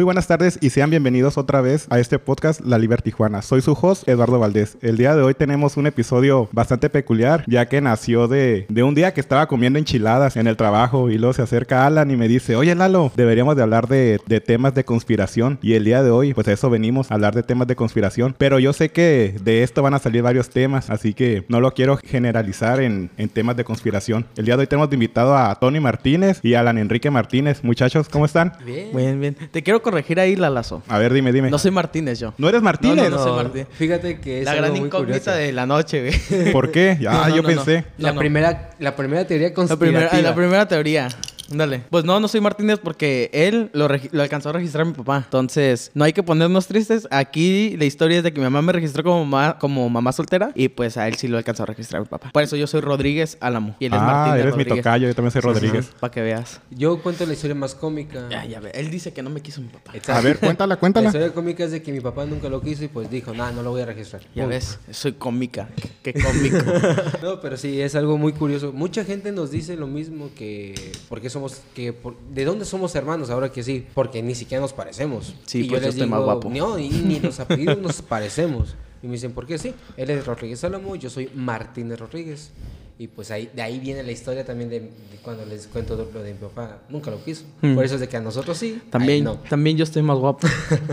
Muy 0.00 0.06
buenas 0.06 0.28
tardes 0.28 0.58
y 0.62 0.70
sean 0.70 0.88
bienvenidos 0.88 1.36
otra 1.36 1.60
vez 1.60 1.86
a 1.90 1.98
este 1.98 2.18
podcast 2.18 2.62
La 2.62 2.78
Liber 2.78 3.02
Tijuana. 3.02 3.42
Soy 3.42 3.60
su 3.60 3.72
host, 3.78 4.08
Eduardo 4.08 4.38
Valdés. 4.38 4.78
El 4.80 4.96
día 4.96 5.14
de 5.14 5.20
hoy 5.20 5.34
tenemos 5.34 5.76
un 5.76 5.86
episodio 5.86 6.48
bastante 6.52 6.88
peculiar, 6.88 7.44
ya 7.46 7.66
que 7.66 7.82
nació 7.82 8.26
de, 8.26 8.64
de 8.70 8.82
un 8.82 8.94
día 8.94 9.12
que 9.12 9.20
estaba 9.20 9.46
comiendo 9.46 9.78
enchiladas 9.78 10.38
en 10.38 10.46
el 10.46 10.56
trabajo 10.56 11.10
y 11.10 11.18
luego 11.18 11.34
se 11.34 11.42
acerca 11.42 11.84
Alan 11.84 12.10
y 12.10 12.16
me 12.16 12.28
dice, 12.28 12.56
oye 12.56 12.74
Lalo, 12.74 13.12
deberíamos 13.14 13.56
de 13.56 13.62
hablar 13.62 13.88
de, 13.88 14.18
de 14.26 14.40
temas 14.40 14.74
de 14.74 14.86
conspiración. 14.86 15.58
Y 15.60 15.74
el 15.74 15.84
día 15.84 16.02
de 16.02 16.10
hoy, 16.10 16.32
pues 16.32 16.48
a 16.48 16.52
eso 16.52 16.70
venimos, 16.70 17.10
a 17.10 17.14
hablar 17.16 17.34
de 17.34 17.42
temas 17.42 17.68
de 17.68 17.76
conspiración. 17.76 18.34
Pero 18.38 18.58
yo 18.58 18.72
sé 18.72 18.88
que 18.88 19.36
de 19.44 19.62
esto 19.62 19.82
van 19.82 19.92
a 19.92 19.98
salir 19.98 20.22
varios 20.22 20.48
temas, 20.48 20.88
así 20.88 21.12
que 21.12 21.44
no 21.48 21.60
lo 21.60 21.74
quiero 21.74 21.98
generalizar 21.98 22.80
en, 22.80 23.10
en 23.18 23.28
temas 23.28 23.54
de 23.54 23.64
conspiración. 23.64 24.24
El 24.38 24.46
día 24.46 24.56
de 24.56 24.62
hoy 24.62 24.66
tenemos 24.66 24.88
de 24.88 24.96
invitado 24.96 25.36
a 25.36 25.54
Tony 25.56 25.78
Martínez 25.78 26.40
y 26.42 26.54
a 26.54 26.60
Alan 26.60 26.78
Enrique 26.78 27.10
Martínez. 27.10 27.62
Muchachos, 27.62 28.08
¿cómo 28.08 28.24
están? 28.24 28.54
Bien. 28.64 28.96
Bien, 28.96 29.20
bien. 29.20 29.36
Te 29.50 29.62
quiero 29.62 29.82
corregir 29.90 30.20
ahí, 30.20 30.36
Lalazo. 30.36 30.82
A 30.88 30.98
ver, 30.98 31.12
dime, 31.12 31.32
dime. 31.32 31.50
No 31.50 31.58
soy 31.58 31.70
Martínez 31.70 32.18
yo. 32.18 32.34
¿No 32.38 32.48
eres 32.48 32.62
Martínez? 32.62 32.96
No, 33.04 33.10
no, 33.10 33.16
no 33.16 33.22
soy 33.22 33.32
Martínez. 33.44 33.68
Fíjate 33.72 34.20
que 34.20 34.38
es 34.40 34.44
La 34.44 34.52
algo 34.52 34.62
gran 34.62 34.72
muy 34.78 34.86
incógnita 34.86 35.18
curioso. 35.18 35.30
de 35.32 35.52
la 35.52 35.66
noche, 35.66 36.00
güey. 36.28 36.52
¿Por 36.52 36.70
qué? 36.70 36.96
No, 37.00 37.28
no, 37.28 37.36
yo 37.36 37.42
no, 37.42 37.48
pensé. 37.48 37.84
no. 37.98 38.08
La, 38.08 38.14
primera, 38.14 38.70
la 38.78 38.96
primera 38.96 39.26
teoría 39.26 39.48
La 39.48 39.54
conspirativa. 39.54 40.08
primera, 40.10 40.28
la 40.30 40.34
primera 40.34 40.68
teoría. 40.68 41.08
Dale. 41.50 41.82
Pues 41.90 42.04
no, 42.04 42.18
no 42.20 42.28
soy 42.28 42.40
Martínez 42.40 42.78
porque 42.82 43.28
él 43.32 43.70
lo, 43.72 43.88
lo 43.88 44.22
alcanzó 44.22 44.50
a 44.50 44.52
registrar 44.52 44.86
mi 44.86 44.92
papá. 44.92 45.22
Entonces, 45.24 45.90
no 45.94 46.04
hay 46.04 46.12
que 46.12 46.22
ponernos 46.22 46.66
tristes. 46.66 47.08
Aquí 47.10 47.76
la 47.76 47.84
historia 47.84 48.18
es 48.18 48.22
de 48.24 48.32
que 48.32 48.38
mi 48.40 48.44
mamá 48.44 48.62
me 48.62 48.72
registró 48.72 49.02
como 49.02 49.24
mamá, 49.24 49.58
como 49.58 49.88
mamá 49.90 50.12
soltera 50.12 50.52
y 50.54 50.68
pues 50.68 50.96
a 50.96 51.08
él 51.08 51.16
sí 51.16 51.26
lo 51.28 51.36
alcanzó 51.38 51.64
a 51.64 51.66
registrar 51.66 52.02
mi 52.02 52.08
papá. 52.08 52.30
Por 52.32 52.42
eso 52.42 52.56
yo 52.56 52.66
soy 52.66 52.80
Rodríguez 52.80 53.36
Álamo 53.40 53.74
y 53.80 53.86
él 53.86 53.92
es 53.94 53.98
Ah, 54.00 54.04
Martínez 54.04 54.40
eres 54.42 54.56
mi 54.56 54.64
tocayo, 54.64 55.08
yo 55.08 55.14
también 55.14 55.32
soy 55.32 55.40
Rodríguez. 55.42 55.90
Para 55.98 56.10
que 56.10 56.22
veas. 56.22 56.60
Yo 56.70 57.02
cuento 57.02 57.26
la 57.26 57.32
historia 57.32 57.54
más 57.54 57.74
cómica. 57.74 58.28
Ya, 58.30 58.44
ya 58.44 58.60
ve. 58.60 58.70
Él 58.74 58.90
dice 58.90 59.12
que 59.12 59.22
no 59.22 59.30
me 59.30 59.40
quiso 59.40 59.60
mi 59.60 59.68
papá. 59.68 59.92
Exacto. 59.94 60.20
A 60.20 60.22
ver, 60.24 60.38
cuéntala, 60.38 60.74
La 60.74 60.80
cuéntala. 60.80 61.06
historia 61.08 61.32
cómica 61.32 61.64
es 61.64 61.72
de 61.72 61.82
que 61.82 61.92
mi 61.92 62.00
papá 62.00 62.24
nunca 62.26 62.48
lo 62.48 62.60
quiso 62.60 62.84
y 62.84 62.88
pues 62.88 63.10
dijo, 63.10 63.34
nah, 63.34 63.50
no 63.50 63.62
lo 63.62 63.70
voy 63.70 63.80
a 63.82 63.86
registrar. 63.86 64.22
Ya 64.34 64.46
ves, 64.46 64.78
soy 64.90 65.12
cómica. 65.14 65.68
Qué 66.02 66.14
cómico. 66.14 66.58
No, 67.22 67.40
pero 67.40 67.56
sí, 67.56 67.80
es 67.80 67.94
algo 67.94 68.16
muy 68.18 68.32
curioso. 68.32 68.72
Mucha 68.72 69.04
gente 69.04 69.32
nos 69.32 69.50
dice 69.50 69.76
lo 69.76 69.86
mismo 69.86 70.30
que... 70.36 70.92
¿Por 71.08 71.20
qué 71.20 71.28
somos... 71.48 71.62
que 71.74 71.92
por- 71.92 72.16
¿De 72.32 72.44
dónde 72.44 72.64
somos 72.64 72.94
hermanos? 72.94 73.30
Ahora 73.30 73.50
que 73.50 73.62
sí. 73.62 73.86
Porque 73.94 74.22
ni 74.22 74.34
siquiera 74.34 74.60
nos 74.60 74.72
parecemos. 74.72 75.34
Sí, 75.46 75.60
y 75.66 75.68
pues 75.68 75.82
yo 75.82 75.88
estoy 75.88 76.06
más 76.08 76.22
guapo. 76.22 76.50
No, 76.50 76.78
y 76.78 76.88
ni 76.88 77.18
los 77.20 77.40
apellidos 77.40 77.78
nos 77.78 78.02
parecemos. 78.02 78.74
Y 79.02 79.06
me 79.06 79.14
dicen, 79.14 79.32
¿por 79.32 79.46
qué 79.46 79.56
sí? 79.58 79.74
Él 79.96 80.10
es 80.10 80.26
Rodríguez 80.26 80.62
Álamo, 80.64 80.94
yo 80.96 81.08
soy 81.08 81.30
Martínez 81.34 81.98
Rodríguez. 81.98 82.50
Y 83.00 83.08
pues 83.08 83.30
ahí, 83.30 83.48
de 83.56 83.62
ahí 83.62 83.80
viene 83.80 84.02
la 84.02 84.12
historia 84.12 84.44
también 84.44 84.68
de, 84.68 84.80
de 84.80 84.90
cuando 85.22 85.46
les 85.46 85.66
cuento 85.68 85.96
lo 86.12 86.22
de 86.22 86.34
mi 86.34 86.38
papá. 86.38 86.80
Nunca 86.90 87.10
lo 87.10 87.24
quiso. 87.24 87.44
Hmm. 87.62 87.74
Por 87.74 87.82
eso 87.82 87.94
es 87.94 88.02
de 88.02 88.10
que 88.10 88.18
a 88.18 88.20
nosotros 88.20 88.58
sí. 88.58 88.78
También, 88.90 89.24
no. 89.24 89.36
también 89.48 89.78
yo 89.78 89.84
estoy 89.84 90.02
más 90.02 90.18
guapo. 90.18 90.46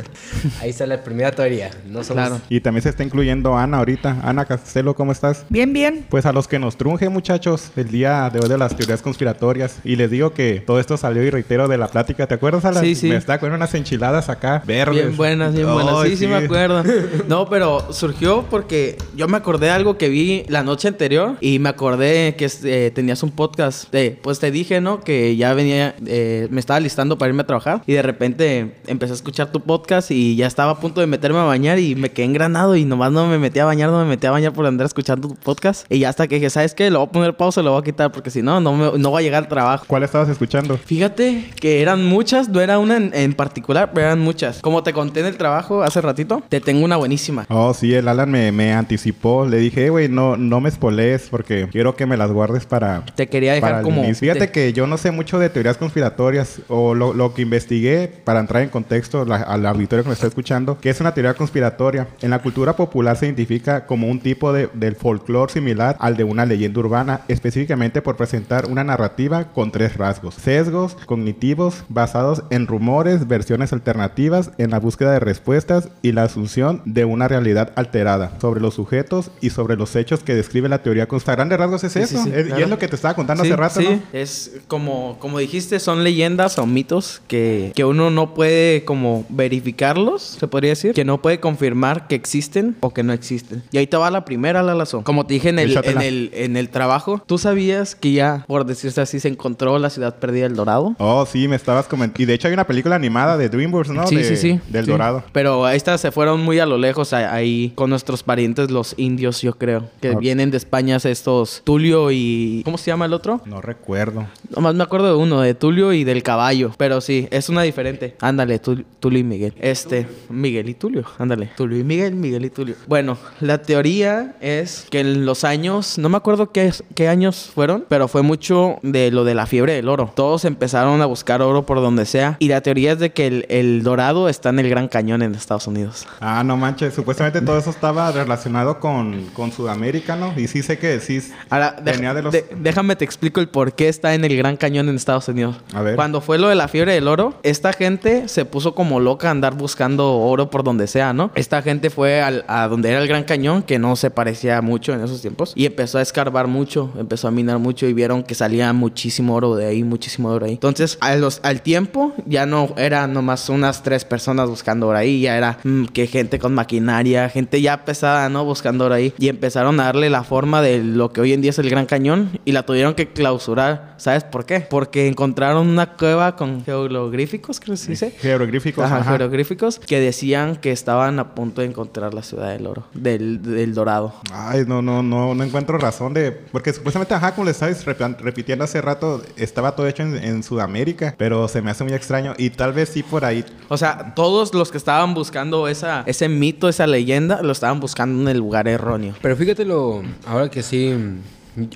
Ahí 0.62 0.70
está 0.70 0.88
la 0.88 1.04
primera 1.04 1.32
teoría. 1.32 1.70
No 1.86 2.06
somos... 2.06 2.26
Claro. 2.26 2.42
Y 2.48 2.62
también 2.62 2.84
se 2.84 2.88
está 2.88 3.04
incluyendo 3.04 3.58
Ana 3.58 3.80
ahorita. 3.80 4.22
Ana 4.24 4.46
Castelo, 4.46 4.96
¿cómo 4.96 5.12
estás? 5.12 5.46
Bien, 5.50 5.74
bien. 5.74 6.06
Pues 6.10 6.26
a 6.26 6.32
los 6.32 6.48
que 6.48 6.60
nos 6.60 6.78
trunje, 6.78 7.10
muchachos, 7.10 7.72
el 7.76 7.90
día 7.90 8.30
de 8.30 8.40
hoy 8.40 8.48
de 8.48 8.58
las 8.58 8.74
teorías 8.74 9.02
conspiratorias. 9.02 9.80
Y 9.84 9.98
les 9.98 10.10
digo 10.10 10.32
que 10.32 10.64
todo 10.66 10.80
esto 10.80 10.96
salió 10.96 11.24
y 11.24 11.30
reitero 11.30 11.68
de 11.68 11.78
la 11.78 11.90
plática. 11.90 12.26
¿Te 12.26 12.36
acuerdas, 12.36 12.64
Alan? 12.64 12.86
Sí, 12.86 12.96
sí. 12.96 13.10
Me 13.10 13.18
estaba 13.18 13.38
comiendo 13.40 13.58
unas 13.58 13.74
enchiladas 13.74 14.30
acá, 14.30 14.64
verdes. 14.66 14.96
Bien 14.96 15.18
buenas, 15.18 15.54
bien 15.54 15.70
buenas. 15.70 15.94
Ay, 15.98 16.12
sí, 16.12 16.18
sí, 16.20 16.28
me 16.28 16.36
acuerdo. 16.36 16.86
No, 17.28 17.50
pero 17.50 17.92
surgió 17.92 18.46
porque 18.50 18.98
yo 19.14 19.28
me 19.28 19.36
acordé 19.36 19.66
de 19.66 19.72
algo 19.74 19.98
que 19.98 20.08
vi 20.08 20.46
la 20.48 20.64
noche 20.64 20.88
anterior 20.88 21.36
y 21.42 21.60
me 21.60 21.68
acordé 21.68 21.97
que 21.98 22.50
eh, 22.64 22.92
tenías 22.94 23.24
un 23.24 23.32
podcast. 23.32 23.94
Eh, 23.94 24.18
pues 24.22 24.40
te 24.40 24.52
dije, 24.52 24.82
¿no? 24.82 25.02
Que 25.02 25.36
ya 25.36 25.54
venía, 25.54 25.96
eh, 26.06 26.48
me 26.52 26.60
estaba 26.60 26.80
listando 26.80 27.18
para 27.18 27.30
irme 27.30 27.42
a 27.44 27.46
trabajar 27.48 27.82
y 27.86 27.94
de 27.94 28.02
repente 28.02 28.76
empecé 28.88 29.14
a 29.14 29.16
escuchar 29.16 29.52
tu 29.52 29.62
podcast 29.62 30.12
y 30.12 30.36
ya 30.36 30.48
estaba 30.48 30.72
a 30.72 30.80
punto 30.80 31.02
de 31.02 31.08
meterme 31.08 31.40
a 31.40 31.44
bañar 31.44 31.80
y 31.80 31.96
me 31.96 32.10
quedé 32.12 32.26
engranado 32.26 32.76
y 32.76 32.86
nomás 32.86 33.12
no 33.12 33.28
me 33.28 33.38
metí 33.40 33.60
a 33.60 33.66
bañar, 33.66 33.90
no 33.90 34.00
me 34.00 34.06
metí 34.10 34.28
a 34.28 34.32
bañar 34.32 34.54
por 34.54 34.66
andar 34.66 34.86
escuchando 34.86 35.28
tu 35.30 35.36
podcast. 35.36 35.86
Y 35.92 36.00
ya 36.00 36.10
hasta 36.10 36.28
que 36.28 36.36
dije, 36.36 36.50
¿sabes 36.50 36.74
qué? 36.74 36.90
Lo 36.90 37.00
voy 37.00 37.08
a 37.08 37.12
poner 37.12 37.38
pausa, 37.38 37.62
lo 37.62 37.72
voy 37.72 37.82
a 37.82 37.84
quitar 37.84 38.12
porque 38.12 38.30
si 38.30 38.42
no, 38.42 38.60
no, 38.62 38.74
me- 38.74 38.98
no 39.00 39.10
voy 39.10 39.22
a 39.22 39.24
llegar 39.24 39.44
al 39.44 39.50
trabajo. 39.50 39.86
¿Cuál 39.88 40.04
estabas 40.04 40.30
escuchando? 40.30 40.78
Fíjate 40.78 41.52
que 41.60 41.82
eran 41.82 42.06
muchas, 42.06 42.50
no 42.50 42.62
era 42.62 42.80
una 42.80 42.98
en, 42.98 43.12
en 43.14 43.34
particular, 43.34 43.92
pero 43.94 44.08
eran 44.08 44.20
muchas. 44.20 44.60
Como 44.62 44.84
te 44.84 44.94
conté 44.94 45.20
en 45.22 45.28
el 45.28 45.38
trabajo 45.38 45.84
hace 45.84 46.02
ratito, 46.02 46.42
te 46.50 46.60
tengo 46.62 46.84
una 46.86 46.98
buenísima. 46.98 47.46
Oh, 47.50 47.74
sí, 47.74 47.94
el 47.94 48.08
Alan 48.08 48.30
me, 48.30 48.52
me 48.52 48.74
anticipó. 48.74 49.46
Le 49.46 49.58
dije, 49.58 49.86
"Eh, 49.86 49.90
güey, 49.90 50.10
no, 50.10 50.38
no 50.38 50.60
me 50.62 50.70
spoilees 50.72 51.28
porque 51.30 51.68
quiero 51.72 51.87
que 51.96 52.06
me 52.06 52.18
las 52.18 52.32
guardes 52.32 52.66
para, 52.66 53.04
Te 53.16 53.28
quería 53.28 53.54
dejar 53.54 53.70
para 53.70 53.80
el 53.80 53.84
como... 53.84 54.04
inicio. 54.04 54.20
Fíjate 54.32 54.48
te- 54.48 54.52
que 54.52 54.74
yo 54.74 54.88
no 54.88 54.98
sé 54.98 55.12
mucho 55.12 55.40
de 55.40 55.50
teorías 55.50 55.78
conspiratorias 55.78 56.60
o 56.68 56.94
lo, 56.96 57.14
lo 57.14 57.34
que 57.34 57.42
investigué 57.44 58.08
para 58.24 58.40
entrar 58.40 58.64
en 58.64 58.70
contexto 58.70 59.26
la- 59.26 59.38
al 59.38 59.66
auditorio 59.66 60.04
que 60.04 60.10
me 60.10 60.14
está 60.14 60.28
escuchando, 60.28 60.78
que 60.80 60.90
es 60.90 61.00
una 61.02 61.14
teoría 61.14 61.34
conspiratoria. 61.34 62.08
En 62.22 62.30
la 62.32 62.40
cultura 62.40 62.76
popular 62.76 63.16
se 63.18 63.26
identifica 63.26 63.86
como 63.86 64.08
un 64.08 64.20
tipo 64.20 64.54
de, 64.54 64.70
del 64.74 64.96
folclore 64.96 65.52
similar 65.52 65.96
al 66.00 66.18
de 66.18 66.24
una 66.24 66.46
leyenda 66.46 66.80
urbana, 66.80 67.22
específicamente 67.28 68.02
por 68.02 68.16
presentar 68.18 68.66
una 68.66 68.84
narrativa 68.84 69.46
con 69.54 69.72
tres 69.72 69.98
rasgos. 69.98 70.36
Sesgos 70.36 70.96
cognitivos 71.06 71.84
basados 71.90 72.44
en 72.50 72.68
rumores, 72.68 73.28
versiones 73.28 73.74
alternativas, 73.74 74.52
en 74.58 74.72
la 74.72 74.80
búsqueda 74.80 75.12
de 75.14 75.20
respuestas 75.20 75.90
y 76.02 76.12
la 76.12 76.24
asunción 76.24 76.82
de 76.86 77.06
una 77.06 77.28
realidad 77.28 77.72
alterada 77.76 78.32
sobre 78.40 78.62
los 78.62 78.74
sujetos 78.76 79.32
y 79.42 79.50
sobre 79.52 79.76
los 79.76 79.96
hechos 79.96 80.24
que 80.24 80.36
describe 80.36 80.70
la 80.70 80.84
teoría. 80.84 81.08
A 81.28 81.32
grandes 81.36 81.58
rasgos 81.60 81.77
es 81.84 81.94
Sí, 81.94 82.00
eso. 82.00 82.24
sí, 82.24 82.32
Es- 82.34 82.46
Y 82.46 82.50
claro. 82.50 82.64
es 82.64 82.70
lo 82.70 82.78
que 82.80 82.88
te 82.88 82.96
estaba 82.96 83.14
contando 83.16 83.44
Sí, 83.44 83.50
hace 83.52 83.56
rato, 83.58 83.80
sí. 83.82 83.88
¿no? 83.90 84.00
Es 84.14 84.52
como, 84.68 85.18
como 85.20 85.40
dijiste, 85.40 85.80
son 85.80 86.04
leyendas 86.04 86.58
o 86.58 86.66
mitos 86.66 87.22
que, 87.28 87.72
que 87.76 87.84
uno 87.86 88.10
no 88.10 88.34
puede 88.34 88.84
como 88.86 89.26
verificarlos, 89.30 90.22
se 90.40 90.48
podría 90.48 90.72
decir. 90.72 90.94
Que 90.94 91.06
no 91.06 91.22
puede 91.22 91.40
confirmar 91.40 92.08
que 92.08 92.16
existen 92.16 92.76
o 92.80 92.94
que 92.94 93.04
no 93.04 93.14
existen. 93.14 93.64
Y 93.72 93.78
ahí 93.78 93.88
te 93.88 93.98
va 93.98 94.10
la 94.12 94.24
primera, 94.26 94.64
Lalazo. 94.64 95.04
Como 95.04 95.26
te 95.26 95.34
dije 95.36 95.50
en 95.50 95.60
el, 95.60 95.78
en 95.84 96.02
el, 96.02 96.30
en 96.34 96.58
el 96.58 96.70
trabajo, 96.70 97.22
¿tú 97.26 97.38
sabías 97.38 97.96
que 97.96 98.12
ya, 98.14 98.46
por 98.48 98.66
decirse 98.66 99.02
así, 99.02 99.20
se 99.20 99.28
encontró 99.28 99.78
la 99.80 99.90
ciudad 99.90 100.16
perdida 100.18 100.44
del 100.44 100.56
Dorado? 100.56 100.96
Oh, 101.00 101.26
sí, 101.26 101.48
me 101.48 101.56
estabas 101.56 101.88
comentando. 101.88 102.22
Y 102.22 102.26
de 102.26 102.34
hecho 102.34 102.48
hay 102.48 102.54
una 102.54 102.66
película 102.68 102.96
animada 102.96 103.38
de 103.38 103.50
DreamWorks, 103.50 103.92
¿no? 103.92 104.08
Sí, 104.08 104.16
De- 104.18 104.24
sí, 104.24 104.36
sí. 104.38 104.60
Del 104.70 104.86
Sí. 104.86 104.92
Dorado. 104.92 105.24
Pero 105.32 105.68
estas 105.70 106.02
se 106.02 106.12
fueron 106.12 106.42
muy 106.44 106.60
a 106.60 106.66
lo 106.66 106.78
lejos 106.78 107.14
ahí 107.14 107.72
con 107.76 107.90
nuestros 107.90 108.24
parientes, 108.24 108.72
los 108.72 108.94
indios, 108.98 109.42
yo 109.42 109.54
creo. 109.58 109.90
Que 110.02 110.16
vienen 110.16 110.52
de 110.52 110.58
España 110.58 110.98
estos 111.04 111.57
Tulio 111.64 112.12
y... 112.12 112.62
¿Cómo 112.66 112.78
se 112.78 112.92
llama 112.92 113.06
el 113.06 113.14
otro? 113.14 113.42
No 113.46 113.62
recuerdo. 113.62 114.26
Nomás 114.56 114.76
me 114.76 114.84
acuerdo 114.84 115.08
de 115.08 115.16
uno, 115.16 115.42
de 115.42 115.54
Tulio 115.54 115.94
y 115.94 116.04
del 116.04 116.24
caballo. 116.24 116.72
Pero 116.78 117.02
sí, 117.02 117.28
es 117.32 117.50
una 117.50 117.62
diferente. 117.64 118.16
Ándale, 118.22 118.62
Tul- 118.62 118.86
Tulio 119.00 119.20
y 119.20 119.24
Miguel. 119.24 119.54
Este, 119.60 120.08
Miguel 120.30 120.70
y 120.70 120.74
Tulio. 120.74 121.04
Ándale. 121.18 121.50
Tulio 121.58 121.80
y 121.80 121.84
Miguel, 121.84 122.16
Miguel 122.16 122.46
y 122.46 122.50
Tulio. 122.50 122.76
Bueno, 122.88 123.18
la 123.40 123.62
teoría 123.62 124.36
es 124.42 124.88
que 124.90 125.00
en 125.00 125.26
los 125.26 125.44
años, 125.44 125.98
no 125.98 126.10
me 126.10 126.18
acuerdo 126.18 126.52
qué, 126.52 126.72
qué 126.96 127.08
años 127.08 127.50
fueron, 127.54 127.86
pero 127.88 128.08
fue 128.08 128.22
mucho 128.22 128.78
de 128.82 129.12
lo 129.12 129.24
de 129.24 129.36
la 129.36 129.46
fiebre 129.46 129.74
del 129.74 129.90
oro. 129.90 130.12
Todos 130.16 130.46
empezaron 130.46 131.02
a 131.02 131.06
buscar 131.06 131.42
oro 131.42 131.66
por 131.66 131.82
donde 131.82 132.06
sea. 132.06 132.38
Y 132.40 132.48
la 132.48 132.62
teoría 132.62 132.94
es 132.94 133.00
de 133.00 133.12
que 133.12 133.28
el, 133.28 133.46
el 133.50 133.84
dorado 133.84 134.30
está 134.30 134.50
en 134.50 134.60
el 134.60 134.70
Gran 134.70 134.88
Cañón 134.88 135.22
en 135.22 135.36
Estados 135.36 135.68
Unidos. 135.68 136.08
Ah, 136.20 136.44
no 136.44 136.58
manches. 136.58 136.94
Supuestamente 136.94 137.42
todo 137.42 137.58
eso 137.58 137.70
estaba 137.70 138.12
relacionado 138.12 138.80
con, 138.80 139.26
con 139.34 139.52
Sudamérica, 139.52 140.16
¿no? 140.16 140.34
Y 140.40 140.48
sí 140.48 140.64
sé 140.64 140.78
que 140.78 141.00
sí. 141.00 141.22
Ahora, 141.50 141.76
deja- 141.84 142.14
de 142.14 142.22
los... 142.22 142.32
de- 142.34 142.46
déjame 142.60 142.96
te 142.96 143.06
explico 143.06 143.40
el 143.40 143.48
por 143.50 143.74
qué 143.74 143.88
está 143.90 144.14
en 144.14 144.24
el 144.26 144.36
Gran 144.38 144.58
Cañón 144.58 144.90
en 144.90 144.96
Estados 144.96 145.28
Unidos. 145.28 145.56
A 145.74 145.82
ver. 145.82 145.96
Cuando 145.96 146.22
fue 146.22 146.38
lo 146.38 146.48
de 146.50 146.56
la 146.56 146.68
fiebre 146.68 146.94
del 146.94 147.08
oro, 147.08 147.36
esta 147.44 147.74
gente 147.74 148.28
se 148.28 148.46
puso 148.46 148.76
como 148.76 149.00
loca 149.00 149.28
a 149.28 149.32
andar 149.32 149.56
buscando 149.56 150.14
oro 150.18 150.50
por 150.50 150.64
donde 150.64 150.88
sea, 150.88 151.14
¿no? 151.14 151.32
Esta 151.36 151.62
gente 151.62 151.90
fue 151.90 152.22
al- 152.22 152.46
a 152.48 152.68
donde 152.68 152.90
era 152.92 153.02
el 153.02 153.08
Gran 153.08 153.24
Cañón, 153.24 153.64
que 153.64 153.80
no 153.80 153.96
se 153.96 154.10
parecía 154.12 154.62
mucho 154.62 154.94
en 154.94 155.04
esos 155.04 155.22
tiempos, 155.22 155.54
y 155.56 155.66
empezó 155.66 155.98
a 155.98 156.02
escarbar 156.02 156.48
mucho, 156.48 156.92
empezó 156.98 157.28
a 157.28 157.32
minar 157.32 157.60
mucho 157.60 157.88
y 157.88 157.94
vieron 157.94 158.24
que 158.24 158.36
salía 158.36 158.72
muchísimo 158.74 159.36
oro 159.36 159.56
de 159.56 159.66
ahí, 159.66 159.84
muchísimo 159.84 160.30
oro 160.30 160.46
ahí. 160.46 160.54
Entonces, 160.54 160.98
a 161.02 161.16
los, 161.16 161.40
al 161.44 161.62
tiempo, 161.62 162.14
ya 162.26 162.46
no 162.46 162.74
era 162.78 163.08
nomás 163.08 163.50
unas 163.50 163.84
tres 163.84 164.06
personas 164.06 164.50
buscando 164.50 164.88
oro 164.88 164.98
ahí, 164.98 165.22
ya 165.22 165.38
era 165.38 165.60
mm, 165.64 165.86
que 165.86 166.08
gente 166.08 166.40
con 166.40 166.54
maquinaria, 166.54 167.30
gente 167.30 167.62
ya 167.62 167.86
pesada, 167.86 168.30
¿no? 168.30 168.46
Buscando 168.46 168.86
oro 168.86 168.96
ahí. 168.96 169.14
Y 169.18 169.30
empezaron 169.30 169.80
a 169.80 169.86
darle 169.86 170.10
la 170.10 170.24
forma 170.24 170.62
de 170.62 170.84
lo 170.84 171.12
que 171.12 171.22
hoy 171.22 171.34
en 171.34 171.37
día 171.42 171.52
es 171.52 171.60
el 171.60 171.70
Gran 171.70 171.86
Cañón 171.86 172.40
y 172.46 172.52
la 172.52 172.64
tuvieron 172.64 172.94
que 172.94 173.08
clausurar. 173.08 173.96
¿Sabes 173.98 174.24
por 174.24 174.46
qué? 174.46 174.62
Porque 174.62 175.08
encontraron 175.08 175.68
una 175.68 175.94
cueva 175.94 176.36
con 176.36 176.64
geográficos, 176.64 177.60
creo 177.60 177.74
que 177.74 177.78
se 177.78 177.92
dice. 177.92 178.12
Jeroglíficos. 178.12 178.84
Ajá, 178.86 178.98
ajá. 178.98 179.12
jeroglíficos 179.14 179.80
que 179.80 180.00
decían 180.00 180.56
que 180.56 180.72
estaban 180.72 181.20
a 181.20 181.36
punto 181.36 181.62
de 181.62 181.68
encontrar 181.68 182.14
la 182.14 182.24
ciudad 182.24 182.50
del 182.50 182.68
oro, 182.68 182.88
del, 182.94 183.42
del 183.42 183.74
dorado. 183.74 184.14
Ay, 184.32 184.64
no, 184.68 184.82
no, 184.82 185.02
no, 185.04 185.34
no 185.34 185.44
encuentro 185.44 185.78
razón 185.78 186.14
de... 186.14 186.32
Porque 186.32 186.74
supuestamente, 186.74 187.14
ajá, 187.14 187.34
como 187.34 187.46
le 187.46 187.52
estabas 187.52 187.86
rep- 187.86 188.18
repitiendo 188.20 188.64
hace 188.64 188.82
rato, 188.82 189.22
estaba 189.36 189.76
todo 189.76 189.88
hecho 189.88 190.04
en, 190.04 190.16
en 190.24 190.44
Sudamérica, 190.44 191.16
pero 191.18 191.48
se 191.48 191.62
me 191.62 191.72
hace 191.72 191.84
muy 191.84 191.94
extraño 191.94 192.34
y 192.38 192.50
tal 192.50 192.74
vez 192.74 192.90
sí 192.90 193.04
por 193.04 193.26
ahí... 193.26 193.44
O 193.70 193.78
sea, 193.78 194.14
todos 194.16 194.54
los 194.54 194.72
que 194.72 194.78
estaban 194.78 195.14
buscando 195.14 195.68
esa, 195.68 196.04
ese 196.06 196.30
mito, 196.30 196.70
esa 196.70 196.88
leyenda, 196.88 197.42
lo 197.42 197.52
estaban 197.52 197.80
buscando 197.80 198.22
en 198.22 198.28
el 198.28 198.38
lugar 198.38 198.68
erróneo. 198.68 199.14
Pero 199.22 199.36
fíjate 199.36 199.66
lo, 199.66 200.02
ahora 200.26 200.50
que 200.50 200.64
sí, 200.64 200.96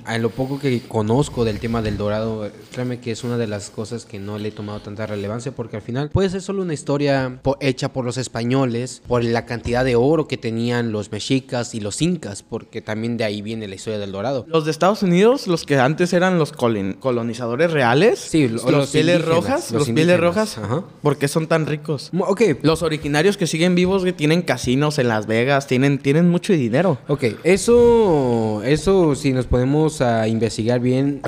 A 0.04 0.18
lo 0.18 0.30
poco 0.30 0.58
que 0.58 0.80
conozco 0.86 1.44
del 1.44 1.58
tema 1.58 1.82
del 1.82 1.96
dorado, 1.96 2.50
créeme 2.72 3.00
que 3.00 3.10
es 3.10 3.24
una 3.24 3.36
de 3.36 3.46
las 3.46 3.70
cosas 3.70 4.04
que 4.04 4.18
no 4.18 4.38
le 4.38 4.48
he 4.48 4.52
tomado 4.52 4.80
tanta 4.80 5.06
relevancia 5.06 5.52
porque 5.52 5.76
al 5.76 5.82
final 5.82 6.10
puede 6.10 6.30
ser 6.30 6.42
solo 6.42 6.62
una 6.62 6.74
historia 6.74 7.40
po- 7.42 7.56
hecha 7.60 7.92
por 7.92 8.04
los 8.04 8.16
españoles, 8.16 9.02
por 9.08 9.24
la 9.24 9.44
cantidad 9.46 9.84
de 9.84 9.96
oro 9.96 10.28
que 10.28 10.36
tenían 10.36 10.92
los 10.92 11.10
mexicas 11.10 11.74
y 11.74 11.80
los 11.80 12.00
incas, 12.02 12.42
porque 12.42 12.80
también 12.80 13.16
de 13.16 13.24
ahí 13.24 13.42
viene 13.42 13.66
la 13.66 13.74
historia 13.74 13.98
del 13.98 14.12
dorado. 14.12 14.44
Los 14.48 14.64
de 14.64 14.70
Estados 14.70 15.02
Unidos, 15.02 15.46
los 15.46 15.64
que 15.64 15.78
antes 15.78 16.12
eran 16.12 16.38
los 16.38 16.52
colonizadores 16.52 17.70
reales, 17.72 18.18
Sí, 18.20 18.48
los, 18.48 18.64
los 18.64 18.90
pieles 18.90 19.24
rojas, 19.24 19.70
los 19.72 19.88
los, 19.88 19.94
pieles 19.94 20.20
rojas, 20.20 20.58
ajá. 20.58 20.84
¿por 21.02 21.16
qué 21.16 21.28
son 21.28 21.46
tan 21.46 21.66
ricos? 21.66 22.10
Ok, 22.18 22.42
Los 22.62 22.82
originarios 22.82 23.36
que 23.36 23.46
siguen 23.46 23.74
vivos 23.74 24.04
que 24.04 24.12
tienen 24.12 24.42
casinos 24.42 24.98
en 24.98 25.08
Las 25.08 25.26
Vegas, 25.26 25.66
tienen, 25.66 25.98
tienen 25.98 26.28
mucho 26.28 26.52
dinero. 26.52 26.98
Ok, 27.08 27.24
eso, 27.44 28.62
eso 28.64 29.14
si 29.14 29.32
nos 29.32 29.46
podemos 29.46 29.71
a 30.00 30.28
investigar 30.28 30.80
bien 30.80 31.20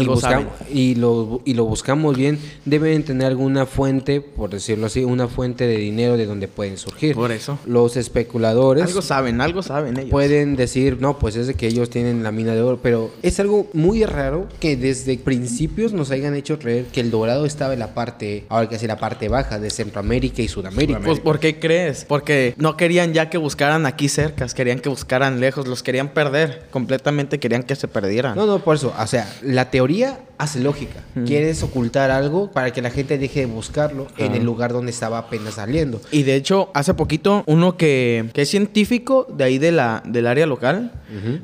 y, 0.71 0.95
lo, 0.95 1.41
y 1.45 1.55
lo 1.55 1.65
buscamos 1.65 2.17
bien, 2.17 2.39
deben 2.65 3.03
tener 3.05 3.27
alguna 3.27 3.67
fuente, 3.67 4.21
por 4.21 4.51
decirlo 4.51 4.87
así, 4.87 5.05
una 5.05 5.29
fuente 5.29 5.67
de 5.67 5.77
dinero 5.77 6.17
de 6.17 6.27
donde 6.27 6.49
pueden 6.49 6.77
surgir. 6.77 7.15
Por 7.15 7.33
eso. 7.33 7.59
Los 7.67 7.97
especuladores 7.97 8.85
Algo 8.85 9.03
saben, 9.03 9.41
algo 9.41 9.63
saben 9.63 9.97
ellos. 9.99 10.11
pueden 10.11 10.57
decir, 10.57 10.99
no, 11.01 11.19
pues 11.19 11.37
es 11.37 11.47
de 11.47 11.55
que 11.55 11.67
ellos 11.67 11.91
tienen 11.91 12.23
la 12.23 12.33
mina 12.33 12.55
de 12.55 12.63
oro, 12.63 12.79
pero 12.83 13.11
es 13.23 13.41
algo 13.41 13.69
muy 13.73 14.05
raro 14.05 14.49
que 14.61 14.77
desde 14.77 15.17
principios 15.19 15.93
nos 15.93 16.11
hayan 16.11 16.35
hecho 16.35 16.59
creer 16.59 16.87
que 16.87 17.01
el 17.01 17.11
dorado 17.11 17.47
estaba 17.47 17.73
en 17.73 17.79
la 17.79 17.95
parte, 17.95 18.45
ahora 18.49 18.69
que 18.69 18.79
sí, 18.79 18.87
la 18.87 18.99
parte 18.99 19.29
baja 19.29 19.59
de 19.59 19.71
Centroamérica 19.71 20.43
y 20.43 20.49
Sudamérica. 20.49 21.01
Pues, 21.05 21.21
¿por 21.21 21.41
qué 21.41 21.59
crees? 21.59 22.05
Porque 22.07 22.55
no 22.59 22.77
querían 22.77 23.13
ya 23.13 23.31
que 23.31 23.39
buscaran 23.39 23.87
aquí 23.87 24.09
cerca, 24.09 24.47
querían 24.49 24.81
que 24.81 24.89
buscaran 24.89 25.41
lejos, 25.41 25.67
los 25.67 25.83
querían 25.83 26.09
perder, 26.09 26.67
completamente 26.71 27.39
querían 27.39 27.63
que 27.63 27.77
se 27.77 27.89
perdieran. 27.89 28.34
No, 28.35 28.47
no, 28.47 28.59
por 28.59 28.77
eso. 28.77 28.93
O 28.99 29.07
sea, 29.07 29.33
la 29.43 29.71
teoría 29.71 30.21
hace 30.39 30.61
lógica. 30.61 31.01
Quieres 31.27 31.63
ocultar 31.63 32.11
algo 32.11 32.51
para 32.51 32.73
que 32.73 32.83
la 32.83 32.91
gente 32.91 33.19
deje 33.19 33.41
de 33.41 33.47
buscarlo 33.47 34.09
en 34.19 34.35
el 34.35 34.45
lugar 34.45 34.73
donde 34.73 34.91
estaba 34.91 35.19
apenas 35.19 35.55
saliendo. 35.55 36.01
Y 36.11 36.25
de 36.25 36.35
hecho, 36.35 36.71
hace 36.75 36.95
poquito, 36.95 37.45
uno 37.47 37.77
que, 37.77 38.31
que 38.33 38.43
es 38.43 38.51
científico 38.51 39.27
de 39.33 39.45
ahí 39.45 39.59
de 39.59 39.73
la, 39.73 40.03
del 40.05 40.27
área 40.27 40.47
local, 40.47 40.93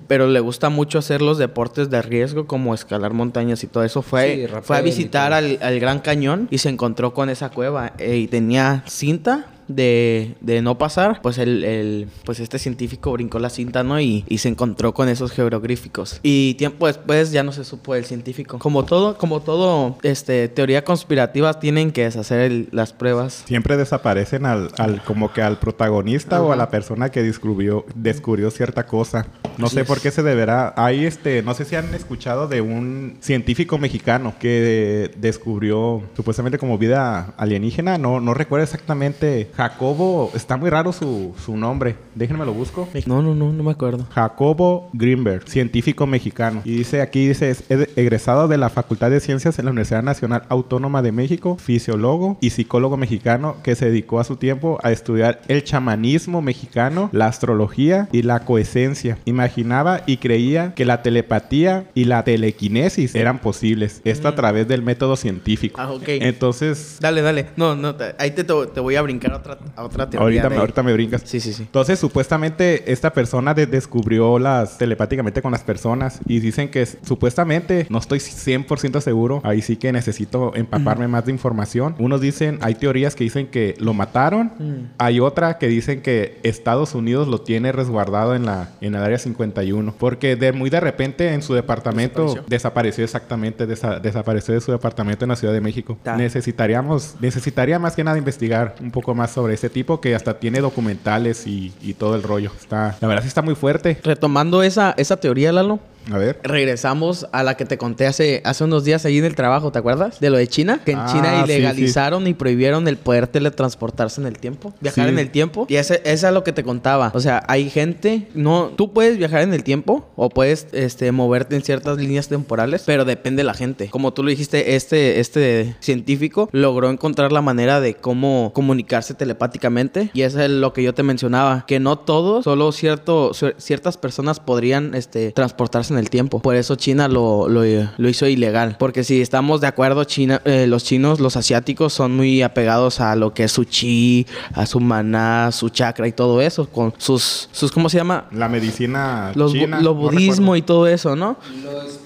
pero 0.08 0.26
le 0.26 0.40
gusta 0.40 0.68
mucho 0.68 0.98
hacer 0.98 1.22
los 1.22 1.38
deportes 1.38 1.90
de 1.90 2.02
riesgo 2.02 2.46
como 2.46 2.74
escalar 2.74 3.12
montañas 3.12 3.62
y 3.62 3.68
todo 3.68 3.84
eso, 3.84 4.02
fue, 4.02 4.48
fue 4.62 4.76
a 4.76 4.80
visitar 4.80 5.32
al, 5.32 5.58
al 5.62 5.78
Gran 5.78 6.00
Cañón 6.00 6.48
y 6.50 6.58
se 6.58 6.68
encontró 6.68 7.14
con 7.14 7.30
esa 7.30 7.50
cueva 7.50 7.92
eh, 7.98 8.16
y 8.16 8.26
tenía 8.26 8.82
cinta. 8.86 9.46
De, 9.74 10.34
de 10.40 10.62
no 10.62 10.78
pasar, 10.78 11.22
pues 11.22 11.38
el, 11.38 11.62
el- 11.64 12.08
pues 12.24 12.40
este 12.40 12.58
científico 12.58 13.12
brincó 13.12 13.38
la 13.38 13.50
cinta, 13.50 13.84
¿no? 13.84 14.00
Y, 14.00 14.24
y 14.28 14.38
se 14.38 14.48
encontró 14.48 14.92
con 14.92 15.08
esos 15.08 15.30
jeroglíficos. 15.30 16.18
Y 16.24 16.54
tiempo 16.54 16.88
después 16.88 17.30
ya 17.30 17.42
no 17.44 17.52
se 17.52 17.64
supo 17.64 17.94
del 17.94 18.04
científico. 18.04 18.58
Como 18.58 18.84
todo, 18.84 19.16
como 19.16 19.40
todo, 19.40 19.96
este, 20.02 20.48
teoría 20.48 20.82
conspirativa, 20.84 21.60
tienen 21.60 21.92
que 21.92 22.02
deshacer 22.04 22.40
el- 22.40 22.68
las 22.72 22.92
pruebas. 22.92 23.44
Siempre 23.46 23.76
desaparecen 23.76 24.44
al, 24.44 24.70
al 24.76 25.02
como 25.04 25.32
que 25.32 25.40
al 25.42 25.58
protagonista 25.58 26.42
o 26.42 26.52
a 26.52 26.56
la 26.56 26.68
persona 26.70 27.10
que 27.10 27.22
descubrió, 27.22 27.86
descubrió 27.94 28.50
cierta 28.50 28.86
cosa. 28.86 29.26
No 29.56 29.66
Así 29.66 29.76
sé 29.76 29.80
es. 29.82 29.86
por 29.86 30.00
qué 30.00 30.10
se 30.10 30.22
deberá. 30.22 30.74
Hay 30.76 31.04
este, 31.04 31.42
no 31.42 31.54
sé 31.54 31.64
si 31.64 31.76
han 31.76 31.94
escuchado 31.94 32.48
de 32.48 32.60
un 32.60 33.18
científico 33.20 33.78
mexicano 33.78 34.34
que 34.40 35.10
descubrió 35.18 36.02
supuestamente 36.16 36.58
como 36.58 36.78
vida 36.78 37.34
alienígena. 37.36 37.98
No, 37.98 38.20
no 38.20 38.34
recuerdo 38.34 38.64
exactamente. 38.64 39.50
Jacobo, 39.60 40.30
está 40.34 40.56
muy 40.56 40.70
raro 40.70 40.90
su, 40.90 41.34
su 41.44 41.54
nombre. 41.54 41.96
Déjenme 42.14 42.46
lo 42.46 42.54
busco. 42.54 42.88
No, 43.04 43.20
no, 43.20 43.34
no, 43.34 43.52
no 43.52 43.62
me 43.62 43.72
acuerdo. 43.72 44.06
Jacobo 44.10 44.88
Greenberg, 44.94 45.46
científico 45.46 46.06
mexicano. 46.06 46.62
Y 46.64 46.76
dice 46.76 47.02
aquí, 47.02 47.28
dice, 47.28 47.50
es 47.50 47.64
egresado 47.68 48.48
de 48.48 48.56
la 48.56 48.70
Facultad 48.70 49.10
de 49.10 49.20
Ciencias 49.20 49.58
en 49.58 49.66
la 49.66 49.72
Universidad 49.72 50.02
Nacional 50.02 50.44
Autónoma 50.48 51.02
de 51.02 51.12
México, 51.12 51.58
fisiólogo 51.58 52.38
y 52.40 52.50
psicólogo 52.50 52.96
mexicano 52.96 53.56
que 53.62 53.74
se 53.74 53.84
dedicó 53.90 54.18
a 54.18 54.24
su 54.24 54.36
tiempo 54.36 54.78
a 54.82 54.92
estudiar 54.92 55.42
el 55.48 55.62
chamanismo 55.62 56.40
mexicano, 56.40 57.10
la 57.12 57.26
astrología 57.26 58.08
y 58.12 58.22
la 58.22 58.46
coesencia. 58.46 59.18
Imaginaba 59.26 60.04
y 60.06 60.16
creía 60.16 60.72
que 60.72 60.86
la 60.86 61.02
telepatía 61.02 61.84
y 61.94 62.04
la 62.04 62.24
telequinesis 62.24 63.14
eran 63.14 63.40
posibles. 63.40 64.00
Esto 64.04 64.26
a 64.28 64.34
través 64.34 64.66
del 64.68 64.80
método 64.80 65.16
científico. 65.16 65.78
Ah, 65.78 65.92
ok. 65.92 66.04
Entonces, 66.06 66.96
Dale, 66.98 67.20
dale. 67.20 67.48
No, 67.56 67.76
no, 67.76 67.94
ahí 68.18 68.30
te, 68.30 68.44
te 68.44 68.80
voy 68.80 68.96
a 68.96 69.02
brincar 69.02 69.34
a 69.34 69.49
otra, 69.52 69.66
a 69.76 69.84
otra 69.84 70.10
teoría. 70.10 70.42
ahorita, 70.42 70.48
de 70.48 70.56
ahorita 70.60 70.82
me 70.82 70.92
brincas. 70.92 71.22
Sí, 71.24 71.40
sí, 71.40 71.52
sí. 71.52 71.62
Entonces, 71.62 71.98
supuestamente, 71.98 72.92
esta 72.92 73.12
persona 73.12 73.54
de- 73.54 73.66
descubrió 73.66 74.38
las 74.38 74.78
telepáticamente 74.78 75.42
con 75.42 75.52
las 75.52 75.62
personas 75.62 76.20
y 76.26 76.40
dicen 76.40 76.70
que 76.70 76.84
supuestamente, 76.86 77.86
no 77.90 77.98
estoy 77.98 78.18
100% 78.20 79.00
seguro, 79.00 79.40
ahí 79.44 79.62
sí 79.62 79.76
que 79.76 79.92
necesito 79.92 80.54
empaparme 80.54 81.08
más 81.08 81.26
de 81.26 81.32
información. 81.32 81.94
Unos 81.98 82.20
dicen, 82.20 82.58
hay 82.62 82.74
teorías 82.74 83.14
que 83.14 83.24
dicen 83.24 83.48
que 83.48 83.74
lo 83.78 83.94
mataron, 83.94 84.90
hay 84.98 85.20
otra 85.20 85.58
que 85.58 85.68
dicen 85.68 86.02
que 86.02 86.38
Estados 86.42 86.94
Unidos 86.94 87.28
lo 87.28 87.40
tiene 87.40 87.72
resguardado 87.72 88.34
en 88.34 88.46
la 88.46 88.70
en 88.80 88.94
el 88.94 89.02
área 89.02 89.18
51, 89.18 89.94
porque 89.98 90.36
de 90.36 90.52
muy 90.52 90.70
de 90.70 90.80
repente 90.80 91.32
en 91.34 91.42
su 91.42 91.54
departamento 91.54 92.22
Desapareció. 92.22 92.44
desapareció, 92.48 93.04
exactamente, 93.04 93.68
desa- 93.68 94.00
desapareció 94.00 94.54
de 94.54 94.60
su 94.60 94.72
departamento 94.72 95.24
en 95.24 95.28
la 95.30 95.36
Ciudad 95.36 95.52
de 95.54 95.60
México. 95.60 95.98
Ta. 96.02 96.16
Necesitaríamos, 96.16 97.16
necesitaría 97.20 97.78
más 97.78 97.94
que 97.96 98.04
nada 98.04 98.18
investigar 98.18 98.74
un 98.80 98.90
poco 98.90 99.14
más 99.14 99.29
sobre 99.30 99.54
ese 99.54 99.70
tipo 99.70 100.00
que 100.00 100.14
hasta 100.14 100.38
tiene 100.38 100.60
documentales 100.60 101.46
y, 101.46 101.72
y 101.80 101.94
todo 101.94 102.14
el 102.16 102.22
rollo. 102.22 102.52
Está, 102.58 102.96
la 103.00 103.08
verdad 103.08 103.22
sí 103.22 103.28
está 103.28 103.42
muy 103.42 103.54
fuerte. 103.54 103.98
Retomando 104.02 104.62
esa, 104.62 104.94
esa 104.96 105.18
teoría, 105.18 105.52
Lalo, 105.52 105.80
A 106.12 106.18
ver. 106.18 106.38
regresamos 106.42 107.26
a 107.32 107.42
la 107.42 107.56
que 107.56 107.64
te 107.64 107.78
conté 107.78 108.06
hace, 108.06 108.42
hace 108.44 108.64
unos 108.64 108.84
días 108.84 109.04
ahí 109.04 109.18
en 109.18 109.24
el 109.24 109.34
trabajo, 109.34 109.72
¿te 109.72 109.78
acuerdas? 109.78 110.20
De 110.20 110.30
lo 110.30 110.36
de 110.36 110.46
China, 110.46 110.80
que 110.84 110.92
en 110.92 110.98
Ah, 110.98 111.08
China 111.10 111.44
sí, 111.46 111.52
ilegalizaron 111.52 112.26
y 112.26 112.34
prohibieron 112.34 112.86
el 112.88 112.96
poder 112.96 113.26
teletransportarse 113.26 114.20
en 114.20 114.26
el 114.26 114.38
tiempo, 114.38 114.72
viajar 114.80 115.06
Sí. 115.06 115.12
en 115.12 115.18
el 115.18 115.30
tiempo. 115.30 115.66
Y 115.68 115.76
ese, 115.76 116.00
esa 116.04 116.28
es 116.28 116.34
lo 116.34 116.44
que 116.44 116.52
te 116.52 116.62
contaba. 116.64 117.10
O 117.14 117.20
sea, 117.20 117.42
hay 117.48 117.70
gente, 117.70 118.28
no, 118.34 118.70
tú 118.76 118.92
puedes 118.92 119.18
viajar 119.18 119.42
en 119.42 119.54
el 119.54 119.62
tiempo 119.64 120.08
o 120.16 120.28
puedes 120.28 120.66
este, 120.72 121.12
moverte 121.12 121.56
en 121.56 121.62
ciertas 121.62 121.98
líneas 121.98 122.28
temporales, 122.28 122.82
pero 122.86 123.04
depende 123.04 123.40
de 123.40 123.44
la 123.44 123.54
gente. 123.54 123.88
Como 123.90 124.12
tú 124.12 124.22
lo 124.22 124.30
dijiste, 124.30 124.76
este, 124.76 125.20
este 125.20 125.76
científico 125.80 126.48
logró 126.52 126.90
encontrar 126.90 127.32
la 127.32 127.42
manera 127.42 127.80
de 127.80 127.94
cómo 127.94 128.52
comunicarse 128.54 129.14
telepáticamente 129.14 130.10
y 130.14 130.22
eso 130.22 130.40
es 130.40 130.50
lo 130.50 130.72
que 130.72 130.82
yo 130.82 130.94
te 130.94 131.02
mencionaba, 131.02 131.64
que 131.66 131.80
no 131.80 131.98
todos, 131.98 132.44
solo 132.44 132.72
cierto, 132.72 133.30
cier- 133.32 133.54
ciertas 133.58 133.96
personas 133.96 134.40
podrían 134.40 134.94
este, 134.94 135.32
transportarse 135.32 135.92
en 135.92 135.98
el 135.98 135.99
tiempo. 136.08 136.38
Por 136.38 136.56
eso 136.56 136.76
China 136.76 137.08
lo, 137.08 137.48
lo, 137.48 137.62
lo 137.96 138.08
hizo 138.08 138.26
ilegal. 138.26 138.76
Porque 138.78 139.04
si 139.04 139.20
estamos 139.20 139.60
de 139.60 139.66
acuerdo, 139.66 140.04
China, 140.04 140.40
eh, 140.44 140.66
los 140.66 140.84
chinos, 140.84 141.20
los 141.20 141.36
asiáticos 141.36 141.92
son 141.92 142.16
muy 142.16 142.40
apegados 142.42 143.00
a 143.00 143.16
lo 143.16 143.34
que 143.34 143.44
es 143.44 143.52
su 143.52 143.64
chi, 143.64 144.26
a 144.54 144.64
su 144.64 144.80
maná, 144.80 145.50
su 145.52 145.68
chakra 145.68 146.08
y 146.08 146.12
todo 146.12 146.40
eso, 146.40 146.66
con 146.68 146.94
sus, 146.96 147.48
sus 147.52 147.72
¿cómo 147.72 147.88
se 147.88 147.98
llama? 147.98 148.26
La 148.32 148.48
medicina 148.48 149.32
Los, 149.34 149.52
china. 149.52 149.80
lo 149.80 149.94
no 149.94 149.94
budismo 149.94 150.56
y 150.56 150.62
todo 150.62 150.86
eso, 150.86 151.16
¿no? 151.16 151.36
Lo 151.62 151.99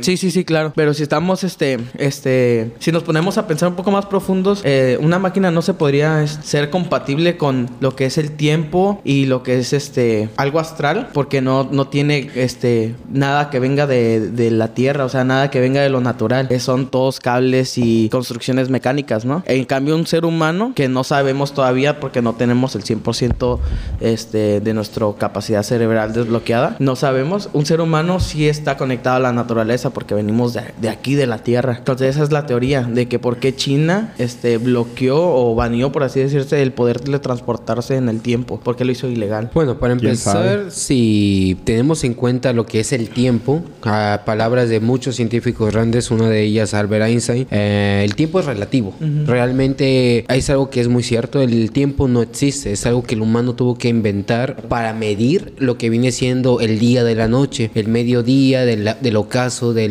Sí, 0.00 0.16
sí, 0.16 0.30
sí, 0.30 0.44
claro. 0.44 0.72
Pero 0.74 0.94
si 0.94 1.02
estamos, 1.02 1.44
este, 1.44 1.78
este, 1.98 2.72
si 2.78 2.92
nos 2.92 3.02
ponemos 3.02 3.38
a 3.38 3.46
pensar 3.46 3.68
un 3.68 3.74
poco 3.74 3.90
más 3.90 4.06
profundos, 4.06 4.62
eh, 4.64 4.98
una 5.00 5.18
máquina 5.18 5.50
no 5.50 5.62
se 5.62 5.74
podría 5.74 6.22
es, 6.22 6.38
ser 6.42 6.70
compatible 6.70 7.36
con 7.36 7.68
lo 7.80 7.96
que 7.96 8.06
es 8.06 8.18
el 8.18 8.32
tiempo 8.32 9.00
y 9.04 9.26
lo 9.26 9.42
que 9.42 9.58
es, 9.58 9.72
este, 9.72 10.28
algo 10.36 10.60
astral, 10.60 11.10
porque 11.12 11.40
no, 11.40 11.68
no 11.70 11.88
tiene, 11.88 12.30
este, 12.34 12.94
nada 13.10 13.50
que 13.50 13.60
venga 13.60 13.86
de, 13.86 14.30
de 14.30 14.50
la 14.50 14.74
tierra, 14.74 15.04
o 15.04 15.08
sea, 15.08 15.24
nada 15.24 15.50
que 15.50 15.60
venga 15.60 15.80
de 15.80 15.88
lo 15.88 16.00
natural. 16.00 16.48
Eh, 16.50 16.60
son 16.60 16.88
todos 16.88 17.20
cables 17.20 17.78
y 17.78 18.08
construcciones 18.08 18.70
mecánicas, 18.70 19.24
¿no? 19.24 19.42
En 19.46 19.64
cambio, 19.64 19.96
un 19.96 20.06
ser 20.06 20.24
humano 20.24 20.72
que 20.74 20.88
no 20.88 21.04
sabemos 21.04 21.52
todavía 21.52 22.00
porque 22.00 22.22
no 22.22 22.34
tenemos 22.34 22.74
el 22.74 22.84
100% 22.84 23.58
este, 24.00 24.60
de 24.60 24.74
nuestra 24.74 25.06
capacidad 25.18 25.62
cerebral 25.62 26.12
desbloqueada, 26.12 26.76
no 26.78 26.96
sabemos. 26.96 27.50
Un 27.52 27.66
ser 27.66 27.80
humano 27.80 28.20
sí 28.20 28.48
está 28.48 28.76
conectado 28.76 29.16
a 29.16 29.20
la 29.20 29.33
naturaleza 29.34 29.90
porque 29.90 30.14
venimos 30.14 30.54
de, 30.54 30.62
de 30.80 30.88
aquí, 30.88 31.14
de 31.14 31.26
la 31.26 31.38
Tierra. 31.38 31.76
Entonces, 31.78 32.16
esa 32.16 32.24
es 32.24 32.32
la 32.32 32.46
teoría 32.46 32.82
de 32.82 33.06
que 33.06 33.18
por 33.18 33.38
qué 33.38 33.54
China 33.54 34.14
este, 34.18 34.58
bloqueó 34.58 35.18
o 35.18 35.54
baneó, 35.54 35.92
por 35.92 36.02
así 36.02 36.20
decirse, 36.20 36.62
el 36.62 36.72
poder 36.72 37.00
teletransportarse 37.00 37.96
en 37.96 38.08
el 38.08 38.20
tiempo. 38.20 38.60
Porque 38.62 38.84
lo 38.84 38.92
hizo 38.92 39.08
ilegal. 39.08 39.50
Bueno, 39.54 39.78
para 39.78 39.96
¿Quién 39.96 40.10
empezar, 40.10 40.70
si 40.70 41.58
tenemos 41.64 42.04
en 42.04 42.14
cuenta 42.14 42.52
lo 42.52 42.66
que 42.66 42.80
es 42.80 42.92
el 42.92 43.08
tiempo, 43.10 43.62
a 43.82 44.22
palabras 44.24 44.68
de 44.68 44.80
muchos 44.80 45.16
científicos 45.16 45.72
grandes, 45.72 46.10
una 46.10 46.28
de 46.28 46.42
ellas 46.42 46.74
Albert 46.74 47.06
Einstein, 47.06 47.46
eh, 47.50 48.02
el 48.04 48.14
tiempo 48.14 48.40
es 48.40 48.46
relativo. 48.46 48.94
Realmente 49.26 50.24
es 50.28 50.50
algo 50.50 50.70
que 50.70 50.80
es 50.80 50.88
muy 50.88 51.02
cierto, 51.02 51.40
el 51.42 51.70
tiempo 51.70 52.08
no 52.08 52.22
existe, 52.22 52.72
es 52.72 52.86
algo 52.86 53.02
que 53.02 53.14
el 53.14 53.22
humano 53.22 53.54
tuvo 53.54 53.76
que 53.76 53.88
inventar 53.88 54.56
para 54.68 54.92
medir 54.92 55.54
lo 55.58 55.78
que 55.78 55.90
viene 55.90 56.12
siendo 56.12 56.60
el 56.60 56.78
día 56.78 57.04
de 57.04 57.14
la 57.14 57.28
noche, 57.28 57.70
el 57.74 57.88
mediodía, 57.88 58.64
del 58.64 59.16
ocaso, 59.16 59.23
de 59.23 59.23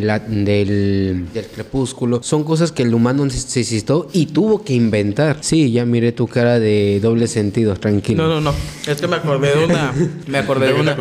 la- 0.00 0.18
del, 0.18 1.26
del 1.32 1.46
crepúsculo. 1.46 2.22
Son 2.22 2.44
cosas 2.44 2.72
que 2.72 2.82
el 2.82 2.94
humano 2.94 3.24
necesitó 3.24 4.08
y 4.12 4.26
tuvo 4.26 4.62
que 4.64 4.72
inventar. 4.74 5.38
Sí, 5.40 5.72
ya 5.72 5.84
miré 5.84 6.12
tu 6.12 6.26
cara 6.26 6.58
de 6.58 7.00
doble 7.02 7.26
sentido, 7.26 7.74
tranquilo. 7.74 8.26
No, 8.26 8.40
no, 8.40 8.40
no. 8.40 8.54
Es 8.90 9.00
que 9.00 9.08
me 9.08 9.16
acordé 9.16 9.56
de 9.56 9.64
una, 9.64 9.92
me 10.26 10.38
acordé 10.38 10.66
¿De 10.72 10.74
una, 10.80 10.94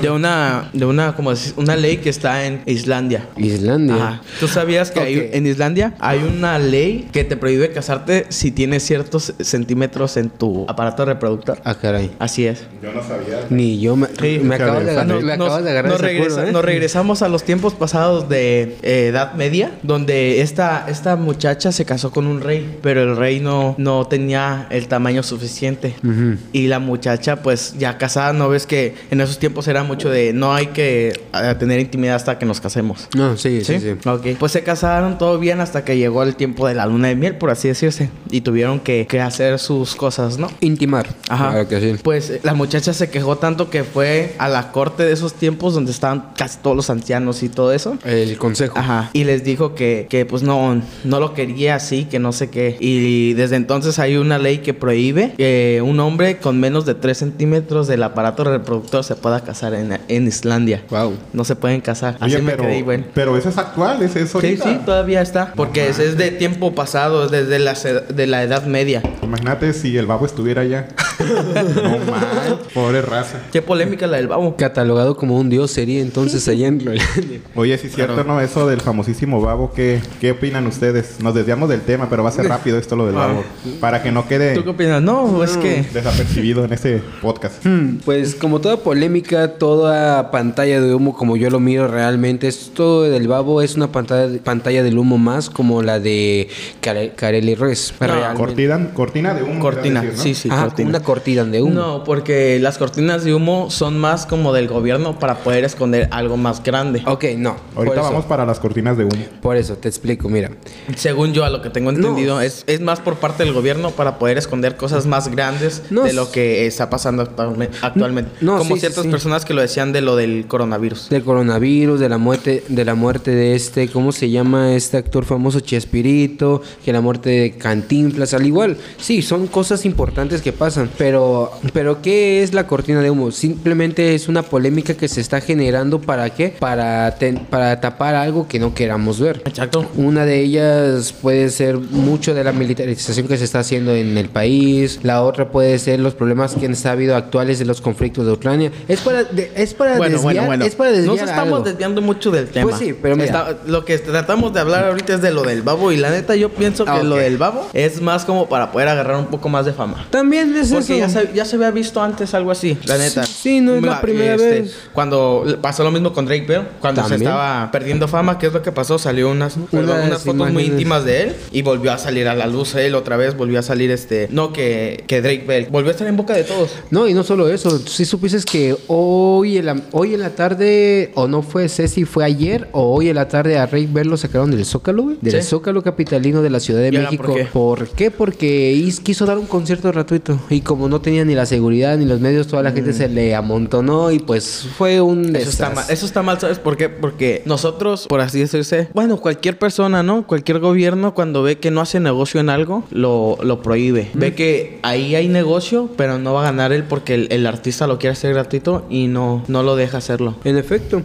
de 0.00 0.10
una, 0.10 0.70
de 0.72 0.84
una, 0.86 1.16
como 1.16 1.32
una 1.56 1.76
ley 1.76 1.98
que 1.98 2.10
está 2.10 2.46
en 2.46 2.62
Islandia. 2.66 3.28
Islandia. 3.36 3.94
Ajá. 3.96 4.22
¿Tú 4.38 4.48
sabías 4.48 4.90
que 4.90 5.00
hay- 5.00 5.30
en 5.32 5.46
Islandia 5.46 5.94
hay 6.00 6.18
una 6.20 6.58
ley 6.58 7.08
que 7.12 7.24
te 7.24 7.36
prohíbe 7.36 7.70
casarte 7.72 8.26
si 8.28 8.50
tienes 8.50 8.82
ciertos 8.84 9.34
centímetros 9.40 10.16
en 10.16 10.30
tu 10.30 10.64
aparato 10.68 11.04
reproductor? 11.04 11.60
Ah, 11.64 11.74
caray. 11.74 12.10
Así 12.18 12.46
es. 12.46 12.62
Yo 12.82 12.92
no 12.92 13.02
sabía. 13.02 13.46
Ni 13.50 13.80
yo 13.80 13.96
me, 13.96 14.06
Sí. 14.20 14.40
me 14.42 14.54
acabas 14.56 14.84
de, 14.84 14.90
agarrar- 14.92 15.22
me 15.22 15.36
Nos- 15.36 15.46
acabas 15.46 15.64
de 15.64 15.70
agarrar 15.70 15.92
nos, 15.92 16.00
ese 16.00 16.06
regresa- 16.08 16.36
culo, 16.36 16.48
¿eh? 16.48 16.52
nos 16.52 16.64
regresamos 16.64 17.22
a 17.22 17.28
los 17.28 17.42
tiempos 17.44 17.74
pasados 17.80 18.28
de 18.28 18.76
eh, 18.82 19.08
Edad 19.08 19.32
Media, 19.34 19.72
donde 19.82 20.42
esta, 20.42 20.86
esta 20.88 21.16
muchacha 21.16 21.72
se 21.72 21.84
casó 21.84 22.12
con 22.12 22.26
un 22.26 22.42
rey, 22.42 22.78
pero 22.82 23.02
el 23.02 23.16
rey 23.16 23.40
no, 23.40 23.74
no 23.78 24.06
tenía 24.06 24.66
el 24.70 24.86
tamaño 24.86 25.22
suficiente. 25.22 25.96
Ujú. 26.04 26.36
Y 26.52 26.68
la 26.68 26.78
muchacha, 26.78 27.42
pues 27.42 27.74
ya 27.78 27.98
casada, 27.98 28.32
¿no 28.34 28.50
ves 28.50 28.66
que 28.66 28.94
en 29.10 29.20
esos 29.20 29.38
tiempos 29.38 29.66
era 29.66 29.82
mucho 29.82 30.10
de 30.10 30.32
no 30.32 30.54
hay 30.54 30.68
que 30.68 31.08
eh, 31.34 31.54
tener 31.58 31.80
intimidad 31.80 32.16
hasta 32.16 32.38
que 32.38 32.46
nos 32.46 32.60
casemos? 32.60 33.08
No, 33.16 33.36
sí, 33.36 33.64
sí, 33.64 33.80
sí. 33.80 33.96
Ok. 34.06 34.26
Pues 34.38 34.52
se 34.52 34.62
casaron 34.62 35.16
todo 35.16 35.38
bien 35.38 35.60
hasta 35.60 35.82
que 35.84 35.96
llegó 35.96 36.22
el 36.22 36.36
tiempo 36.36 36.68
de 36.68 36.74
la 36.74 36.84
luna 36.84 37.08
de 37.08 37.16
miel, 37.16 37.36
por 37.36 37.48
así 37.48 37.68
decirse. 37.68 38.10
Y 38.30 38.42
tuvieron 38.42 38.78
que, 38.78 39.06
que 39.06 39.20
hacer 39.20 39.58
sus 39.58 39.96
cosas, 39.96 40.38
¿no? 40.38 40.50
Intimar. 40.60 41.08
Ajá. 41.30 41.50
Claro 41.50 41.68
que 41.68 41.80
sí. 41.80 42.00
Pues 42.02 42.28
eh, 42.28 42.40
la 42.42 42.52
muchacha 42.52 42.92
se 42.92 43.08
quejó 43.08 43.38
tanto 43.38 43.70
que 43.70 43.84
fue 43.84 44.34
a 44.38 44.50
la 44.50 44.70
corte 44.70 45.04
de 45.04 45.12
esos 45.12 45.32
tiempos 45.32 45.72
donde 45.72 45.92
estaban 45.92 46.32
casi 46.36 46.58
todos 46.58 46.76
los 46.76 46.90
ancianos 46.90 47.42
y 47.42 47.48
todo 47.48 47.69
eso. 47.72 47.98
El 48.04 48.36
consejo. 48.38 48.78
Ajá. 48.78 49.10
Y 49.12 49.24
les 49.24 49.44
dijo 49.44 49.74
que, 49.74 50.06
que 50.08 50.26
pues 50.26 50.42
no, 50.42 50.82
no 51.04 51.20
lo 51.20 51.34
quería 51.34 51.74
así, 51.76 52.04
que 52.04 52.18
no 52.18 52.32
sé 52.32 52.50
qué. 52.50 52.76
Y 52.80 53.34
desde 53.34 53.56
entonces 53.56 53.98
hay 53.98 54.16
una 54.16 54.38
ley 54.38 54.58
que 54.58 54.74
prohíbe 54.74 55.34
que 55.36 55.82
un 55.84 56.00
hombre 56.00 56.38
con 56.38 56.58
menos 56.60 56.86
de 56.86 56.94
3 56.94 57.16
centímetros 57.16 57.88
del 57.88 58.02
aparato 58.02 58.44
reproductor 58.44 59.04
se 59.04 59.16
pueda 59.16 59.40
casar 59.40 59.74
en, 59.74 59.98
en 60.08 60.26
Islandia. 60.26 60.82
Wow. 60.90 61.14
No 61.32 61.44
se 61.44 61.56
pueden 61.56 61.80
casar. 61.80 62.16
Así 62.20 62.34
Oye, 62.34 62.42
me 62.42 62.52
pero, 62.52 62.62
quedé 62.64 62.78
y 62.78 62.82
bueno. 62.82 63.04
pero 63.14 63.36
eso 63.36 63.48
es 63.48 63.58
actual, 63.58 64.02
es 64.02 64.16
eso 64.16 64.40
Sí, 64.40 64.56
sí, 64.56 64.78
todavía 64.84 65.20
está. 65.22 65.52
Porque 65.54 65.88
es, 65.88 65.98
es 65.98 66.16
de 66.16 66.30
tiempo 66.30 66.74
pasado, 66.74 67.24
es 67.24 67.30
desde 67.30 67.58
la, 67.58 67.74
de 67.74 68.26
la 68.26 68.42
Edad 68.42 68.64
Media. 68.66 69.02
Imagínate 69.22 69.72
si 69.72 69.96
el 69.96 70.06
babo 70.06 70.26
estuviera 70.26 70.62
allá. 70.62 70.88
No 71.24 71.98
man, 72.10 72.58
pobre 72.74 73.02
raza. 73.02 73.38
Qué 73.52 73.62
polémica 73.62 74.06
la 74.06 74.16
del 74.16 74.28
babo. 74.28 74.56
Catalogado 74.56 75.16
como 75.16 75.36
un 75.38 75.50
dios 75.50 75.70
sería 75.70 76.00
entonces 76.00 76.46
allá 76.48 76.66
en 76.68 76.78
Groenlandia. 76.78 77.40
Oye, 77.54 77.76
si 77.78 77.86
es 77.88 77.94
cierto, 77.94 78.24
¿no? 78.24 78.40
Eso 78.40 78.66
del 78.68 78.80
famosísimo 78.80 79.40
babo, 79.40 79.72
¿qué, 79.74 80.00
¿qué 80.20 80.32
opinan 80.32 80.66
ustedes? 80.66 81.20
Nos 81.20 81.34
desviamos 81.34 81.68
del 81.68 81.80
tema, 81.82 82.08
pero 82.08 82.22
va 82.22 82.28
a 82.30 82.32
ser 82.32 82.46
rápido 82.48 82.78
esto 82.78 82.96
lo 82.96 83.06
del 83.06 83.14
babo. 83.14 83.44
Para 83.80 84.02
que 84.02 84.12
no 84.12 84.26
quede 84.26 84.54
¿Tú 84.54 84.64
qué 84.64 84.70
opinas? 84.70 85.02
No, 85.02 85.42
es 85.44 85.56
que... 85.56 85.84
desapercibido 85.92 86.64
en 86.64 86.72
este 86.72 87.02
podcast. 87.22 87.64
Hmm, 87.64 87.96
Pues 88.04 88.34
como 88.34 88.60
toda 88.60 88.78
polémica, 88.78 89.52
toda 89.54 90.30
pantalla 90.30 90.80
de 90.80 90.94
humo, 90.94 91.14
como 91.16 91.36
yo 91.36 91.50
lo 91.50 91.60
miro 91.60 91.88
realmente, 91.88 92.48
esto 92.48 93.02
del 93.02 93.28
babo 93.28 93.62
es 93.62 93.74
una 93.76 93.92
pantalla, 93.92 94.38
pantalla 94.42 94.82
del 94.82 94.98
humo 94.98 95.18
más 95.18 95.50
como 95.50 95.82
la 95.82 95.98
de 96.00 96.48
Care- 96.80 97.12
Carely 97.14 97.54
Ruiz. 97.54 97.92
Realmente. 98.00 98.36
Cortina, 98.36 98.90
cortina 98.94 99.34
de 99.34 99.42
humo. 99.42 99.60
Cortina, 99.60 100.00
quieras 100.00 100.18
decir, 100.18 100.32
¿no? 100.32 100.34
sí, 100.36 100.42
sí, 100.42 100.48
Ah, 100.52 100.64
cortina. 100.64 100.88
una 100.90 101.00
cortina 101.10 101.44
de 101.44 101.60
humo. 101.62 101.74
No, 101.74 102.04
porque 102.04 102.58
las 102.60 102.78
cortinas 102.78 103.24
de 103.24 103.34
humo 103.34 103.70
son 103.70 103.98
más 103.98 104.26
como 104.26 104.52
del 104.52 104.68
gobierno 104.68 105.18
para 105.18 105.38
poder 105.38 105.64
esconder 105.64 106.08
algo 106.12 106.36
más 106.36 106.62
grande. 106.62 107.02
Ok, 107.06 107.24
no. 107.36 107.56
Ahorita 107.74 107.94
por 107.94 107.94
eso, 107.94 108.02
vamos 108.02 108.24
para 108.26 108.46
las 108.46 108.60
cortinas 108.60 108.96
de 108.96 109.04
humo. 109.04 109.24
Por 109.42 109.56
eso, 109.56 109.76
te 109.76 109.88
explico, 109.88 110.28
mira. 110.28 110.50
Según 110.96 111.32
yo, 111.32 111.44
a 111.44 111.50
lo 111.50 111.62
que 111.62 111.70
tengo 111.70 111.90
entendido, 111.90 112.36
No. 112.36 112.40
es, 112.40 112.62
es 112.66 112.80
más 112.80 113.00
por 113.00 113.16
parte 113.16 113.44
del 113.44 113.52
gobierno 113.52 113.90
para 113.90 114.18
poder 114.18 114.38
esconder 114.38 114.76
cosas 114.76 115.06
más 115.06 115.28
grandes 115.28 115.82
No, 115.90 116.04
de 116.04 116.12
lo 116.12 116.30
que 116.30 116.66
está 116.66 116.88
pasando 116.90 117.22
actualme- 117.24 117.70
actualmente. 117.82 118.30
No, 118.40 118.52
como 118.58 118.70
sí, 118.70 118.74
sí, 118.74 118.80
ciertas 118.80 119.04
sí. 119.04 119.10
personas 119.10 119.44
que 119.44 119.52
lo 119.54 119.60
decían 119.62 119.92
de 119.92 120.00
lo 120.02 120.14
del 120.16 120.46
coronavirus. 120.46 121.08
Del 121.10 121.24
coronavirus, 121.24 121.98
de 122.00 122.08
la 122.08 122.18
muerte, 122.18 122.62
de 122.68 122.84
la 122.84 122.94
muerte 122.94 123.32
de 123.32 123.54
este, 123.56 123.88
¿cómo 123.88 124.12
se 124.12 124.30
llama 124.30 124.74
este 124.74 124.96
actor 124.96 125.24
famoso 125.24 125.60
Chespirito? 125.60 126.62
Que 126.84 126.92
la 126.92 127.00
muerte 127.00 127.30
de 127.30 127.50
Cantinflas, 127.52 128.34
al 128.34 128.46
igual. 128.46 128.76
Sí, 128.98 129.22
son 129.22 129.46
cosas 129.48 129.84
importantes 129.84 130.42
que 130.42 130.52
pasan. 130.52 130.88
Pero, 131.10 131.50
pero 131.72 132.02
¿qué 132.02 132.42
es 132.42 132.52
la 132.52 132.66
cortina 132.66 133.00
de 133.00 133.10
humo? 133.10 133.30
Simplemente 133.30 134.14
es 134.14 134.28
una 134.28 134.42
polémica 134.42 134.92
que 134.92 135.08
se 135.08 135.22
está 135.22 135.40
generando 135.40 135.98
para 135.98 136.28
qué? 136.28 136.54
Para, 136.58 137.10
ten- 137.16 137.38
para 137.48 137.80
tapar 137.80 138.14
algo 138.14 138.46
que 138.46 138.58
no 138.58 138.74
queramos 138.74 139.18
ver. 139.18 139.40
Exacto. 139.46 139.86
Una 139.96 140.26
de 140.26 140.40
ellas 140.42 141.14
puede 141.14 141.48
ser 141.48 141.78
mucho 141.78 142.34
de 142.34 142.44
la 142.44 142.52
militarización 142.52 143.28
que 143.28 143.38
se 143.38 143.44
está 143.44 143.60
haciendo 143.60 143.94
en 143.94 144.18
el 144.18 144.28
país. 144.28 145.00
La 145.02 145.22
otra 145.22 145.48
puede 145.48 145.78
ser 145.78 146.00
los 146.00 146.12
problemas 146.14 146.54
que 146.54 146.66
han 146.66 146.76
habido 146.86 147.16
actuales 147.16 147.58
de 147.58 147.64
los 147.64 147.80
conflictos 147.80 148.26
de 148.26 148.32
Ucrania. 148.32 148.70
Es 148.86 149.00
para, 149.00 149.24
de- 149.24 149.50
es 149.56 149.72
para 149.72 149.96
Bueno, 149.96 150.16
desviar, 150.18 150.34
bueno, 150.34 150.46
bueno. 150.48 150.64
es 150.66 150.74
para 150.74 150.90
desviar 150.90 151.16
Nos 151.16 151.30
estamos 151.30 151.52
algo. 151.60 151.64
desviando 151.64 152.02
mucho 152.02 152.30
del 152.30 152.48
tema. 152.48 152.68
Pues 152.68 152.76
sí, 152.78 152.94
pero 153.00 153.16
mira. 153.16 153.24
Está- 153.24 153.56
lo 153.66 153.86
que 153.86 153.96
tratamos 153.96 154.52
de 154.52 154.60
hablar 154.60 154.84
ahorita 154.84 155.14
es 155.14 155.22
de 155.22 155.30
lo 155.30 155.44
del 155.44 155.62
babo 155.62 155.92
y 155.92 155.96
la 155.96 156.10
neta 156.10 156.36
yo 156.36 156.50
pienso 156.50 156.84
que 156.84 156.90
Ah, 156.90 157.02
lo 157.02 157.14
ok. 157.14 157.22
del 157.22 157.38
babo 157.38 157.66
es 157.72 158.02
más 158.02 158.26
como 158.26 158.50
para 158.50 158.70
poder 158.70 158.88
agarrar 158.88 159.16
un 159.16 159.28
poco 159.28 159.48
más 159.48 159.64
de 159.64 159.72
fama. 159.72 160.06
También 160.10 160.54
es 160.54 160.68
Porque 160.70 160.89
ya 160.98 161.08
se, 161.08 161.30
ya 161.34 161.44
se 161.44 161.56
había 161.56 161.70
visto 161.70 162.02
antes 162.02 162.34
algo 162.34 162.50
así, 162.50 162.76
la 162.86 162.98
neta. 162.98 163.24
Sí, 163.24 163.60
no 163.60 163.74
es 163.76 163.82
la 163.82 164.00
primera 164.00 164.34
este, 164.34 164.50
vez. 164.62 164.74
Cuando 164.92 165.44
pasó 165.60 165.84
lo 165.84 165.90
mismo 165.90 166.12
con 166.12 166.26
Drake 166.26 166.46
Bell, 166.46 166.62
cuando 166.80 167.02
También. 167.02 167.20
se 167.20 167.24
estaba 167.24 167.70
perdiendo 167.70 168.08
fama, 168.08 168.38
¿qué 168.38 168.46
es 168.48 168.52
lo 168.52 168.62
que 168.62 168.72
pasó? 168.72 168.98
Salió 168.98 169.30
unas, 169.30 169.56
perdón, 169.70 170.00
Unas 170.06 170.22
fotos 170.24 170.50
muy 170.52 170.64
íntimas 170.64 171.04
de 171.04 171.22
él 171.24 171.36
y 171.52 171.62
volvió 171.62 171.92
a 171.92 171.98
salir 171.98 172.28
a 172.28 172.34
la 172.34 172.46
luz 172.46 172.74
él 172.74 172.94
otra 172.94 173.16
vez, 173.16 173.36
volvió 173.36 173.58
a 173.58 173.62
salir 173.62 173.90
este, 173.90 174.28
no 174.30 174.52
que, 174.52 175.04
que 175.06 175.20
Drake 175.22 175.44
Bell, 175.46 175.66
volvió 175.70 175.88
a 175.90 175.92
estar 175.92 176.06
en 176.06 176.16
boca 176.16 176.34
de 176.34 176.44
todos. 176.44 176.70
No, 176.90 177.08
y 177.08 177.14
no 177.14 177.22
solo 177.24 177.48
eso. 177.48 177.78
Si 177.78 178.04
supieses 178.04 178.44
que 178.44 178.76
hoy 178.88 179.58
en, 179.58 179.66
la, 179.66 179.76
hoy 179.92 180.14
en 180.14 180.20
la 180.20 180.30
tarde, 180.30 181.10
o 181.14 181.28
no 181.28 181.42
fue 181.42 181.68
Ceci, 181.68 182.04
fue 182.04 182.24
ayer, 182.24 182.68
o 182.72 182.94
hoy 182.94 183.08
en 183.08 183.16
la 183.16 183.28
tarde 183.28 183.58
a 183.58 183.66
Rey 183.66 183.86
Ver 183.90 184.06
lo 184.06 184.16
sacaron 184.16 184.50
del 184.50 184.64
Zócalo. 184.64 185.12
Del 185.20 185.42
Sí. 185.42 185.48
Zócalo 185.50 185.82
capitalino 185.82 186.42
de 186.42 186.50
la 186.50 186.60
Ciudad 186.60 186.80
de 186.80 186.90
¿Y 186.92 186.96
ahora 186.96 187.10
México. 187.10 187.24
por 187.26 187.34
qué? 187.36 187.44
¿Por 187.46 187.88
qué? 187.88 188.10
Porque 188.10 188.72
is- 188.72 189.00
quiso 189.00 189.26
dar 189.26 189.38
un 189.38 189.46
concierto 189.46 189.90
gratuito. 189.90 190.38
Y 190.50 190.60
como 190.70 190.88
no 190.88 191.00
tenía 191.00 191.24
ni 191.24 191.34
la 191.34 191.46
seguridad 191.46 191.98
ni 191.98 192.04
los 192.04 192.20
medios, 192.20 192.46
toda 192.46 192.62
la 192.62 192.70
gente 192.70 192.92
se 192.92 193.08
le 193.08 193.34
amontonó 193.34 194.12
y 194.12 194.20
pues 194.20 194.68
fue 194.78 195.00
un 195.00 195.34
Eso 195.34 195.50
está, 195.50 195.70
mal, 195.70 195.84
eso 195.88 196.06
está 196.06 196.22
mal, 196.22 196.38
¿sabes 196.38 196.60
por 196.60 196.76
qué? 196.76 196.88
Porque 196.88 197.42
nosotros, 197.44 198.06
por 198.06 198.20
así 198.20 198.38
decirse, 198.38 198.88
bueno, 198.94 199.16
cualquier 199.16 199.58
persona, 199.58 200.04
¿no? 200.04 200.28
Cualquier 200.28 200.60
gobierno, 200.60 201.12
cuando 201.12 201.42
ve 201.42 201.58
que 201.58 201.72
no 201.72 201.80
hace 201.80 201.98
negocio 201.98 202.38
en 202.38 202.50
algo, 202.50 202.84
lo, 202.92 203.36
lo 203.42 203.62
prohíbe. 203.62 204.10
Ve 204.14 204.32
que 204.36 204.78
ahí 204.82 205.16
hay 205.16 205.26
negocio, 205.26 205.90
pero 205.96 206.20
no 206.20 206.34
va 206.34 206.42
a 206.42 206.44
ganar 206.44 206.70
él 206.70 206.84
porque 206.84 207.14
el, 207.14 207.32
el 207.32 207.48
artista 207.48 207.88
lo 207.88 207.98
quiere 207.98 208.12
hacer 208.12 208.32
gratuito 208.32 208.86
y 208.88 209.08
no, 209.08 209.42
no 209.48 209.64
lo 209.64 209.74
deja 209.74 209.98
hacerlo. 209.98 210.36
En 210.44 210.56
efecto. 210.56 211.02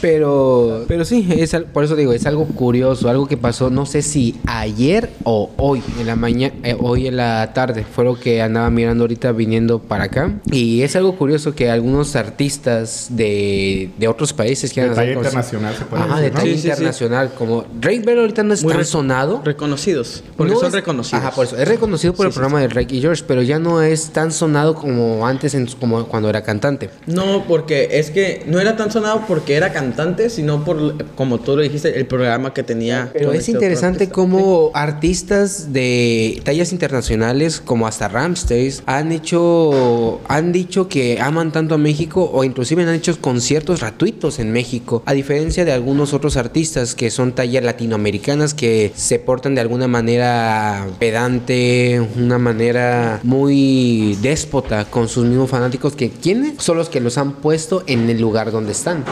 Pero, 0.00 0.84
pero 0.88 1.04
sí, 1.04 1.26
es, 1.30 1.54
por 1.72 1.84
eso 1.84 1.96
digo, 1.96 2.12
es 2.12 2.26
algo 2.26 2.44
curioso, 2.46 3.08
algo 3.08 3.26
que 3.26 3.36
pasó, 3.36 3.70
no 3.70 3.86
sé 3.86 4.02
si 4.02 4.36
ayer 4.46 5.10
o 5.24 5.50
hoy, 5.56 5.82
en 5.98 6.06
la 6.06 6.16
mañana, 6.16 6.54
hoy 6.80 7.06
en 7.06 7.16
la 7.16 7.52
tarde, 7.54 7.84
fue 7.84 8.04
lo 8.04 8.18
que 8.18 8.42
andaba 8.42 8.70
mirando 8.70 9.04
ahorita 9.04 9.32
viniendo 9.32 9.78
para 9.78 10.04
acá. 10.04 10.32
Y 10.50 10.82
es 10.82 10.94
algo 10.96 11.16
curioso 11.16 11.54
que 11.54 11.70
algunos 11.70 12.16
artistas 12.16 13.08
de, 13.10 13.90
de 13.98 14.08
otros 14.08 14.32
países 14.32 14.72
quieran 14.72 14.90
De 14.90 14.96
talla 14.96 15.10
hacer 15.12 15.16
cosas- 15.16 15.32
internacional, 15.32 15.74
se 15.76 15.84
puede 15.84 16.02
Ajá, 16.02 16.20
decir, 16.20 16.24
de 16.24 16.30
¿no? 16.30 16.36
talla 16.40 16.50
Sí, 16.50 16.54
sí, 16.56 16.62
sí. 16.62 16.68
internacional, 16.68 17.30
como 17.36 17.64
Drake 17.80 18.00
Bell 18.00 18.18
ahorita 18.20 18.42
no 18.42 18.54
es 18.54 18.62
Muy 18.62 18.72
tan 18.72 18.78
re- 18.80 18.84
sonado. 18.84 19.42
Reconocidos. 19.44 20.22
Porque 20.36 20.52
No 20.52 20.58
son 20.58 20.68
es- 20.68 20.74
reconocidos. 20.74 21.22
Ajá, 21.24 21.30
por 21.34 21.46
eso. 21.46 21.56
Es 21.56 21.68
reconocido 21.68 22.12
por 22.14 22.24
Sí, 22.24 22.28
el 22.28 22.32
sí, 22.32 22.38
programa 22.38 22.60
de 22.60 22.68
Drake 22.68 22.94
y 22.96 23.00
George, 23.00 23.24
pero 23.26 23.42
ya 23.42 23.58
no 23.58 23.82
es 23.82 24.10
tan 24.10 24.32
sonado 24.32 24.74
como 24.74 25.26
antes, 25.26 25.54
en, 25.54 25.66
como 25.80 26.04
cuando 26.06 26.28
era 26.28 26.42
cantante. 26.42 26.90
No, 27.06 27.44
porque 27.46 27.88
es 27.92 28.10
que 28.10 28.42
no 28.46 28.60
era 28.60 28.76
tan 28.76 28.90
sonado 28.90 29.22
porque 29.26 29.54
era 29.54 29.72
cantante, 29.72 29.83
sino 30.28 30.64
por, 30.64 31.04
como 31.14 31.38
tú 31.38 31.56
lo 31.56 31.62
dijiste, 31.62 31.98
el 31.98 32.06
programa 32.06 32.52
que 32.52 32.62
tenía. 32.62 33.10
Pero 33.12 33.32
es 33.32 33.40
este 33.40 33.52
interesante 33.52 34.08
cómo 34.08 34.70
artistas 34.74 35.72
de 35.72 36.40
tallas 36.44 36.72
internacionales, 36.72 37.60
como 37.60 37.86
hasta 37.86 38.08
Ramstein, 38.08 38.54
han 38.86 39.12
hecho, 39.12 40.20
han 40.28 40.52
dicho 40.52 40.88
que 40.88 41.20
aman 41.20 41.52
tanto 41.52 41.74
a 41.74 41.78
México 41.78 42.30
o 42.32 42.44
inclusive 42.44 42.82
han 42.82 42.94
hecho 42.94 43.18
conciertos 43.20 43.80
gratuitos 43.80 44.38
en 44.38 44.52
México, 44.52 45.02
a 45.06 45.12
diferencia 45.12 45.64
de 45.64 45.72
algunos 45.72 46.14
otros 46.14 46.36
artistas 46.36 46.94
que 46.94 47.10
son 47.10 47.32
tallas 47.32 47.64
latinoamericanas 47.64 48.54
que 48.54 48.92
se 48.94 49.18
portan 49.18 49.54
de 49.54 49.60
alguna 49.60 49.88
manera 49.88 50.86
pedante, 50.98 52.00
una 52.16 52.38
manera 52.38 53.20
muy 53.22 54.16
déspota 54.22 54.84
con 54.84 55.08
sus 55.08 55.24
mismos 55.24 55.50
fanáticos 55.50 55.94
que 55.94 56.10
¿quiénes? 56.10 56.62
Son 56.62 56.76
los 56.76 56.88
que 56.88 57.00
los 57.00 57.18
han 57.18 57.32
puesto 57.34 57.82
en 57.86 58.08
el 58.08 58.20
lugar 58.20 58.50
donde 58.50 58.72
están. 58.72 59.04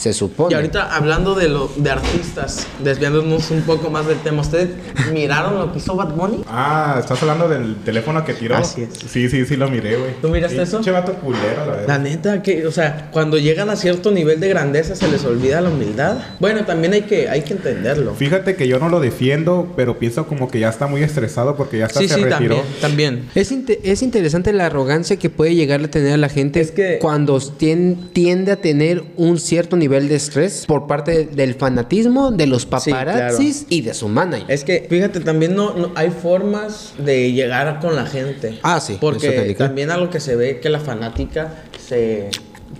Se 0.00 0.14
supone. 0.14 0.52
Y 0.52 0.54
ahorita 0.54 0.96
hablando 0.96 1.34
de 1.34 1.50
lo 1.50 1.70
de 1.76 1.90
artistas, 1.90 2.66
desviándonos 2.82 3.50
un 3.50 3.60
poco 3.62 3.90
más 3.90 4.06
del 4.06 4.16
tema, 4.20 4.40
¿ustedes 4.40 4.70
miraron 5.12 5.58
lo 5.58 5.72
que 5.72 5.78
hizo 5.78 5.94
Bad 5.94 6.14
Bunny? 6.14 6.42
Ah, 6.48 6.96
estás 6.98 7.20
hablando 7.22 7.48
del 7.50 7.76
teléfono 7.84 8.24
que 8.24 8.32
tiró. 8.32 8.56
Así 8.56 8.82
es. 8.82 8.88
Sí, 9.10 9.28
sí, 9.28 9.44
sí 9.44 9.56
lo 9.56 9.68
miré, 9.68 9.96
güey. 9.96 10.12
¿Tú 10.22 10.30
miraste 10.30 10.56
Sí, 10.56 10.62
eso? 10.62 10.76
Pinche 10.78 10.90
vato 10.90 11.12
culero, 11.16 11.66
la 11.66 11.72
verdad. 11.72 11.86
La 11.88 11.98
neta, 11.98 12.42
que, 12.42 12.66
o 12.66 12.72
sea, 12.72 13.10
cuando 13.12 13.36
llegan 13.36 13.68
a 13.68 13.76
cierto 13.76 14.10
nivel 14.10 14.40
de 14.40 14.48
grandeza 14.48 14.96
se 14.96 15.06
les 15.08 15.22
olvida 15.26 15.60
la 15.60 15.68
humildad. 15.68 16.16
Bueno, 16.40 16.64
también 16.64 16.94
hay 16.94 17.02
que, 17.02 17.28
hay 17.28 17.42
que 17.42 17.52
entenderlo. 17.52 18.14
Fíjate 18.14 18.56
que 18.56 18.66
yo 18.68 18.78
no 18.78 18.88
lo 18.88 19.00
defiendo, 19.00 19.70
pero 19.76 19.98
pienso 19.98 20.26
como 20.26 20.50
que 20.50 20.60
ya 20.60 20.70
está 20.70 20.86
muy 20.86 21.02
estresado 21.02 21.56
porque 21.56 21.76
ya 21.76 21.84
hasta 21.86 22.00
Sí, 22.00 22.08
se 22.08 22.14
sí, 22.14 22.24
retiró. 22.24 22.56
también, 22.56 22.80
también. 22.80 23.28
Es, 23.34 23.52
inte- 23.52 23.80
es 23.84 24.02
interesante 24.02 24.54
la 24.54 24.64
arrogancia 24.64 25.16
que 25.18 25.28
puede 25.28 25.54
llegar 25.54 25.82
a 25.84 25.88
tener 25.88 26.14
a 26.14 26.16
la 26.16 26.30
gente 26.30 26.60
Es 26.62 26.70
que- 26.70 26.98
cuando 27.02 27.38
tien- 27.38 28.10
tiende 28.14 28.52
a 28.52 28.56
tener 28.56 29.04
un 29.18 29.38
cierto 29.38 29.76
nivel 29.76 29.89
de 29.98 30.14
estrés 30.14 30.64
por 30.66 30.86
parte 30.86 31.24
del 31.26 31.54
fanatismo, 31.54 32.30
de 32.30 32.46
los 32.46 32.64
paparazzis 32.66 33.66
y 33.68 33.80
de 33.82 33.92
su 33.94 34.08
manager. 34.08 34.50
Es 34.50 34.62
que, 34.64 34.86
fíjate, 34.88 35.20
también 35.20 35.54
no, 35.56 35.74
no- 35.76 35.90
hay 35.96 36.10
formas 36.10 36.92
de 36.98 37.32
llegar 37.32 37.80
con 37.80 37.96
la 37.96 38.06
gente. 38.06 38.58
Ah, 38.62 38.80
sí, 38.80 38.96
Porque 39.00 39.54
también 39.58 39.90
a 39.90 39.96
lo 39.96 40.10
que 40.10 40.20
se 40.20 40.36
ve 40.36 40.60
que 40.60 40.68
la 40.68 40.78
fanática 40.80 41.64
se, 41.86 42.30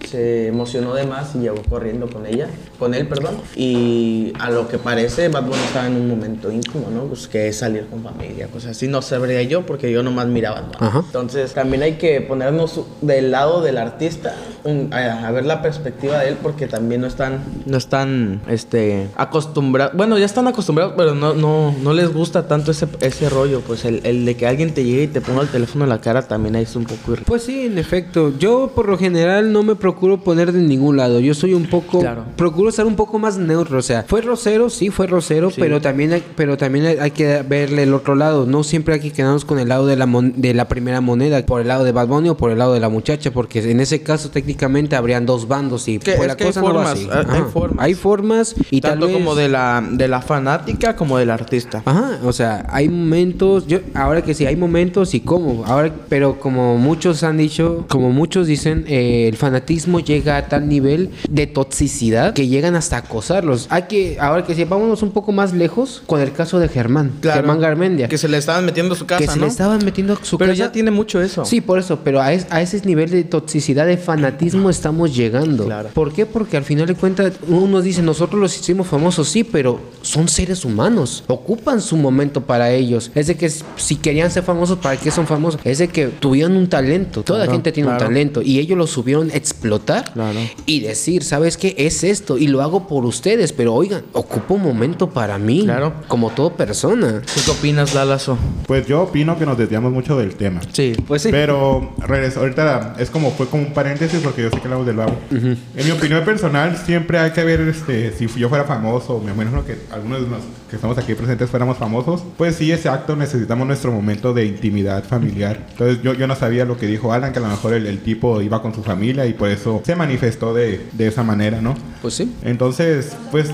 se 0.08 0.48
emocionó 0.48 0.94
de 0.94 1.04
más 1.06 1.34
y 1.34 1.38
llegó 1.40 1.62
corriendo 1.68 2.08
con 2.08 2.26
ella, 2.26 2.48
con 2.78 2.94
él, 2.94 3.06
perdón. 3.08 3.36
Y 3.56 4.32
a 4.38 4.50
lo 4.50 4.68
que 4.68 4.78
parece, 4.78 5.28
Bad 5.28 5.44
Bunny 5.44 5.58
estaba 5.66 5.86
en 5.86 5.96
un 5.96 6.08
momento 6.08 6.50
íntimo, 6.50 6.88
¿no? 6.94 7.04
Pues 7.04 7.28
que 7.28 7.48
es 7.48 7.58
salir 7.58 7.86
con 7.86 8.02
familia, 8.02 8.46
cosas 8.48 8.72
así. 8.72 8.88
No 8.88 9.02
sabría 9.02 9.42
yo 9.42 9.66
porque 9.66 9.90
yo 9.92 10.02
nomás 10.02 10.26
miraba. 10.26 10.68
Ajá. 10.78 11.02
Entonces, 11.04 11.52
también 11.54 11.82
hay 11.82 11.94
que 11.94 12.20
ponernos 12.20 12.80
del 13.00 13.30
lado 13.30 13.62
del 13.62 13.78
artista, 13.78 14.34
un- 14.64 14.92
a, 14.92 15.26
a 15.26 15.30
ver 15.32 15.44
la 15.46 15.62
perspectiva 15.62 16.18
de 16.20 16.30
él, 16.30 16.36
porque 16.42 16.66
también 16.66 17.00
no 17.00 17.06
están, 17.06 17.40
no 17.66 17.76
están, 17.76 18.40
este, 18.48 19.08
acostumbrados. 19.16 19.94
Bueno, 19.96 20.18
ya 20.18 20.26
están 20.26 20.46
acostumbrados, 20.48 20.94
pero 20.96 21.14
no, 21.14 21.34
no, 21.34 21.72
no 21.82 21.92
les 21.92 22.12
gusta 22.12 22.46
tanto 22.48 22.70
ese, 22.70 22.86
ese 23.00 23.28
rollo. 23.28 23.60
Pues 23.60 23.84
el, 23.84 24.00
el 24.04 24.24
de 24.24 24.36
que 24.36 24.46
alguien 24.46 24.72
te 24.74 24.84
llegue 24.84 25.04
y 25.04 25.08
te 25.08 25.20
ponga 25.20 25.42
el 25.42 25.48
teléfono 25.48 25.84
en 25.84 25.90
la 25.90 26.00
cara 26.00 26.22
también 26.22 26.56
es 26.56 26.74
un 26.76 26.84
poco 26.84 26.98
irritante. 27.12 27.24
Pues 27.28 27.42
sí, 27.44 27.66
en 27.66 27.78
efecto. 27.78 28.32
Yo 28.38 28.72
por 28.74 28.88
lo 28.88 28.96
general 28.98 29.52
no 29.52 29.62
me 29.62 29.74
procuro 29.80 30.18
poner 30.18 30.52
de 30.52 30.60
ningún 30.60 30.96
lado. 30.96 31.18
Yo 31.18 31.34
soy 31.34 31.54
un 31.54 31.66
poco... 31.66 31.98
Claro. 31.98 32.24
Procuro 32.36 32.70
ser 32.70 32.86
un 32.86 32.94
poco 32.94 33.18
más 33.18 33.36
neutro. 33.38 33.78
O 33.78 33.82
sea, 33.82 34.04
fue 34.06 34.20
Rosero, 34.20 34.70
sí, 34.70 34.90
fue 34.90 35.08
Rosero, 35.08 35.50
Sí. 35.50 35.56
pero 35.60 35.80
también 35.80 36.12
hay, 36.12 36.22
pero 36.36 36.56
también 36.56 36.86
hay- 37.00 37.10
que 37.10 37.42
verle 37.42 37.82
el 37.82 37.92
otro 37.94 38.14
lado. 38.14 38.46
No 38.46 38.62
siempre 38.62 38.94
hay 38.94 39.00
que 39.00 39.10
quedarnos 39.10 39.44
con 39.44 39.58
el 39.58 39.68
lado 39.68 39.86
de 39.86 39.96
la, 39.96 40.06
mon- 40.06 40.34
de 40.40 40.54
la 40.54 40.68
primera 40.68 41.00
moneda, 41.00 41.44
por 41.44 41.60
el 41.60 41.66
lado 41.68 41.82
de 41.82 41.90
Bad 41.90 42.06
Bunny 42.06 42.28
o 42.28 42.36
por 42.36 42.52
el 42.52 42.58
lado 42.58 42.72
de 42.74 42.78
la 42.80 42.88
muchacha, 42.88 43.32
porque 43.32 43.58
en 43.68 43.80
ese 43.80 44.02
caso 44.02 44.30
técnicamente 44.30 44.94
habrían 44.94 45.26
dos 45.26 45.48
bandos 45.48 45.88
y 45.88 45.98
Que 45.98 46.12
pues 46.12 46.26
la 46.28 46.34
hay 46.38 46.44
cosa 46.46 46.60
no 46.60 46.74
va 46.74 46.92
así. 46.92 47.08
hay- 47.10 47.18
hay 47.18 47.40
Ajá. 47.40 47.44
formas. 47.46 47.84
Hay 47.84 47.94
formas 47.94 48.54
y 48.70 48.80
Tanto 48.80 49.06
tal 49.06 49.08
vez... 49.08 49.16
como 49.18 49.34
de 49.34 49.48
la, 49.48 49.82
de 49.90 50.06
la 50.08 50.20
fanática 50.20 50.94
como 50.94 51.16
del 51.18 51.30
artista. 51.30 51.82
Ajá, 51.84 52.18
o 52.24 52.32
sea, 52.32 52.66
hay 52.68 52.88
momentos, 52.88 53.66
yo 53.66 53.78
ahora 53.94 54.22
que 54.22 54.34
sí, 54.34 54.46
hay 54.46 54.56
momentos 54.56 55.14
y 55.14 55.20
cómo, 55.20 55.64
ahora, 55.66 55.92
pero 56.08 56.38
como 56.38 56.76
muchos 56.76 57.22
han 57.22 57.38
dicho, 57.38 57.86
como 57.88 58.10
muchos 58.10 58.46
dicen, 58.46 58.84
eh, 58.86 59.26
el 59.28 59.36
fanatismo 59.36 59.69
llega 59.78 60.36
a 60.36 60.48
tal 60.48 60.68
nivel 60.68 61.10
de 61.28 61.46
toxicidad 61.46 62.34
que 62.34 62.48
llegan 62.48 62.74
hasta 62.74 62.96
acosarlos. 62.98 63.66
Hay 63.70 63.82
que, 63.82 64.16
ahora 64.20 64.44
que 64.44 64.54
sí, 64.54 64.64
vámonos 64.64 65.02
un 65.02 65.10
poco 65.12 65.32
más 65.32 65.52
lejos 65.52 66.02
con 66.06 66.20
el 66.20 66.32
caso 66.32 66.58
de 66.58 66.68
Germán, 66.68 67.12
Germán 67.22 67.60
Garmendia, 67.60 68.08
Que 68.08 68.18
se 68.18 68.28
le 68.28 68.38
estaban 68.38 68.64
metiendo 68.64 68.94
a 68.94 68.98
su 68.98 69.06
casa, 69.06 69.20
que 69.20 69.28
se 69.30 69.38
¿no? 69.38 69.44
le 69.44 69.50
estaban 69.50 69.84
metiendo 69.84 70.14
a 70.14 70.18
su 70.24 70.38
Pero 70.38 70.52
casa. 70.52 70.64
ya 70.64 70.72
tiene 70.72 70.90
mucho 70.90 71.20
eso. 71.22 71.44
Sí, 71.44 71.60
por 71.60 71.78
eso, 71.78 72.00
pero 72.02 72.20
a, 72.20 72.32
es- 72.32 72.46
a 72.50 72.60
ese 72.62 72.80
nivel 72.84 73.10
de 73.10 73.24
toxicidad, 73.24 73.86
de 73.86 73.96
fanatismo 73.96 74.70
estamos 74.70 75.14
llegando. 75.14 75.64
Claro. 75.64 75.90
¿Por 75.94 76.12
qué? 76.12 76.26
Porque 76.26 76.56
al 76.56 76.64
final 76.64 76.86
de 76.86 76.94
cuentas 76.94 77.32
uno 77.48 77.80
dice, 77.82 78.02
nosotros 78.02 78.40
los 78.40 78.56
hicimos 78.58 78.86
famosos, 78.86 79.28
sí, 79.28 79.44
pero 79.44 79.80
son 80.02 80.28
seres 80.28 80.64
humanos, 80.64 81.24
ocupan 81.28 81.80
su 81.80 81.96
momento 81.96 82.40
para 82.42 82.70
ellos. 82.72 83.10
Es 83.14 83.26
de 83.26 83.36
que 83.36 83.50
si 83.76 83.96
querían 83.96 84.30
ser 84.30 84.42
famosos, 84.42 84.78
¿para 84.78 84.96
qué 84.96 85.10
son 85.10 85.26
famosos? 85.26 85.60
Es 85.64 85.78
de 85.78 85.88
que 85.88 86.06
tuvieron 86.08 86.56
un 86.56 86.68
talento, 86.68 87.22
toda 87.22 87.40
Claro, 87.40 87.52
gente 87.52 87.72
tiene 87.72 87.88
claro. 87.88 88.04
un 88.04 88.08
talento 88.08 88.42
y 88.42 88.58
ellos 88.58 88.76
lo 88.78 88.86
subieron 88.86 89.30
explotar 89.64 90.10
Claro. 90.14 90.38
y 90.64 90.80
decir, 90.80 91.22
¿sabes 91.22 91.56
qué? 91.58 91.74
Es 91.76 92.02
esto 92.02 92.38
y 92.38 92.46
lo 92.46 92.62
hago 92.62 92.86
por 92.88 93.04
ustedes, 93.04 93.52
pero 93.52 93.74
oigan, 93.74 94.02
ocupo 94.14 94.54
un 94.54 94.62
momento 94.62 95.10
para 95.10 95.38
mí, 95.38 95.64
Claro. 95.64 95.92
como 96.08 96.30
toda 96.30 96.54
persona. 96.56 97.20
¿Tú 97.34 97.40
qué 97.44 97.50
opinas, 97.50 97.94
Lalazo? 97.94 98.38
Pues 98.66 98.86
yo 98.86 99.02
opino 99.02 99.38
que 99.38 99.44
nos 99.44 99.58
desviamos 99.58 99.92
mucho 99.92 100.16
del 100.18 100.34
tema. 100.34 100.60
Sí, 100.72 100.94
pues 101.06 101.22
sí. 101.22 101.28
Pero 101.30 101.92
regreso, 101.98 102.40
ahorita 102.40 102.94
es 102.98 103.10
como 103.10 103.30
fue 103.32 103.46
como 103.48 103.64
un 103.64 103.74
paréntesis 103.74 104.20
porque 104.22 104.42
yo 104.42 104.50
sé 104.50 104.56
que 104.56 104.64
hablamos 104.64 104.86
del 104.86 104.96
babo. 104.96 105.16
En 105.30 105.58
mi 105.84 105.90
opinión 105.90 106.24
personal, 106.24 106.76
siempre 106.78 107.18
hay 107.18 107.32
que 107.32 107.44
ver 107.44 107.60
este, 107.60 108.12
si 108.12 108.26
yo 108.38 108.48
fuera 108.48 108.64
famoso, 108.64 109.20
me 109.24 109.32
imagino 109.32 109.64
que 109.66 109.76
algunos 109.92 110.22
de 110.22 110.28
los 110.28 110.38
que 110.70 110.76
estamos 110.76 110.96
aquí 110.98 111.14
presentes 111.14 111.50
fuéramos 111.50 111.76
famosos, 111.76 112.22
pues 112.38 112.54
sí, 112.56 112.72
exacto, 112.72 113.14
necesitamos 113.16 113.66
nuestro 113.66 113.92
momento 113.92 114.32
de 114.32 114.46
intimidad 114.46 115.04
familiar. 115.04 115.66
Entonces 115.72 116.02
yo, 116.02 116.14
yo 116.14 116.26
no 116.26 116.36
sabía 116.36 116.64
lo 116.64 116.78
que 116.78 116.86
dijo 116.86 117.12
Alan, 117.12 117.32
que 117.32 117.40
a 117.40 117.42
lo 117.42 117.48
mejor 117.48 117.74
el, 117.74 117.86
el 117.86 117.98
tipo 117.98 118.40
iba 118.40 118.62
con 118.62 118.72
su 118.74 118.82
familia 118.82 119.26
y 119.26 119.32
por 119.34 119.49
eso 119.50 119.82
se 119.84 119.96
manifestó 119.96 120.54
de, 120.54 120.86
de 120.92 121.06
esa 121.06 121.22
manera, 121.22 121.60
¿no? 121.60 121.74
Pues 122.02 122.14
sí. 122.14 122.34
Entonces, 122.42 123.16
pues 123.30 123.50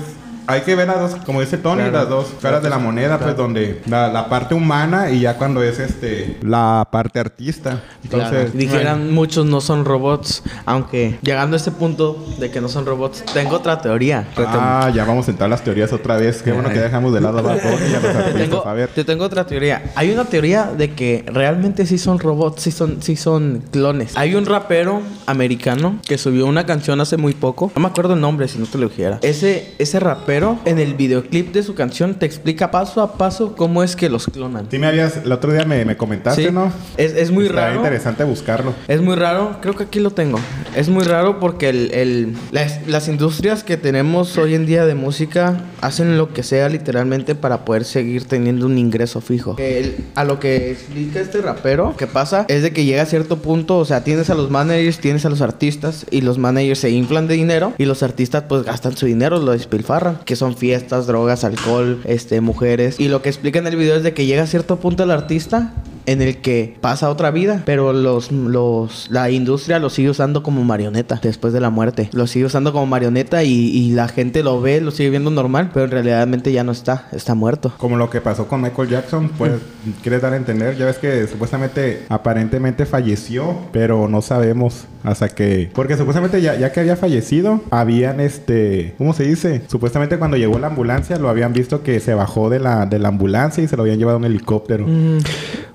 hay 0.47 0.61
que 0.61 0.75
ver 0.75 0.87
las 0.87 0.99
dos, 0.99 1.15
como 1.25 1.41
dice 1.41 1.57
Tony, 1.57 1.77
Claro. 1.83 1.91
las 1.91 2.09
dos 2.09 2.27
caras 2.41 2.63
de 2.63 2.69
la 2.69 2.77
moneda, 2.77 3.19
pues 3.19 3.35
donde 3.37 3.81
la, 3.87 4.07
la 4.07 4.29
parte 4.29 4.53
humana 4.55 5.09
y 5.11 5.21
ya 5.21 5.35
cuando 5.37 5.61
es 5.63 5.79
este 5.79 6.37
la 6.41 6.87
parte 6.91 7.19
artista. 7.19 7.81
Claro. 8.09 8.25
Entonces, 8.25 8.53
Dijeran 8.57 9.13
muchos 9.13 9.45
no 9.45 9.61
son 9.61 9.85
robots, 9.85 10.43
aunque 10.65 11.19
llegando 11.21 11.55
a 11.55 11.57
este 11.57 11.71
punto 11.71 12.25
de 12.39 12.49
que 12.51 12.61
no 12.61 12.69
son 12.69 12.85
robots, 12.85 13.23
tengo 13.33 13.55
otra 13.55 13.81
teoría. 13.81 14.27
Ah, 14.37 14.91
ya 14.93 15.05
vamos 15.05 15.27
a 15.27 15.31
entrar 15.31 15.47
a 15.47 15.49
las 15.49 15.63
teorías 15.63 15.91
otra 15.93 16.17
vez. 16.17 16.41
Qué 16.41 16.51
bueno 16.51 16.69
que 16.69 16.79
dejamos 16.79 17.13
de 17.13 17.21
lado 17.21 17.39
a 17.39 17.41
los 17.41 17.51
artistas. 17.65 18.65
A 18.65 18.73
ver. 18.73 18.89
te 18.89 19.03
tengo 19.03 19.25
otra 19.25 19.45
teoría. 19.45 19.91
Hay 19.95 20.11
una 20.11 20.25
teoría 20.25 20.65
de 20.77 20.93
que 20.93 21.23
realmente 21.27 21.85
sí 21.85 21.97
son 21.97 22.19
robots, 22.19 22.61
sí 22.63 22.71
son, 22.71 23.01
sí 23.01 23.15
son 23.15 23.63
clones. 23.71 24.15
Hay 24.15 24.35
un 24.35 24.45
rapero 24.45 25.01
americano 25.25 25.99
que 26.07 26.17
subió 26.17 26.45
una 26.45 26.65
canción 26.65 26.99
hace 27.01 27.17
muy 27.17 27.33
poco. 27.33 27.71
No 27.75 27.81
me 27.81 27.87
acuerdo 27.87 28.13
el 28.13 28.21
nombre, 28.21 28.47
si 28.47 28.57
no 28.59 28.65
te 28.65 28.77
lo 28.77 28.87
dijera. 28.89 29.19
Ese, 29.21 29.73
ese 29.77 29.99
rapero, 29.99 30.36
en 30.65 30.79
el 30.79 30.93
videoclip 30.93 31.51
de 31.53 31.63
su 31.63 31.73
canción, 31.75 32.15
te 32.15 32.25
explica 32.25 32.71
paso 32.71 33.01
a 33.01 33.13
paso 33.17 33.55
cómo 33.55 33.83
es 33.83 33.95
que 33.95 34.09
los 34.09 34.25
clonan. 34.27 34.67
Sí 34.69 34.77
me 34.77 34.87
habías, 34.87 35.17
el 35.17 35.31
otro 35.31 35.51
día 35.51 35.65
me, 35.65 35.83
me 35.85 35.97
comentaste, 35.97 36.45
Sí. 36.47 36.51
¿no? 36.51 36.71
Es, 36.97 37.13
es 37.13 37.31
muy 37.31 37.45
Está 37.47 37.67
raro. 37.67 37.75
interesante 37.77 38.23
buscarlo. 38.23 38.73
Es 38.87 39.01
muy 39.01 39.15
raro, 39.15 39.57
creo 39.61 39.73
que 39.75 39.83
aquí 39.83 39.99
lo 39.99 40.11
tengo. 40.11 40.39
Es 40.75 40.89
muy 40.89 41.03
raro 41.03 41.39
porque 41.39 41.69
el, 41.69 41.91
el- 41.93 42.33
las, 42.51 42.87
las 42.87 43.07
industrias 43.07 43.63
que 43.63 43.77
tenemos 43.77 44.37
hoy 44.37 44.53
en 44.55 44.65
día 44.65 44.85
de 44.85 44.95
música 44.95 45.61
hacen 45.81 46.17
lo 46.17 46.33
que 46.33 46.43
sea 46.43 46.69
literalmente 46.69 47.35
para 47.35 47.65
poder 47.65 47.83
seguir 47.85 48.25
teniendo 48.25 48.65
un 48.65 48.77
ingreso 48.77 49.21
fijo. 49.21 49.55
El- 49.57 49.95
a 50.15 50.23
lo 50.23 50.39
que 50.39 50.71
explica 50.71 51.19
este 51.19 51.41
rapero, 51.41 51.95
que 51.97 52.07
pasa 52.07 52.45
es 52.47 52.61
de 52.63 52.71
que 52.71 52.85
llega 52.85 53.01
a 53.03 53.05
cierto 53.05 53.37
punto, 53.37 53.77
o 53.77 53.85
sea, 53.85 54.03
tienes 54.03 54.29
a 54.29 54.35
los 54.35 54.49
managers, 54.51 54.99
tienes 54.99 55.25
a 55.25 55.29
los 55.29 55.41
artistas 55.41 56.05
y 56.11 56.21
los 56.21 56.37
managers 56.37 56.79
se 56.79 56.89
inflan 56.91 57.27
de 57.27 57.35
dinero 57.35 57.73
y 57.77 57.85
los 57.85 58.03
artistas 58.03 58.43
pues 58.47 58.63
gastan 58.63 58.95
su 58.97 59.05
dinero, 59.05 59.39
lo 59.39 59.51
despilfarran, 59.51 60.19
que 60.27 60.35
son 60.35 60.55
fiestas, 60.55 61.07
drogas, 61.07 61.43
alcohol, 61.45 62.01
este, 62.03 62.41
mujeres. 62.41 62.99
Y 62.99 63.07
lo 63.07 63.23
que 63.23 63.29
explica 63.29 63.57
en 63.57 63.65
el 63.65 63.77
video 63.77 63.95
es 63.95 64.03
de 64.03 64.13
que 64.13 64.27
llega 64.27 64.43
a 64.43 64.47
cierto 64.47 64.75
punto 64.75 65.03
el 65.03 65.09
artista 65.09 65.73
en 66.07 66.21
el 66.21 66.37
que 66.37 66.77
pasa 66.79 67.09
otra 67.09 67.31
vida, 67.31 67.63
pero 67.65 67.91
los, 67.91 68.31
los, 68.31 69.07
la 69.11 69.29
industria 69.29 69.77
lo 69.77 69.89
sigue 69.89 70.09
usando 70.09 70.41
como 70.41 70.63
marioneta 70.63 71.19
después 71.21 71.53
de 71.53 71.59
la 71.59 71.69
muerte. 71.69 72.09
Lo 72.13 72.27
sigue 72.27 72.45
usando 72.45 72.71
como 72.71 72.85
marioneta 72.85 73.43
y, 73.43 73.51
y 73.51 73.91
la 73.91 74.07
gente 74.07 74.41
lo 74.41 74.61
ve, 74.61 74.79
lo 74.79 74.91
sigue 74.91 75.09
viendo 75.09 75.31
normal, 75.31 75.69
pero 75.73 75.85
en 75.85 75.91
realidad 75.91 76.27
ya 76.45 76.63
no 76.63 76.71
está, 76.71 77.07
está 77.11 77.35
muerto. 77.35 77.73
Como 77.77 77.97
lo 77.97 78.09
que 78.09 78.21
pasó 78.21 78.47
con 78.47 78.61
Michael 78.61 78.89
Jackson, 78.89 79.29
pues, 79.37 79.53
¿quieres 80.01 80.21
dar 80.21 80.33
a 80.33 80.37
entender? 80.37 80.77
Ya 80.77 80.85
ves 80.85 80.97
que 80.97 81.27
supuestamente, 81.27 82.05
aparentemente 82.09 82.85
falleció, 82.85 83.57
pero 83.71 84.07
no 84.07 84.21
sabemos 84.21 84.85
hasta 85.03 85.29
que... 85.29 85.69
Porque 85.73 85.97
supuestamente 85.97 86.41
ya, 86.41 86.55
ya 86.55 86.71
que 86.71 86.79
había 86.79 86.95
fallecido, 86.95 87.61
habían 87.69 88.19
este... 88.19 88.95
¿Cómo 88.97 89.13
se 89.13 89.23
dice? 89.23 89.61
Supuestamente 89.67 90.16
cuando 90.17 90.37
llegó 90.37 90.59
la 90.59 90.67
ambulancia, 90.67 91.17
lo 91.17 91.29
habían 91.29 91.53
visto 91.53 91.83
que 91.83 91.99
se 91.99 92.13
bajó 92.13 92.49
de 92.49 92.59
la, 92.59 92.85
de 92.85 92.99
la 92.99 93.07
ambulancia 93.09 93.63
y 93.63 93.67
se 93.67 93.75
lo 93.77 93.83
habían 93.83 93.97
llevado 93.99 94.17
en 94.17 94.25
un 94.25 94.31
helicóptero. 94.31 94.85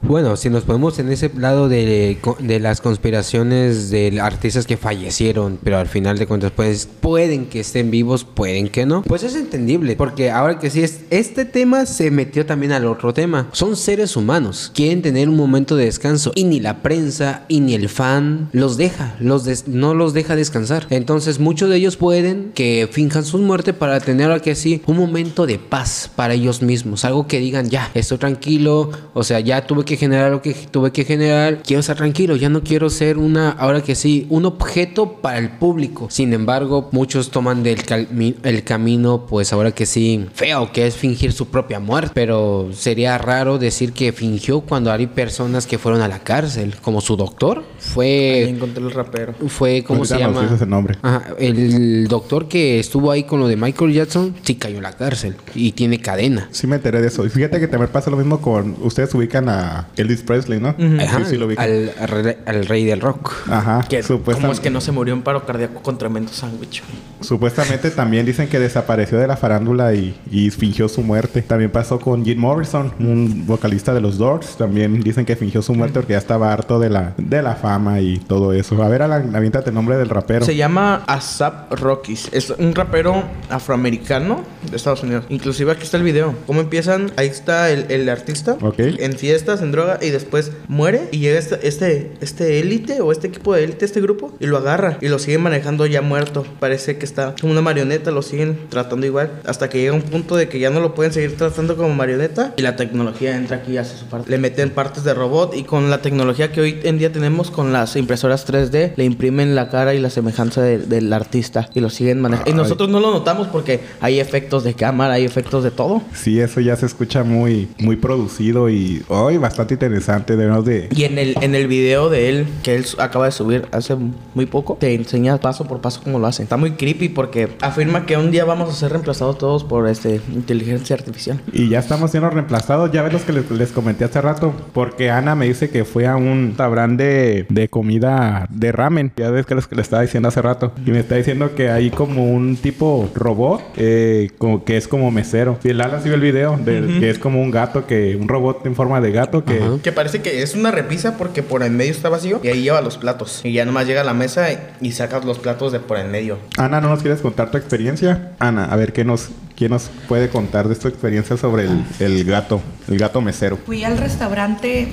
Bueno, 0.03 0.37
si 0.37 0.51
nos 0.51 0.65
ponemos 0.65 0.99
en 0.99 1.11
ese 1.11 1.31
lado 1.37 1.69
de, 1.69 2.19
de 2.41 2.59
las 2.61 2.81
conspiraciones 2.81 3.91
de 3.91 4.21
artistas 4.21 4.67
que 4.67 4.77
fallecieron, 4.77 5.59
pero 5.63 5.79
al 5.79 5.87
final 5.87 6.19
de 6.19 6.27
cuentas 6.27 6.51
pues 6.55 6.89
pueden 7.01 7.47
que 7.47 7.61
estén 7.61 7.91
vivos, 7.91 8.25
pueden 8.25 8.69
que 8.69 8.85
no, 8.85 9.03
pues 9.03 9.23
es 9.23 9.37
entendible, 9.37 9.95
porque 9.97 10.31
ahora 10.31 10.59
que 10.59 10.71
sí 10.71 10.83
es 10.83 11.03
este 11.11 11.45
tema 11.45 11.87
se 11.87 12.11
metió 12.11 12.45
también 12.47 12.73
al 12.73 12.87
otro 12.87 13.15
tema. 13.15 13.49
Son 13.53 13.77
seres 13.77 14.17
humanos, 14.17 14.73
quieren 14.75 15.03
tener 15.03 15.29
un 15.29 15.37
momento 15.37 15.77
de 15.77 15.85
descanso 15.85 16.33
y 16.35 16.45
ni 16.45 16.59
la 16.59 16.83
prensa 16.83 17.45
y 17.49 17.61
ni 17.61 17.75
el 17.75 17.89
fan 17.89 18.49
los 18.53 18.77
deja, 18.77 19.15
los 19.21 19.45
des- 19.45 19.69
no 19.69 19.95
los 19.95 20.15
deja 20.15 20.35
descansar. 20.37 20.87
Entonces 20.91 21.39
muchos 21.39 21.71
de 21.71 21.77
ellos 21.77 21.97
pueden 21.97 22.51
que 22.55 22.89
finjan 22.91 23.25
su 23.25 23.39
muerte 23.39 23.73
para 23.73 24.01
tener 24.01 24.22
ahora 24.23 24.41
que 24.41 24.55
sí 24.55 24.83
un 24.87 24.97
momento 24.97 25.47
de 25.47 25.59
paz 25.59 26.11
para 26.15 26.35
ellos 26.35 26.63
mismos, 26.63 27.05
algo 27.05 27.27
que 27.27 27.39
digan 27.41 27.69
ya, 27.71 27.91
estoy 27.95 28.19
tranquilo, 28.19 28.91
o 29.15 29.23
sea, 29.23 29.41
ya 29.41 29.67
tuve 29.67 29.85
que 29.85 29.97
generar 29.97 30.31
lo 30.31 30.43
que 30.43 30.55
tuve 30.55 30.91
que 30.93 31.05
generar, 31.05 31.63
quiero 31.63 31.81
estar 31.81 31.97
tranquilo, 31.97 32.37
ya 32.37 32.49
no 32.49 32.63
quiero 32.63 32.91
ser 32.91 33.19
una, 33.19 33.51
ahora 33.51 33.83
que 33.83 33.95
sí, 33.95 34.27
un 34.31 34.45
objeto 34.47 35.15
para 35.23 35.39
el 35.39 35.51
público. 35.51 36.09
Sin 36.11 36.33
embargo, 36.33 36.89
muchos 36.93 37.31
toman 37.31 37.63
del 37.63 37.85
calmi- 37.85 38.37
el 38.43 38.65
camino, 38.65 39.27
pues 39.29 39.53
ahora 39.53 39.73
que 39.73 39.87
sí, 39.87 40.27
feo, 40.35 40.71
que 40.73 40.87
es 40.87 40.97
fingir 40.97 41.33
su 41.33 41.47
propia 41.49 41.81
muerte, 41.81 42.11
pero 42.15 42.69
sería 42.73 43.17
raro 43.19 43.59
decir 43.59 43.93
que 43.93 44.13
fingió 44.13 44.61
cuando 44.61 44.93
hay 44.93 45.07
personas 45.07 45.67
que 45.67 45.79
fueron 45.79 46.01
a 46.03 46.09
la 46.09 46.19
cárcel, 46.21 46.75
como 46.83 47.01
su 47.01 47.17
doctor, 47.17 47.59
Ahí 47.59 47.65
fue 47.79 48.49
encontré 48.49 48.83
el 48.85 48.91
rapero. 48.91 49.35
fue 49.49 49.83
¿cómo 49.85 50.05
se 50.05 50.19
llama? 50.19 50.57
el 50.61 50.69
nombre. 50.69 50.99
Ajá, 51.03 51.35
el 51.39 52.07
doctor 52.09 52.49
que 52.49 52.79
estuvo 52.79 53.11
ahí 53.11 53.25
con 53.25 53.41
lo 53.41 53.49
de 53.49 53.57
Michael 53.57 53.93
Jackson 53.93 54.12
sí 54.43 54.55
cayó 54.57 54.77
en 54.77 54.83
la 54.83 54.93
cárcel 54.93 55.37
y 55.55 55.73
tiene 55.73 56.01
cadena. 56.01 56.49
Sí 56.53 56.67
me 56.67 56.77
enteré 56.77 57.01
de 57.01 57.09
eso. 57.09 57.25
Y 57.27 57.31
fíjate 57.31 57.61
que 57.61 57.69
también 57.69 57.91
pasa 57.91 58.11
lo 58.11 58.17
mismo 58.17 58.41
con... 58.41 58.77
Ustedes 58.83 59.15
ubican 59.15 59.49
a 59.49 59.89
Elvis 59.97 60.23
Presley, 60.23 60.61
¿no? 60.61 60.69
Ajá, 61.03 61.19
Sí, 61.21 61.31
sí 61.31 61.37
lo 61.37 61.47
ubican. 61.47 61.65
al, 61.65 61.93
al 62.01 62.09
rey- 62.09 62.37
al 62.47 62.67
rey 62.67 62.85
del 62.85 63.01
rock. 63.01 63.33
Ajá. 63.51 63.85
Que, 63.89 64.03
¿Cómo 64.03 64.53
es 64.53 64.61
que 64.61 64.71
no 64.71 64.81
se 64.81 64.93
murió 64.93 65.15
en 65.15 65.23
paro 65.23 65.45
cardíaco 65.47 65.83
con 65.83 65.99
tremendo 65.99 66.33
sándwich? 66.33 66.83
Supuestamente 67.21 67.91
también 67.91 68.27
dicen 68.27 68.49
que 68.49 68.59
desapareció 68.59 69.19
de 69.19 69.27
la 69.27 69.37
farándula 69.37 69.95
y, 69.95 70.19
y 70.31 70.51
fingió 70.51 70.89
su 70.89 71.03
muerte. 71.03 71.43
También 71.43 71.71
pasó 71.71 72.01
con 72.01 72.25
Jim 72.25 72.39
Morrison, 72.39 72.93
un 72.99 73.47
vocalista 73.47 73.95
de 73.95 74.01
los 74.01 74.19
Doors. 74.19 74.57
También 74.57 75.01
dicen 75.03 75.25
que 75.25 75.37
fingió 75.37 75.63
su 75.63 75.75
muerte 75.75 76.01
porque 76.01 76.13
ya 76.15 76.19
estaba 76.19 76.53
harto 76.53 76.79
de 76.81 76.91
la, 76.91 77.15
de 77.17 77.43
la 77.43 77.55
fama 77.55 78.01
y 78.01 78.19
todo 78.19 78.53
eso. 78.53 78.83
A 78.83 78.89
ver, 78.89 79.03
Alan, 79.03 79.35
aviéntate 79.37 79.71
el 79.71 79.75
nombre 79.75 79.97
del 79.97 80.09
rapero. 80.09 80.45
Se 80.45 80.57
llama 80.57 81.05
Asap 81.07 81.73
Rockies. 81.75 82.29
Es 82.33 82.51
un 82.51 82.75
rapero 82.75 83.23
afroamericano 83.51 84.02
mexicano 84.03 84.52
de 84.71 84.77
Estados 84.77 85.03
Unidos. 85.03 85.25
Inclusive 85.29 85.73
aquí 85.73 85.83
está 85.83 85.97
el 85.97 86.03
video. 86.03 86.35
¿Cómo 86.47 86.61
empiezan? 86.61 87.11
Ahí 87.17 87.29
está 87.29 87.71
el, 87.71 87.87
el 87.91 88.09
artista. 88.09 88.57
Ok. 88.61 88.79
En 88.79 89.15
fiestas, 89.15 89.63
en 89.63 89.73
droga. 89.73 89.99
Y 90.01 90.11
después 90.11 90.53
muere. 90.69 91.09
Y 91.13 91.19
llega 91.19 91.39
este 91.39 91.67
este 91.67 92.13
este 92.21 92.61
élite 92.61 93.01
o 93.01 93.13
este 93.13 93.27
equipo 93.29 93.55
de 93.55 93.65
élite, 93.65 93.85
este 93.85 94.01
grupo. 94.01 94.33
Y 94.41 94.47
lo 94.47 94.59
agarra. 94.59 94.99
Y 95.01 95.09
lo 95.09 95.19
siguen 95.19 95.43
manejando 95.43 95.87
ya 95.87 96.03
muerto. 96.03 96.45
Parece 96.61 96.97
que 96.99 97.05
está 97.05 97.35
como 97.41 97.53
una 97.53 97.63
marioneta. 97.63 98.11
Lo 98.11 98.23
siguen 98.23 98.59
tratando 98.69 99.07
igual. 99.07 99.31
Hasta 99.45 99.69
que 99.69 99.79
llega 99.81 99.93
un 99.95 100.03
punto 100.03 100.37
de 100.37 100.49
que 100.49 100.59
ya 100.59 100.71
no 100.71 100.81
lo 100.81 100.95
pueden 100.95 101.13
seguir 101.13 101.37
tratando 101.37 101.77
como 101.77 101.91
marioneta. 101.95 102.55
Y 102.57 102.63
la 102.63 102.77
tecnología 102.77 103.37
entra 103.37 103.59
aquí 103.59 103.73
y 103.73 103.77
hace 103.79 103.97
su 103.97 104.07
parte. 104.07 104.31
Le 104.31 104.39
meten 104.39 104.71
partes 104.71 105.05
de 105.05 105.15
robot. 105.15 105.55
Y 105.57 105.65
con 105.65 105.91
la 105.91 106.03
tecnología 106.03 106.53
que 106.53 106.61
hoy 106.61 106.81
en 106.85 106.99
día 106.99 107.11
tenemos 107.13 107.51
con 107.51 107.73
las 107.73 107.97
impresoras 107.97 108.47
3D, 108.47 108.93
le 108.97 109.05
imprimen 109.05 109.55
la 109.55 109.69
cara 109.71 109.95
y 109.95 109.99
la 109.99 110.11
semejanza 110.11 110.63
de- 110.63 110.79
del 110.79 111.13
artista. 111.13 111.69
Y 111.75 111.81
lo 111.81 111.91
siguen 111.91 112.21
manejando. 112.21 112.51
Y 112.51 112.55
nosotros 112.55 112.89
no 112.89 113.01
lo 113.01 113.11
notamos 113.13 113.49
porque 113.49 113.81
hay 114.01 114.21
efectos 114.21 114.52
de 114.61 114.75
cámara, 114.75 115.15
hay 115.15 115.25
efectos 115.25 115.65
de 115.65 115.71
todo. 115.71 116.03
Sí, 116.13 116.41
eso 116.41 116.61
ya 116.61 116.77
se 116.77 116.87
escucha 116.87 117.25
muy, 117.25 117.69
muy 117.79 117.97
producido 117.97 118.69
y 118.69 119.03
hoy 119.09 119.39
bastante 119.39 119.75
interesante. 119.75 120.37
Debemos 120.37 120.65
de... 120.65 120.89
Y 120.95 121.05
en 121.05 121.19
el, 121.19 121.35
en 121.41 121.55
el 121.55 121.67
video 121.67 122.11
de 122.11 122.29
él, 122.29 122.47
que 122.63 122.75
él 122.75 122.85
acaba 122.99 123.25
de 123.25 123.33
subir 123.33 123.67
hace 123.73 123.97
muy 124.35 124.47
poco, 124.47 124.77
te 124.79 124.95
enseña 124.95 125.39
paso 125.39 125.67
por 125.67 125.81
paso 125.81 126.01
cómo 126.05 126.19
lo 126.19 126.27
hace. 126.27 126.43
Está 126.43 126.57
muy 126.57 126.73
creepy 126.73 127.09
porque 127.09 127.49
afirma 127.61 128.05
que 128.05 128.17
un 128.17 128.31
día 128.31 128.45
vamos 128.45 128.69
a 128.69 128.73
ser 128.75 128.91
reemplazados 128.93 129.39
todos 129.39 129.65
por 129.65 129.89
este 129.89 130.21
inteligencia 130.35 130.95
artificial. 130.95 131.41
Y 131.53 131.69
ya 131.69 131.79
estamos 131.79 132.11
siendo 132.11 132.29
reemplazados. 132.31 132.93
Ya 132.93 133.03
ves 133.03 133.13
los 133.13 133.23
que 133.23 133.33
les, 133.33 133.51
les 133.51 133.71
comenté 133.71 134.05
hace 134.05 134.21
rato. 134.21 134.53
Porque 134.73 135.11
Ana 135.11 135.35
me 135.35 135.47
dice 135.47 135.71
que 135.71 135.85
fue 135.85 136.07
a 136.07 136.17
un 136.17 136.49
restaurante 136.49 137.03
de, 137.03 137.47
de 137.49 137.69
comida 137.69 138.47
de 138.51 138.73
ramen. 138.73 139.13
Ya 139.17 139.31
ves 139.31 139.47
que 139.47 139.55
les, 139.55 139.67
que 139.67 139.77
le 139.77 139.83
estaba 139.83 140.03
diciendo 140.03 140.29
hace 140.29 140.43
rato. 140.43 140.73
Y 140.85 140.91
me 140.91 141.01
está 141.01 141.17
diciendo 141.17 141.55
que 141.55 141.71
hay 141.71 141.91
como 141.91 142.33
un 142.33 142.57
tipo 142.57 143.09
robot 143.15 143.63
eh, 143.77 144.31
como 144.43 144.65
que 144.65 144.77
es 144.77 144.89
como 144.89 145.13
mesero. 145.13 145.57
Si 145.63 145.69
el 145.69 145.81
Alan 145.81 146.03
sí 146.03 146.09
vio 146.09 146.17
el 146.17 146.21
video, 146.21 146.57
de, 146.57 146.99
que 146.99 147.11
es 147.11 147.21
como 147.21 147.41
un 147.41 147.53
gato, 147.53 147.87
que 147.87 148.17
un 148.17 148.27
robot 148.27 148.67
en 148.67 148.75
forma 148.75 149.01
de 149.01 149.13
gato 149.13 149.45
que... 149.45 149.63
Ajá. 149.63 149.79
Que 149.81 149.93
parece 149.93 150.21
que 150.21 150.43
es 150.43 150.57
una 150.57 150.73
repisa 150.73 151.17
porque 151.17 151.45
por 151.45 151.63
en 151.63 151.77
medio 151.77 151.93
está 151.93 152.09
vacío 152.09 152.41
y 152.43 152.49
ahí 152.49 152.63
lleva 152.63 152.81
los 152.81 152.99
platos. 152.99 153.41
Y 153.45 153.53
ya 153.53 153.65
nomás 153.65 153.87
llega 153.87 154.01
a 154.01 154.05
la 154.05 154.15
mesa 154.15 154.51
y, 154.51 154.59
y 154.81 154.91
sacas 154.91 155.25
los 155.25 155.39
platos 155.39 155.71
de 155.71 155.79
por 155.79 155.97
en 155.97 156.11
medio. 156.11 156.39
Ana, 156.59 156.81
¿no 156.81 156.89
nos 156.89 157.03
quieres 157.03 157.21
contar 157.21 157.53
tu 157.53 157.57
experiencia? 157.57 158.33
Ana, 158.41 158.65
a 158.65 158.75
ver 158.75 158.93
qué 158.93 159.05
nos, 159.05 159.29
quién 159.57 159.71
nos 159.71 159.91
puede 160.09 160.29
contar 160.29 160.67
de 160.67 160.75
tu 160.75 160.89
experiencia 160.89 161.37
sobre 161.37 161.67
el, 161.67 161.85
el 162.01 162.25
gato, 162.25 162.61
el 162.89 162.99
gato 162.99 163.21
mesero. 163.21 163.61
Fui 163.65 163.85
al 163.85 163.97
restaurante 163.97 164.93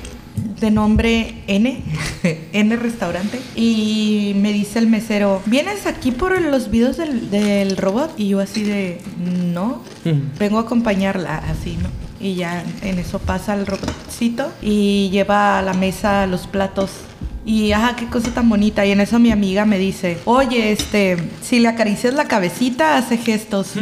de 0.60 0.70
nombre 0.70 1.42
N, 1.46 1.82
N 2.52 2.76
restaurante, 2.76 3.40
y 3.56 4.32
me 4.36 4.52
dice 4.52 4.78
el 4.78 4.86
mesero, 4.86 5.42
¿vienes 5.46 5.86
aquí 5.86 6.12
por 6.12 6.40
los 6.40 6.70
videos 6.70 6.96
del, 6.96 7.30
del 7.30 7.76
robot? 7.76 8.12
Y 8.18 8.28
yo 8.28 8.40
así 8.40 8.62
de, 8.62 9.00
no, 9.52 9.82
vengo 10.38 10.58
a 10.58 10.62
acompañarla, 10.62 11.36
así, 11.36 11.76
¿no? 11.82 11.88
Y 12.20 12.34
ya 12.34 12.62
en 12.82 12.98
eso 12.98 13.18
pasa 13.18 13.54
el 13.54 13.66
robotcito 13.66 14.52
y 14.60 15.08
lleva 15.10 15.58
a 15.58 15.62
la 15.62 15.72
mesa 15.72 16.26
los 16.26 16.46
platos. 16.46 16.90
Y 17.44 17.72
ajá, 17.72 17.96
qué 17.96 18.06
cosa 18.06 18.30
tan 18.32 18.48
bonita. 18.48 18.84
Y 18.84 18.92
en 18.92 19.00
eso 19.00 19.18
mi 19.18 19.30
amiga 19.30 19.64
me 19.64 19.78
dice, 19.78 20.18
oye, 20.24 20.72
este, 20.72 21.16
si 21.42 21.58
le 21.58 21.68
acaricias 21.68 22.14
la 22.14 22.26
cabecita, 22.26 22.96
hace 22.96 23.16
gestos. 23.16 23.72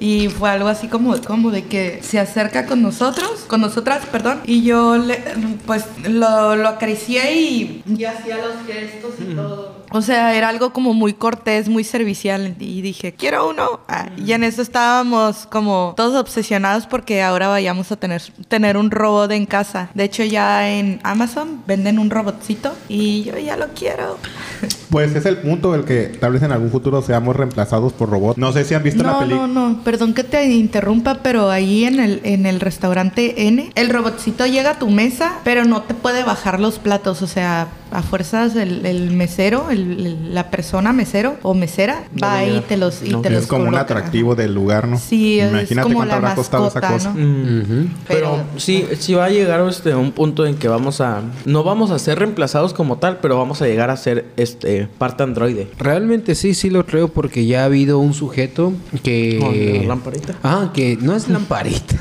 Y 0.00 0.28
fue 0.28 0.50
algo 0.50 0.68
así 0.68 0.88
como, 0.88 1.16
como 1.22 1.50
de 1.50 1.64
que 1.64 2.00
se 2.02 2.18
acerca 2.18 2.66
con 2.66 2.82
nosotros, 2.82 3.44
con 3.46 3.60
nosotras, 3.62 4.04
perdón. 4.12 4.40
Y 4.44 4.62
yo 4.62 4.98
le, 4.98 5.22
pues 5.66 5.84
lo, 6.08 6.56
lo 6.56 6.68
acaricié 6.68 7.40
y, 7.40 7.82
y 7.86 8.04
hacía 8.04 8.36
los 8.36 8.66
gestos 8.66 9.14
y 9.20 9.34
todo. 9.34 9.75
O 9.96 10.02
sea, 10.02 10.34
era 10.34 10.50
algo 10.50 10.74
como 10.74 10.92
muy 10.92 11.14
cortés, 11.14 11.70
muy 11.70 11.82
servicial. 11.82 12.54
Y 12.60 12.82
dije, 12.82 13.14
quiero 13.14 13.48
uno. 13.48 13.80
Ah, 13.88 14.10
y 14.16 14.32
en 14.32 14.44
eso 14.44 14.60
estábamos 14.60 15.46
como 15.46 15.94
todos 15.96 16.14
obsesionados 16.20 16.86
porque 16.86 17.22
ahora 17.22 17.48
vayamos 17.48 17.90
a 17.92 17.96
tener, 17.96 18.22
tener 18.48 18.76
un 18.76 18.90
robot 18.90 19.30
en 19.32 19.46
casa. 19.46 19.88
De 19.94 20.04
hecho, 20.04 20.22
ya 20.22 20.68
en 20.68 21.00
Amazon 21.02 21.62
venden 21.66 21.98
un 21.98 22.10
robotcito 22.10 22.74
y 22.90 23.24
yo 23.24 23.38
ya 23.38 23.56
lo 23.56 23.68
quiero. 23.68 24.18
Pues 24.90 25.14
es 25.14 25.26
el 25.26 25.38
punto 25.38 25.74
el 25.74 25.84
que 25.84 26.04
tal 26.20 26.32
vez 26.32 26.42
en 26.42 26.52
algún 26.52 26.70
futuro 26.70 27.02
seamos 27.02 27.34
reemplazados 27.36 27.92
por 27.92 28.08
robots. 28.08 28.38
No 28.38 28.52
sé 28.52 28.64
si 28.64 28.74
han 28.74 28.82
visto 28.82 29.02
la 29.02 29.12
No, 29.12 29.18
película. 29.20 29.46
no, 29.48 29.68
no, 29.70 29.82
perdón 29.82 30.14
que 30.14 30.24
te 30.24 30.44
interrumpa, 30.50 31.18
pero 31.22 31.50
ahí 31.50 31.84
en 31.84 31.98
el, 32.00 32.20
en 32.24 32.46
el 32.46 32.60
restaurante 32.60 33.46
N, 33.48 33.70
el 33.74 33.88
robotcito 33.90 34.46
llega 34.46 34.70
a 34.72 34.78
tu 34.78 34.88
mesa, 34.90 35.38
pero 35.44 35.64
no 35.64 35.82
te 35.82 35.94
puede 35.94 36.22
bajar 36.24 36.60
los 36.60 36.78
platos, 36.78 37.22
o 37.22 37.26
sea, 37.26 37.68
a 37.92 38.02
fuerzas 38.02 38.56
el, 38.56 38.84
el 38.84 39.10
mesero, 39.12 39.70
el- 39.70 40.06
el- 40.06 40.34
la 40.34 40.50
persona 40.50 40.92
mesero 40.92 41.36
o 41.42 41.54
mesera, 41.54 42.04
No 42.12 42.26
va 42.26 42.44
y 42.44 42.60
te 42.60 42.76
los, 42.76 43.02
y 43.02 43.10
No. 43.10 43.20
te 43.22 43.30
los 43.30 43.42
Es 43.42 43.46
como 43.48 43.64
un 43.68 43.76
atractivo 43.76 44.34
del 44.34 44.54
lugar, 44.54 44.88
¿no? 44.88 44.98
Sí, 44.98 45.38
es 45.40 45.50
Imagínate 45.50 45.82
como 45.84 45.94
cuánto 45.96 46.12
la 46.12 46.16
habrá 46.16 46.34
costado 46.34 46.68
esa 46.68 46.80
cosa. 46.80 47.12
¿no? 47.14 47.60
Ujú. 47.62 47.88
Pero, 48.08 48.40
sí, 48.56 48.86
sí 48.98 49.14
va 49.14 49.26
a 49.26 49.30
llegar 49.30 49.60
este, 49.68 49.94
un 49.94 50.12
punto 50.12 50.46
en 50.46 50.56
que 50.56 50.68
vamos 50.68 51.00
a... 51.00 51.22
No 51.44 51.62
vamos 51.64 51.90
a 51.90 51.98
ser 51.98 52.18
reemplazados 52.18 52.74
como 52.74 52.98
tal, 52.98 53.18
pero 53.18 53.38
vamos 53.38 53.62
a 53.62 53.66
llegar 53.66 53.90
a 53.90 53.96
ser 53.96 54.26
este 54.36 54.75
parte 54.98 55.22
androide. 55.22 55.68
Realmente 55.78 56.34
sí, 56.34 56.54
sí 56.54 56.70
lo 56.70 56.86
creo 56.86 57.08
porque 57.08 57.46
ya 57.46 57.62
ha 57.62 57.64
habido 57.64 57.98
un 57.98 58.14
sujeto 58.14 58.72
que... 59.02 59.80
La 59.82 59.88
lamparita. 59.88 60.34
Ah, 60.42 60.70
que 60.74 60.98
no 61.00 61.14
es 61.14 61.28
lamparita. 61.28 61.96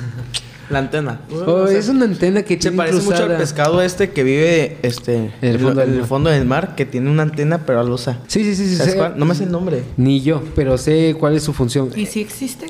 La 0.69 0.79
antena. 0.79 1.19
Oh, 1.45 1.67
es 1.67 1.89
una 1.89 2.05
antena 2.05 2.41
que 2.43 2.55
Se 2.55 2.59
tiene 2.61 2.77
parece 2.77 3.01
mucho 3.01 3.23
al 3.23 3.37
pescado 3.37 3.81
este 3.81 4.09
que 4.11 4.23
vive 4.23 4.77
este, 4.81 5.15
En 5.41 5.49
el 5.51 5.59
fondo 5.59 5.79
del 5.81 5.89
en 5.89 5.93
el 5.95 5.99
mar. 6.01 6.07
fondo 6.07 6.29
del 6.31 6.45
mar, 6.45 6.75
que 6.75 6.85
tiene 6.85 7.09
una 7.09 7.23
antena 7.23 7.59
pero 7.65 7.83
lo 7.83 7.93
usa. 7.93 8.19
Sí, 8.27 8.43
sí, 8.43 8.55
sí, 8.55 8.75
sí. 8.75 8.91
No 9.15 9.25
me 9.25 9.35
sé 9.35 9.43
el 9.43 9.51
nombre. 9.51 9.83
Ni 9.97 10.21
yo, 10.21 10.41
pero 10.55 10.77
sé 10.77 11.15
cuál 11.19 11.35
es 11.35 11.43
su 11.43 11.53
función. 11.53 11.89
¿Y 11.95 12.05
si 12.07 12.21
existe? 12.21 12.65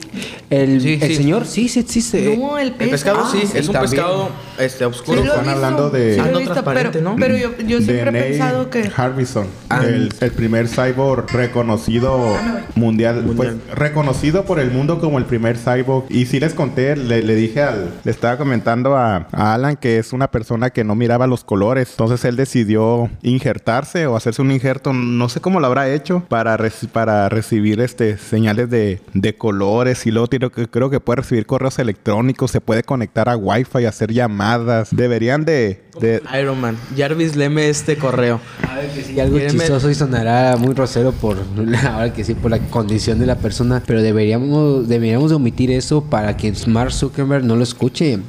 El, 0.49 0.81
Sí, 0.81 0.99
el 1.01 1.07
sí. 1.09 1.15
señor 1.15 1.45
sí, 1.45 1.69
sí 1.69 1.79
existe. 1.79 2.37
No, 2.37 2.57
el 2.57 2.71
pez. 2.73 2.81
El 2.87 2.89
pescado 2.91 3.19
ah, 3.23 3.29
sí, 3.31 3.39
sí, 3.47 3.57
es 3.57 3.67
un 3.67 3.73
también. 3.73 3.91
pescado 3.91 4.29
este, 4.59 4.85
oscuro. 4.85 5.23
Están 5.23 5.47
hablando 5.49 5.89
de- 5.89 6.19
Ando 6.19 6.39
visto, 6.39 6.53
transparente, 6.53 6.99
pero, 6.99 7.09
¿no? 7.11 7.15
pero 7.17 7.37
yo, 7.37 7.51
yo 7.65 7.79
de 7.79 7.85
siempre 7.85 8.19
he 8.19 8.29
pensado 8.31 8.69
que... 8.69 8.91
Harbison, 8.95 9.47
Ah. 9.69 9.81
el, 9.85 10.09
el 10.19 10.31
primer 10.31 10.67
cyborg 10.67 11.31
reconocido 11.31 12.35
mundial, 12.75 13.23
Mundial. 13.23 13.57
pues 13.65 13.77
reconocido 13.77 14.45
por 14.45 14.59
el 14.59 14.71
mundo 14.71 14.99
como 14.99 15.17
el 15.17 15.25
primer 15.25 15.57
cyborg. 15.57 16.05
Y 16.09 16.25
sí 16.25 16.39
les 16.39 16.53
conté, 16.53 16.95
le, 16.95 17.23
le 17.23 17.35
dije 17.35 17.61
al, 17.63 17.84
le 18.03 18.11
estaba 18.11 18.37
comentando 18.37 18.95
a, 18.95 19.27
a 19.31 19.53
Alan 19.53 19.75
que 19.75 19.97
es 19.97 20.13
una 20.13 20.29
persona 20.31 20.69
que 20.69 20.83
no 20.83 20.95
miraba 20.95 21.27
los 21.27 21.43
colores. 21.43 21.89
Entonces 21.91 22.23
él 22.25 22.35
decidió 22.35 23.09
injertarse 23.21 24.07
o 24.07 24.15
hacerse 24.15 24.41
un 24.41 24.51
injerto, 24.51 24.93
no 24.93 25.29
sé 25.29 25.39
cómo 25.41 25.59
lo 25.59 25.67
habrá 25.67 25.89
hecho, 25.89 26.23
para, 26.29 26.57
reci- 26.57 26.87
para 26.87 27.29
recibir 27.29 27.79
este 27.81 28.17
señales 28.17 28.69
de, 28.69 29.01
de 29.13 29.35
colores. 29.35 30.05
Y 30.05 30.11
luego 30.11 30.27
tiro- 30.27 30.51
que- 30.51 30.67
creo 30.67 30.89
que 30.89 30.99
puede 30.99 31.17
recibir 31.21 31.45
correos 31.45 31.77
electrónicos, 31.79 32.51
se 32.51 32.61
puede 32.61 32.83
conectar 32.83 33.29
a 33.29 33.35
Wi-Fi, 33.37 33.85
hacer 33.85 34.11
llamadas. 34.11 34.89
Deberían 34.91 35.45
de- 35.45 35.83
de 35.99 36.21
Iron 36.41 36.59
Man. 36.59 36.77
Jarvis, 36.97 37.35
leme 37.35 37.69
este 37.69 37.97
correo. 37.97 38.39
A 38.69 38.75
ver 38.75 38.89
que 38.89 39.01
sí, 39.03 39.19
algo 39.19 39.39
chistoso 39.39 39.89
y 39.89 39.95
sonará 39.95 40.57
muy 40.57 40.73
grosero 40.73 41.11
por 41.13 41.37
ahora 41.89 42.11
que 42.13 42.23
sí 42.25 42.33
por 42.35 42.51
la 42.51 42.59
condición 42.59 43.17
de 43.19 43.25
la 43.25 43.35
persona, 43.37 43.81
pero 43.85 44.01
deberíamos 44.01 44.87
deberíamos 44.89 45.29
de 45.29 45.35
omitir 45.37 45.71
eso 45.71 46.03
para 46.03 46.35
que 46.35 46.53
Mark 46.67 46.91
Zuckerberg 46.91 47.45
no 47.45 47.55
lo 47.55 47.63
escuche. 47.75 48.19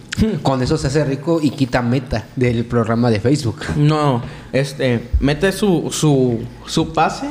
Con 0.42 0.60
eso 0.62 0.76
se 0.76 0.88
hace 0.88 1.04
rico 1.04 1.38
y 1.40 1.50
quita 1.50 1.80
meta 1.82 2.24
del 2.34 2.64
programa 2.64 3.10
de 3.10 3.20
Facebook. 3.20 3.60
No, 3.76 4.22
este, 4.52 5.08
mete 5.20 5.52
su, 5.52 5.88
su, 5.92 6.40
su 6.66 6.92
pase 6.92 7.28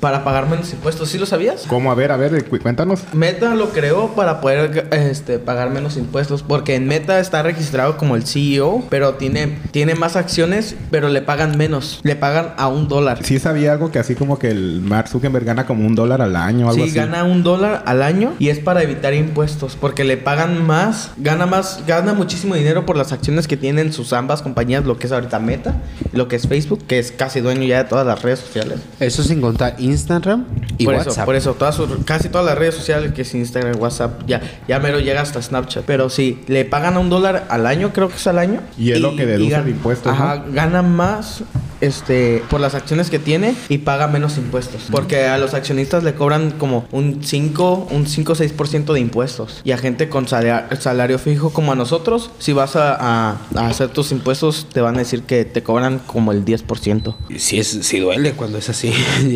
para 0.00 0.24
pagar 0.24 0.48
menos 0.48 0.72
impuestos. 0.72 1.08
¿Sí 1.08 1.18
lo 1.18 1.26
sabías? 1.26 1.64
¿Cómo? 1.68 1.90
A 1.90 1.94
ver, 1.94 2.12
a 2.12 2.16
ver, 2.16 2.44
cu- 2.44 2.58
cuéntanos. 2.58 3.00
Meta 3.12 3.54
lo 3.54 3.70
creó 3.70 4.08
para 4.14 4.40
poder 4.40 4.88
este, 4.92 5.38
pagar 5.38 5.70
menos 5.70 5.96
impuestos. 5.96 6.42
Porque 6.42 6.74
en 6.74 6.86
Meta 6.86 7.18
está 7.20 7.42
registrado 7.42 7.96
como 7.96 8.16
el 8.16 8.26
CEO, 8.26 8.84
pero 8.90 9.14
tiene, 9.14 9.58
tiene 9.70 9.94
más 9.94 10.16
acciones, 10.16 10.74
pero 10.90 11.08
le 11.08 11.22
pagan 11.22 11.56
menos. 11.56 12.00
Le 12.02 12.16
pagan 12.16 12.52
a 12.56 12.68
un 12.68 12.88
dólar. 12.88 13.20
Sí 13.22 13.38
sabía 13.38 13.72
algo 13.72 13.90
que 13.90 13.98
así 13.98 14.14
como 14.14 14.38
que 14.38 14.48
el 14.50 14.80
Mark 14.82 15.08
Zuckerberg 15.08 15.44
gana 15.44 15.66
como 15.66 15.86
un 15.86 15.94
dólar 15.94 16.22
al 16.22 16.36
año 16.36 16.66
o 16.66 16.70
algo 16.70 16.82
Sí, 16.84 16.90
así. 16.90 16.98
gana 16.98 17.24
un 17.24 17.42
dólar 17.42 17.82
al 17.86 18.02
año 18.02 18.34
y 18.38 18.48
es 18.48 18.58
para 18.58 18.82
evitar 18.82 19.14
impuestos. 19.14 19.76
Porque 19.80 20.04
le 20.04 20.16
pagan 20.16 20.66
más, 20.66 21.10
gana 21.16 21.46
más, 21.46 21.80
gana 21.86 22.14
muchísimo 22.14 22.54
dinero 22.54 22.86
por 22.86 22.96
las 22.96 23.12
acciones 23.12 23.46
que 23.48 23.56
tienen 23.56 23.92
sus 23.92 24.12
ambas 24.12 24.42
compañías, 24.42 24.84
lo 24.84 24.98
que 24.98 25.06
es 25.06 25.12
ahorita 25.12 25.38
Meta 25.38 25.76
y 26.12 26.16
lo 26.16 26.28
que 26.28 26.36
es 26.36 26.46
Facebook, 26.48 26.84
que 26.86 26.98
es 26.98 27.12
casi 27.12 27.40
dueño 27.40 27.62
ya 27.64 27.82
de 27.82 27.88
todas 27.88 28.06
las 28.06 28.22
redes 28.22 28.40
sociales. 28.40 28.78
Eso 29.00 29.22
sin 29.22 29.40
contar 29.40 29.76
Instagram 29.86 30.44
y 30.78 30.84
por 30.84 30.94
WhatsApp. 30.94 31.12
eso, 31.12 31.24
por 31.24 31.34
eso, 31.36 31.54
todas 31.54 31.74
sus- 31.74 31.88
casi 32.04 32.28
todas 32.28 32.46
las 32.46 32.58
redes 32.58 32.74
sociales 32.74 33.12
que 33.12 33.22
es 33.22 33.34
Instagram, 33.34 33.80
WhatsApp, 33.80 34.22
ya, 34.26 34.40
ya 34.68 34.78
mero 34.78 35.00
llega 35.00 35.20
hasta 35.22 35.40
Snapchat. 35.40 35.84
Pero 35.84 36.10
sí, 36.10 36.42
le 36.48 36.64
pagan 36.64 36.94
a 36.96 36.98
un 36.98 37.08
dólar 37.10 37.46
al 37.48 37.66
año, 37.66 37.92
creo 37.92 38.08
que 38.08 38.16
es 38.16 38.26
al 38.26 38.38
año. 38.38 38.60
Y 38.78 38.92
es 38.92 39.00
lo 39.00 39.16
que 39.16 39.24
deduce 39.26 39.56
gan- 39.56 39.64
de 39.64 39.70
impuestos, 39.70 40.12
Ajá, 40.12 40.44
gana 40.52 40.82
más 40.82 41.42
este 41.82 42.42
por 42.48 42.58
las 42.60 42.74
acciones 42.74 43.10
que 43.10 43.18
tiene 43.18 43.54
y 43.68 43.78
paga 43.78 44.06
menos 44.08 44.38
impuestos. 44.38 44.84
Porque 44.90 45.26
a 45.26 45.36
los 45.38 45.52
accionistas 45.54 46.02
le 46.04 46.14
cobran 46.14 46.52
como 46.52 46.86
un 46.92 47.20
5, 47.22 47.88
un 47.90 48.06
5 48.06 48.32
o 48.32 48.36
6% 48.36 48.92
de 48.94 49.00
impuestos. 49.00 49.60
Y 49.64 49.72
a 49.72 49.78
gente 49.78 50.08
con 50.08 50.26
salario, 50.26 50.76
salario 50.80 51.18
fijo 51.18 51.50
como 51.50 51.72
a 51.72 51.74
nosotros, 51.74 52.30
si 52.38 52.52
vas 52.52 52.76
a, 52.76 52.94
a- 53.30 53.36
a 53.56 53.66
hacer 53.68 53.88
tus 53.88 54.10
impuestos, 54.12 54.66
te 54.72 54.80
van 54.80 54.96
a 54.96 54.98
decir 55.00 55.22
que 55.22 55.44
te 55.44 55.62
cobran 55.62 55.98
como 55.98 56.32
el 56.32 56.44
10%. 56.44 57.14
Sí, 57.36 57.58
es, 57.58 57.68
sí 57.82 57.98
duele 58.00 58.32
cuando 58.32 58.56
es 58.58 58.68
así, 58.70 58.92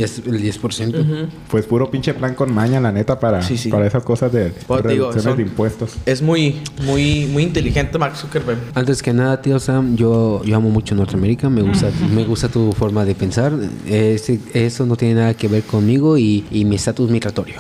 10 0.43 0.57
el 0.57 0.63
10%. 0.63 1.29
Pues 1.51 1.67
puro 1.67 1.91
pinche 1.91 2.15
plan 2.15 2.35
con 2.35 2.53
maña, 2.53 2.81
la 2.81 2.93
neta, 2.93 3.19
para, 3.19 3.43
Sí, 3.43 3.57
sí. 3.59 3.69
para 3.71 3.87
esas 3.87 4.03
cosas 4.05 4.33
de 4.33 4.53
Pues, 4.67 4.83
digo, 4.83 5.11
reducciones 5.11 5.23
son- 5.25 5.37
de 5.37 5.43
impuestos. 5.43 5.93
Es 6.07 6.23
muy, 6.23 6.61
muy, 6.85 7.27
muy 7.27 7.43
inteligente 7.43 7.99
Mark 7.99 8.17
Zuckerberg. 8.17 8.59
Antes 8.75 9.03
que 9.03 9.13
nada, 9.13 9.41
tío 9.43 9.59
Sam, 9.59 9.97
yo, 9.97 10.43
yo 10.45 10.57
amo 10.57 10.71
mucho 10.71 10.95
Norteamérica, 10.95 11.49
me 11.51 11.63
gusta, 11.63 11.91
me 12.15 12.25
gusta 12.25 12.49
tu 12.49 12.73
forma 12.73 13.05
de 13.05 13.15
pensar. 13.15 13.53
Ese- 13.87 14.41
eso 14.55 14.87
no 14.87 14.97
tiene 14.97 15.15
nada 15.15 15.35
que 15.35 15.49
ver 15.49 15.63
conmigo 15.63 16.19
y, 16.19 16.45
y 16.51 16.65
mi 16.65 16.77
estatus 16.77 17.11
migratorio. 17.11 17.57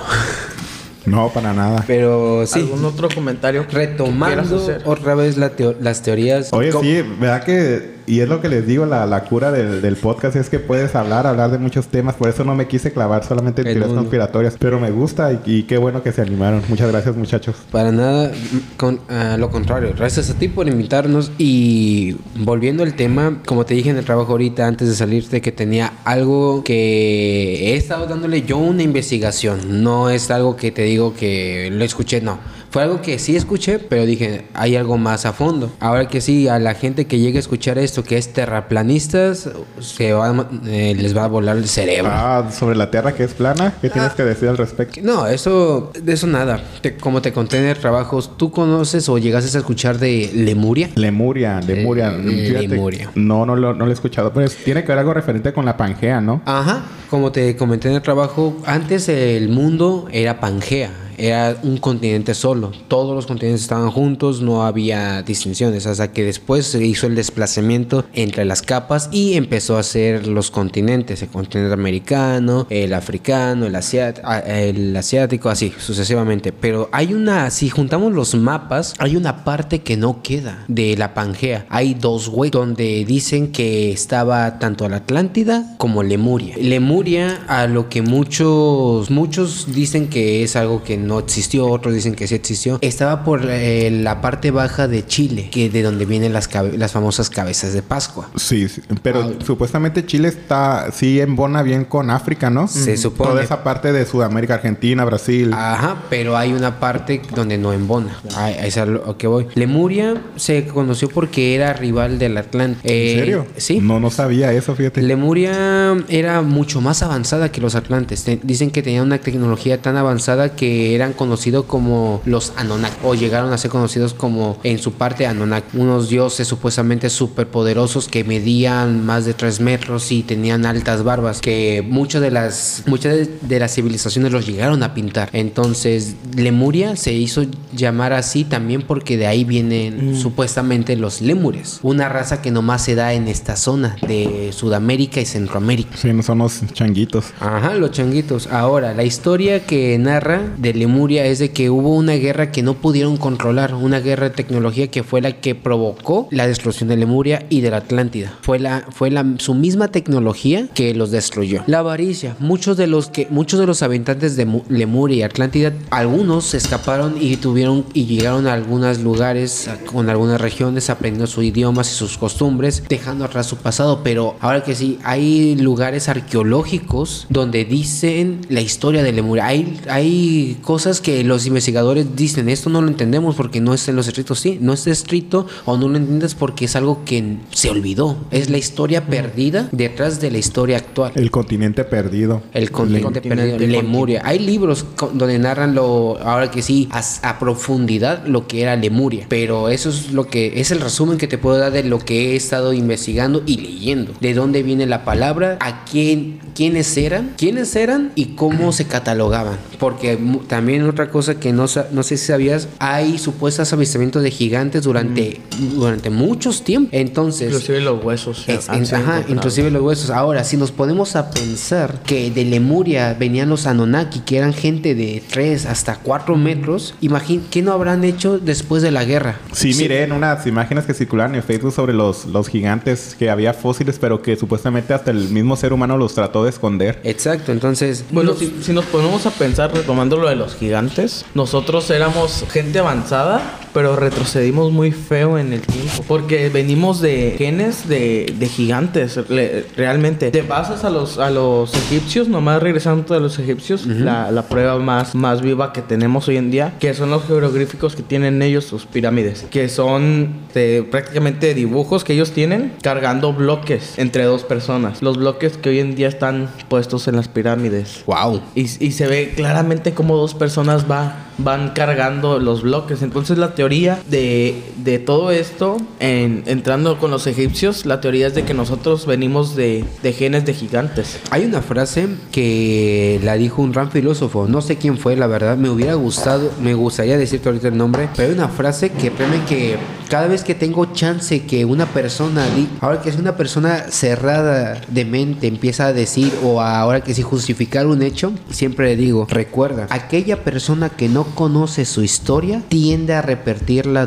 No, 1.06 1.30
para 1.30 1.52
nada. 1.54 1.82
Pero 1.86 2.44
sí, 2.46 2.60
¿Algún 2.60 2.84
otro 2.84 3.08
comentario 3.08 3.64
retomando 3.70 4.56
hacer? 4.56 4.82
otra 4.84 5.14
vez 5.14 5.38
la 5.38 5.56
teo- 5.56 5.74
las 5.80 6.02
teorías. 6.02 6.52
Oye, 6.52 6.70
sí, 6.72 7.02
¿verdad 7.18 7.42
que 7.42 7.99
Y 8.10 8.22
es 8.22 8.28
lo 8.28 8.40
que 8.40 8.48
les 8.48 8.66
digo, 8.66 8.86
la, 8.86 9.06
la 9.06 9.22
cura 9.22 9.52
del, 9.52 9.82
del 9.82 9.94
podcast 9.94 10.34
es 10.34 10.50
que 10.50 10.58
puedes 10.58 10.96
hablar, 10.96 11.28
hablar 11.28 11.52
de 11.52 11.58
muchos 11.58 11.86
temas. 11.86 12.16
Por 12.16 12.28
eso 12.28 12.42
no 12.42 12.56
me 12.56 12.66
quise 12.66 12.92
clavar 12.92 13.22
solamente 13.22 13.62
en 13.62 13.68
teorías 13.68 13.92
conspiratorias. 13.92 14.56
Pero 14.58 14.80
me 14.80 14.90
gusta 14.90 15.32
y, 15.32 15.40
y 15.46 15.62
qué 15.62 15.78
bueno 15.78 16.02
que 16.02 16.10
se 16.10 16.20
animaron. 16.20 16.60
Muchas 16.68 16.90
gracias, 16.90 17.14
muchachos. 17.14 17.54
Para 17.70 17.92
nada, 17.92 18.32
con, 18.76 18.98
a 19.08 19.36
lo 19.36 19.48
contrario. 19.50 19.94
Gracias 19.96 20.28
a 20.28 20.34
ti 20.34 20.48
por 20.48 20.66
invitarnos. 20.66 21.30
Y 21.38 22.16
volviendo 22.34 22.82
al 22.82 22.94
tema, 22.94 23.42
como 23.46 23.64
te 23.64 23.74
dije 23.74 23.90
en 23.90 23.96
el 23.98 24.04
trabajo 24.04 24.32
ahorita, 24.32 24.66
antes 24.66 24.88
de 24.88 24.96
salirte, 24.96 25.40
que 25.40 25.52
tenía 25.52 25.92
algo 26.02 26.64
que 26.64 27.70
he 27.70 27.76
estado 27.76 28.08
dándole 28.08 28.42
yo 28.42 28.58
una 28.58 28.82
investigación. 28.82 29.84
No 29.84 30.10
es 30.10 30.32
algo 30.32 30.56
que 30.56 30.72
te 30.72 30.82
digo 30.82 31.14
que 31.14 31.70
lo 31.72 31.84
escuché, 31.84 32.20
no. 32.20 32.40
Fue 32.70 32.82
algo 32.84 33.02
que 33.02 33.18
sí 33.18 33.34
escuché, 33.34 33.80
pero 33.80 34.06
dije, 34.06 34.44
hay 34.54 34.76
algo 34.76 34.96
más 34.96 35.26
a 35.26 35.32
fondo. 35.32 35.72
Ahora 35.80 36.06
que 36.06 36.20
sí, 36.20 36.46
a 36.46 36.58
la 36.60 36.74
gente 36.74 37.06
que 37.06 37.18
llegue 37.18 37.38
a 37.38 37.40
escuchar 37.40 37.78
esto, 37.78 38.04
que 38.04 38.16
es 38.16 38.32
terraplanistas, 38.32 39.50
se 39.80 40.12
va, 40.12 40.48
eh, 40.66 40.94
les 40.96 41.16
va 41.16 41.24
a 41.24 41.26
volar 41.26 41.56
el 41.56 41.66
cerebro. 41.68 42.10
Ah, 42.12 42.48
sobre 42.56 42.76
la 42.76 42.90
Tierra 42.90 43.12
que 43.14 43.24
es 43.24 43.34
plana, 43.34 43.74
¿qué 43.80 43.90
tienes 43.90 44.12
que 44.12 44.22
decir 44.22 44.48
al 44.48 44.56
respecto? 44.56 45.00
No, 45.02 45.26
eso, 45.26 45.90
de 46.00 46.12
eso 46.12 46.26
nada. 46.26 46.62
Te- 46.80 46.96
como 46.96 47.20
te 47.20 47.32
conté 47.32 47.58
en 47.58 47.64
el 47.66 47.76
trabajo, 47.76 48.22
¿tú 48.22 48.50
conoces 48.52 49.08
o 49.08 49.18
llegaste 49.18 49.56
a 49.56 49.60
escuchar 49.60 49.98
de 49.98 50.30
Lemuria? 50.34 50.90
Lemuria, 50.94 51.60
Lemuria. 51.60 52.12
Eh, 52.16 52.46
Fíjate, 52.48 52.68
Lemuria. 52.68 53.10
No, 53.16 53.44
no 53.46 53.56
lo, 53.56 53.74
no 53.74 53.84
lo 53.84 53.90
he 53.90 53.94
escuchado. 53.94 54.32
Pero 54.32 54.46
es- 54.46 54.56
tiene 54.56 54.82
que 54.82 54.88
ver 54.88 54.98
algo 54.98 55.12
referente 55.12 55.52
con 55.52 55.64
la 55.64 55.76
Pangea, 55.76 56.20
¿no? 56.20 56.40
Ajá, 56.46 56.82
como 57.10 57.32
te 57.32 57.56
comenté 57.56 57.88
en 57.88 57.94
el 57.96 58.02
trabajo, 58.02 58.56
antes 58.64 59.08
el 59.08 59.48
mundo 59.48 60.06
era 60.12 60.38
Pangea, 60.38 60.90
era 61.20 61.56
un 61.62 61.76
continente 61.76 62.34
solo, 62.34 62.72
todos 62.88 63.14
los 63.14 63.26
continentes 63.26 63.62
estaban 63.62 63.90
juntos, 63.90 64.40
no 64.40 64.64
había 64.64 65.22
distinciones, 65.22 65.86
hasta 65.86 66.12
que 66.12 66.24
después 66.24 66.66
se 66.66 66.84
hizo 66.84 67.06
el 67.06 67.14
desplazamiento 67.14 68.04
entre 68.14 68.44
las 68.44 68.62
capas 68.62 69.08
y 69.12 69.34
empezó 69.34 69.76
a 69.76 69.82
ser 69.82 70.26
los 70.26 70.50
continentes, 70.50 71.22
el 71.22 71.28
continente 71.28 71.72
americano, 71.74 72.66
el 72.70 72.94
africano, 72.94 73.66
el, 73.66 73.74
asiat- 73.74 74.20
ah, 74.24 74.38
el 74.40 74.96
asiático, 74.96 75.48
así 75.48 75.72
sucesivamente. 75.78 76.52
Pero 76.52 76.88
hay 76.92 77.12
una, 77.12 77.50
si 77.50 77.68
juntamos 77.68 78.12
los 78.12 78.34
mapas, 78.34 78.94
hay 78.98 79.16
una 79.16 79.44
parte 79.44 79.80
que 79.80 79.96
no 79.96 80.22
queda 80.22 80.64
de 80.68 80.96
la 80.96 81.14
Pangea. 81.14 81.66
Hay 81.68 81.94
dos 81.94 82.28
huecos 82.28 82.60
donde 82.60 83.04
dicen 83.04 83.52
que 83.52 83.90
estaba 83.90 84.58
tanto 84.58 84.88
la 84.88 84.96
Atlántida 84.98 85.74
como 85.78 86.02
Lemuria. 86.02 86.56
Lemuria, 86.58 87.40
a 87.48 87.66
lo 87.66 87.88
que 87.88 88.02
muchos, 88.02 89.10
muchos 89.10 89.72
dicen 89.72 90.08
que 90.08 90.42
es 90.42 90.56
algo 90.56 90.82
que 90.84 90.96
no 90.96 91.09
existió, 91.18 91.66
otros 91.66 91.94
dicen 91.94 92.14
que 92.14 92.26
sí 92.26 92.34
existió, 92.34 92.78
estaba 92.80 93.24
por 93.24 93.42
eh, 93.48 93.90
la 93.90 94.20
parte 94.20 94.50
baja 94.50 94.88
de 94.88 95.06
Chile, 95.06 95.48
que 95.50 95.68
de 95.70 95.82
donde 95.82 96.04
vienen 96.06 96.32
las, 96.32 96.48
famosas 96.92 97.30
cabezas 97.30 97.72
de 97.72 97.82
Pascua. 97.82 98.28
Sí, 98.36 98.68
sí, 98.68 98.82
pero 99.02 99.20
Ah. 99.22 99.30
supuestamente 99.44 100.06
Chile 100.06 100.28
está, 100.28 100.90
sí 100.92 101.20
embona 101.20 101.62
bien 101.62 101.84
con 101.84 102.10
África, 102.10 102.50
¿no? 102.50 102.68
Se 102.68 102.96
supone. 102.96 103.30
Toda 103.30 103.42
esa 103.42 103.62
parte 103.64 103.92
de 103.92 104.06
Sudamérica, 104.06 104.54
Argentina, 104.54 105.04
Brasil. 105.04 105.52
Ajá, 105.52 106.04
pero 106.08 106.36
hay 106.36 106.52
una 106.52 106.78
parte 106.80 107.20
donde 107.34 107.58
no 107.58 107.72
embona. 107.72 108.16
Ahí 108.36 108.56
es 108.62 108.76
a 108.76 108.86
lo 108.86 109.16
que 109.18 109.26
voy. 109.26 109.46
Lemuria 109.54 110.22
se 110.36 110.66
conoció 110.66 111.08
porque 111.08 111.54
era 111.54 111.72
rival 111.72 112.18
del 112.18 112.36
Atlante. 112.36 112.80
¿En 113.12 113.18
serio? 113.18 113.46
Sí. 113.56 113.80
No, 113.80 114.00
no 114.00 114.10
sabía 114.10 114.52
eso, 114.52 114.74
fíjate. 114.74 115.02
Lemuria 115.02 115.96
era 116.08 116.42
mucho 116.42 116.80
más 116.80 117.02
avanzada 117.02 117.50
que 117.52 117.60
los 117.60 117.74
Atlantes. 117.74 118.24
Te- 118.24 118.40
dicen 118.42 118.70
que 118.70 118.82
tenían 118.82 119.04
una 119.06 119.18
tecnología 119.18 119.80
tan 119.82 119.96
avanzada 119.96 120.54
que 120.56 120.94
eran 121.00 121.12
conocidos 121.14 121.64
como 121.64 122.20
los 122.24 122.52
Anunnaki. 122.56 122.96
O 123.02 123.14
llegaron 123.14 123.52
a 123.52 123.58
ser 123.58 123.70
conocidos 123.70 124.14
como 124.14 124.58
en 124.62 124.78
su 124.78 124.92
parte 124.92 125.26
Anunnaki. 125.26 125.78
Unos 125.78 126.08
dioses 126.08 126.46
supuestamente 126.46 127.08
superpoderosos 127.10 128.08
que 128.08 128.22
medían 128.22 129.04
más 129.04 129.24
de 129.24 129.34
3 129.34 129.60
metros 129.60 130.12
y 130.12 130.22
tenían 130.22 130.66
altas 130.66 131.02
barbas. 131.02 131.40
Que 131.40 131.82
muchas 131.86 132.20
de 132.20 132.30
las, 132.30 132.84
muchas 132.86 133.28
de, 133.40 133.58
las 133.58 133.74
civilizaciones 133.74 134.30
los 134.30 134.46
llegaron 134.46 134.82
a 134.82 134.92
pintar. 134.92 135.30
Entonces, 135.32 136.16
Lemuria 136.36 136.96
se 136.96 137.14
hizo 137.14 137.44
llamar 137.74 138.12
así 138.12 138.44
también 138.44 138.82
porque 138.82 139.16
de 139.16 139.26
ahí 139.26 139.44
vienen 139.44 140.16
supuestamente 140.16 140.96
los 140.96 141.22
Lemures. 141.22 141.80
Una 141.82 142.08
raza 142.08 142.42
que 142.42 142.50
nomás 142.50 142.84
se 142.84 142.94
da 142.94 143.14
en 143.14 143.28
esta 143.28 143.56
zona 143.56 143.96
de 144.06 144.50
Sudamérica 144.52 145.20
y 145.20 145.26
Centroamérica. 145.26 145.96
Sí, 145.96 146.12
no 146.12 146.22
son 146.22 146.38
los 146.38 146.60
changuitos. 146.72 147.32
Ajá, 147.40 147.74
los 147.74 147.90
changuitos. 147.92 148.48
Ahora, 148.48 148.92
la 148.92 149.04
historia 149.04 149.64
que 149.64 149.96
narra 149.98 150.42
de 150.58 150.74
Lemuria 150.74 150.89
es 150.98 151.38
de 151.38 151.50
que 151.50 151.70
hubo 151.70 151.94
una 151.94 152.14
guerra 152.14 152.50
que 152.50 152.62
no 152.62 152.74
pudieron 152.74 153.16
controlar, 153.16 153.74
una 153.74 154.00
guerra 154.00 154.28
de 154.28 154.34
tecnología 154.34 154.88
que 154.88 155.02
fue 155.02 155.20
la 155.20 155.32
que 155.32 155.54
provocó 155.54 156.28
la 156.30 156.46
destrucción 156.46 156.88
de 156.88 156.96
Lemuria 156.96 157.46
y 157.48 157.60
de 157.60 157.70
la 157.70 157.78
Atlántida. 157.78 158.32
Fue 158.42 158.58
la 158.58 158.86
fue 158.90 159.10
la 159.10 159.24
su 159.38 159.54
misma 159.54 159.88
tecnología 159.88 160.68
que 160.74 160.94
los 160.94 161.10
destruyó. 161.10 161.62
La 161.66 161.78
avaricia, 161.78 162.36
muchos 162.38 162.76
de 162.76 162.86
los 162.86 163.08
que 163.08 163.26
muchos 163.30 163.58
de 163.60 163.66
los 163.66 163.82
habitantes 163.82 164.36
de 164.36 164.46
Mu- 164.46 164.62
Lemuria 164.68 165.16
y 165.18 165.22
Atlántida, 165.22 165.72
algunos 165.90 166.54
escaparon 166.54 167.14
y 167.20 167.36
tuvieron 167.36 167.84
y 167.94 168.06
llegaron 168.06 168.46
a 168.46 168.52
algunos 168.54 169.00
lugares 169.00 169.68
con 169.92 170.08
algunas 170.10 170.40
regiones 170.40 170.90
aprendiendo 170.90 171.26
sus 171.26 171.44
idiomas 171.44 171.90
y 171.92 171.94
sus 171.94 172.18
costumbres, 172.18 172.82
dejando 172.88 173.24
atrás 173.24 173.46
su 173.46 173.56
pasado, 173.56 174.00
pero 174.02 174.36
ahora 174.40 174.62
que 174.64 174.74
sí 174.74 174.98
hay 175.04 175.56
lugares 175.56 176.08
arqueológicos 176.08 177.26
donde 177.28 177.64
dicen 177.64 178.40
la 178.48 178.60
historia 178.60 179.02
de 179.02 179.12
Lemuria. 179.12 179.46
Hay, 179.46 179.80
hay 179.88 180.58
cosas 180.70 181.00
que 181.00 181.24
los 181.24 181.46
investigadores 181.46 182.14
dicen, 182.14 182.48
esto 182.48 182.70
no 182.70 182.80
lo 182.80 182.86
entendemos 182.86 183.34
porque 183.34 183.60
no 183.60 183.74
está 183.74 183.90
en 183.90 183.96
los 183.96 184.06
escritos. 184.06 184.38
Sí, 184.38 184.56
no 184.60 184.72
está 184.72 184.92
escrito 184.92 185.48
o 185.64 185.76
no 185.76 185.88
lo 185.88 185.96
entiendes 185.96 186.36
porque 186.36 186.66
es 186.66 186.76
algo 186.76 187.04
que 187.04 187.38
se 187.50 187.70
olvidó. 187.70 188.16
Es 188.30 188.50
la 188.50 188.56
historia 188.56 189.04
perdida 189.08 189.68
detrás 189.72 190.20
de 190.20 190.30
la 190.30 190.38
historia 190.38 190.76
actual. 190.76 191.10
El 191.16 191.32
continente 191.32 191.82
perdido. 191.82 192.42
El 192.54 192.70
continente 192.70 193.20
perdido, 193.20 193.58
Lemuria. 193.58 194.22
Hay 194.24 194.38
libros 194.38 194.86
donde 195.12 195.40
narran 195.40 195.74
lo, 195.74 196.16
ahora 196.22 196.52
que 196.52 196.62
sí, 196.62 196.88
a, 196.92 197.02
a 197.28 197.40
profundidad 197.40 198.24
lo 198.28 198.46
que 198.46 198.62
era 198.62 198.76
Lemuria. 198.76 199.26
Pero 199.28 199.70
eso 199.70 199.88
es 199.88 200.12
lo 200.12 200.28
que 200.28 200.60
es 200.60 200.70
el 200.70 200.80
resumen 200.80 201.18
que 201.18 201.26
te 201.26 201.36
puedo 201.36 201.58
dar 201.58 201.72
de 201.72 201.82
lo 201.82 201.98
que 201.98 202.30
he 202.30 202.36
estado 202.36 202.72
investigando 202.72 203.42
y 203.44 203.56
leyendo. 203.56 204.12
De 204.20 204.34
dónde 204.34 204.62
viene 204.62 204.86
la 204.86 205.04
palabra, 205.04 205.58
a 205.58 205.84
quién, 205.84 206.38
quiénes 206.54 206.96
eran, 206.96 207.34
quiénes 207.36 207.74
eran 207.74 208.12
y 208.14 208.36
cómo 208.36 208.70
se 208.70 208.86
catalogaban. 208.86 209.58
Porque 209.80 210.16
también 210.46 210.59
También 210.60 210.82
otra 210.86 211.08
cosa 211.08 211.36
que 211.40 211.54
no, 211.54 211.66
sa- 211.68 211.86
no 211.90 212.02
sé 212.02 212.18
si 212.18 212.26
sabías, 212.26 212.68
hay 212.78 213.16
supuestos 213.18 213.72
avistamientos 213.72 214.22
de 214.22 214.30
gigantes 214.30 214.82
durante, 214.82 215.40
durante 215.74 216.10
muchos 216.10 216.64
tiempos. 216.64 216.90
Entonces, 216.92 217.46
Inclusive 217.48 217.80
los 217.80 218.04
huesos. 218.04 218.44
es- 218.46 218.68
en- 218.68 218.84
ajá, 218.94 219.24
inclusive 219.26 219.70
los 219.70 219.80
huesos. 219.80 220.10
Ahora, 220.10 220.44
si 220.44 220.58
nos 220.58 220.70
ponemos 220.70 221.16
a 221.16 221.30
pensar 221.30 222.02
que 222.04 222.30
de 222.30 222.44
Lemuria 222.44 223.16
venían 223.18 223.48
los 223.48 223.66
Anunnaki, 223.66 224.20
que 224.20 224.36
eran 224.36 224.52
gente 224.52 224.94
de 224.94 225.22
3 225.30 225.64
hasta 225.64 225.96
4 225.96 226.36
metros, 226.36 226.94
imagín 227.00 227.42
¿qué 227.50 227.62
no 227.62 227.72
habrán 227.72 228.04
hecho 228.04 228.38
después 228.38 228.82
de 228.82 228.90
la 228.90 229.06
guerra? 229.06 229.40
Sí, 229.52 229.72
miré 229.78 230.02
en 230.02 230.12
unas 230.12 230.46
imágenes 230.46 230.84
que 230.84 230.92
circularon 230.92 231.36
en 231.36 231.42
Facebook 231.42 231.72
sobre 231.72 231.94
los, 231.94 232.26
los 232.26 232.48
gigantes 232.48 233.16
que 233.18 233.30
había 233.30 233.54
fósiles, 233.54 233.98
pero 233.98 234.20
que 234.20 234.36
supuestamente 234.36 234.92
hasta 234.92 235.10
el 235.10 235.30
mismo 235.30 235.56
ser 235.56 235.72
humano 235.72 235.96
los 235.96 236.14
trató 236.14 236.44
de 236.44 236.50
esconder. 236.50 237.00
Exacto, 237.04 237.50
entonces... 237.50 238.04
Bueno, 238.10 238.32
no- 238.32 238.38
si, 238.38 238.54
si 238.62 238.74
nos 238.74 238.84
ponemos 238.84 239.24
a 239.24 239.30
pensar, 239.30 239.72
retomando 239.72 240.18
lo 240.18 240.28
de 240.28 240.36
los 240.36 240.49
gigantes, 240.58 241.24
nosotros 241.34 241.90
éramos 241.90 242.44
gente 242.50 242.78
avanzada, 242.78 243.40
pero 243.72 243.96
retrocedimos 243.96 244.72
muy 244.72 244.92
feo 244.92 245.38
en 245.38 245.52
el 245.52 245.60
tiempo. 245.60 246.04
Porque 246.08 246.48
venimos 246.48 247.00
de 247.00 247.34
genes 247.38 247.88
de, 247.88 248.34
de 248.38 248.46
gigantes, 248.48 249.18
le- 249.28 249.64
realmente. 249.76 250.30
Te 250.30 250.42
basas 250.42 250.84
a 250.84 250.90
los, 250.90 251.18
a 251.18 251.30
los 251.30 251.72
egipcios, 251.74 252.28
nomás 252.28 252.62
regresando 252.62 253.14
a 253.14 253.20
los 253.20 253.38
egipcios, 253.38 253.86
la, 253.86 254.30
la 254.30 254.42
prueba 254.42 254.78
más, 254.78 255.14
más 255.14 255.42
viva 255.42 255.72
que 255.72 255.82
tenemos 255.82 256.28
hoy 256.28 256.36
en 256.36 256.50
día, 256.50 256.74
que 256.80 256.94
son 256.94 257.10
los 257.10 257.24
jeroglíficos 257.26 257.96
que 257.96 258.02
tienen 258.02 258.42
ellos, 258.42 258.64
sus 258.64 258.86
pirámides. 258.86 259.46
Que 259.50 259.68
son 259.68 260.34
de, 260.54 260.82
prácticamente 260.90 261.54
dibujos 261.54 262.04
que 262.04 262.12
ellos 262.12 262.32
tienen 262.32 262.72
cargando 262.82 263.32
bloques 263.32 263.98
entre 263.98 264.24
dos 264.24 264.42
personas. 264.44 265.02
Los 265.02 265.16
bloques 265.16 265.56
que 265.56 265.70
hoy 265.70 265.78
en 265.80 265.94
día 265.94 266.08
están 266.08 266.50
puestos 266.68 267.08
en 267.08 267.16
las 267.16 267.28
pirámides. 267.28 268.04
¡Wow! 268.06 268.40
Y, 268.54 268.62
y 268.62 268.92
se 268.92 269.06
ve 269.06 269.32
claramente 269.34 269.92
cómo 269.92 270.16
dos 270.16 270.34
personas 270.34 270.90
va, 270.90 271.26
van 271.38 271.70
cargando 271.70 272.38
los 272.38 272.62
bloques. 272.62 273.02
Entonces 273.02 273.38
la 273.38 273.54
teoría 273.64 274.00
de, 274.08 274.54
de 274.82 274.98
todo 274.98 275.30
esto, 275.30 275.76
en- 275.98 276.44
entrando 276.46 276.96
con 276.98 277.10
los 277.10 277.26
egipcios, 277.26 277.84
la 277.84 278.00
teoría 278.00 278.26
es 278.28 278.34
de 278.34 278.44
que 278.44 278.54
nosotros 278.54 279.04
venimos 279.04 279.54
de, 279.54 279.84
de 280.02 280.12
genes 280.14 280.46
de 280.46 280.54
gigantes. 280.54 281.18
Hay 281.30 281.44
una 281.44 281.60
frase 281.60 282.08
que 282.32 283.20
la 283.22 283.34
dijo 283.34 283.60
un 283.60 283.72
gran 283.72 283.90
filósofo, 283.90 284.46
no 284.48 284.62
sé 284.62 284.76
quién 284.76 284.96
fue, 284.96 285.14
la 285.14 285.26
verdad, 285.26 285.58
me 285.58 285.68
hubiera 285.68 285.92
gustado, 285.92 286.50
me 286.62 286.72
gustaría 286.72 287.18
decirte 287.18 287.50
ahorita 287.50 287.68
el 287.68 287.76
nombre, 287.76 288.08
pero 288.16 288.28
hay 288.30 288.34
una 288.34 288.48
frase 288.48 288.88
que 288.88 289.10
créeme 289.10 289.44
que 289.46 289.76
cada 290.08 290.26
vez 290.26 290.42
que 290.42 290.54
tengo 290.54 290.86
chance 290.94 291.42
que 291.44 291.66
una 291.66 291.84
persona, 291.84 292.46
ahora 292.80 293.02
que 293.02 293.10
es 293.10 293.16
una 293.16 293.36
persona 293.36 293.84
cerrada 293.90 294.80
de 294.88 295.04
mente, 295.04 295.48
empieza 295.48 295.88
a 295.88 295.92
decir 295.92 296.32
o 296.42 296.62
ahora 296.62 297.02
que 297.02 297.12
sí 297.12 297.20
justificar 297.20 297.86
un 297.86 298.00
hecho, 298.02 298.32
siempre 298.50 298.86
le 298.86 298.96
digo, 298.96 299.26
recuerda, 299.28 299.86
aquella 299.90 300.42
persona 300.44 300.88
que 300.88 301.10
no 301.10 301.24
conoce 301.34 301.84
su 301.84 302.02
historia 302.02 302.62
tiende 302.68 303.12
a 303.14 303.20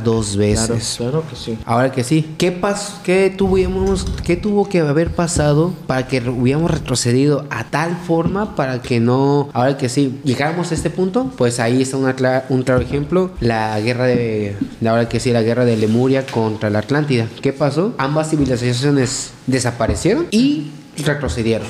dos 0.03 0.36
Claro, 0.36 0.39
veces. 0.39 0.95
claro 0.97 1.23
que 1.29 1.36
sí. 1.36 1.58
Ahora 1.65 1.91
que 1.91 2.03
sí, 2.03 2.34
¿qué, 2.38 2.51
pas 2.51 2.95
qué, 3.03 3.34
tuvimos, 3.36 4.06
¿qué 4.23 4.36
tuvo 4.36 4.67
que 4.69 4.79
haber 4.79 5.13
pasado 5.13 5.73
para 5.88 6.08
que 6.08 6.21
hubiéramos 6.29 6.71
retrocedido 6.71 7.45
a 7.49 7.65
tal 7.65 7.97
forma 7.97 8.56
para 8.56 8.82
que 8.82 8.99
no, 8.99 9.49
ahora 9.53 9.77
que 9.77 9.89
sí, 9.89 10.19
llegáramos 10.23 10.71
a 10.71 10.75
este 10.75 10.89
punto? 10.89 11.32
Pues 11.38 11.60
ahí 11.60 11.82
está 11.82 11.97
una 11.97 12.15
un 12.49 12.63
claro 12.63 12.82
ejemplo, 12.82 13.32
la 13.39 13.79
guerra 13.79 14.06
de 14.06 14.56
ahora 14.86 15.10
que 15.10 15.19
sí, 15.19 15.32
la 15.32 15.41
guerra 15.41 15.65
de 15.65 15.77
Lemuria 15.77 16.25
contra 16.25 16.69
la 16.69 16.79
Atlántida. 16.79 17.27
¿Qué 17.41 17.53
pasó? 17.53 17.93
Ambas 17.97 18.29
civilizaciones 18.29 19.32
desaparecieron 19.47 20.27
y 20.32 20.71
retrocedieron. 20.97 21.67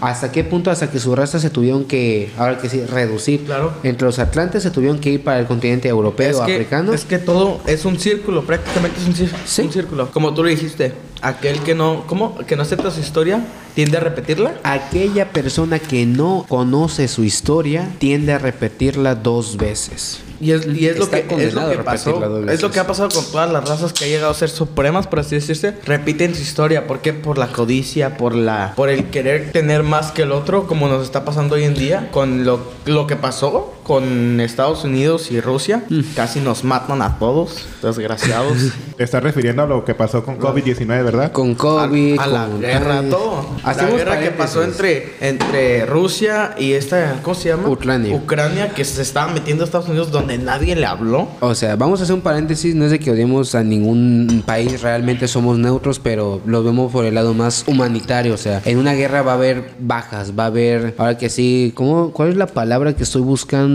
¿Hasta 0.00 0.30
qué 0.32 0.44
punto? 0.44 0.70
Hasta 0.70 0.90
que 0.90 0.98
sus 0.98 1.16
razas 1.16 1.40
se 1.40 1.48
tuvieron 1.48 1.84
que, 1.84 2.30
ahora 2.36 2.58
que 2.58 2.68
sí, 2.68 2.84
reducir. 2.84 3.44
Claro. 3.44 3.72
Entre 3.84 4.04
los 4.04 4.18
atlantes 4.18 4.62
se 4.62 4.70
tuvieron 4.70 4.98
que 4.98 5.10
ir 5.10 5.24
para 5.24 5.38
el 5.38 5.46
continente 5.46 5.88
europeo, 5.88 6.30
Es 6.30 6.36
que, 6.46 6.54
africano. 6.56 6.92
es 6.92 7.04
que 7.06 7.18
todo 7.18 7.60
es 7.66 7.84
un 7.86 7.98
círculo, 7.98 8.44
prácticamente 8.44 9.00
es 9.00 9.06
un, 9.06 9.14
cir- 9.14 9.34
Sí. 9.46 9.62
un 9.62 9.72
círculo. 9.72 10.10
Como 10.10 10.34
tú 10.34 10.42
lo 10.42 10.50
dijiste, 10.50 10.92
aquel 11.22 11.60
que 11.60 11.74
no, 11.74 12.04
¿cómo? 12.06 12.36
Que 12.46 12.54
no 12.54 12.62
acepta 12.62 12.90
su 12.90 13.00
historia, 13.00 13.46
tiende 13.74 13.96
a 13.96 14.00
repetirla. 14.00 14.54
Aquella 14.64 15.30
persona 15.30 15.78
que 15.78 16.04
no 16.04 16.44
conoce 16.48 17.08
su 17.08 17.24
historia 17.24 17.88
tiende 17.98 18.32
a 18.34 18.38
repetirla 18.38 19.14
dos 19.14 19.56
veces. 19.56 20.18
Y 20.44 20.52
es, 20.52 20.66
y 20.66 20.88
es 20.88 20.98
lo 20.98 21.08
que, 21.08 21.24
es 21.38 21.54
lo 21.54 21.70
que 21.70 21.78
pasó. 21.78 22.46
Es 22.50 22.60
lo 22.60 22.70
que 22.70 22.78
ha 22.78 22.86
pasado 22.86 23.08
con 23.08 23.24
todas 23.24 23.50
las 23.50 23.66
razas 23.66 23.94
que 23.94 24.04
ha 24.04 24.08
llegado 24.08 24.30
a 24.30 24.34
ser 24.34 24.50
supremas, 24.50 25.06
por 25.06 25.20
así 25.20 25.36
decirse. 25.36 25.74
Repiten 25.86 26.34
su 26.34 26.42
historia. 26.42 26.86
¿Por 26.86 27.00
qué? 27.00 27.14
Por 27.14 27.38
la 27.38 27.48
codicia, 27.48 28.18
por 28.18 28.34
la, 28.34 28.74
por 28.76 28.90
el 28.90 29.08
querer 29.08 29.52
tener 29.52 29.84
más 29.84 30.12
que 30.12 30.22
el 30.22 30.32
otro, 30.32 30.66
como 30.66 30.86
nos 30.86 31.02
está 31.02 31.24
pasando 31.24 31.54
hoy 31.54 31.64
en 31.64 31.72
día. 31.72 32.10
Con 32.12 32.44
lo, 32.44 32.60
lo 32.84 33.06
que 33.06 33.16
pasó 33.16 33.72
con 33.84 34.40
Estados 34.40 34.82
Unidos 34.84 35.30
y 35.30 35.40
Rusia. 35.40 35.84
Mm. 35.88 36.00
Casi 36.16 36.40
nos 36.40 36.64
matan 36.64 37.02
a 37.02 37.18
todos, 37.18 37.66
desgraciados. 37.82 38.56
Te 38.96 39.04
estás 39.04 39.22
refiriendo 39.22 39.62
a 39.62 39.66
lo 39.66 39.84
que 39.84 39.94
pasó 39.94 40.24
con 40.24 40.38
COVID-19, 40.38 40.86
¿verdad? 40.86 41.32
Con 41.32 41.54
COVID, 41.54 42.18
a, 42.18 42.24
a 42.24 42.26
la 42.26 42.46
con- 42.46 42.60
guerra, 42.60 43.02
todo. 43.08 43.46
Hacemos 43.62 43.92
la 43.92 43.98
guerra 43.98 44.20
que 44.20 44.30
pasó 44.30 44.62
entre, 44.64 45.14
entre 45.20 45.86
Rusia 45.86 46.54
y 46.58 46.72
esta, 46.72 47.20
¿cómo 47.22 47.34
se 47.34 47.50
llama? 47.50 47.68
Ucrania. 47.68 48.14
Ucrania, 48.16 48.70
que 48.70 48.84
se 48.84 49.02
estaba 49.02 49.32
metiendo 49.32 49.62
a 49.62 49.66
Estados 49.66 49.88
Unidos 49.88 50.10
donde 50.10 50.38
nadie 50.38 50.74
le 50.76 50.86
habló. 50.86 51.28
O 51.40 51.54
sea, 51.54 51.76
vamos 51.76 52.00
a 52.00 52.04
hacer 52.04 52.14
un 52.14 52.22
paréntesis, 52.22 52.74
no 52.74 52.84
es 52.86 52.90
de 52.90 52.98
que 52.98 53.10
odiemos 53.10 53.54
a 53.54 53.62
ningún 53.62 54.42
país, 54.46 54.80
realmente 54.82 55.28
somos 55.28 55.58
neutros, 55.58 55.98
pero 55.98 56.40
lo 56.46 56.62
vemos 56.62 56.90
por 56.92 57.04
el 57.04 57.14
lado 57.14 57.34
más 57.34 57.64
humanitario, 57.66 58.34
o 58.34 58.38
sea, 58.38 58.62
en 58.64 58.78
una 58.78 58.94
guerra 58.94 59.22
va 59.22 59.32
a 59.32 59.34
haber 59.34 59.70
bajas, 59.78 60.32
va 60.38 60.44
a 60.44 60.46
haber, 60.46 60.94
ahora 60.98 61.18
que 61.18 61.28
sí, 61.28 61.72
¿cómo, 61.74 62.10
¿cuál 62.12 62.30
es 62.30 62.36
la 62.36 62.46
palabra 62.46 62.94
que 62.94 63.02
estoy 63.02 63.22
buscando? 63.22 63.73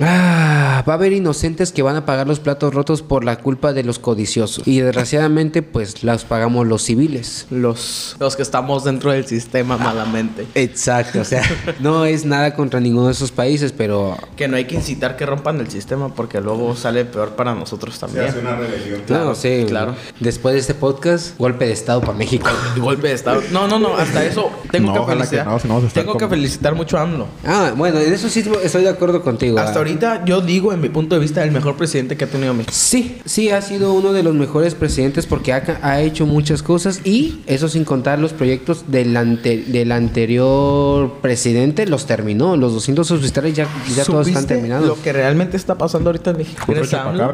Ah, 0.00 0.84
va 0.88 0.92
a 0.94 0.96
haber 0.96 1.12
inocentes 1.12 1.72
que 1.72 1.82
van 1.82 1.96
a 1.96 2.04
pagar 2.06 2.26
los 2.26 2.40
platos 2.40 2.74
rotos 2.74 3.02
por 3.02 3.24
la 3.24 3.36
culpa 3.36 3.72
de 3.72 3.84
los 3.84 3.98
codiciosos 3.98 4.66
y 4.66 4.80
desgraciadamente 4.80 5.62
pues 5.62 6.02
las 6.04 6.24
pagamos 6.24 6.66
los 6.66 6.82
civiles. 6.82 7.46
Los, 7.50 8.16
los 8.18 8.36
que 8.36 8.42
estamos 8.42 8.84
dentro 8.84 9.12
del 9.12 9.26
sistema 9.26 9.76
malamente. 9.76 10.46
Exacto, 10.54 11.20
o 11.20 11.24
sea, 11.24 11.42
no 11.80 12.04
es 12.04 12.24
nada 12.24 12.54
contra 12.54 12.80
ninguno 12.80 13.06
de 13.06 13.12
esos 13.12 13.30
países, 13.32 13.72
pero 13.72 14.16
Que 14.36 14.48
no 14.48 14.56
hay 14.56 14.64
que 14.66 14.74
incitar 14.74 15.16
que 15.16 15.26
rompan 15.26 15.60
el 15.60 15.68
sistema 15.70 16.14
porque 16.14 16.40
luego 16.40 16.74
sale 16.76 17.04
peor 17.04 17.30
para 17.30 17.54
nosotros 17.54 17.98
también. 17.98 18.26
una 18.40 18.56
rebelión. 18.56 19.02
claro, 19.06 19.34
sí, 19.34 19.64
claro. 19.68 19.94
Después 20.20 20.54
de 20.54 20.60
este 20.60 20.74
podcast, 20.74 21.36
golpe 21.38 21.66
de 21.66 21.72
estado 21.72 22.00
para 22.00 22.14
México. 22.14 22.48
Golpe 22.76 23.08
de 23.08 23.14
estado. 23.14 23.42
No, 23.52 23.66
no, 23.68 23.78
no. 23.78 23.96
Hasta 23.96 24.24
eso 24.24 24.50
tengo 24.70 24.94
No, 24.94 25.06
que 25.06 25.12
felicitar. 25.12 25.46
no, 25.46 25.80
no 26.04 26.16
que 26.18 26.28
felicitar 26.28 26.74
mucho 26.74 26.98
a 26.98 27.02
AMLO. 27.02 27.26
Ah, 27.44 27.72
bueno, 27.76 27.98
en 28.00 28.12
eso 28.12 28.28
sí 28.28 28.44
estoy 28.62 28.82
de 28.82 28.88
acuerdo 28.88 29.22
contigo. 29.34 29.58
Hasta 29.58 29.74
ah. 29.74 29.78
ahorita 29.78 30.24
yo 30.24 30.40
digo, 30.40 30.72
en 30.72 30.80
mi 30.80 30.88
punto 30.88 31.14
de 31.14 31.20
vista, 31.20 31.42
el 31.44 31.50
mejor 31.52 31.76
presidente 31.76 32.16
que 32.16 32.24
ha 32.24 32.28
tenido 32.28 32.54
México. 32.54 32.72
Sí, 32.74 33.18
sí, 33.24 33.50
ha 33.50 33.60
sido 33.62 33.92
uno 33.92 34.12
de 34.12 34.22
los 34.22 34.34
mejores 34.34 34.74
presidentes 34.74 35.26
porque 35.26 35.52
ha, 35.52 35.62
ha 35.82 36.00
hecho 36.00 36.26
muchas 36.26 36.62
cosas 36.62 37.00
y 37.04 37.40
eso 37.46 37.68
sin 37.68 37.84
contar 37.84 38.18
los 38.18 38.32
proyectos 38.32 38.84
del, 38.88 39.16
ante- 39.16 39.64
del 39.64 39.92
anterior 39.92 41.12
presidente, 41.20 41.86
los 41.86 42.06
terminó. 42.06 42.56
Los 42.56 42.72
200 42.74 43.10
hospitales 43.10 43.54
ya, 43.54 43.66
ya 43.94 44.04
todos 44.04 44.26
están 44.28 44.42
¿Supiste 44.42 44.54
terminados. 44.54 44.86
Lo 44.86 45.00
que 45.00 45.12
realmente 45.12 45.56
está 45.56 45.76
pasando 45.76 46.10
ahorita 46.10 46.30
en 46.30 46.36
México. 46.38 46.64
Gracias 46.68 46.94
a 46.94 47.08
AMLO. 47.08 47.32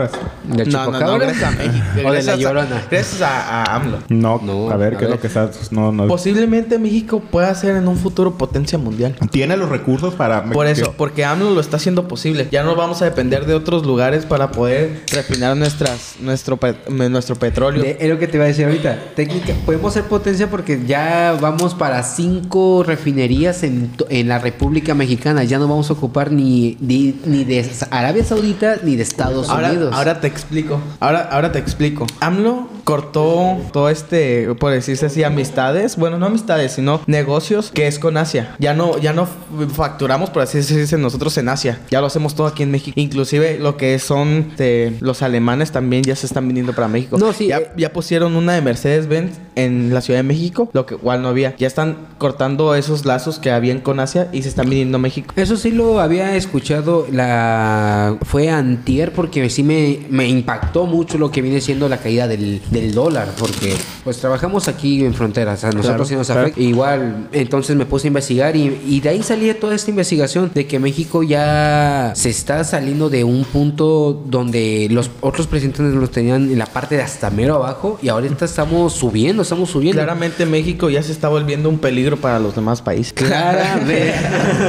¿Del 0.48 0.70
No, 0.70 0.90
no, 0.90 1.00
no, 1.00 1.18
gracias 1.18 1.42
a 1.44 1.50
México. 1.56 1.84
¿O 1.94 1.96
de 1.96 2.02
la 2.02 2.10
Gracias 2.10 2.34
a- 2.34 2.36
Llorona? 2.38 2.82
Gracias 2.90 3.22
a, 3.22 3.62
a 3.62 3.76
AMLO. 3.76 3.98
No, 4.08 4.40
No, 4.42 4.70
a 4.70 4.76
ver 4.76 4.94
a 4.94 4.98
qué 4.98 5.04
es 5.04 5.10
ver. 5.10 5.16
lo 5.16 5.20
que 5.20 5.26
está. 5.26 5.50
No, 5.70 5.92
no. 5.92 6.06
Posiblemente 6.06 6.78
México 6.78 7.20
pueda 7.20 7.54
ser 7.54 7.76
en 7.76 7.88
un 7.88 7.96
futuro 7.96 8.34
potencia 8.36 8.78
mundial. 8.78 9.16
Tiene 9.30 9.56
los 9.56 9.68
recursos 9.68 10.14
para. 10.14 10.44
Por 10.44 10.66
eso, 10.66 10.94
porque 10.96 11.24
AMLO 11.24 11.50
lo 11.50 11.60
está 11.60 11.76
haciendo 11.76 11.89
posible. 12.08 12.48
Ya 12.50 12.62
no 12.62 12.74
vamos 12.76 13.02
a 13.02 13.04
depender 13.04 13.46
de 13.46 13.54
otros 13.54 13.84
lugares 13.84 14.24
para 14.26 14.50
poder 14.50 15.02
refinar 15.12 15.56
nuestras, 15.56 16.14
nuestro, 16.20 16.58
nuestro 16.88 17.36
petróleo. 17.36 17.82
De- 17.82 17.96
es 18.00 18.08
lo 18.08 18.18
que 18.18 18.26
te 18.26 18.36
iba 18.36 18.44
a 18.44 18.48
decir 18.48 18.64
ahorita. 18.66 18.98
Técnica, 19.14 19.52
podemos 19.66 19.92
ser 19.94 20.04
potencia 20.04 20.48
porque 20.50 20.80
ya 20.86 21.36
vamos 21.40 21.74
para 21.74 22.02
cinco 22.02 22.82
refinerías 22.86 23.62
en, 23.62 23.90
en 24.08 24.28
la 24.28 24.38
República 24.38 24.94
Mexicana. 24.94 25.44
Ya 25.44 25.58
no 25.58 25.68
vamos 25.68 25.90
a 25.90 25.94
ocupar 25.94 26.30
ni, 26.32 26.76
ni, 26.80 27.14
ni 27.24 27.44
de 27.44 27.68
Arabia 27.90 28.24
Saudita 28.24 28.76
ni 28.82 28.96
de 28.96 29.02
Estados 29.02 29.48
Ahora, 29.48 29.68
Unidos. 29.70 29.94
ahora 29.94 30.20
te 30.20 30.26
explico. 30.26 30.80
Ahora, 31.00 31.28
ahora 31.32 31.52
te 31.52 31.58
explico. 31.58 32.06
AMLO 32.20 32.68
cortó 32.84 33.58
todo 33.72 33.88
este, 33.88 34.54
por 34.54 34.72
decirse 34.72 35.06
así, 35.06 35.22
amistades. 35.24 35.96
Bueno, 35.96 36.18
no 36.18 36.26
amistades, 36.26 36.72
sino 36.72 37.00
negocios 37.06 37.70
que 37.72 37.86
es 37.86 37.98
con 37.98 38.16
Asia. 38.16 38.54
Ya 38.58 38.74
no, 38.74 38.98
ya 38.98 39.12
no 39.12 39.28
facturamos, 39.74 40.30
por 40.30 40.42
así 40.42 40.58
decirse, 40.58 40.98
nosotros 40.98 41.36
en 41.38 41.48
Asia. 41.48 41.79
Ya 41.90 42.00
lo 42.00 42.06
hacemos 42.06 42.34
todo 42.34 42.46
aquí 42.46 42.62
en 42.62 42.70
México. 42.70 42.98
Inclusive 43.00 43.58
lo 43.58 43.76
que 43.76 43.98
son 43.98 44.52
de 44.56 44.94
los 45.00 45.22
alemanes 45.22 45.70
también 45.72 46.02
ya 46.02 46.16
se 46.16 46.26
están 46.26 46.46
viniendo 46.48 46.72
para 46.72 46.88
México. 46.88 47.18
No, 47.18 47.32
sí, 47.32 47.48
Ya, 47.48 47.58
eh. 47.58 47.70
ya 47.76 47.92
pusieron 47.92 48.36
una 48.36 48.54
de 48.54 48.62
Mercedes-Benz 48.62 49.32
en 49.56 49.92
la 49.92 50.00
Ciudad 50.00 50.20
de 50.20 50.24
México, 50.24 50.70
lo 50.72 50.86
que 50.86 50.94
igual 50.94 51.22
no 51.22 51.28
había. 51.28 51.54
Ya 51.56 51.66
están 51.66 51.96
cortando 52.18 52.74
esos 52.74 53.04
lazos 53.04 53.38
que 53.38 53.50
habían 53.50 53.80
con 53.80 54.00
Asia 54.00 54.28
y 54.32 54.42
se 54.42 54.48
están 54.48 54.68
viniendo 54.70 54.96
a 54.96 55.00
México. 55.00 55.32
Eso 55.36 55.56
sí 55.56 55.70
lo 55.70 56.00
había 56.00 56.36
escuchado, 56.36 57.06
la 57.10 58.16
fue 58.22 58.48
antier 58.50 59.12
porque 59.12 59.48
sí 59.50 59.62
me, 59.62 60.00
me 60.10 60.28
impactó 60.28 60.86
mucho 60.86 61.18
lo 61.18 61.30
que 61.30 61.42
viene 61.42 61.60
siendo 61.60 61.88
la 61.88 61.98
caída 61.98 62.26
del, 62.28 62.60
del 62.70 62.94
dólar, 62.94 63.28
porque 63.38 63.74
pues 64.04 64.18
trabajamos 64.18 64.68
aquí 64.68 65.04
en 65.04 65.14
fronteras, 65.14 65.64
a 65.64 65.68
nosotros 65.70 65.90
Claro, 65.90 66.04
sí 66.04 66.14
nos 66.14 66.26
claro. 66.26 66.42
afecta. 66.42 66.60
Igual, 66.60 67.28
entonces 67.32 67.76
me 67.76 67.86
puse 67.86 68.06
a 68.06 68.08
investigar 68.08 68.56
y, 68.56 68.80
y 68.86 69.00
de 69.00 69.08
ahí 69.10 69.22
salía 69.22 69.58
toda 69.58 69.74
esta 69.74 69.90
investigación 69.90 70.50
de 70.54 70.66
que 70.66 70.78
México 70.78 71.22
ya 71.22 71.69
está 71.70 72.14
se 72.14 72.28
está 72.30 72.64
saliendo 72.64 73.08
de 73.08 73.24
un 73.24 73.44
punto 73.44 74.22
donde 74.26 74.88
los 74.90 75.10
otros 75.20 75.46
presidentes 75.46 75.94
los 75.94 76.10
tenían 76.10 76.50
en 76.50 76.58
la 76.58 76.66
parte 76.66 76.96
de 76.96 77.02
hasta 77.02 77.30
mero 77.30 77.56
abajo 77.56 77.98
y 78.02 78.08
ahorita 78.08 78.44
estamos 78.44 78.92
subiendo, 78.92 79.42
estamos 79.42 79.70
subiendo. 79.70 80.00
Claramente 80.02 80.44
México 80.46 80.90
ya 80.90 81.02
se 81.02 81.12
está 81.12 81.28
volviendo 81.28 81.68
un 81.68 81.78
peligro 81.78 82.16
para 82.16 82.38
los 82.38 82.54
demás 82.54 82.82
países. 82.82 83.12
Claramente. 83.12 84.14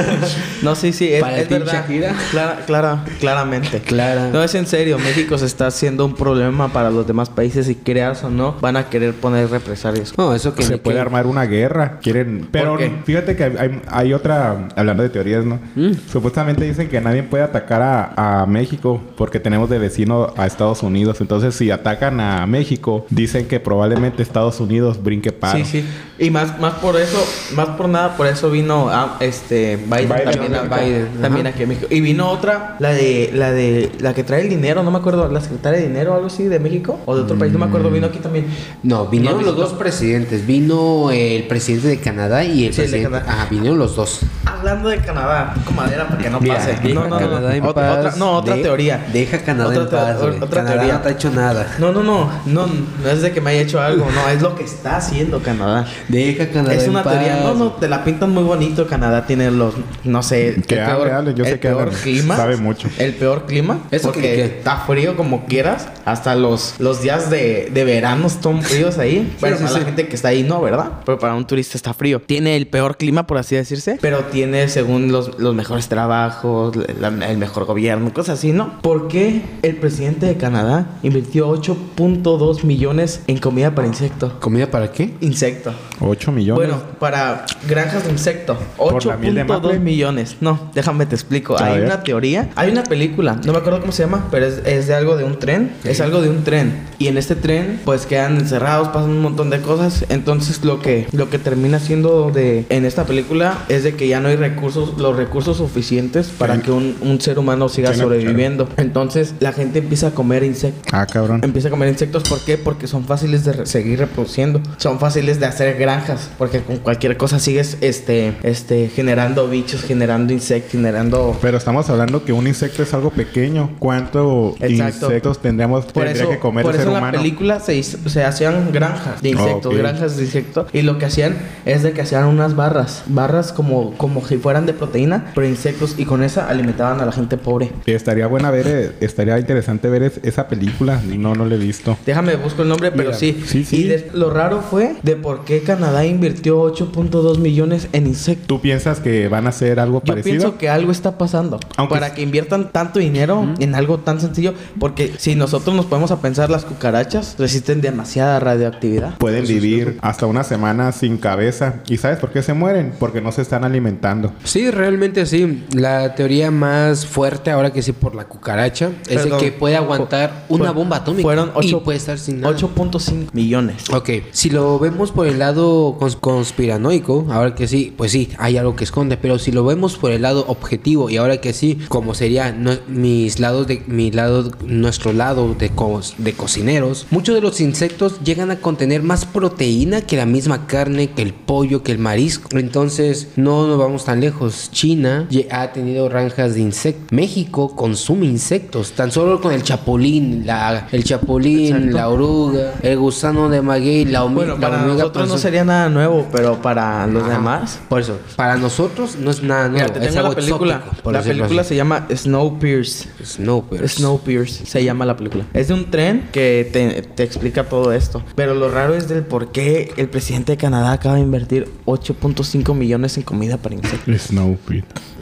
no, 0.62 0.74
sí, 0.74 0.92
sí, 0.92 1.12
es, 1.12 1.20
Para 1.20 1.38
es 1.38 1.48
ti, 1.48 1.54
verdad. 1.54 1.72
Shakira. 1.72 2.14
Clara, 2.30 2.58
clara, 2.66 3.04
claramente. 3.20 3.80
Clara. 3.80 4.30
No, 4.32 4.42
es 4.42 4.54
en 4.54 4.66
serio. 4.66 4.98
México 4.98 5.36
se 5.38 5.46
está 5.46 5.66
haciendo 5.66 6.04
un 6.06 6.14
problema 6.14 6.72
para 6.72 6.90
los 6.90 7.06
demás 7.06 7.28
países 7.28 7.68
y 7.68 7.74
creas 7.74 8.22
o 8.24 8.30
no, 8.30 8.56
van 8.60 8.76
a 8.76 8.88
querer 8.88 9.14
poner 9.14 9.50
represalias. 9.50 10.16
No, 10.16 10.34
eso 10.34 10.54
que 10.54 10.62
se 10.62 10.78
puede 10.78 10.96
que- 10.96 11.00
armar 11.02 11.26
una 11.26 11.44
guerra. 11.44 11.98
Quieren. 12.02 12.48
Pero 12.50 12.78
fíjate 13.04 13.36
que 13.36 13.44
hay, 13.44 13.82
hay 13.88 14.12
otra. 14.12 14.68
Hablando 14.76 15.02
de 15.02 15.08
teorías, 15.08 15.44
¿no? 15.44 15.58
Mm. 15.74 15.92
Supuestamente 16.10 16.64
dicen 16.64 16.88
que 16.92 17.00
nadie 17.00 17.24
puede 17.24 17.42
atacar 17.42 17.82
a, 17.82 18.42
a 18.42 18.46
México 18.46 19.00
porque 19.16 19.40
tenemos 19.40 19.68
de 19.68 19.78
vecino 19.80 20.32
a 20.36 20.46
Estados 20.46 20.84
Unidos. 20.84 21.20
Entonces, 21.20 21.54
si 21.56 21.72
atacan 21.72 22.20
a 22.20 22.46
México, 22.46 23.04
dicen 23.10 23.48
que 23.48 23.58
probablemente 23.58 24.22
Estados 24.22 24.60
Unidos 24.60 25.02
brinque 25.02 25.32
paro. 25.32 25.58
Sí, 25.58 25.64
sí. 25.64 25.84
Y 26.18 26.30
más, 26.30 26.60
más 26.60 26.74
por 26.74 26.96
eso, 27.00 27.18
más 27.56 27.68
por 27.70 27.88
nada, 27.88 28.16
por 28.16 28.28
eso 28.28 28.48
vino 28.50 28.88
a, 28.90 29.16
este 29.18 29.76
Biden, 29.76 30.08
Biden, 30.08 30.24
también, 30.30 30.54
a 30.54 30.60
a- 30.60 30.78
Biden, 30.80 31.08
también 31.20 31.46
aquí 31.48 31.62
a 31.64 31.66
México. 31.66 31.86
Y 31.90 32.00
vino 32.00 32.30
otra, 32.30 32.76
la 32.78 32.90
de, 32.90 33.30
la 33.34 33.50
de, 33.50 33.90
la 33.98 34.14
que 34.14 34.22
trae 34.22 34.42
el 34.42 34.48
dinero, 34.48 34.82
no 34.84 34.90
me 34.92 34.98
acuerdo, 34.98 35.28
la 35.28 35.40
secretaria 35.40 35.80
de 35.80 35.88
dinero 35.88 36.12
o 36.12 36.14
algo 36.14 36.26
así 36.28 36.44
de 36.44 36.60
México 36.60 37.00
o 37.06 37.16
de 37.16 37.22
otro 37.22 37.36
país, 37.36 37.52
no 37.52 37.58
me 37.58 37.64
acuerdo, 37.64 37.90
vino 37.90 38.06
aquí 38.06 38.18
también. 38.18 38.46
No, 38.82 39.06
vinieron 39.06 39.40
No, 39.40 39.46
los 39.46 39.56
dos 39.56 39.72
presidentes. 39.72 40.46
Vino 40.46 41.10
el 41.10 41.44
presidente 41.48 41.88
de 41.88 41.98
Canadá 41.98 42.44
y 42.44 42.66
el 42.66 42.74
Sí, 42.74 42.82
el 42.82 42.90
de 42.90 42.92
presidente. 42.98 43.18
Canadá. 43.18 43.32
Ajá, 43.32 43.48
vinieron 43.50 43.78
los 43.78 43.96
dos. 43.96 44.20
Hablando 44.44 44.90
de 44.90 44.98
Canadá, 44.98 45.54
con 45.64 45.74
madera 45.74 46.06
para 46.06 46.18
que 46.22 46.30
no 46.30 46.38
pase. 46.38 46.76
Deja 46.82 46.94
No, 46.94 47.08
no, 47.08 47.08
no, 47.08 47.18
Canadá 47.18 47.56
en 47.56 47.64
Otra, 47.64 47.88
paz. 47.88 47.98
otra- 47.98 48.16
no, 48.16 48.32
otra 48.36 48.56
De- 48.56 48.62
teoría. 48.62 49.06
Deja 49.12 49.38
Canadá 49.38 49.68
Otra 49.70 49.82
en 49.82 49.88
paz. 49.88 50.20
güey. 50.22 50.36
otra 50.36 50.48
Canadá 50.48 50.72
teoría. 50.74 50.92
no 50.94 51.00
te 51.00 51.08
ha 51.08 51.12
hecho 51.12 51.30
nada. 51.30 51.74
No, 51.78 51.92
no, 51.92 52.02
no, 52.02 52.30
no, 52.46 52.66
no 52.66 53.10
es 53.10 53.22
de 53.22 53.32
que 53.32 53.40
me 53.40 53.50
haya 53.50 53.60
hecho 53.62 53.80
algo, 53.80 54.06
no, 54.14 54.28
es 54.28 54.42
lo 54.42 54.54
que 54.54 54.64
está 54.64 54.96
haciendo 54.96 55.40
Canadá. 55.42 55.86
Deja 56.08 56.48
Canadá 56.48 56.74
es 56.74 56.84
en 56.84 56.90
una 56.90 57.02
paz. 57.02 57.12
teoría, 57.14 57.40
no, 57.42 57.54
no, 57.54 57.72
te 57.72 57.88
la 57.88 58.04
pintan 58.04 58.30
muy 58.30 58.42
bonito. 58.42 58.86
Canadá 58.86 59.26
tiene 59.26 59.50
los, 59.50 59.74
no 60.04 60.22
sé, 60.22 60.62
Que 60.66 60.80
hable, 60.80 61.12
hable, 61.12 61.34
yo 61.34 61.44
sé 61.44 61.52
el 61.52 61.60
que 61.60 61.68
peor 61.68 61.90
clima. 61.90 62.36
sabe 62.36 62.56
mucho. 62.56 62.88
El 62.98 63.14
peor 63.14 63.46
clima. 63.46 63.78
¿Eso 63.90 64.08
porque 64.08 64.20
qué- 64.22 64.34
qué? 64.36 64.44
está 64.44 64.76
frío 64.78 65.16
como 65.16 65.46
quieras. 65.46 65.88
Hasta 66.04 66.34
los, 66.34 66.74
los 66.78 67.00
días 67.02 67.30
de, 67.30 67.70
de 67.72 67.84
verano 67.84 68.26
están 68.26 68.62
fríos 68.62 68.98
ahí. 68.98 69.34
bueno, 69.40 69.56
sí, 69.56 69.62
para 69.62 69.72
la 69.74 69.78
sí. 69.80 69.84
gente 69.86 70.08
que 70.08 70.16
está 70.16 70.28
ahí 70.28 70.42
no, 70.42 70.60
¿verdad? 70.60 70.90
Pero 71.04 71.18
para 71.18 71.34
un 71.34 71.46
turista 71.46 71.76
está 71.76 71.94
frío. 71.94 72.20
Tiene 72.20 72.56
el 72.56 72.66
peor 72.66 72.96
clima, 72.96 73.26
por 73.26 73.38
así 73.38 73.54
decirse. 73.56 73.98
Pero 74.00 74.20
tiene, 74.24 74.68
según 74.68 75.12
los, 75.12 75.38
los 75.38 75.54
mejores 75.54 75.88
trabajos, 75.88 76.61
la- 77.00 77.30
el 77.30 77.38
mejor 77.38 77.64
gobierno, 77.64 78.12
cosas 78.12 78.38
así, 78.38 78.52
¿no? 78.52 78.80
¿Por 78.82 79.08
qué 79.08 79.42
el 79.62 79.76
presidente 79.76 80.26
de 80.26 80.36
Canadá 80.36 80.98
invirtió 81.02 81.48
8.2 81.48 82.64
millones 82.64 83.22
en 83.26 83.38
comida 83.38 83.74
para 83.74 83.88
insectos? 83.88 84.32
¿Comida 84.34 84.70
para 84.70 84.92
qué? 84.92 85.14
Insecto. 85.20 85.72
8 86.08 86.32
millones. 86.32 86.66
Bueno, 86.68 86.82
para 86.98 87.46
granjas 87.68 88.04
de 88.04 88.10
insecto. 88.10 88.56
¿Por 88.76 89.04
la 89.06 89.16
miel 89.16 89.34
de 89.34 89.44
8.2 89.44 89.48
maple? 89.48 89.78
millones. 89.78 90.36
No, 90.40 90.70
déjame 90.74 91.06
te 91.06 91.14
explico. 91.14 91.58
A 91.58 91.64
hay 91.66 91.78
ver. 91.78 91.86
una 91.86 92.02
teoría. 92.02 92.50
Hay 92.56 92.70
una 92.70 92.82
película. 92.84 93.38
No 93.44 93.52
me 93.52 93.58
acuerdo 93.58 93.80
cómo 93.80 93.92
se 93.92 94.02
llama, 94.04 94.28
pero 94.30 94.46
es, 94.46 94.60
es 94.66 94.86
de 94.86 94.94
algo 94.94 95.16
de 95.16 95.24
un 95.24 95.38
tren. 95.38 95.72
Es 95.84 96.00
algo 96.00 96.20
de 96.20 96.28
un 96.30 96.44
tren. 96.44 96.86
Y 96.98 97.08
en 97.08 97.18
este 97.18 97.34
tren, 97.36 97.80
pues 97.84 98.06
quedan 98.06 98.36
encerrados, 98.38 98.88
pasan 98.88 99.10
un 99.10 99.20
montón 99.22 99.50
de 99.50 99.60
cosas. 99.60 100.04
Entonces, 100.08 100.64
lo 100.64 100.80
que, 100.80 101.06
lo 101.12 101.30
que 101.30 101.38
termina 101.38 101.78
siendo 101.78 102.30
de 102.30 102.66
en 102.68 102.84
esta 102.84 103.04
película 103.04 103.58
es 103.68 103.84
de 103.84 103.94
que 103.94 104.08
ya 104.08 104.20
no 104.20 104.28
hay 104.28 104.36
recursos, 104.36 104.98
los 104.98 105.16
recursos 105.16 105.56
suficientes 105.56 106.28
para 106.28 106.56
Sí. 106.56 106.62
que 106.62 106.70
un, 106.70 106.96
un 107.00 107.20
ser 107.20 107.38
humano 107.38 107.68
siga 107.68 107.92
Sí, 107.94 108.00
sobreviviendo. 108.00 108.68
Entonces, 108.76 109.34
la 109.40 109.52
gente 109.52 109.78
empieza 109.80 110.08
a 110.08 110.10
comer 110.10 110.42
insectos. 110.44 110.92
Ah, 110.92 111.06
cabrón. 111.06 111.40
Empieza 111.42 111.68
a 111.68 111.70
comer 111.70 111.88
insectos, 111.88 112.22
¿por 112.28 112.40
qué? 112.44 112.58
Porque 112.58 112.86
son 112.86 113.04
fáciles 113.04 113.44
de 113.44 113.52
re- 113.52 113.66
seguir 113.66 113.98
reproduciendo. 113.98 114.60
Son 114.76 114.98
fáciles 114.98 115.40
de 115.40 115.46
hacer 115.46 115.76
granjas, 115.92 116.30
porque 116.38 116.60
con 116.60 116.78
cualquier 116.78 117.16
cosa 117.16 117.38
sigues 117.38 117.76
este 117.80 118.34
este 118.42 118.88
generando 118.88 119.48
bichos, 119.48 119.82
generando 119.82 120.32
insectos, 120.32 120.72
generando 120.72 121.36
Pero 121.42 121.58
estamos 121.58 121.88
hablando 121.90 122.24
que 122.24 122.32
un 122.32 122.46
insecto 122.46 122.82
es 122.82 122.94
algo 122.94 123.10
pequeño. 123.10 123.70
¿Cuántos 123.78 124.54
insectos 124.60 125.40
tendríamos 125.40 125.84
por 125.86 126.04
tendría 126.04 126.22
eso, 126.22 126.30
que 126.32 126.38
comer 126.38 126.64
por 126.64 126.74
el 126.74 126.80
eso 126.80 126.84
ser 126.84 126.88
en 126.88 126.92
la 126.94 126.98
humano? 127.00 127.18
película 127.18 127.60
se, 127.60 127.74
hizo- 127.76 127.98
se 128.08 128.24
hacían 128.24 128.72
granjas 128.72 129.20
de 129.22 129.30
insectos, 129.30 129.66
Ok. 129.72 129.78
granjas 129.78 130.16
de 130.16 130.24
insectos. 130.24 130.66
Y 130.72 130.82
lo 130.82 130.98
que 130.98 131.06
hacían 131.06 131.36
es 131.64 131.82
de 131.82 131.92
que 131.92 132.00
hacían 132.02 132.24
unas 132.24 132.56
barras, 132.56 133.02
barras 133.06 133.52
como, 133.52 133.92
como 133.96 134.26
si 134.26 134.38
fueran 134.38 134.66
de 134.66 134.72
proteína, 134.72 135.32
pero 135.34 135.46
insectos, 135.46 135.94
y 135.98 136.04
con 136.04 136.22
esa 136.22 136.48
alimentaban 136.48 137.00
a 137.00 137.06
la 137.06 137.12
gente 137.12 137.36
pobre. 137.36 137.70
Y 137.86 137.92
estaría 137.92 138.26
buena 138.26 138.50
ver, 138.50 138.66
eh, 138.66 138.92
estaría 139.00 139.38
interesante 139.38 139.88
ver 139.88 140.02
es- 140.04 140.20
esa 140.22 140.48
película. 140.48 141.00
No, 141.06 141.34
no 141.34 141.44
la 141.44 141.54
he 141.54 141.58
visto. 141.58 141.96
Déjame 142.06 142.36
busco 142.36 142.62
el 142.62 142.68
nombre, 142.68 142.90
pero 142.90 143.10
Mira, 143.10 143.18
sí. 143.18 143.42
sí, 143.46 143.64
sí. 143.64 143.76
Y 143.76 143.88
des- 143.88 144.12
lo 144.14 144.30
raro 144.30 144.62
fue 144.62 144.94
de 145.02 145.16
por 145.16 145.44
qué 145.44 145.62
Canadá 145.82 146.06
invirtió 146.06 146.62
8.2 146.72 147.38
millones 147.38 147.88
en 147.92 148.06
insectos. 148.06 148.46
¿Tú 148.46 148.60
piensas 148.60 149.00
que 149.00 149.26
van 149.26 149.46
a 149.46 149.48
hacer 149.48 149.80
algo 149.80 149.98
Yo 149.98 150.12
parecido? 150.12 150.38
pienso 150.38 150.58
que 150.58 150.68
algo 150.68 150.92
está 150.92 151.18
pasando 151.18 151.58
Aunque 151.76 151.94
para 151.94 152.14
que 152.14 152.22
inviertan 152.22 152.70
tanto 152.70 153.00
dinero 153.00 153.52
en 153.58 153.74
algo 153.74 153.98
tan 153.98 154.20
sencillo, 154.20 154.54
porque 154.78 155.12
si 155.18 155.34
nosotros 155.34 155.74
nos 155.74 155.86
podemos 155.86 156.12
a 156.12 156.20
pensar, 156.20 156.50
las 156.50 156.64
cucarachas 156.64 157.34
resisten 157.36 157.80
demasiada 157.80 158.38
radioactividad. 158.38 159.18
Pueden 159.18 159.44
vivir 159.44 159.98
hasta 160.02 160.26
una 160.26 160.44
semana 160.44 160.92
sin 160.92 161.18
cabeza. 161.18 161.80
¿Y 161.88 161.96
sabes 161.96 162.20
por 162.20 162.30
qué 162.30 162.44
se 162.44 162.54
mueren? 162.54 162.94
Porque 163.00 163.20
no 163.20 163.32
se 163.32 163.42
están 163.42 163.64
alimentando. 163.64 164.32
Sí, 164.44 164.70
realmente 164.70 165.26
sí. 165.26 165.64
La 165.74 166.14
teoría 166.14 166.52
más 166.52 167.06
fuerte, 167.06 167.50
ahora 167.50 167.72
que 167.72 167.82
sí, 167.82 167.90
por 167.90 168.14
la 168.14 168.26
cucaracha, 168.26 168.92
es 169.08 169.24
de 169.24 169.36
que 169.36 169.50
puede 169.50 169.74
aguantar 169.74 170.44
una 170.48 170.70
bomba 170.70 170.98
atómica. 170.98 171.22
Fueron 171.22 171.48
y 171.60 171.66
8, 171.74 171.82
puede 171.82 171.98
estar 171.98 172.20
sin 172.20 172.40
nada. 172.40 172.56
8.5 172.56 173.32
millones. 173.32 173.90
Ok, 173.92 174.10
si 174.30 174.48
lo 174.48 174.78
vemos 174.78 175.10
por 175.10 175.26
el 175.26 175.40
lado 175.40 175.61
cons- 175.98 176.16
conspiranoico, 176.20 177.26
ahora 177.30 177.54
que 177.54 177.66
sí, 177.66 177.92
pues 177.96 178.12
sí, 178.12 178.28
hay 178.38 178.56
algo 178.56 178.76
que 178.76 178.84
esconde, 178.84 179.16
pero 179.16 179.38
si 179.38 179.52
lo 179.52 179.64
vemos 179.64 179.96
por 179.96 180.10
el 180.12 180.22
lado 180.22 180.44
objetivo 180.48 181.10
y 181.10 181.16
ahora 181.16 181.40
que 181.40 181.52
sí, 181.52 181.78
como 181.88 182.14
sería 182.14 182.52
no- 182.52 182.76
mis 182.88 183.40
lados 183.40 183.66
de 183.66 183.82
mi 183.86 184.10
lado, 184.10 184.50
nuestro 184.66 185.12
lado 185.12 185.54
de, 185.58 185.70
co- 185.70 186.00
de 186.18 186.32
cocineros, 186.32 187.06
muchos 187.10 187.34
de 187.34 187.40
los 187.40 187.60
insectos 187.60 188.20
llegan 188.24 188.50
a 188.50 188.56
contener 188.60 189.02
más 189.02 189.24
proteína 189.24 190.00
que 190.02 190.16
la 190.16 190.26
misma 190.26 190.66
carne, 190.66 191.10
que 191.10 191.22
el 191.22 191.32
pollo, 191.34 191.82
que 191.82 191.92
el 191.92 191.98
marisco. 191.98 192.48
Entonces, 192.58 193.28
no 193.36 193.66
nos 193.66 193.78
vamos 193.78 194.04
tan 194.04 194.20
lejos. 194.20 194.70
China 194.72 195.28
ha 195.50 195.72
tenido 195.72 196.08
granjas 196.08 196.54
de 196.54 196.60
insectos. 196.60 197.12
México 197.12 197.74
consume 197.76 198.26
insectos, 198.26 198.92
tan 198.92 199.10
solo 199.10 199.40
con 199.40 199.52
el 199.52 199.62
chapulín, 199.62 200.46
la, 200.46 200.88
el 200.92 201.04
chapulín, 201.04 201.74
Exacto. 201.76 201.96
la 201.96 202.08
oruga, 202.08 202.74
el 202.82 202.98
gusano 202.98 203.48
de 203.48 203.62
maguey, 203.62 204.04
la, 204.04 204.22
Bueno, 204.24 204.54
la 204.54 204.60
para 204.60 204.82
nosotros 204.82 205.28
no 205.28 205.34
panza- 205.34 205.48
sería 205.52 205.64
nada 205.66 205.90
nuevo, 205.90 206.26
pero 206.32 206.62
para 206.62 207.06
los 207.06 207.24
Ajá. 207.24 207.32
demás. 207.32 207.78
Por 207.90 208.00
eso, 208.00 208.18
para 208.36 208.56
nosotros 208.56 209.16
no 209.16 209.30
es 209.30 209.42
nada 209.42 209.68
nuevo. 209.68 209.84
Mira, 209.86 209.92
te 209.92 209.98
es 210.00 210.06
tengo 210.06 210.20
algo 210.20 210.30
la 210.30 210.34
película. 210.36 210.76
exótico, 210.76 211.12
la 211.12 211.22
película 211.22 211.60
así. 211.60 211.68
se 211.68 211.76
llama 211.76 212.06
Snowpiercer. 212.10 213.12
Snowpiercer. 213.22 213.88
Snowpiercer 213.90 214.66
se 214.66 214.82
llama 214.82 215.04
la 215.04 215.14
película. 215.14 215.44
Es 215.52 215.68
de 215.68 215.74
un 215.74 215.90
tren 215.90 216.28
que 216.32 216.68
te, 216.72 217.02
te 217.02 217.22
explica 217.22 217.64
todo 217.64 217.92
esto. 217.92 218.22
Pero 218.34 218.54
lo 218.54 218.70
raro 218.70 218.94
es 218.94 219.08
del 219.08 219.24
por 219.24 219.52
qué 219.52 219.92
el 219.98 220.08
presidente 220.08 220.52
de 220.52 220.56
Canadá 220.56 220.92
acaba 220.92 221.16
de 221.16 221.20
invertir 221.20 221.68
8.5 221.84 222.74
millones 222.74 223.18
en 223.18 223.24
comida 223.24 223.58
para 223.58 223.74
insectos. 223.74 224.08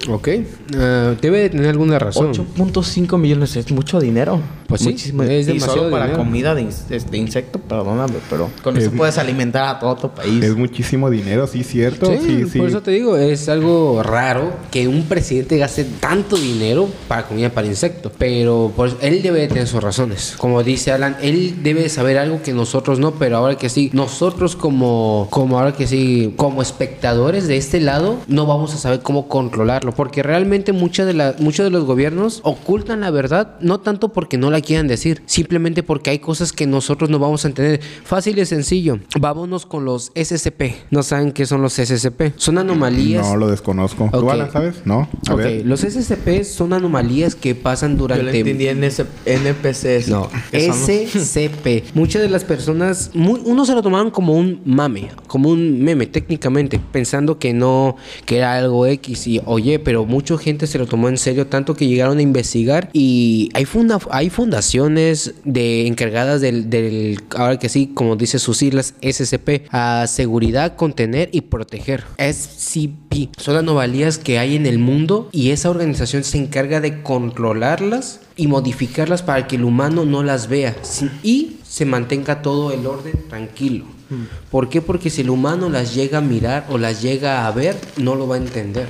Ok. 0.08 0.28
Ah, 0.76 1.14
debe 1.20 1.40
de 1.40 1.50
tener 1.50 1.68
alguna 1.68 1.98
razón. 1.98 2.32
8.5 2.32 3.18
millones 3.18 3.54
es 3.56 3.70
mucho 3.70 4.00
dinero. 4.00 4.40
Pues 4.66 4.82
sí, 4.82 4.90
Muchísimo. 4.90 5.24
es 5.24 5.48
y 5.48 5.52
demasiado 5.54 5.78
solo 5.78 5.90
para 5.90 6.04
dinero. 6.04 6.22
comida 6.24 6.54
de, 6.54 6.64
de 7.10 7.18
insecto, 7.18 7.58
perdóname, 7.58 8.14
pero 8.30 8.48
con 8.62 8.76
Es- 8.76 8.84
eso 8.84 8.92
puedes 8.92 9.18
alimentar 9.18 9.64
a 9.64 9.78
todo 9.80 9.96
tu 9.96 10.10
país. 10.10 10.44
Es 10.44 10.54
muchísimo 10.56 11.10
dinero, 11.10 11.48
sí, 11.48 11.64
cierto. 11.64 12.06
Sí, 12.06 12.18
Sí, 12.24 12.44
sí. 12.52 12.58
por 12.60 12.68
eso 12.68 12.80
te 12.80 12.92
digo, 12.92 13.16
es 13.16 13.48
algo 13.48 14.00
raro 14.04 14.52
que 14.70 14.86
un 14.86 15.02
presidente 15.06 15.58
gaste 15.58 15.84
tanto 15.98 16.36
dinero 16.36 16.88
para 17.08 17.26
comida 17.26 17.50
para 17.50 17.66
insectos. 17.66 18.12
Pero 18.16 18.72
por 18.76 18.88
eso, 18.88 18.98
él 19.02 19.22
debe 19.22 19.40
de 19.40 19.48
tener 19.48 19.66
sus 19.66 19.82
razones. 19.82 20.34
Como 20.38 20.62
dice 20.62 20.92
Alan, 20.92 21.16
él 21.20 21.56
debe 21.64 21.82
de 21.82 21.88
saber 21.88 22.16
algo 22.18 22.40
que 22.40 22.52
nosotros 22.52 23.00
no, 23.00 23.14
pero 23.14 23.38
ahora 23.38 23.56
que 23.58 23.68
sí, 23.68 23.90
nosotros 23.92 24.54
como, 24.54 25.26
como 25.30 25.58
ahora 25.58 25.72
que 25.74 25.88
sí, 25.88 26.32
como 26.36 26.62
espectadores 26.62 27.48
de 27.48 27.56
este 27.56 27.80
lado, 27.80 28.18
no 28.28 28.46
vamos 28.46 28.72
a 28.74 28.78
saber 28.78 29.00
cómo 29.00 29.26
controlarlo. 29.26 29.89
Porque 29.92 30.22
realmente 30.22 30.72
muchas 30.72 31.06
de 31.06 31.14
la, 31.14 31.34
muchos 31.38 31.64
de 31.64 31.70
los 31.70 31.84
gobiernos 31.84 32.40
ocultan 32.44 33.00
la 33.00 33.10
verdad, 33.10 33.56
no 33.60 33.80
tanto 33.80 34.10
porque 34.12 34.38
no 34.38 34.50
la 34.50 34.60
quieran 34.60 34.86
decir, 34.88 35.22
simplemente 35.26 35.82
porque 35.82 36.10
hay 36.10 36.18
cosas 36.18 36.52
que 36.52 36.66
nosotros 36.66 37.10
no 37.10 37.18
vamos 37.18 37.44
a 37.44 37.48
entender. 37.48 37.80
Fácil 38.04 38.38
y 38.38 38.46
sencillo. 38.46 38.98
Vámonos 39.18 39.66
con 39.66 39.84
los 39.84 40.12
SCP. 40.14 40.62
¿No 40.90 41.02
saben 41.02 41.32
qué 41.32 41.46
son 41.46 41.62
los 41.62 41.74
SCP? 41.74 42.32
Son 42.36 42.58
anomalías. 42.58 43.26
No 43.26 43.36
lo 43.36 43.48
desconozco. 43.48 44.08
¿Tú, 44.12 44.18
Ok. 44.18 44.30
Alan, 44.32 44.52
sabes? 44.52 44.82
No. 44.84 45.08
A 45.28 45.32
Ok, 45.34 45.38
ver. 45.38 45.66
los 45.66 45.80
SCP 45.80 46.44
son 46.44 46.72
anomalías 46.72 47.34
que 47.34 47.54
pasan 47.54 47.92
Yo 47.92 48.02
durante... 48.02 48.24
lo 48.24 48.30
entendí 48.30 48.68
en 48.68 48.84
ese 48.84 49.06
NPCs. 49.26 50.08
No, 50.08 50.28
SCP. 50.52 51.94
Muchas 51.94 52.22
de 52.22 52.28
las 52.28 52.44
personas, 52.44 53.10
mu- 53.14 53.38
unos 53.44 53.66
se 53.68 53.74
lo 53.74 53.82
tomaron 53.82 54.10
como 54.10 54.34
un 54.34 54.60
mame, 54.64 55.08
como 55.26 55.48
un 55.50 55.82
meme 55.82 56.06
técnicamente, 56.06 56.80
pensando 56.92 57.38
que 57.38 57.52
no, 57.52 57.96
que 58.24 58.38
era 58.38 58.54
algo 58.54 58.86
X 58.86 59.26
y 59.26 59.40
oye, 59.46 59.78
pero 59.84 60.04
mucha 60.06 60.36
gente 60.38 60.66
se 60.66 60.78
lo 60.78 60.86
tomó 60.86 61.08
en 61.08 61.18
serio, 61.18 61.46
tanto 61.46 61.74
que 61.74 61.86
llegaron 61.86 62.18
a 62.18 62.22
investigar 62.22 62.90
y 62.92 63.50
hay, 63.54 63.64
funda 63.64 63.98
hay 64.10 64.30
fundaciones 64.30 65.34
de 65.44 65.86
encargadas 65.86 66.40
del, 66.40 66.70
del, 66.70 67.20
ahora 67.36 67.58
que 67.58 67.68
sí, 67.68 67.90
como 67.94 68.16
dice 68.16 68.38
sus 68.38 68.56
siglas, 68.58 68.94
SCP, 69.02 69.66
a 69.70 70.06
seguridad, 70.06 70.76
contener 70.76 71.28
y 71.32 71.42
proteger. 71.42 72.04
SCP. 72.18 73.30
Son 73.38 73.56
anomalías 73.56 74.18
que 74.18 74.38
hay 74.38 74.56
en 74.56 74.66
el 74.66 74.78
mundo 74.78 75.28
y 75.32 75.50
esa 75.50 75.70
organización 75.70 76.24
se 76.24 76.38
encarga 76.38 76.80
de 76.80 77.02
controlarlas 77.02 78.20
y 78.36 78.46
modificarlas 78.46 79.22
para 79.22 79.46
que 79.46 79.56
el 79.56 79.64
humano 79.64 80.04
no 80.04 80.22
las 80.22 80.48
vea 80.48 80.76
sin- 80.82 81.10
y 81.22 81.56
se 81.66 81.84
mantenga 81.84 82.42
todo 82.42 82.72
el 82.72 82.86
orden 82.86 83.14
tranquilo. 83.28 83.84
¿Por 84.50 84.68
qué? 84.68 84.80
Porque 84.82 85.08
si 85.08 85.20
el 85.20 85.30
humano 85.30 85.68
las 85.68 85.94
llega 85.94 86.18
a 86.18 86.20
mirar 86.20 86.66
o 86.68 86.78
las 86.78 87.00
llega 87.00 87.46
a 87.46 87.50
ver, 87.52 87.76
no 87.96 88.16
lo 88.16 88.26
va 88.26 88.34
a 88.34 88.38
entender. 88.38 88.88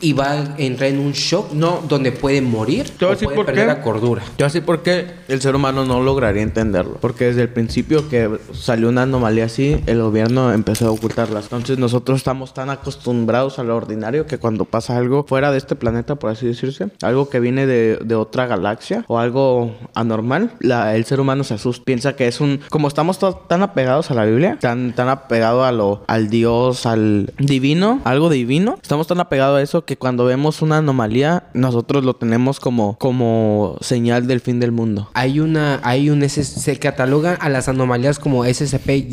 Y 0.00 0.12
va 0.12 0.30
a 0.32 0.44
entrar 0.58 0.90
en 0.90 1.00
un 1.00 1.12
shock 1.12 1.52
No. 1.52 1.82
donde 1.88 2.12
puede 2.12 2.40
morir 2.40 2.86
o 2.94 2.98
puede 2.98 3.16
por 3.34 3.46
perder 3.46 3.64
qué. 3.64 3.66
la 3.66 3.82
cordura. 3.82 4.22
Yo 4.38 4.46
así 4.46 4.60
porque 4.60 5.06
el 5.28 5.40
ser 5.40 5.56
humano 5.56 5.84
no 5.84 6.00
lograría 6.00 6.42
entenderlo. 6.42 6.98
Porque 7.00 7.24
desde 7.26 7.42
el 7.42 7.48
principio 7.48 8.08
que 8.08 8.38
salió 8.52 8.88
una 8.88 9.02
anomalía 9.02 9.46
así, 9.46 9.80
el 9.86 10.00
gobierno 10.00 10.52
empezó 10.52 10.86
a 10.86 10.90
ocultarlas. 10.92 11.44
Entonces 11.44 11.78
nosotros 11.78 12.18
estamos 12.18 12.54
tan 12.54 12.70
acostumbrados 12.70 13.58
a 13.58 13.64
lo 13.64 13.76
ordinario 13.76 14.26
que 14.26 14.38
cuando 14.38 14.64
pasa 14.64 14.96
algo 14.96 15.24
fuera 15.28 15.50
de 15.50 15.58
este 15.58 15.74
planeta, 15.76 16.14
por 16.16 16.30
así 16.30 16.46
decirse, 16.46 16.88
algo 17.02 17.28
que 17.28 17.40
viene 17.40 17.66
de, 17.66 17.98
de 18.04 18.14
otra 18.14 18.46
galaxia 18.46 19.04
o 19.08 19.18
algo 19.18 19.74
anormal, 19.94 20.52
la- 20.60 20.94
el 20.96 21.04
ser 21.04 21.20
humano 21.20 21.44
se 21.44 21.54
asusta. 21.54 21.84
Piensa 21.84 22.14
que 22.16 22.28
es 22.28 22.40
un... 22.40 22.60
Como 22.70 22.88
estamos 22.88 23.18
to- 23.18 23.34
tan 23.48 23.62
apegados 23.62 24.10
a 24.10 24.14
la 24.14 24.24
Biblia, 24.24 24.58
tan, 24.60 24.94
tan 24.94 25.08
apegados 25.08 25.64
a 25.64 25.72
lo, 25.72 26.02
al 26.06 26.28
Dios, 26.30 26.86
al 26.86 27.32
divino, 27.38 28.00
algo 28.04 28.28
divino, 28.30 28.78
estamos 28.80 29.06
tan 29.06 29.20
apegados 29.20 29.58
a 29.58 29.62
eso 29.62 29.84
que 29.88 29.96
cuando 29.96 30.26
vemos 30.26 30.60
una 30.60 30.76
anomalía, 30.76 31.44
nosotros 31.54 32.04
lo 32.04 32.14
tenemos 32.14 32.60
como, 32.60 32.98
como 32.98 33.78
señal 33.80 34.26
del 34.26 34.40
fin 34.40 34.60
del 34.60 34.70
mundo. 34.70 35.08
Hay 35.14 35.40
una, 35.40 35.80
hay 35.82 36.10
un 36.10 36.22
SS 36.22 36.60
se 36.60 36.78
catalogan 36.78 37.38
a 37.40 37.48
las 37.48 37.68
anomalías 37.70 38.18
como 38.18 38.44
SCP- 38.44 39.08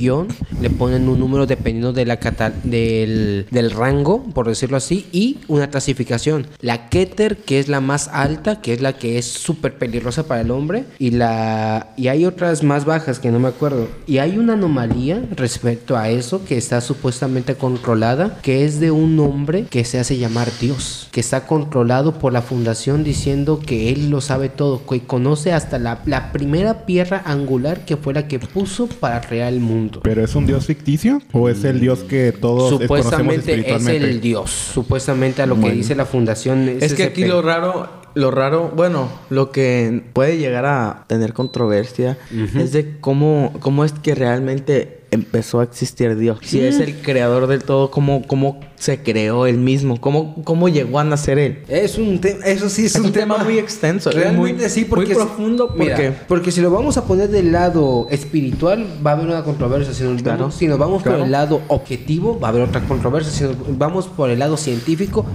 le 0.62 0.70
ponen 0.70 1.08
un 1.08 1.18
número 1.18 1.46
dependiendo 1.46 1.94
de 1.94 2.06
la 2.06 2.20
del, 2.64 3.48
del 3.52 3.72
rango, 3.72 4.24
por 4.34 4.50
decirlo 4.50 4.76
así, 4.76 5.06
y 5.14 5.38
una 5.48 5.70
clasificación. 5.70 6.48
La 6.60 6.90
Keter, 6.90 7.38
que 7.38 7.60
es 7.60 7.70
la 7.70 7.80
más 7.80 8.10
alta, 8.10 8.60
que 8.60 8.74
es 8.74 8.82
la 8.82 8.94
que 8.98 9.18
es 9.18 9.26
súper 9.26 9.78
peligrosa 9.78 10.28
para 10.28 10.42
el 10.42 10.52
hombre, 10.52 10.84
y 11.00 11.12
la 11.12 11.94
y 11.96 12.10
hay 12.10 12.26
otras 12.26 12.64
más 12.64 12.84
bajas 12.84 13.20
que 13.20 13.32
no 13.32 13.40
me 13.40 13.48
acuerdo. 13.48 13.88
Y 14.08 14.18
hay 14.18 14.38
una 14.38 14.54
anomalía 14.54 15.24
respecto 15.38 15.96
a 15.96 16.10
eso 16.10 16.44
que 16.44 16.58
está 16.58 16.82
supuestamente 16.82 17.56
controlada, 17.56 18.40
que 18.42 18.66
es 18.66 18.82
de 18.82 18.92
un 18.92 19.18
hombre 19.22 19.66
que 19.70 19.86
se 19.86 20.00
hace 20.00 20.18
llamar 20.18 20.50
Dios, 20.66 21.08
que 21.12 21.20
está 21.20 21.46
controlado 21.46 22.20
por 22.20 22.34
la 22.34 22.42
fundación 22.42 23.04
diciendo 23.04 23.60
que 23.60 23.90
él 23.90 24.10
lo 24.10 24.22
sabe 24.22 24.50
todo, 24.50 24.86
que 24.86 25.02
conoce 25.02 25.54
hasta 25.54 25.80
la, 25.80 26.02
la 26.06 26.32
primera 26.32 26.86
piedra 26.86 27.22
angular 27.26 27.86
que 27.86 27.98
fue 27.98 28.14
la 28.14 28.28
que 28.28 28.40
puso 28.40 28.88
para 28.88 29.22
crear 29.22 29.52
el 29.52 29.60
mundo. 29.60 30.02
¿Pero 30.04 30.24
es 30.24 30.36
un 30.36 30.46
dios 30.46 30.66
ficticio 30.66 31.22
o 31.32 31.50
es 31.50 31.64
el 31.64 31.80
dios 31.80 32.00
que 32.04 32.32
todos 32.32 32.72
conocemos 32.88 32.96
Supuestamente 32.96 33.76
es 33.76 33.88
el 33.88 34.22
Dios, 34.22 34.50
supuestamente 34.50 35.42
a 35.42 35.46
lo 35.46 35.60
que 35.60 35.72
dice 35.72 35.96
la 35.96 36.06
fundación. 36.06 36.70
Es 36.70 36.94
que 36.94 37.04
aquí 37.04 37.26
lo 37.26 37.42
raro, 37.42 37.90
lo 38.14 38.32
raro, 38.32 38.72
bueno, 38.76 39.10
lo 39.30 39.52
que 39.52 40.04
puede 40.14 40.38
llegar 40.38 40.66
a 40.66 41.06
tener 41.08 41.34
controversia 41.34 42.18
es 42.56 42.72
de 42.72 42.98
cómo, 43.00 43.54
cómo 43.60 43.86
es 43.86 43.94
que 43.94 44.16
realmente 44.16 45.02
empezó 45.16 45.60
a 45.60 45.64
existir 45.64 46.16
Dios. 46.16 46.38
Si 46.44 46.60
es 46.62 46.80
el 46.80 46.96
creador 47.02 47.48
del 47.48 47.64
todo, 47.64 47.90
cómo, 47.92 48.22
cómo 48.28 48.60
se 48.76 49.02
creó 49.02 49.48
él 49.48 49.58
mismo, 49.58 50.00
cómo, 50.00 50.36
cómo 50.44 50.70
llegó 50.70 51.00
a 51.00 51.04
nacer 51.04 51.40
él. 51.40 51.64
Es 51.68 51.98
un 51.98 52.20
tema, 52.22 52.46
eso 52.46 52.70
sí 52.70 52.86
es, 52.86 52.96
Es 52.96 53.02
un 53.02 53.12
tema 53.12 53.38
muy 53.40 53.58
extenso, 53.58 54.10
es 54.10 54.16
Realmente 54.16 54.62
muy- 54.62 54.70
sí, 54.70 54.86
porque 54.86 55.08
muy 55.08 55.16
profundo, 55.16 55.74
mira, 55.78 55.96
porque- 55.96 56.12
porque 56.28 56.52
si 56.52 56.62
lo 56.62 56.70
vamos 56.72 56.98
a 56.98 57.06
poner 57.06 57.30
del 57.30 57.52
lado 57.52 58.08
espiritual, 58.12 58.86
va 59.06 59.12
a 59.12 59.14
haber 59.16 59.28
una 59.28 59.44
controversia. 59.44 59.94
Si 59.94 60.04
nos, 60.04 60.22
Claro, 60.22 60.40
vamos, 60.40 60.56
si 60.56 60.68
nos 60.68 60.78
vamos 60.78 61.02
claro. 61.04 61.18
por 61.20 61.26
el 61.26 61.32
lado 61.32 61.62
objetivo, 61.68 62.40
va 62.40 62.48
a 62.48 62.52
haber 62.52 62.62
otra 62.64 62.82
controversia. 62.82 63.32
Si 63.32 63.44
nos 63.44 63.78
vamos 63.78 64.08
por 64.08 64.30
el 64.30 64.40
lado 64.40 64.58
científico, 64.58 65.26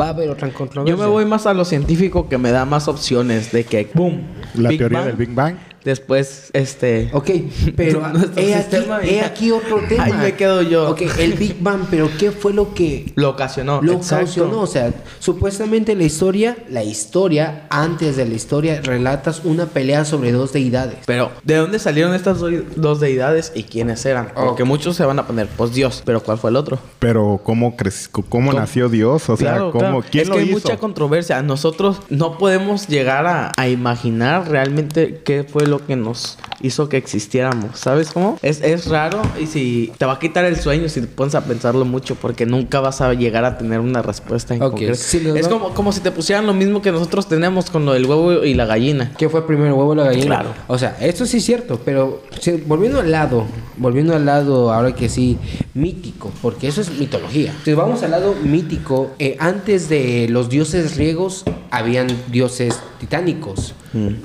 va 0.00 0.06
a 0.06 0.08
haber 0.10 0.30
otra 0.30 0.48
controversia. 0.52 0.96
Yo 0.96 1.02
me 1.02 1.08
voy 1.10 1.24
más 1.24 1.46
a 1.46 1.54
lo 1.54 1.64
científico 1.64 2.28
que 2.28 2.38
me 2.38 2.50
da 2.50 2.64
más 2.64 2.88
opciones 2.88 3.52
de 3.52 3.64
que, 3.64 3.90
boom, 3.94 4.22
La 4.54 4.68
Big 4.70 4.78
teoría 4.78 4.98
Bang, 5.00 5.06
del 5.08 5.16
Big 5.16 5.34
Bang. 5.34 5.56
Después, 5.84 6.50
este... 6.54 7.10
Ok, 7.12 7.30
pero 7.76 8.02
he, 8.36 8.54
aquí, 8.54 8.76
he 9.08 9.20
aquí 9.22 9.50
otro 9.50 9.80
tema. 9.88 10.04
Ahí 10.04 10.12
me 10.14 10.32
quedo 10.34 10.62
yo. 10.62 10.90
Ok, 10.90 11.02
el 11.18 11.34
Big 11.34 11.56
Bang, 11.60 11.82
pero 11.90 12.08
¿qué 12.18 12.30
fue 12.30 12.52
lo 12.52 12.72
que 12.74 13.12
Lo 13.16 13.30
ocasionó. 13.30 13.82
lo 13.82 13.92
exacto. 13.92 14.24
ocasionó. 14.24 14.60
O 14.62 14.66
sea, 14.66 14.92
supuestamente 15.18 15.94
la 15.94 16.04
historia, 16.04 16.56
la 16.70 16.82
historia, 16.84 17.66
antes 17.70 18.16
de 18.16 18.26
la 18.26 18.34
historia, 18.34 18.80
relatas 18.82 19.42
una 19.44 19.66
pelea 19.66 20.04
sobre 20.04 20.32
dos 20.32 20.52
deidades. 20.52 20.96
Pero, 21.06 21.30
¿de 21.42 21.56
dónde 21.56 21.78
salieron 21.78 22.14
estas 22.14 22.40
do- 22.40 22.50
dos 22.76 23.00
deidades 23.00 23.52
y 23.54 23.64
quiénes 23.64 24.04
eran? 24.06 24.28
Porque 24.34 24.62
Ok. 24.62 24.68
muchos 24.68 24.96
se 24.96 25.04
van 25.04 25.18
a 25.18 25.26
poner, 25.26 25.48
pues 25.56 25.72
Dios, 25.74 26.02
pero 26.04 26.22
¿cuál 26.22 26.38
fue 26.38 26.50
el 26.50 26.56
otro? 26.56 26.78
Pero 26.98 27.40
¿cómo, 27.42 27.74
cómo, 27.76 28.26
¿Cómo? 28.28 28.52
nació 28.52 28.88
Dios? 28.88 29.28
O 29.28 29.36
sea, 29.36 29.52
Claro, 29.54 29.70
¿cómo, 29.72 29.80
claro. 30.00 30.04
¿quién 30.10 30.22
es 30.22 30.28
lo 30.28 30.34
que 30.36 30.40
hay 30.42 30.50
mucha 30.50 30.76
controversia. 30.78 31.42
Nosotros 31.42 32.00
no 32.08 32.38
podemos 32.38 32.86
llegar 32.88 33.26
a, 33.26 33.52
a 33.56 33.68
imaginar 33.68 34.48
realmente 34.48 35.20
qué 35.24 35.44
fue 35.44 35.66
lo 35.66 35.73
que 35.78 35.96
nos 35.96 36.38
hizo 36.60 36.88
que 36.88 36.96
existiéramos. 36.96 37.78
¿Sabes 37.78 38.10
cómo? 38.12 38.38
Es, 38.42 38.60
es 38.62 38.86
raro 38.86 39.20
y 39.40 39.46
si 39.46 39.92
te 39.98 40.04
va 40.06 40.14
a 40.14 40.18
quitar 40.18 40.44
el 40.44 40.56
sueño 40.56 40.88
si 40.88 41.00
te 41.00 41.06
pones 41.06 41.34
a 41.34 41.44
pensarlo 41.44 41.84
mucho 41.84 42.14
porque 42.14 42.46
nunca 42.46 42.80
vas 42.80 43.00
a 43.00 43.12
llegar 43.14 43.44
a 43.44 43.58
tener 43.58 43.80
una 43.80 44.02
respuesta 44.02 44.54
en 44.54 44.60
concreto. 44.60 44.94
sí, 44.94 45.26
es 45.36 45.48
como, 45.48 45.74
como 45.74 45.92
si 45.92 46.00
te 46.00 46.10
pusieran 46.10 46.46
lo 46.46 46.54
mismo 46.54 46.82
que 46.82 46.92
nosotros 46.92 47.28
tenemos 47.28 47.70
con 47.70 47.84
lo 47.84 47.92
del 47.92 48.06
huevo 48.06 48.44
y 48.44 48.54
la 48.54 48.66
gallina. 48.66 49.12
¿Qué 49.18 49.28
fue 49.28 49.46
primero, 49.46 49.68
el 49.68 49.72
huevo 49.74 49.90
o 49.90 49.94
la 49.94 50.04
gallina? 50.04 50.26
Claro. 50.26 50.54
O 50.68 50.78
sea, 50.78 50.96
esto 51.00 51.26
sí 51.26 51.38
es 51.38 51.44
cierto, 51.44 51.80
pero 51.84 52.22
si- 52.40 52.52
volviendo 52.52 53.00
al 53.00 53.10
lado, 53.10 53.44
volviendo 53.76 54.14
al 54.14 54.24
lado, 54.26 54.72
ahora 54.72 54.94
que 54.94 55.08
sí, 55.08 55.38
mítico, 55.74 56.30
porque 56.42 56.68
eso 56.68 56.80
es 56.80 56.90
mitología. 56.98 57.54
Si 57.64 57.72
vamos 57.74 58.02
al 58.02 58.12
lado 58.12 58.34
mítico, 58.42 59.10
eh, 59.18 59.36
antes 59.40 59.88
de 59.88 60.28
los 60.30 60.48
dioses 60.48 60.96
griegos, 60.96 61.44
habían 61.70 62.06
dioses 62.30 62.78
titánicos. 63.00 63.74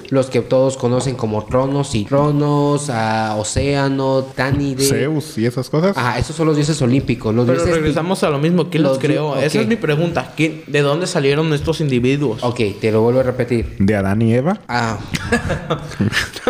Los 0.10 0.32
que 0.32 0.42
todos 0.42 0.78
conocen 0.78 1.14
como 1.16 1.39
Tronos 1.46 1.94
y 1.96 2.06
Tronos, 2.06 2.90
a 2.90 3.36
Océano, 3.38 4.24
Tánide. 4.36 4.84
Zeus 4.86 5.38
y 5.38 5.46
esas 5.46 5.70
cosas. 5.70 5.98
Ajá, 5.98 6.18
esos 6.20 6.36
son 6.36 6.48
los 6.48 6.56
dioses 6.56 6.82
olímpicos. 6.82 7.34
Los 7.36 7.46
Pero 7.46 7.60
dioses 7.60 7.76
regresamos 7.76 8.24
a 8.24 8.30
lo 8.30 8.40
mismo. 8.40 8.70
¿Quién 8.70 8.84
los, 8.84 8.98
creó? 9.00 9.36
Esa 9.38 9.62
es 9.62 9.68
mi 9.68 9.76
pregunta. 9.76 10.34
¿Quién- 10.36 10.64
¿De 10.68 10.82
dónde 10.82 11.08
salieron 11.08 11.52
estos 11.54 11.82
individuos? 11.82 12.44
Ok, 12.44 12.60
te 12.80 12.92
lo 12.92 13.02
vuelvo 13.02 13.20
a 13.20 13.24
repetir. 13.24 13.76
De 13.80 13.96
Adán 13.96 14.22
y 14.22 14.34
Eva. 14.34 14.60
Ah. 14.68 14.98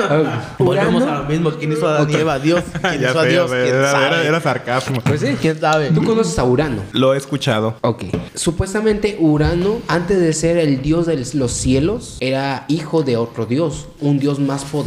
Ah, 0.01 0.53
Volvemos 0.57 1.03
a 1.03 1.19
lo 1.19 1.23
mismo. 1.25 1.51
¿Quién 1.51 1.73
hizo 1.73 1.85
a 1.87 1.97
Adán 1.97 2.09
y 2.09 2.15
Eva? 2.15 2.39
Dios. 2.39 2.63
¿Quién 2.81 3.01
Ya 3.01 3.09
hizo 3.09 3.19
a 3.19 3.25
Dios? 3.25 3.51
ya 3.51 3.57
sé, 3.57 3.63
¿Quién 3.63 3.75
era, 3.75 3.91
sabe? 3.91 4.05
era- 4.05 4.23
era 4.27 4.39
sarcasmo. 4.41 5.01
Pues 5.01 5.19
sí. 5.19 5.35
¿Quién 5.41 5.59
sabe? 5.59 5.89
Tú 5.91 6.03
conoces 6.03 6.39
a 6.39 6.45
Urano. 6.45 6.81
Lo 6.93 7.13
he 7.13 7.17
escuchado. 7.17 7.75
Ok. 7.81 8.03
Supuestamente 8.33 9.17
Urano, 9.19 9.79
antes 9.87 10.19
de 10.21 10.31
ser 10.33 10.57
el 10.57 10.81
dios 10.81 11.05
de 11.05 11.17
los 11.33 11.51
cielos, 11.51 12.15
era 12.21 12.63
hijo 12.69 13.03
de 13.03 13.17
otro 13.17 13.45
dios, 13.45 13.87
un 13.99 14.19
dios 14.19 14.39
más 14.39 14.63
poderoso 14.63 14.78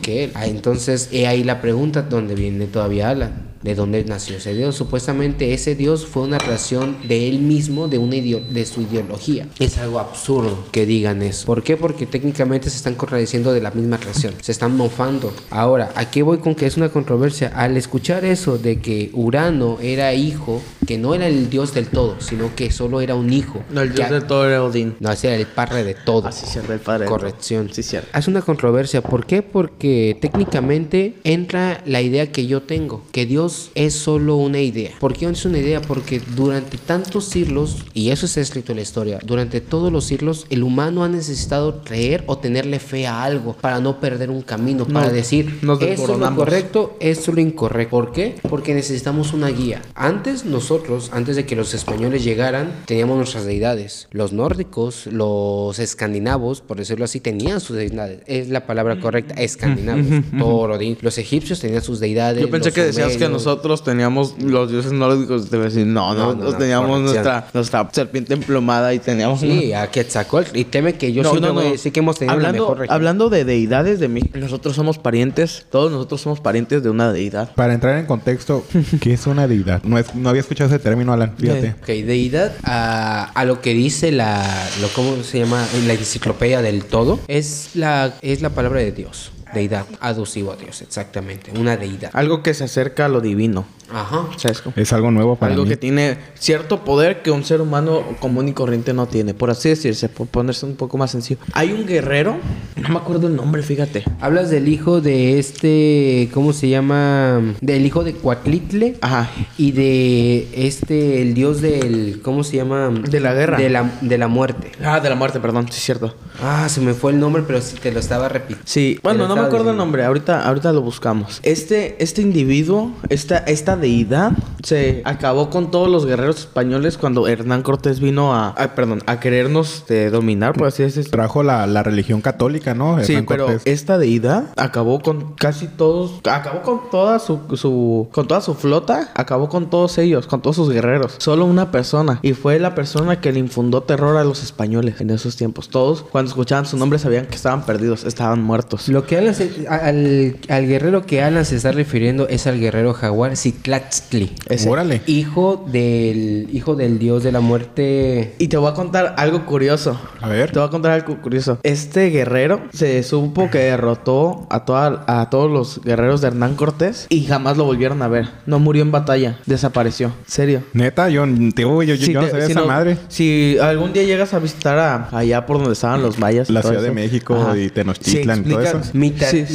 que 0.00 0.24
él. 0.24 0.32
Ah, 0.34 0.46
entonces, 0.46 1.08
he 1.12 1.26
ahí 1.26 1.44
la 1.44 1.60
pregunta 1.60 2.02
donde 2.02 2.34
viene 2.34 2.66
todavía 2.66 3.10
Alan. 3.10 3.54
¿De 3.64 3.74
dónde 3.74 4.04
nació 4.04 4.36
ese 4.36 4.52
dios? 4.52 4.76
Supuestamente 4.76 5.54
ese 5.54 5.74
dios 5.74 6.04
fue 6.04 6.22
una 6.24 6.36
creación 6.36 6.98
de 7.08 7.30
él 7.30 7.38
mismo, 7.38 7.88
de, 7.88 7.96
una 7.96 8.16
de 8.16 8.66
su 8.66 8.82
ideología. 8.82 9.48
Es 9.58 9.78
algo 9.78 10.00
absurdo 10.00 10.66
que 10.70 10.84
digan 10.84 11.22
eso. 11.22 11.46
¿Por 11.46 11.62
qué? 11.62 11.78
Porque 11.78 12.04
técnicamente 12.04 12.68
se 12.68 12.76
están 12.76 12.94
contradiciendo 12.94 13.54
de 13.54 13.62
la 13.62 13.70
misma 13.70 13.98
creación. 13.98 14.34
Se 14.42 14.52
están 14.52 14.76
mofando. 14.76 15.32
Ahora, 15.48 15.92
¿a 15.94 16.10
qué 16.10 16.22
voy 16.22 16.38
con 16.38 16.54
que 16.54 16.66
es 16.66 16.76
una 16.76 16.90
controversia? 16.90 17.52
Al 17.56 17.78
escuchar 17.78 18.26
eso 18.26 18.58
de 18.58 18.80
que 18.80 19.08
Urano 19.14 19.78
era 19.80 20.12
hijo, 20.12 20.60
que 20.86 20.98
no 20.98 21.14
era 21.14 21.26
el 21.26 21.50
dios 21.50 21.74
del 21.74 21.88
todo, 21.88 22.16
sino 22.20 22.54
que 22.54 22.70
solo 22.70 23.00
era 23.00 23.14
un 23.14 23.32
hijo. 23.32 23.62
No, 23.70 23.80
el 23.82 23.94
dios 23.94 24.08
Ya- 24.08 24.14
de 24.14 24.20
todo 24.26 24.46
era 24.48 24.62
Odín. 24.62 24.94
No, 25.00 25.10
ese 25.12 25.28
era 25.28 25.36
el 25.36 25.46
padre 25.46 25.84
de 25.84 25.94
todo. 25.94 26.28
Así 26.28 26.46
cierto, 26.46 26.72
el 26.72 26.80
padre. 26.80 27.06
Corrección. 27.06 27.70
Sí, 27.72 27.82
cierto. 27.82 28.08
Es 28.16 28.28
una 28.28 28.42
controversia. 28.42 29.02
¿Por 29.02 29.26
qué? 29.26 29.42
Porque 29.42 30.16
técnicamente 30.20 31.14
entra 31.24 31.82
la 31.86 32.00
idea 32.02 32.30
que 32.30 32.46
yo 32.46 32.62
tengo, 32.62 33.02
que 33.12 33.26
Dios 33.26 33.70
es 33.74 33.94
solo 33.94 34.36
una 34.36 34.60
idea. 34.60 34.90
¿Por 35.00 35.14
qué 35.14 35.26
es 35.26 35.44
una 35.44 35.58
idea? 35.58 35.80
Porque 35.80 36.20
durante 36.36 36.76
tantos 36.78 37.24
siglos, 37.26 37.78
y 37.94 38.10
eso 38.10 38.26
está 38.26 38.40
escrito 38.40 38.72
en 38.72 38.76
la 38.76 38.82
historia, 38.82 39.18
durante 39.24 39.60
todos 39.60 39.90
los 39.92 40.04
siglos 40.04 40.46
el 40.50 40.62
humano 40.62 41.02
ha 41.04 41.08
necesitado 41.08 41.82
creer 41.82 42.24
o 42.26 42.38
tenerle 42.38 42.78
fe 42.78 43.06
a 43.06 43.22
algo 43.22 43.54
para 43.54 43.80
no 43.80 44.00
perder 44.00 44.30
un 44.30 44.42
camino, 44.42 44.84
para 44.86 45.08
No, 45.08 45.12
decir, 45.12 45.58
esto 45.62 45.80
es 45.80 46.18
lo 46.18 46.34
correcto, 46.36 46.96
esto 47.00 47.30
es 47.30 47.34
lo 47.36 47.40
incorrecto. 47.40 47.90
¿Por 47.90 48.12
qué? 48.12 48.36
Porque 48.48 48.74
necesitamos 48.74 49.32
una 49.32 49.48
guía. 49.48 49.82
Antes 49.94 50.44
nosotros, 50.44 50.73
antes 51.12 51.36
de 51.36 51.46
que 51.46 51.56
los 51.56 51.74
españoles 51.74 52.24
llegaran, 52.24 52.72
teníamos 52.86 53.16
nuestras 53.16 53.44
deidades. 53.44 54.08
Los 54.10 54.32
nórdicos, 54.32 55.06
los 55.06 55.78
escandinavos, 55.78 56.60
por 56.60 56.76
decirlo 56.76 57.04
así, 57.04 57.20
tenían 57.20 57.60
sus 57.60 57.76
deidades. 57.76 58.20
Es 58.26 58.48
la 58.48 58.66
palabra 58.66 58.98
correcta, 59.00 59.34
escandinavos. 59.34 60.04
Thor, 60.38 60.70
Odín. 60.72 60.96
Los 61.00 61.18
egipcios 61.18 61.60
tenían 61.60 61.82
sus 61.82 62.00
deidades. 62.00 62.40
Yo 62.40 62.50
pensé 62.50 62.72
que 62.72 62.82
decías 62.82 63.16
que 63.16 63.28
nosotros 63.28 63.84
teníamos 63.84 64.34
los 64.42 64.70
dioses 64.70 64.92
nórdicos, 64.92 65.48
te 65.50 65.56
voy 65.56 65.66
a 65.66 65.68
decir, 65.68 65.86
no, 65.86 66.14
No, 66.14 66.18
no, 66.18 66.26
nosotros 66.26 66.52
no, 66.54 66.58
teníamos 66.58 67.00
nuestra, 67.00 67.46
nuestra 67.52 67.88
serpiente 67.92 68.34
emplumada 68.34 68.92
y 68.94 68.98
teníamos... 68.98 69.40
Sí, 69.40 69.72
a 69.72 69.90
Quetzalcóatl. 69.90 70.56
Y 70.56 70.64
teme 70.64 70.94
que 70.94 71.12
yo 71.12 71.22
No, 71.22 71.30
siempre 71.30 71.48
no, 71.48 71.54
voy 71.54 71.64
a 71.64 71.66
no. 71.66 71.72
decir 71.72 71.92
que 71.92 72.00
hemos 72.00 72.18
tenido 72.18 72.32
hablando, 72.34 72.56
la 72.58 72.62
mejor 72.62 72.78
región. 72.78 72.94
Hablando 72.94 73.30
de 73.30 73.44
deidades 73.44 74.00
de 74.00 74.08
mí, 74.08 74.22
nosotros 74.34 74.74
somos 74.76 74.98
parientes, 74.98 75.66
todos 75.70 75.90
nosotros 75.92 76.20
somos 76.20 76.40
parientes 76.40 76.82
de 76.82 76.90
una 76.90 77.12
deidad. 77.12 77.52
Para 77.54 77.74
entrar 77.74 77.98
en 77.98 78.06
contexto, 78.06 78.64
¿qué 79.00 79.12
es 79.14 79.26
una 79.26 79.46
deidad? 79.48 79.82
No, 79.84 79.98
es- 79.98 80.14
no 80.14 80.28
había 80.28 80.40
escuchado 80.40 80.63
ese 80.66 80.78
término, 80.78 81.12
Alan. 81.12 81.34
Fíjate. 81.36 81.76
Ok, 81.80 81.86
deidad 81.86 82.52
a, 82.64 83.24
a 83.24 83.44
lo 83.44 83.60
que 83.60 83.74
dice 83.74 84.12
la, 84.12 84.68
lo, 84.80 84.88
¿cómo 84.88 85.22
se 85.22 85.40
llama? 85.40 85.66
En 85.74 85.86
la 85.86 85.94
enciclopedia 85.94 86.62
del 86.62 86.84
todo, 86.84 87.20
es 87.28 87.70
la, 87.74 88.14
es 88.22 88.42
la 88.42 88.50
palabra 88.50 88.80
de 88.80 88.92
Dios. 88.92 89.32
Deidad, 89.52 89.86
aducivo 90.00 90.52
a 90.52 90.56
Dios, 90.56 90.82
exactamente. 90.82 91.52
Una 91.56 91.76
deidad. 91.76 92.10
Algo 92.12 92.42
que 92.42 92.54
se 92.54 92.64
acerca 92.64 93.06
a 93.06 93.08
lo 93.08 93.20
divino. 93.20 93.64
Ajá. 93.92 94.26
¿Sabes 94.36 94.60
cómo? 94.60 94.74
Es 94.76 94.92
algo 94.92 95.10
nuevo 95.10 95.36
para 95.36 95.52
Algo 95.52 95.64
mí. 95.64 95.70
que 95.70 95.76
tiene 95.76 96.18
cierto 96.38 96.84
poder 96.84 97.22
que 97.22 97.30
un 97.30 97.44
ser 97.44 97.60
humano 97.60 98.02
común 98.20 98.48
y 98.48 98.52
corriente 98.52 98.92
no 98.92 99.06
tiene. 99.06 99.34
Por 99.34 99.50
así 99.50 99.68
decirse, 99.68 100.08
por 100.08 100.26
ponerse 100.26 100.66
un 100.66 100.76
poco 100.76 100.98
más 100.98 101.10
sencillo. 101.10 101.38
Hay 101.52 101.72
un 101.72 101.86
guerrero, 101.86 102.36
no 102.76 102.88
me 102.88 102.96
acuerdo 102.96 103.26
el 103.28 103.36
nombre, 103.36 103.62
fíjate. 103.62 104.04
Hablas 104.20 104.50
del 104.50 104.68
hijo 104.68 105.00
de 105.00 105.38
este, 105.38 106.28
¿cómo 106.32 106.52
se 106.52 106.68
llama? 106.68 107.40
Del 107.60 107.84
hijo 107.86 108.04
de 108.04 108.14
Coatlitle. 108.14 108.96
Ajá. 109.00 109.30
Y 109.58 109.72
de 109.72 110.48
este, 110.66 111.22
el 111.22 111.34
dios 111.34 111.60
del, 111.60 112.20
¿cómo 112.22 112.44
se 112.44 112.56
llama? 112.56 112.90
De 112.90 113.20
la 113.20 113.34
guerra. 113.34 113.58
De 113.58 113.70
la, 113.70 113.92
de 114.00 114.18
la 114.18 114.28
muerte. 114.28 114.72
Ah, 114.82 115.00
de 115.00 115.08
la 115.08 115.14
muerte, 115.16 115.40
perdón, 115.40 115.66
sí 115.70 115.78
es 115.78 115.84
cierto. 115.84 116.14
Ah, 116.42 116.68
se 116.68 116.80
me 116.80 116.94
fue 116.94 117.12
el 117.12 117.20
nombre, 117.20 117.42
pero 117.46 117.60
sí 117.60 117.76
te 117.80 117.92
lo 117.92 118.00
estaba 118.00 118.28
repitiendo. 118.28 118.64
Sí, 118.66 118.98
bueno, 119.02 119.28
no 119.28 119.36
me 119.36 119.42
acuerdo 119.42 119.70
el 119.70 119.76
nombre, 119.76 120.04
ahorita, 120.04 120.46
ahorita 120.46 120.72
lo 120.72 120.82
buscamos. 120.82 121.40
Este, 121.42 122.02
este 122.02 122.22
individuo, 122.22 122.92
esta, 123.08 123.38
esta 123.38 123.73
deidad, 123.76 124.32
se 124.62 125.02
acabó 125.04 125.50
con 125.50 125.70
todos 125.70 125.88
los 125.88 126.06
guerreros 126.06 126.38
españoles 126.40 126.96
cuando 126.98 127.28
Hernán 127.28 127.62
Cortés 127.62 128.00
vino 128.00 128.34
a, 128.34 128.48
a- 128.50 128.74
perdón, 128.74 129.02
a 129.06 129.20
querernos 129.20 129.84
eh, 129.88 130.08
dominar, 130.10 130.54
por 130.54 130.68
así 130.68 130.82
decirlo. 130.82 131.10
Trajo 131.10 131.42
la, 131.42 131.66
la 131.66 131.82
religión 131.82 132.20
católica, 132.20 132.74
¿no? 132.74 133.02
Sí, 133.04 133.18
pero 133.28 133.46
Cortés. 133.46 133.62
esta 133.66 133.98
deidad 133.98 134.44
acabó 134.56 135.00
con 135.00 135.34
casi 135.34 135.66
todos, 135.68 136.20
acabó 136.24 136.62
con 136.62 136.90
toda 136.90 137.18
su, 137.18 137.40
su, 137.54 138.08
con 138.12 138.26
toda 138.26 138.40
su 138.40 138.54
flota, 138.54 139.10
acabó 139.14 139.48
con 139.48 139.68
todos 139.70 139.98
ellos, 139.98 140.26
con 140.26 140.40
todos 140.40 140.56
sus 140.56 140.70
guerreros. 140.70 141.16
Solo 141.18 141.44
una 141.44 141.70
persona 141.70 142.18
y 142.22 142.32
fue 142.32 142.58
la 142.58 142.74
persona 142.74 143.20
que 143.20 143.32
le 143.32 143.40
infundó 143.40 143.82
terror 143.82 144.16
a 144.16 144.24
los 144.24 144.42
españoles 144.42 145.00
en 145.00 145.10
esos 145.10 145.36
tiempos. 145.36 145.68
Todos 145.68 146.02
cuando 146.02 146.28
escuchaban 146.30 146.66
su 146.66 146.76
nombre 146.76 146.98
sabían 146.98 147.26
que 147.26 147.34
estaban 147.36 147.66
perdidos, 147.66 148.04
estaban 148.04 148.42
muertos. 148.42 148.88
Lo 148.88 149.06
que 149.06 149.18
Alan 149.18 149.34
se- 149.34 149.66
al, 149.68 150.36
al 150.48 150.66
guerrero 150.66 151.04
que 151.06 151.22
Alan 151.22 151.44
se 151.44 151.56
está 151.56 151.72
refiriendo 151.72 152.28
es 152.28 152.46
al 152.46 152.58
guerrero 152.58 152.94
jaguar 152.94 153.36
Citlaxtli. 153.68 154.30
Ese. 154.50 154.68
Órale. 154.68 155.00
Hijo 155.06 155.64
del 155.70 156.48
hijo 156.52 156.74
del 156.74 156.98
dios 156.98 157.22
de 157.22 157.32
la 157.32 157.40
muerte. 157.40 158.34
Y 158.38 158.48
te 158.48 158.58
voy 158.58 158.70
a 158.70 158.74
contar 158.74 159.14
algo 159.16 159.46
curioso. 159.46 159.98
A 160.20 160.28
ver. 160.28 160.52
Te 160.52 160.58
voy 160.58 160.68
a 160.68 160.70
contar 160.70 160.92
algo 160.92 161.16
curioso. 161.22 161.58
Este 161.62 162.10
guerrero 162.10 162.60
se 162.74 163.02
supo 163.02 163.48
que 163.50 163.58
derrotó 163.58 164.46
a, 164.50 164.66
toda, 164.66 165.04
a 165.06 165.30
todos 165.30 165.50
los 165.50 165.80
guerreros 165.82 166.20
de 166.20 166.28
Hernán 166.28 166.56
Cortés 166.56 167.06
y 167.08 167.24
jamás 167.24 167.56
lo 167.56 167.64
volvieron 167.64 168.02
a 168.02 168.08
ver. 168.08 168.28
No 168.44 168.58
murió 168.58 168.82
en 168.82 168.92
batalla, 168.92 169.38
desapareció. 169.46 170.12
Serio. 170.26 170.62
Neta, 170.74 171.08
yo, 171.08 171.24
tío, 171.56 171.82
yo, 171.82 171.94
yo 171.94 172.04
Si 172.06 172.12
no 172.12 172.20
te- 172.24 172.30
sabía 172.32 172.46
si 172.46 172.52
esa 172.52 172.60
no- 172.60 172.66
madre. 172.66 172.98
Si 173.08 173.56
algún 173.62 173.94
día 173.94 174.02
llegas 174.02 174.34
a 174.34 174.40
visitar 174.40 174.78
a, 174.78 175.08
allá 175.16 175.46
por 175.46 175.56
donde 175.56 175.72
estaban 175.72 176.02
los 176.02 176.18
mayas. 176.18 176.50
La 176.50 176.60
Ciudad 176.62 176.82
de 176.82 176.90
México 176.90 177.34
ajá. 177.34 177.58
y 177.58 177.70
Tenochtitlan 177.70 178.40
y 178.46 178.50
todo 178.50 178.60
eso. 178.60 178.80
Mita- 178.92 179.30
Sí, 179.30 179.46
sí. 179.46 179.54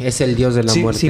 Es 0.00 0.20
el 0.22 0.34
dios 0.36 0.54
de 0.54 0.62
la 0.62 0.74
muerte. 0.74 0.98
si 1.00 1.08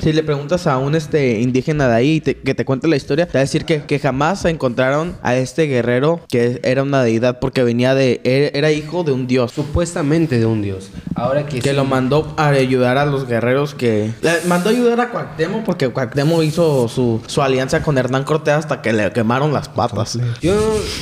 si 0.00 0.12
le 0.12 0.22
preguntas 0.22 0.66
a 0.66 0.76
un 0.78 0.97
este 0.98 1.40
indígena 1.40 1.88
de 1.88 1.94
ahí 1.94 2.20
te- 2.20 2.34
que 2.36 2.54
te 2.54 2.64
cuente 2.64 2.86
la 2.88 2.96
historia, 2.96 3.26
te 3.26 3.32
va 3.34 3.40
a 3.40 3.44
decir 3.44 3.64
que, 3.64 3.82
que 3.84 3.98
jamás 3.98 4.44
encontraron 4.44 5.16
a 5.22 5.34
este 5.36 5.64
guerrero 5.66 6.20
que 6.28 6.60
era 6.62 6.82
una 6.82 7.02
deidad 7.02 7.38
porque 7.40 7.62
venía 7.64 7.94
de 7.94 8.20
era, 8.24 8.48
era 8.58 8.72
hijo 8.72 9.04
de 9.04 9.12
un 9.12 9.26
dios. 9.26 9.52
Supuestamente 9.52 10.38
de 10.38 10.46
un 10.46 10.62
dios. 10.62 10.90
Ahora 11.14 11.46
que 11.46 11.60
Que 11.60 11.70
sí- 11.70 11.76
lo 11.76 11.84
mandó 11.84 12.34
a 12.36 12.48
ayudar 12.48 12.98
a 12.98 13.06
los 13.06 13.26
guerreros 13.26 13.74
que... 13.74 14.10
Le 14.22 14.32
mandó 14.46 14.68
a 14.68 14.72
ayudar 14.72 15.00
a 15.00 15.10
Cuauhtémoc 15.10 15.64
porque 15.64 15.88
Cuauhtémoc 15.88 16.42
hizo 16.42 16.88
su, 16.88 17.20
su 17.26 17.42
alianza 17.42 17.82
con 17.82 17.96
Hernán 17.98 18.24
Cortés 18.24 18.54
hasta 18.54 18.82
que 18.82 18.92
le 18.92 19.10
quemaron 19.12 19.52
las 19.52 19.68
patas. 19.68 20.18
Yo, 20.42 20.54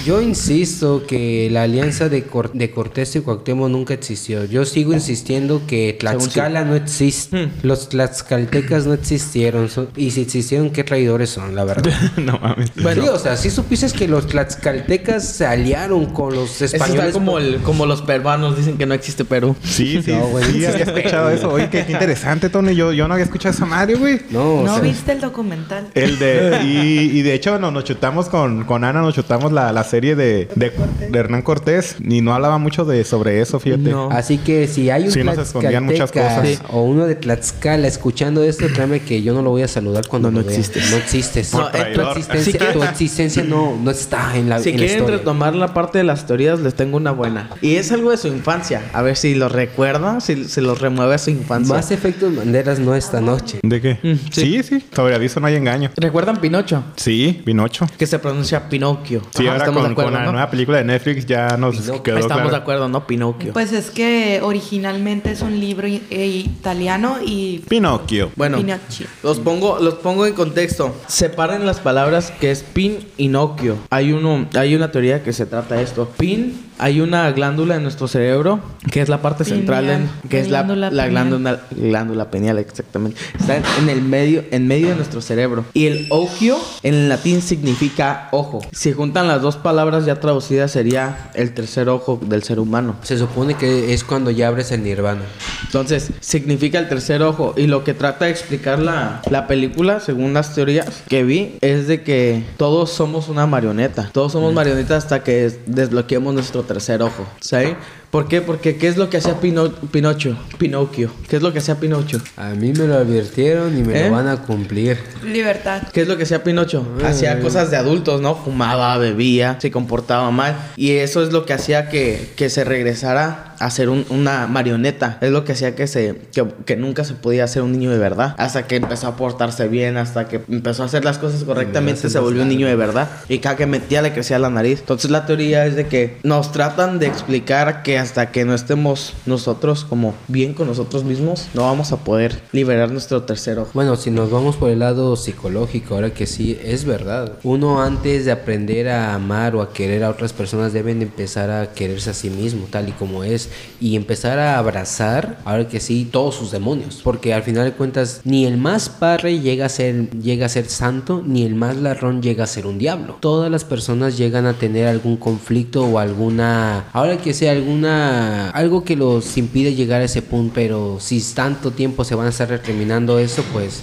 yo 0.05 0.21
insisto 0.23 1.05
que 1.07 1.49
la 1.51 1.63
alianza 1.63 2.09
de, 2.09 2.25
Cor- 2.25 2.53
de 2.53 2.71
Cortés 2.71 3.17
y 3.17 3.21
Cuauhtémoc 3.21 3.69
nunca 3.71 3.95
existió. 3.95 4.45
Yo 4.45 4.65
sigo 4.65 4.93
insistiendo 4.93 5.63
que 5.67 5.97
Tlaxcala 5.99 6.65
no 6.65 6.75
existe. 6.75 7.49
Los 7.63 7.89
tlaxcaltecas 7.89 8.87
no 8.87 8.95
existieron. 8.95 9.69
Son- 9.87 10.01
y 10.01 10.11
si 10.11 10.23
existieron, 10.23 10.71
qué 10.71 10.85
traidores 10.85 11.31
son, 11.31 11.55
la 11.55 11.65
verdad. 11.65 11.93
no 12.17 12.39
mames. 12.39 12.73
Bueno. 12.83 13.03
Sí, 13.03 13.09
o 13.09 13.19
sea, 13.19 13.37
sí 13.37 13.51
supiste 13.51 13.87
que 13.97 14.09
los 14.09 14.27
tlaxcaltecas 14.27 15.25
se 15.29 15.47
aliaron 15.47 16.07
con 16.07 16.35
los 16.35 16.61
Eso 16.63 16.77
españoles. 16.77 17.07
está 17.07 17.13
como, 17.13 17.39
el, 17.39 17.59
como 17.59 17.87
los 17.87 18.03
peruanos 18.03 18.57
dicen 18.57 18.77
que 18.79 18.87
no 18.87 18.95
existe 18.95 19.25
Perú. 19.25 19.55
Sí, 19.63 20.01
sí, 20.05 20.13
No, 20.13 20.27
güey. 20.29 20.45
sí, 20.45 20.65
había 20.67 20.85
escuchado 20.85 21.31
eso. 21.31 21.51
Oye, 21.51 21.69
qué, 21.71 21.85
qué 21.85 21.93
interesante, 21.93 22.49
Tony. 22.49 22.75
Yo, 22.75 22.93
yo 22.93 23.07
no 23.09 23.15
había 23.15 23.25
escuchado 23.25 23.55
esa 23.55 23.67
madre, 23.67 23.95
güey. 23.97 24.21
No, 24.31 24.55
o 24.61 24.67
¿No 24.67 24.75
sea, 24.75 24.83
viste 24.83 25.13
el 25.13 25.21
documental? 25.21 25.89
El 25.95 26.19
de... 26.19 26.61
Y, 26.67 27.19
y 27.19 27.23
de 27.23 27.35
hecho, 27.35 27.59
no, 27.59 27.71
nos 27.71 27.85
chutamos 27.85 28.29
con, 28.29 28.65
con 28.65 28.83
Ana, 28.85 29.01
nos 29.01 29.15
chutamos 29.15 29.53
la, 29.53 29.73
la 29.73 29.85
serie 29.85 30.17
de, 30.17 30.49
de, 30.57 30.73
de 31.11 31.19
Hernán 31.19 31.43
Cortés. 31.43 31.97
Y 32.03 32.21
no 32.23 32.35
hablaba 32.35 32.59
mucho 32.59 32.85
de 32.85 33.05
sobre 33.05 33.41
eso, 33.41 33.61
fíjate. 33.61 33.91
No. 33.91 34.11
Así 34.11 34.39
que 34.39 34.67
si 34.67 34.91
hay 34.91 35.05
un 35.05 35.11
Sí, 35.13 35.23
nos 35.23 35.39
escondían 35.39 35.85
muchas 35.85 36.11
tlaxcalteca 36.11 36.59
cosas. 36.63 36.75
O 36.75 36.83
uno 36.83 37.07
de 37.07 37.15
Tlaxcala 37.15 37.87
escuchando 37.87 38.43
esto, 38.43 38.67
créeme 38.73 39.01
que 39.01 39.23
yo 39.23 39.33
no 39.35 39.43
lo 39.43 39.51
voy 39.51 39.63
a 39.63 39.69
saludar 39.77 40.07
cuando 40.09 40.31
No, 40.31 40.41
lo 40.41 40.49
existes. 40.49 40.91
No 40.91 40.97
existes. 40.97 41.53
No, 41.53 41.69
tu 41.71 41.77
existencia, 42.19 42.43
Si 42.73 42.73
tu 42.73 42.83
existencia 42.83 43.45
no, 43.45 43.77
no 43.83 43.91
está 43.91 44.37
en 44.37 44.49
la, 44.49 44.59
Si 44.59 44.71
en 44.71 44.77
la 44.77 44.79
quieren 44.81 44.97
historia. 44.99 45.19
retomar 45.19 45.55
la 45.55 45.75
parte 45.75 45.99
de 45.99 46.05
las 46.05 46.27
teorías, 46.27 46.61
les 46.61 46.75
tengo 46.75 46.97
una 46.97 47.11
buena. 47.13 47.51
Y 47.61 47.77
es 47.77 47.93
algo 47.93 48.11
de 48.11 48.17
su 48.17 48.29
infancia. 48.29 48.83
A 48.93 49.03
ver 49.03 49.17
si 49.17 49.35
lo 49.35 49.49
recuerda, 49.49 50.21
si 50.21 50.45
se 50.47 50.61
los 50.63 50.81
remueve 50.81 51.15
a 51.15 51.19
su 51.19 51.31
infancia. 51.31 51.75
Más 51.75 51.91
efectos 51.91 52.35
banderas 52.35 52.79
no 52.79 52.95
esta 52.95 53.21
noche. 53.21 53.61
¿De 53.63 53.81
qué? 53.81 53.99
Mm, 54.03 54.33
sí. 54.33 54.63
sí, 54.63 54.85
Sobre 54.95 55.15
aviso 55.15 55.41
no 55.41 55.47
hay 55.47 55.57
engaño. 55.57 55.91
¿Recuerdan 55.97 56.39
Pinocho? 56.41 56.83
Sí, 56.97 57.43
Pinocho. 57.45 57.87
Que 57.99 58.07
se 58.07 58.19
pronuncia 58.19 58.69
Pinocchio. 58.69 59.21
Sí, 59.37 59.43
Ajá, 59.43 59.53
ahora 59.53 59.59
estamos 59.65 59.83
con, 59.83 59.89
de 59.89 59.93
acuerdo, 59.93 60.11
con 60.11 60.19
la 60.21 60.25
¿no? 60.27 60.33
nueva 60.33 60.51
película 60.51 60.79
de 60.79 60.85
Netflix 60.85 61.27
ya 61.27 61.57
nos 61.57 61.77
Pinocchio. 61.77 62.03
quedó 62.03 62.17
Estamos 62.19 62.37
claro. 62.43 62.51
de 62.51 62.57
acuerdo, 62.57 62.89
¿no? 62.89 63.07
Pinocchio. 63.07 63.53
Pues 63.53 63.73
es 63.73 63.91
que 63.91 64.41
originalmente 64.43 65.31
es 65.33 65.43
un 65.43 65.59
libro 65.61 65.87
eh, 65.87 66.01
italiano 66.27 67.17
y 67.25 67.59
Pinocchio. 67.69 68.31
Bueno, 68.37 68.59
Pinocchio. 68.59 69.07
los 69.23 69.39
pongo, 69.41 69.66
los 69.81 69.95
pongo 69.95 70.27
en 70.27 70.35
contexto. 70.35 70.95
Separen 71.07 71.67
las 71.67 71.81
palabras 71.81 72.33
que 72.41 72.51
es 72.51 72.63
pin 72.63 73.07
y 73.17 73.29
noquio. 73.29 73.77
Hay 73.91 74.13
uno, 74.13 74.47
hay 74.55 74.75
una 74.75 74.93
teoría 74.93 75.23
que 75.23 75.33
se 75.33 75.47
trata 75.47 75.77
de 75.77 75.83
esto. 75.83 76.09
Pin, 76.17 76.66
hay 76.79 77.01
una 77.01 77.31
glándula 77.33 77.77
en 77.77 77.83
nuestro 77.83 78.09
cerebro 78.09 78.61
que 78.91 79.01
es 79.01 79.09
la 79.09 79.23
parte 79.23 79.45
central, 79.45 79.85
Pineal, 79.85 80.01
en- 80.23 80.29
que 80.29 80.41
es 80.41 80.49
la, 80.51 80.63
glándula 80.63 80.91
la 80.91 81.05
pineal. 81.07 81.11
glándula, 81.29 81.61
glándula 81.71 82.31
pineal, 82.31 82.59
exactamente. 82.59 83.19
Está 83.39 83.57
en, 83.57 83.63
en 83.83 83.89
el 83.89 84.03
medio, 84.03 84.45
en 84.51 84.67
medio 84.67 84.89
de 84.89 84.95
nuestro 84.97 85.21
cerebro. 85.21 85.65
Y 85.75 85.87
el 85.87 86.07
occhio 86.11 86.57
en 86.83 87.09
latín 87.09 87.43
significa 87.43 88.29
ojo. 88.33 88.61
Si 88.73 88.93
juntan 88.93 89.27
las 89.29 89.43
dos 89.43 89.57
palabras 89.57 90.05
ya 90.07 90.21
traducidas 90.21 90.71
sería 90.71 91.31
el 91.35 91.53
tercer 91.55 91.89
ojo 91.89 92.21
del 92.23 92.43
ser 92.43 92.61
humano. 92.61 92.97
Se 93.03 93.19
supone 93.19 93.55
que 93.55 93.93
es 93.93 94.05
cuando 94.05 94.31
ya 94.31 94.49
abres 94.49 94.71
el 94.73 94.83
nirvana. 94.85 95.23
Entonces, 95.65 96.11
significa 96.21 96.79
el 96.79 96.89
tercer 96.89 97.23
ojo. 97.23 97.55
Y 97.57 97.67
lo 97.67 97.83
que 97.85 97.95
trata 97.95 98.27
de 98.27 98.31
explicar 98.31 98.79
la, 98.79 99.23
la 99.31 99.47
película, 99.47 100.01
según 100.01 100.35
las 100.35 100.55
teorías 100.55 101.03
que 101.09 101.25
vi, 101.25 101.57
es 101.61 101.89
de 101.89 102.03
que 102.03 102.45
todos 102.57 102.91
somos 102.91 103.29
una 103.29 103.47
marioneta. 103.47 104.11
Todos 104.13 104.33
somos 104.33 104.53
marionetas 104.55 105.05
hasta 105.05 105.23
que 105.25 105.51
desbloqueemos 105.67 106.35
nuestro 106.35 106.63
tercer 106.67 107.03
ojo. 107.03 107.27
¿Sí? 107.41 107.77
¿Por 108.11 108.29
qué? 108.29 108.41
Porque 108.41 108.77
¿qué 108.77 108.89
es 108.89 108.97
lo 108.97 109.11
que 109.11 109.19
hacía 109.19 109.41
Pino- 109.41 109.71
Pinocho? 109.91 110.37
Pinocchio. 110.59 111.11
¿Qué 111.29 111.37
es 111.37 111.43
lo 111.43 111.53
que 111.53 111.59
hacía 111.59 111.75
Pinocho? 111.81 112.19
A 112.37 112.51
mí 112.51 112.73
me 112.73 112.87
lo 112.87 112.95
advirtieron 112.97 113.77
y 113.77 113.83
me 113.83 114.01
¿Eh? 114.01 114.09
lo 114.09 114.15
van 114.15 114.29
a 114.29 114.39
cumplir. 114.43 114.99
Libertad. 115.25 115.83
¿Qué 115.93 116.03
es 116.03 116.09
lo 116.09 116.17
que 116.17 116.23
hacía 116.23 116.43
Pinocho? 116.43 116.87
Hacía 117.05 117.41
cosas 117.41 117.71
de 117.71 117.77
adultos, 117.77 118.21
¿no? 118.21 118.35
Fumaba, 118.37 118.97
bebía, 118.99 119.59
se 119.61 119.71
comportaba 119.71 120.31
mal. 120.31 120.57
Y 120.77 120.93
eso 120.93 121.23
es 121.23 121.33
lo 121.33 121.45
que 121.45 121.53
hacía 121.53 121.89
que, 121.91 122.31
que 122.37 122.49
se 122.49 122.65
regresara 122.65 123.55
a 123.59 123.71
ser 123.71 123.89
un- 123.89 124.07
una 124.09 124.47
marioneta. 124.47 125.19
Es 125.21 125.31
lo 125.31 125.45
que 125.45 125.53
hacía 125.53 125.75
que, 125.75 125.87
se, 125.87 126.15
que, 126.33 126.47
que 126.65 126.77
nunca 126.77 127.05
se 127.05 127.15
podía 127.15 127.47
ser 127.49 127.63
un 127.63 127.73
niño 127.73 127.91
de 127.91 127.99
verdad. 127.99 128.35
Hasta 128.39 128.67
que 128.67 128.77
empezó 128.77 129.09
a 129.09 129.17
portarse 129.17 129.69
bien, 129.69 129.97
hasta 129.97 130.29
que 130.29 130.41
empezó 130.49 130.83
a 130.83 130.87
hacer 130.87 131.05
las 131.05 131.19
cosas 131.19 131.43
correctamente, 131.45 132.09
se 132.09 132.19
volvió 132.19 132.43
un 132.43 132.49
niño 132.49 132.67
de 132.67 132.77
verdad. 132.77 133.09
Y 133.29 133.39
cada 133.41 133.57
que 133.57 133.67
metía 133.67 134.01
le 134.01 134.13
crecía 134.13 134.39
la 134.39 134.49
nariz. 134.51 134.81
Entonces 134.81 135.11
la 135.11 135.27
teoría 135.27 135.67
es 135.67 135.75
de 135.77 135.87
que 135.87 136.17
nos 136.23 136.53
tratan 136.53 136.99
de 136.99 137.07
explicar 137.07 137.83
que 137.83 137.96
Hasta 137.97 138.31
que 138.31 138.45
no 138.45 138.55
estemos 138.55 139.15
nosotros 139.25 139.85
como 139.85 140.15
bien 140.29 140.55
con 140.55 140.67
nosotros 140.67 141.05
mismos, 141.05 141.49
no 141.55 141.63
vamos 141.63 141.93
a 141.93 141.99
poder 141.99 142.41
liberar 142.53 142.91
nuestro 142.91 143.23
tercer 143.23 143.59
ojo. 143.59 143.71
Bueno, 143.75 143.97
si 143.97 144.11
nos 144.11 144.31
vamos 144.31 144.57
por 144.57 144.71
el 144.71 144.81
lado 144.81 145.17
psicológico, 145.17 145.95
ahora 145.95 146.13
que 146.13 146.27
sí, 146.27 146.59
es 146.63 146.85
verdad. 146.85 147.33
Uno 147.43 147.83
antes 147.83 148.25
de 148.25 148.33
aprender 148.33 148.89
a 148.89 149.15
amar 149.15 149.57
o 149.57 149.63
a 149.63 149.73
querer 149.73 150.05
a 150.05 150.11
otras 150.11 150.33
personas 150.33 150.73
deben 150.73 150.99
de 150.99 151.07
empezar 151.07 151.51
a 151.51 151.73
quererse 151.73 152.11
a 152.11 152.15
sí 152.15 152.31
mismo, 152.31 152.67
tal 152.71 152.89
y 152.89 152.93
como 152.93 153.25
es, 153.25 153.49
y 153.81 153.97
empezar 153.97 154.39
a 154.39 154.59
abrazar, 154.59 155.39
ahora 155.45 155.69
que 155.69 155.81
sí, 155.81 156.09
todos 156.11 156.35
sus 156.35 156.51
demonios. 156.51 157.01
Porque 157.03 157.35
al 157.35 157.43
final 157.43 157.65
de 157.65 157.73
cuentas, 157.73 158.21
ni 158.25 158.47
el 158.47 158.57
más 158.59 158.89
padre 158.89 159.41
llega 159.41 159.67
a 159.67 159.71
ser, 159.71 160.11
llega 160.11 160.47
a 160.47 160.51
ser 160.51 160.67
santo, 160.69 161.23
ni 161.27 161.45
el 161.45 161.55
más 161.55 161.77
ladrón 161.77 162.23
llega 162.23 162.45
a 162.45 162.47
ser 162.47 162.67
un 162.67 162.79
diablo. 162.79 163.17
Todas 163.21 163.51
las 163.51 163.65
personas 163.65 164.19
llegan 164.19 164.47
a 164.47 164.55
tener 164.55 164.87
algún 164.87 165.17
conflicto 165.17 165.85
o 165.85 165.99
alguna, 165.99 166.85
ahora 166.93 167.17
que 167.17 167.33
sea 167.33 167.53
alguna, 167.53 167.86
algo 167.87 168.85
que 168.85 168.97
los 168.97 169.37
impide 169.37 169.75
llegar 169.75 170.01
a 170.01 170.05
ese 170.05 170.23
punto, 170.23 170.53
pero 170.55 170.99
si 171.01 171.21
tanto 171.35 171.71
tiempo 171.71 172.05
se 172.05 172.15
van 172.15 172.27
a 172.27 172.31
estar 172.31 172.49
recriminando 172.49 173.19
eso, 173.19 173.43
pues 173.53 173.83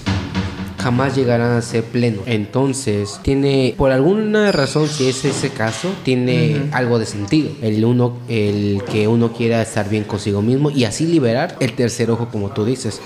jamás 0.84 1.16
llegarán 1.16 1.52
a 1.56 1.62
ser 1.62 1.86
pleno. 1.86 2.22
Entonces, 2.26 3.20
tiene, 3.24 3.74
por 3.78 3.92
alguna 3.92 4.52
razón, 4.52 4.90
si 4.90 5.08
es 5.08 5.24
ese 5.24 5.50
caso, 5.50 5.90
tiene 6.04 6.70
algo 6.74 7.00
de 7.00 7.06
sentido. 7.06 7.52
El 7.62 7.86
uno, 7.86 8.18
el 8.28 8.82
que 8.92 9.08
uno 9.08 9.32
quiera 9.32 9.62
estar 9.62 9.90
bien 9.90 10.04
consigo 10.04 10.42
mismo 10.42 10.70
y 10.70 10.84
así 10.84 11.08
liberar 11.08 11.56
el 11.62 11.74
tercer 11.74 12.12
ojo, 12.12 12.28
como 12.30 12.50
tú 12.50 12.66
dices. 12.66 13.00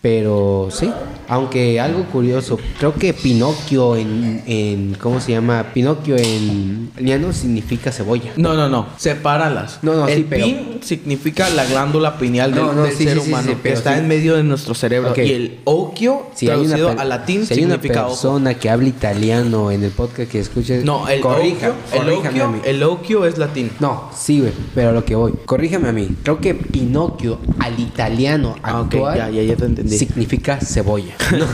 Pero 0.00 0.68
sí, 0.70 0.90
aunque 1.28 1.80
algo 1.80 2.04
curioso, 2.04 2.58
creo 2.78 2.94
que 2.94 3.12
Pinocchio 3.14 3.96
en, 3.96 4.42
en 4.46 4.94
¿cómo 5.00 5.20
se 5.20 5.32
llama? 5.32 5.66
Pinocchio 5.74 6.16
en 6.16 6.90
no 7.20 7.32
significa 7.32 7.92
cebolla. 7.92 8.32
No, 8.36 8.54
no, 8.54 8.68
no. 8.68 8.86
Sepáralas. 8.96 9.78
No, 9.82 9.94
no, 9.94 10.08
el 10.08 10.18
sí, 10.18 10.26
pero- 10.28 10.44
pin 10.44 10.78
significa 10.82 11.48
la 11.50 11.64
glándula 11.64 12.18
pineal 12.18 12.52
del, 12.54 12.64
No, 12.64 12.72
no, 12.72 12.82
del 12.84 12.92
sí, 12.96 13.04
ser 13.04 13.20
sí, 13.20 13.28
humano 13.28 13.52
que 13.62 13.72
está 13.72 13.98
en 13.98 14.08
medio 14.08 14.34
de 14.36 14.42
nuestro 14.42 14.74
cerebro. 14.74 15.12
Y 15.16 15.30
el 15.32 15.58
occhio, 15.64 16.26
Si 16.34 16.48
hay 16.48 16.58
una, 16.60 16.68
traducido 16.76 17.00
a 17.00 17.04
latín, 17.04 17.46
si 17.46 17.54
hay 17.54 17.64
una 17.64 17.74
significa 17.74 18.02
ojo. 18.06 18.10
persona 18.14 18.54
que 18.54 18.70
habla 18.70 18.88
italiano 18.88 19.70
en 19.70 19.84
el 19.84 19.90
podcast 19.90 20.30
que 20.30 20.40
escuche, 20.40 20.82
No, 20.84 21.08
el 21.08 21.20
corrija, 21.20 21.70
occhio, 21.70 22.02
el 22.02 22.08
a 22.08 22.18
occhio, 22.28 22.48
mí. 22.48 22.58
el 22.64 22.82
occhio 22.82 23.26
es 23.26 23.38
latín. 23.38 23.70
No, 23.80 24.10
sí, 24.16 24.40
güey, 24.40 24.52
pero 24.74 24.90
a 24.90 24.92
lo 24.92 25.04
que 25.04 25.14
voy. 25.14 25.32
Corríjame 25.44 25.88
a 25.88 25.92
mí. 25.92 26.08
Creo 26.22 26.38
que 26.40 26.54
Pinocchio 26.54 27.38
al 27.58 27.78
italiano 27.78 28.54
Ah, 28.62 28.80
actual 28.80 29.16
ya, 29.16 29.30
ya, 29.30 29.42
ya 29.42 29.56
te 29.56 29.64
entendí. 29.66 29.96
significa 29.98 30.58
cebolla. 30.60 31.11
No. 31.32 31.46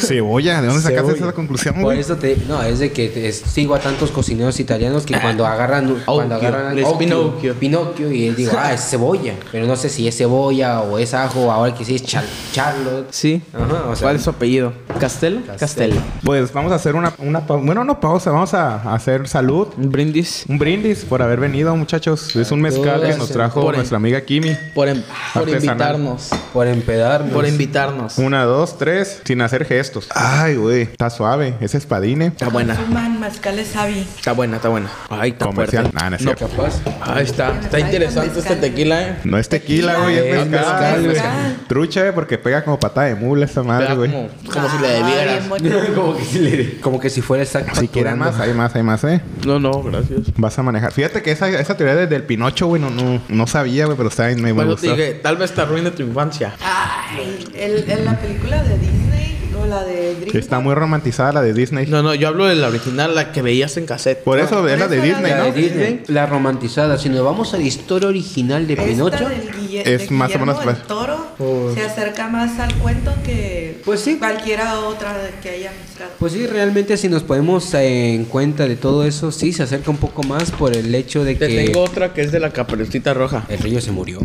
Cebolla, 0.00 0.60
¿de 0.60 0.68
dónde 0.68 0.82
sacaste 0.82 1.06
Cebolla. 1.12 1.24
esa 1.26 1.32
conclusión, 1.32 1.74
Por 1.80 1.94
eso 1.94 2.16
te, 2.16 2.36
no, 2.48 2.62
es 2.62 2.78
de 2.78 2.92
que 2.92 3.08
te- 3.08 3.32
sigo 3.32 3.74
a 3.74 3.80
tantos 3.80 4.10
cocineros 4.10 4.58
italianos 4.60 5.04
que 5.04 5.18
cuando 5.20 5.46
agarran 5.46 6.02
cuando 6.06 6.36
Occhio, 6.36 6.48
agarran 6.48 6.72
occhio, 6.78 6.98
Pinocchio. 6.98 7.54
Pinocchio 7.54 8.10
y 8.12 8.26
él 8.28 8.36
digo, 8.36 8.52
ah, 8.58 8.72
es 8.72 8.80
cebolla, 8.88 9.34
pero 9.52 9.66
no 9.66 9.76
sé 9.76 9.88
si 9.88 10.06
es 10.08 10.16
cebolla 10.16 10.80
o 10.80 10.98
es 10.98 11.12
ajo, 11.14 11.50
ahora 11.52 11.74
que 11.74 11.84
sí 11.84 11.94
es 11.96 12.04
char- 12.04 12.24
Charlotte. 12.52 13.06
Sí. 13.10 13.42
Ajá, 13.52 13.88
o 13.90 13.94
sea, 13.96 14.02
¿Cuál 14.06 14.16
es 14.16 14.22
su 14.22 14.30
apellido? 14.30 14.72
¿Castelo? 14.98 15.40
Castelo. 15.58 15.96
Pues 16.24 16.52
vamos 16.52 16.72
a 16.72 16.76
hacer 16.76 16.94
una, 16.94 17.12
una 17.18 17.40
bueno, 17.40 17.84
no 17.84 18.00
pausa, 18.00 18.30
vamos 18.30 18.54
a 18.54 18.94
hacer 18.94 19.28
salud. 19.28 19.68
Un 19.76 19.90
brindis. 19.90 20.44
Un 20.48 20.58
brindis 20.58 21.04
por 21.04 21.22
haber 21.22 21.40
venido, 21.40 21.74
muchachos. 21.76 22.34
Es 22.36 22.50
un 22.50 22.60
mezcal 22.60 23.02
que 23.02 23.14
nos 23.16 23.28
trajo 23.30 23.72
nuestra 23.72 23.96
amiga 23.96 24.20
Kimi. 24.22 24.56
Por, 24.74 24.88
em- 24.88 25.02
por 25.34 25.48
invitarnos. 25.48 26.30
por 26.52 26.66
empedarnos. 26.66 27.32
Por 27.32 27.46
invitarnos. 27.46 28.18
Una, 28.18 28.44
dos, 28.44 28.59
tres, 28.78 29.20
sin 29.24 29.40
hacer 29.42 29.64
gestos. 29.64 30.08
Ay, 30.14 30.56
güey, 30.56 30.82
está 30.82 31.10
suave. 31.10 31.54
Es 31.60 31.74
espadine. 31.74 32.26
Está 32.26 32.48
buena. 32.48 32.74
Fuman 32.74 33.18
mezcales 33.20 33.68
Sabi. 33.68 34.00
Está 34.16 34.32
buena, 34.32 34.56
está 34.56 34.68
buena. 34.68 34.88
Ay, 35.08 35.30
está 35.30 35.46
Comercial. 35.46 35.84
fuerte. 35.84 35.98
Nah, 36.02 36.10
no 36.10 36.16
es 36.16 36.22
No, 36.22 36.34
cierto. 36.34 36.48
capaz. 36.56 36.80
Ahí 37.00 37.24
está. 37.24 37.58
Está 37.60 37.80
interesante 37.80 38.28
este 38.28 38.40
mezcal. 38.40 38.60
tequila, 38.60 39.02
eh. 39.08 39.16
No 39.24 39.38
es 39.38 39.48
tequila, 39.48 39.98
güey, 39.98 40.18
es 40.18 40.24
Es 40.24 40.46
mezcal. 40.46 40.50
mezcal, 40.50 40.94
güey. 41.02 41.06
mezcal. 41.14 41.56
Trucha, 41.68 42.06
eh, 42.08 42.12
porque 42.12 42.38
pega 42.38 42.64
como 42.64 42.78
patada 42.78 43.06
de 43.06 43.14
mula 43.14 43.44
esa 43.46 43.62
madre, 43.62 43.94
güey. 43.94 44.10
como, 44.10 44.28
como 44.52 44.68
si 44.70 44.78
le 44.78 44.88
debieras. 44.88 45.44
como 45.94 46.16
que 46.16 46.24
si 46.24 46.38
le- 46.38 46.80
como 46.80 47.00
que 47.00 47.10
si 47.10 47.20
fuera 47.22 47.42
exacto. 47.44 47.78
Si 47.80 47.88
quieren 47.88 48.18
más, 48.18 48.38
hay 48.40 48.52
más, 48.54 48.74
hay 48.74 48.82
más, 48.82 49.02
eh. 49.04 49.20
No, 49.46 49.58
no, 49.58 49.82
gracias. 49.82 50.20
Vas 50.36 50.58
a 50.58 50.62
manejar. 50.62 50.92
Fíjate 50.92 51.22
que 51.22 51.30
esa, 51.32 51.48
esa 51.48 51.76
teoría 51.76 51.94
desde 51.96 52.16
el 52.16 52.22
Pinocho, 52.24 52.66
güey, 52.66 52.80
no, 52.82 52.90
no, 52.90 53.20
no 53.28 53.46
sabía, 53.46 53.86
güey, 53.86 53.96
pero 53.96 54.08
está 54.08 54.26
bien, 54.26 54.42
me 54.42 54.52
Bueno, 54.52 54.74
te 54.76 54.88
gustó. 54.88 54.96
dije, 54.96 55.14
tal 55.14 55.36
vez 55.36 55.52
te 55.52 55.60
arruine 55.60 55.90
tu 55.90 56.02
infancia. 56.02 56.54
Ay, 56.62 57.48
el- 57.54 57.88
en 57.90 58.04
la 58.04 58.16
película 58.18 58.49
de 58.50 58.78
Disney 58.78 59.36
o 59.60 59.66
la 59.66 59.84
de 59.84 59.92
Que 59.94 60.00
DreamWorks. 60.00 60.34
está 60.36 60.60
muy 60.60 60.74
romantizada 60.74 61.32
la 61.32 61.42
de 61.42 61.52
Disney. 61.52 61.86
No, 61.86 62.02
no, 62.02 62.14
yo 62.14 62.28
hablo 62.28 62.46
de 62.46 62.54
la 62.54 62.68
original, 62.68 63.14
la 63.14 63.32
que 63.32 63.42
veías 63.42 63.76
en 63.76 63.86
cassette. 63.86 64.22
Por 64.22 64.38
eso 64.38 64.66
es 64.68 64.78
la 64.78 64.88
de 64.88 65.00
Disney, 65.00 65.30
era 65.32 65.38
La 65.40 65.48
¿no? 65.48 65.52
de 65.52 65.60
Disney, 65.62 66.02
la 66.08 66.26
romantizada. 66.26 66.98
Si 66.98 67.08
nos 67.08 67.24
vamos 67.24 67.52
a 67.54 67.56
la 67.58 67.64
historia 67.64 68.08
original 68.08 68.66
de 68.66 68.76
Pinocho, 68.76 69.28
Es 69.84 70.08
de 70.08 70.14
más 70.14 70.34
o 70.34 70.38
menos- 70.38 70.64
del 70.64 70.76
Toro 70.82 71.26
se 71.74 71.80
acerca 71.82 72.28
más 72.28 72.58
al 72.58 72.74
cuento 72.76 73.12
que 73.24 73.80
Pues 73.84 74.00
sí. 74.00 74.16
cualquiera 74.18 74.80
otra 74.80 75.14
que 75.42 75.50
haya 75.50 75.72
mostrado. 75.84 76.12
Pues 76.18 76.32
sí, 76.32 76.46
realmente 76.46 76.96
si 76.96 77.08
nos 77.08 77.22
ponemos 77.22 77.72
en 77.74 78.24
cuenta 78.26 78.66
de 78.66 78.76
todo 78.76 79.04
eso, 79.04 79.30
sí 79.32 79.52
se 79.52 79.62
acerca 79.62 79.90
un 79.90 79.96
poco 79.98 80.22
más 80.22 80.50
por 80.50 80.76
el 80.76 80.94
hecho 80.94 81.24
de 81.24 81.34
Te 81.34 81.48
que 81.48 81.64
tengo 81.66 81.80
otra 81.82 82.12
que 82.12 82.22
es 82.22 82.32
de 82.32 82.40
la 82.40 82.50
caperucita 82.50 83.14
roja. 83.14 83.44
el 83.48 83.58
río 83.58 83.80
se 83.80 83.90
murió. 83.90 84.20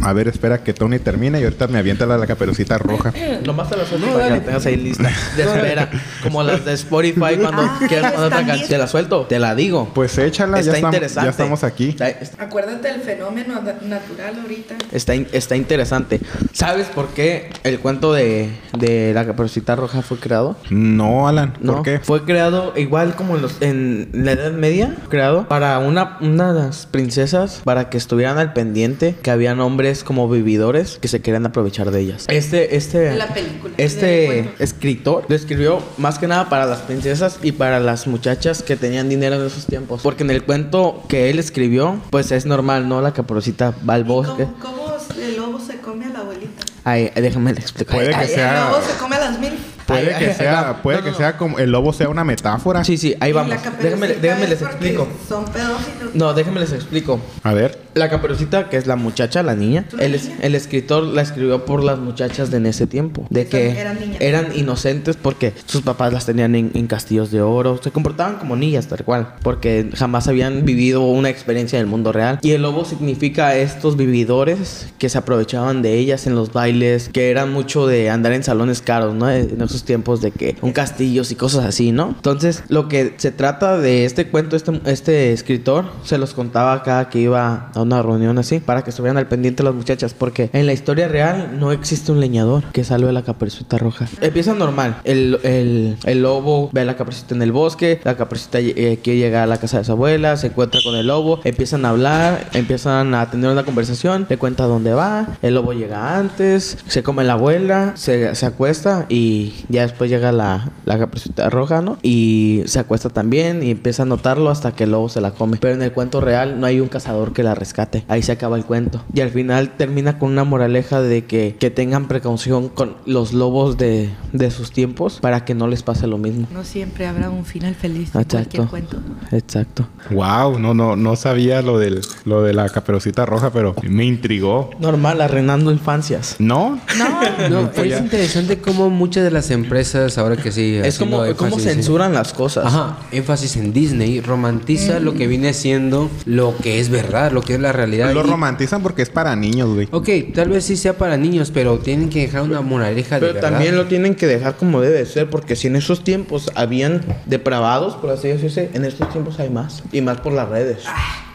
A 0.00 0.12
ver, 0.12 0.28
espera 0.28 0.62
que 0.62 0.72
Tony 0.72 0.98
termine 0.98 1.40
y 1.40 1.44
ahorita 1.44 1.66
me 1.68 1.78
avienta 1.78 2.06
la, 2.06 2.16
la 2.18 2.26
caperucita 2.26 2.78
roja. 2.78 3.12
Nomás 3.44 3.68
te 3.70 3.76
la 3.76 3.84
suelto 3.84 4.06
No, 4.06 4.12
para 4.14 4.34
que 4.34 4.40
tengas 4.40 4.66
ahí 4.66 4.76
lista. 4.76 5.10
De 5.36 5.42
espera. 5.42 5.90
Como 6.22 6.42
las 6.42 6.64
de 6.64 6.72
Spotify 6.74 7.36
cuando 7.40 7.62
Ah, 7.62 7.80
quieras 7.88 8.12
poner 8.12 8.26
otra 8.28 8.46
canción. 8.46 8.68
Te 8.68 8.78
la 8.78 8.86
suelto. 8.86 9.26
Te 9.26 9.38
la 9.38 9.54
digo. 9.54 9.90
Pues 9.94 10.16
échala, 10.18 10.56
ya 10.56 10.60
está 10.60 10.74
estamos, 10.76 10.94
interesante. 10.94 11.26
ya 11.26 11.30
estamos 11.30 11.64
aquí. 11.64 11.88
Está, 11.90 12.08
está- 12.10 12.44
Acuérdate 12.44 12.92
del 12.92 13.00
fenómeno 13.00 13.54
na- 13.60 13.74
natural 13.82 14.38
ahorita. 14.42 14.76
está 14.92 15.14
in- 15.14 15.28
está 15.32 15.56
interesante. 15.56 16.20
¿Sabes 16.52 16.86
por 16.86 17.08
qué 17.08 17.50
el 17.64 17.78
cuento 17.80 18.12
de, 18.12 18.50
de 18.78 19.12
la 19.14 19.26
caperucita 19.26 19.74
roja 19.76 20.02
fue 20.02 20.18
creado? 20.18 20.56
No, 20.70 21.26
Alan, 21.28 21.52
¿por 21.54 21.62
No, 21.64 21.82
qué? 21.82 21.98
fue 22.00 22.24
creado 22.24 22.72
igual 22.76 23.14
como 23.16 23.36
en, 23.36 23.42
los, 23.42 23.60
en 23.60 24.08
la 24.12 24.32
Edad 24.32 24.52
Media, 24.52 24.94
creado 25.08 25.48
para 25.48 25.78
una, 25.78 26.18
unas 26.20 26.86
princesas 26.86 27.60
para 27.64 27.90
que 27.90 27.98
estuvieran 27.98 28.38
al 28.38 28.52
pendiente 28.52 29.14
que 29.22 29.30
habían 29.30 29.60
hombres 29.88 30.04
como 30.04 30.28
vividores 30.28 30.98
que 31.00 31.08
se 31.08 31.20
querían 31.20 31.46
aprovechar 31.46 31.90
de 31.90 32.00
ellas. 32.00 32.26
Este, 32.28 32.76
este, 32.76 33.14
la 33.16 33.28
película, 33.28 33.72
este 33.78 34.50
escritor 34.58 35.24
lo 35.28 35.34
escribió 35.34 35.82
más 35.96 36.18
que 36.18 36.26
nada 36.26 36.48
para 36.50 36.66
las 36.66 36.80
princesas 36.80 37.38
y 37.42 37.52
para 37.52 37.80
las 37.80 38.06
muchachas 38.06 38.62
que 38.62 38.76
tenían 38.76 39.08
dinero 39.08 39.36
en 39.36 39.46
esos 39.46 39.64
tiempos, 39.66 40.02
porque 40.02 40.24
en 40.24 40.30
el 40.30 40.42
cuento 40.44 41.02
que 41.08 41.30
él 41.30 41.38
escribió, 41.38 42.00
pues 42.10 42.32
es 42.32 42.44
normal, 42.44 42.88
¿no? 42.88 43.00
La 43.00 43.12
caperucita 43.12 43.72
va 43.88 43.94
al 43.94 44.02
¿Y 44.02 44.04
bosque. 44.04 44.44
¿Cómo, 44.60 44.84
cómo 44.84 44.96
el 45.22 45.36
lobo 45.36 45.58
se 45.60 45.78
come 45.78 46.04
a 46.06 46.08
la 46.10 46.18
abuelita? 46.20 46.62
Ay, 46.84 47.10
déjame 47.16 47.52
le 47.54 47.60
explico. 47.60 47.92
Puede 47.94 48.10
que 48.10 48.14
ay, 48.16 48.28
sea- 48.28 48.66
El 48.66 48.70
lobo 48.72 48.82
se 48.86 48.98
come 48.98 49.16
a 49.16 49.20
las 49.20 49.38
mil. 49.40 49.52
Puede 49.86 50.12
Ay, 50.14 50.18
que 50.22 50.30
ay, 50.32 50.36
sea, 50.36 50.82
puede 50.82 50.98
no, 50.98 51.04
que 51.04 51.10
no. 51.12 51.16
sea 51.16 51.36
como 51.38 51.58
el 51.58 51.70
lobo 51.70 51.94
sea 51.94 52.10
una 52.10 52.22
metáfora. 52.22 52.84
Sí, 52.84 52.98
sí, 52.98 53.14
ahí 53.20 53.32
vamos. 53.32 53.54
caperucita 53.56 53.82
Déjenme, 53.82 54.08
déjenme 54.20 54.44
es 54.44 54.50
les 54.50 54.60
explico. 54.62 55.08
Son 55.26 55.46
pedófilos. 55.46 56.14
No, 56.14 56.34
déjenme 56.34 56.60
les 56.60 56.72
explico. 56.72 57.18
A 57.42 57.54
ver, 57.54 57.78
La 57.98 58.08
caperucita, 58.08 58.68
que 58.68 58.76
es 58.76 58.86
la 58.86 58.96
muchacha, 58.96 59.42
la 59.42 59.54
niña, 59.54 59.84
¿Una 59.92 60.04
el, 60.04 60.14
es- 60.14 60.24
niña? 60.24 60.36
el 60.42 60.54
escritor 60.54 61.02
la 61.04 61.22
escribió 61.22 61.64
por 61.64 61.82
las 61.82 61.98
muchachas 61.98 62.50
de 62.50 62.58
en 62.58 62.66
ese 62.66 62.86
tiempo. 62.86 63.26
De 63.30 63.46
que 63.46 63.70
eran 63.78 64.00
niñas. 64.00 64.16
eran 64.20 64.46
inocentes 64.56 65.16
porque 65.16 65.52
sus 65.66 65.82
papás 65.82 66.12
las 66.12 66.26
tenían 66.26 66.54
en, 66.56 66.70
en 66.74 66.86
castillos 66.88 67.30
de 67.30 67.40
oro. 67.40 67.80
Se 67.82 67.90
comportaban 67.92 68.36
como 68.36 68.56
niñas, 68.56 68.86
tal 68.88 69.04
cual. 69.04 69.34
Porque 69.42 69.90
jamás 69.94 70.26
habían 70.28 70.64
vivido 70.64 71.02
una 71.06 71.28
experiencia 71.30 71.78
del 71.78 71.86
mundo 71.86 72.12
real. 72.12 72.38
Y 72.42 72.50
el 72.52 72.62
lobo 72.62 72.84
significa 72.84 73.54
estos 73.56 73.96
vividores 73.96 74.88
que 74.98 75.08
se 75.08 75.18
aprovechaban 75.18 75.82
de 75.82 75.94
ellas 75.98 76.26
en 76.26 76.34
los 76.34 76.52
bailes. 76.52 77.08
Que 77.12 77.30
eran 77.30 77.52
mucho 77.52 77.86
de 77.86 78.10
andar 78.10 78.32
en 78.32 78.42
salones 78.42 78.82
caros, 78.82 79.14
¿no? 79.14 79.30
En 79.30 79.60
esos 79.62 79.84
tiempos 79.84 80.20
de 80.20 80.30
que 80.32 80.56
un 80.60 80.72
castillos 80.72 81.30
y 81.30 81.34
cosas 81.36 81.64
así, 81.64 81.92
¿no? 81.92 82.08
Entonces, 82.08 82.62
lo 82.68 82.88
que 82.88 83.14
se 83.18 83.30
trata 83.30 83.78
de 83.78 84.04
este 84.04 84.26
cuento, 84.28 84.56
este, 84.56 84.80
este 84.86 85.32
escritor, 85.32 85.84
se 86.04 86.18
los 86.18 86.34
contaba 86.34 86.82
cada 86.82 87.08
que 87.08 87.20
iba 87.20 87.70
a 87.74 87.80
una 87.88 88.02
reunión 88.02 88.38
así, 88.38 88.60
para 88.60 88.84
que 88.84 88.90
estuvieran 88.90 89.16
al 89.16 89.26
pendiente 89.26 89.62
las 89.62 89.74
muchachas, 89.74 90.14
porque 90.14 90.50
en 90.52 90.66
la 90.66 90.72
historia 90.72 91.08
real 91.08 91.58
no 91.58 91.72
existe 91.72 92.12
un 92.12 92.20
leñador 92.20 92.64
que 92.72 92.84
salve 92.84 93.08
a 93.08 93.12
la 93.12 93.22
caperucita 93.22 93.78
roja. 93.78 94.06
Empieza 94.20 94.54
normal, 94.54 95.00
el, 95.04 95.38
el, 95.42 95.96
el 96.04 96.22
lobo 96.22 96.70
ve 96.72 96.82
a 96.82 96.84
la 96.84 96.96
caperucita 96.96 97.34
en 97.34 97.42
el 97.42 97.52
bosque, 97.52 98.00
la 98.04 98.16
caperucita 98.16 98.60
eh, 98.60 99.00
quiere 99.02 99.18
llegar 99.18 99.42
a 99.42 99.46
la 99.46 99.58
casa 99.58 99.78
de 99.78 99.84
su 99.84 99.92
abuela, 99.92 100.36
se 100.36 100.48
encuentra 100.48 100.80
con 100.84 100.94
el 100.94 101.06
lobo, 101.06 101.40
empiezan 101.44 101.84
a 101.84 101.90
hablar, 101.90 102.48
empiezan 102.52 103.14
a 103.14 103.30
tener 103.30 103.50
una 103.50 103.64
conversación, 103.64 104.26
le 104.28 104.36
cuenta 104.36 104.64
dónde 104.64 104.92
va, 104.92 105.26
el 105.42 105.54
lobo 105.54 105.72
llega 105.72 106.18
antes, 106.18 106.78
se 106.86 107.02
come 107.02 107.24
la 107.24 107.34
abuela, 107.34 107.92
se, 107.96 108.34
se 108.34 108.46
acuesta 108.46 109.06
y 109.08 109.54
Ya 109.68 109.82
después 109.82 110.10
llega 110.10 110.32
la, 110.32 110.70
la 110.84 110.98
caperucita 110.98 111.50
roja, 111.50 111.82
¿no? 111.82 111.98
Y 112.02 112.62
se 112.66 112.78
acuesta 112.78 113.08
también 113.08 113.62
y 113.62 113.70
empieza 113.70 114.02
a 114.02 114.06
notarlo 114.06 114.50
hasta 114.50 114.72
que 114.72 114.84
el 114.84 114.92
lobo 114.92 115.08
se 115.08 115.20
la 115.20 115.32
come. 115.32 115.58
Pero 115.60 115.74
en 115.74 115.82
el 115.82 115.92
cuento 115.92 116.20
real 116.20 116.60
no 116.60 116.66
hay 116.66 116.80
un 116.80 116.88
cazador 116.88 117.32
que 117.32 117.42
la 117.42 117.54
rescate. 117.68 118.04
Ahí 118.08 118.22
se 118.22 118.32
acaba 118.32 118.56
el 118.56 118.64
cuento. 118.64 119.02
Y 119.12 119.20
al 119.20 119.30
final 119.30 119.76
termina 119.76 120.18
con 120.18 120.30
una 120.32 120.44
moraleja 120.44 121.02
de 121.02 121.24
que, 121.24 121.56
que 121.58 121.70
tengan 121.70 122.08
precaución 122.08 122.68
con 122.70 122.96
los 123.04 123.32
lobos 123.34 123.76
de, 123.76 124.08
de 124.32 124.50
sus 124.50 124.70
tiempos 124.72 125.18
para 125.20 125.44
que 125.44 125.54
no 125.54 125.68
les 125.68 125.82
pase 125.82 126.06
lo 126.06 126.16
mismo. 126.18 126.46
No 126.52 126.64
siempre 126.64 127.06
habrá 127.06 127.28
un 127.30 127.44
final 127.44 127.74
feliz 127.74 128.14
en 128.14 128.24
cualquier 128.24 128.66
cuento. 128.66 128.98
Exacto. 129.32 129.86
Wow, 130.10 130.58
no, 130.58 130.72
no, 130.72 130.96
no 130.96 131.14
sabía 131.16 131.60
lo 131.60 131.78
del, 131.78 132.00
lo 132.24 132.42
de 132.42 132.54
la 132.54 132.68
caperucita 132.70 133.26
roja, 133.26 133.50
pero 133.52 133.74
me 133.82 134.04
intrigó. 134.06 134.70
Normal, 134.80 135.20
arruinando 135.20 135.70
infancias. 135.70 136.36
¿No? 136.38 136.80
No, 136.96 137.48
No, 137.50 137.70
Pues 137.70 137.86
es 137.86 137.90
ya. 137.92 137.98
interesante 137.98 138.58
cómo 138.60 138.88
muchas 138.90 139.24
de 139.24 139.30
las 139.30 139.50
empresas, 139.50 140.16
ahora 140.16 140.36
que 140.36 140.52
sí. 140.52 140.76
Es 140.82 140.98
como, 140.98 141.24
en- 141.24 141.36
censuran 141.60 142.14
las 142.14 142.32
cosas. 142.32 142.66
Ajá, 142.66 142.98
énfasis 143.12 143.56
en 143.56 143.72
Disney, 143.72 144.20
romantiza 144.20 145.00
lo 145.00 145.12
que 145.14 145.26
viene 145.26 145.52
siendo 145.52 146.08
lo 146.24 146.56
que 146.56 146.80
es 146.80 146.88
verdad, 146.88 147.32
lo 147.32 147.42
que 147.42 147.54
es 147.54 147.57
la 147.58 147.72
realidad. 147.72 148.12
Lo 148.12 148.24
Y- 148.24 148.28
romantizan 148.30 148.82
porque 148.82 149.02
es 149.02 149.10
para 149.10 149.34
niños, 149.36 149.74
güey. 149.74 149.88
Ok, 149.92 150.08
tal 150.34 150.48
vez 150.50 150.64
sí 150.64 150.76
sea 150.76 150.96
para 150.96 151.16
niños, 151.16 151.50
pero 151.52 151.78
tienen 151.78 152.08
que 152.10 152.20
dejar 152.20 152.42
una 152.42 152.60
moraleja 152.60 153.18
de 153.20 153.26
Pero 153.26 153.40
también 153.40 153.76
lo 153.76 153.86
tienen 153.86 154.14
que 154.14 154.26
dejar 154.26 154.56
como 154.56 154.80
debe 154.80 154.98
de 154.98 155.06
ser, 155.06 155.28
porque 155.30 155.56
si 155.56 155.66
en 155.68 155.76
esos 155.76 156.04
tiempos 156.04 156.50
habían 156.54 157.02
depravados, 157.26 157.94
por 157.96 158.10
así 158.10 158.28
decirse, 158.28 158.70
en 158.74 158.84
estos 158.84 159.10
tiempos 159.10 159.38
hay 159.40 159.50
más. 159.50 159.82
Y 159.92 160.00
más 160.00 160.20
por 160.20 160.32
las 160.32 160.48
redes. 160.48 160.84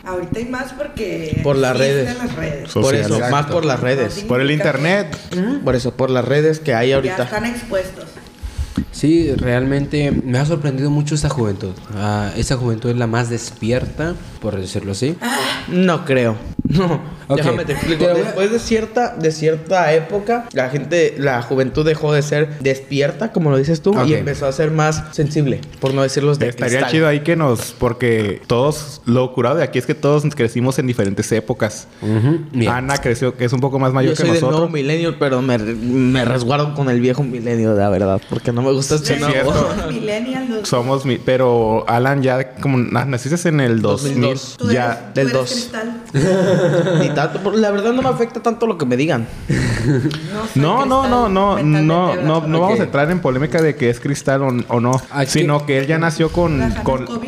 ahorita 0.06 0.38
hay 0.40 0.46
más 0.46 0.74
porque 0.74 1.40
Por 1.44 1.56
las 1.58 1.78
redes. 1.78 2.18
las 2.18 2.36
redes. 2.36 2.70
So- 2.70 2.82
por 2.82 2.94
eso, 2.94 3.14
exacto. 3.16 3.32
más 3.36 3.46
por 3.46 3.64
las 3.66 3.80
redes. 3.80 4.26
Por 4.28 4.42
el 4.42 4.52
internet. 4.52 5.16
Por 5.64 5.76
eso, 5.76 5.94
por 5.96 6.10
las 6.10 6.26
redes 6.26 6.60
que 6.60 6.74
hay 6.74 6.90
Ya 6.90 6.96
ahorita. 6.96 7.24
están 7.24 7.46
expuestos. 7.46 8.06
Sí, 8.92 9.32
realmente 9.36 10.12
me 10.12 10.38
ha 10.40 10.46
sorprendido 10.46 10.90
mucho 10.90 11.16
esta 11.16 11.30
juventud. 11.30 11.72
Ah, 11.96 12.32
esa 12.38 12.58
juventud 12.58 12.90
es 12.90 12.98
la 12.98 13.08
más 13.08 13.30
despierta, 13.30 14.16
por 14.42 14.60
decirlo 14.60 14.92
así. 14.94 15.16
No 15.68 16.06
creo. 16.06 16.36
No. 16.66 17.36
Déjame 17.36 17.66
te 17.66 17.74
explico. 17.74 18.06
Después 18.08 18.52
de 18.52 18.58
cierta, 18.58 19.16
de 19.16 19.32
cierta 19.32 19.94
época, 19.94 20.46
la 20.54 20.70
gente, 20.70 21.14
la 21.18 21.42
juventud 21.42 21.86
dejó 21.86 22.14
de 22.14 22.22
ser 22.22 22.58
despierta, 22.60 23.32
como 23.32 23.50
lo 23.52 23.58
dices 23.58 23.82
tú, 23.82 23.94
y 24.06 24.14
empezó 24.14 24.46
a 24.48 24.52
ser 24.52 24.72
más 24.72 25.04
sensible, 25.12 25.60
por 25.80 25.94
no 25.94 26.02
decirlos 26.04 26.40
de 26.40 26.50
Estaría 26.50 26.70
cristal. 26.80 26.92
chido 26.92 27.08
ahí 27.08 27.20
que 27.20 27.36
nos... 27.36 27.74
Porque 27.74 28.42
todos... 28.48 29.02
Lo 29.06 29.34
curado 29.34 29.58
de 29.58 29.64
aquí 29.64 29.78
es 29.78 29.86
que 29.86 29.94
todos 29.94 30.24
crecimos 30.36 30.80
en 30.80 30.88
diferentes 30.88 31.32
épocas. 31.34 31.88
Ana 32.68 32.98
creció, 32.98 33.36
que 33.36 33.46
es 33.46 33.54
un 33.54 33.60
poco 33.60 33.78
más 33.78 33.94
mayor 33.94 34.12
Yo 34.14 34.16
soy 34.16 34.26
que 34.28 34.32
del 34.34 34.42
nuevo 34.42 34.56
nosotros. 34.58 34.74
milenio, 34.74 35.20
pero 35.20 35.42
me, 35.42 35.58
me 35.58 36.26
resguardo 36.26 36.74
con 36.74 36.90
el 36.90 37.00
viejo 37.02 37.24
milenio, 37.24 37.74
la 37.74 37.90
verdad, 37.90 38.22
porque 38.30 38.52
no 38.52 38.62
me 38.62 38.72
gusta 38.74 38.98
cierto. 38.98 39.54
Los 39.78 39.94
millennials, 39.94 40.50
los- 40.50 40.68
Somos... 40.68 41.06
mi- 41.06 41.18
Pero 41.18 41.86
Alan 41.88 42.22
ya 42.22 42.56
como... 42.56 42.78
na- 42.78 43.06
Naciste 43.06 43.48
en 43.50 43.60
el 43.60 43.82
2000. 43.82 44.22
2002. 44.22 44.56
tú 44.58 44.72
Ya... 44.72 44.86
eres, 44.86 44.98
tú 44.98 45.14
del 45.14 45.28
eres 45.28 45.34
dos. 45.34 45.52
cristal. 45.52 45.93
Ni 47.00 47.10
tanto, 47.10 47.52
la 47.52 47.72
verdad 47.72 47.92
no 47.94 48.02
me 48.02 48.10
afecta 48.10 48.40
tanto 48.42 48.68
lo 48.68 48.78
que 48.78 48.86
me 48.86 48.98
digan. 48.98 49.28
No, 50.56 50.86
No, 50.86 51.08
no, 51.08 51.28
no, 51.30 51.60
no, 51.60 52.16
no, 52.16 52.16
no, 52.48 52.60
vamos 52.62 52.80
a 52.80 52.84
entrar 52.84 53.10
en 53.12 53.20
polémica 53.20 53.62
de 53.62 53.76
que 53.76 53.90
es 53.90 54.00
cristal 54.00 54.42
o, 54.44 54.48
o 54.68 54.80
no, 54.80 55.02
Aquí- 55.12 55.32
sino 55.40 55.66
que 55.66 55.80
él 55.80 55.88
ya 55.88 55.98
nació 55.98 56.30
con, 56.30 56.74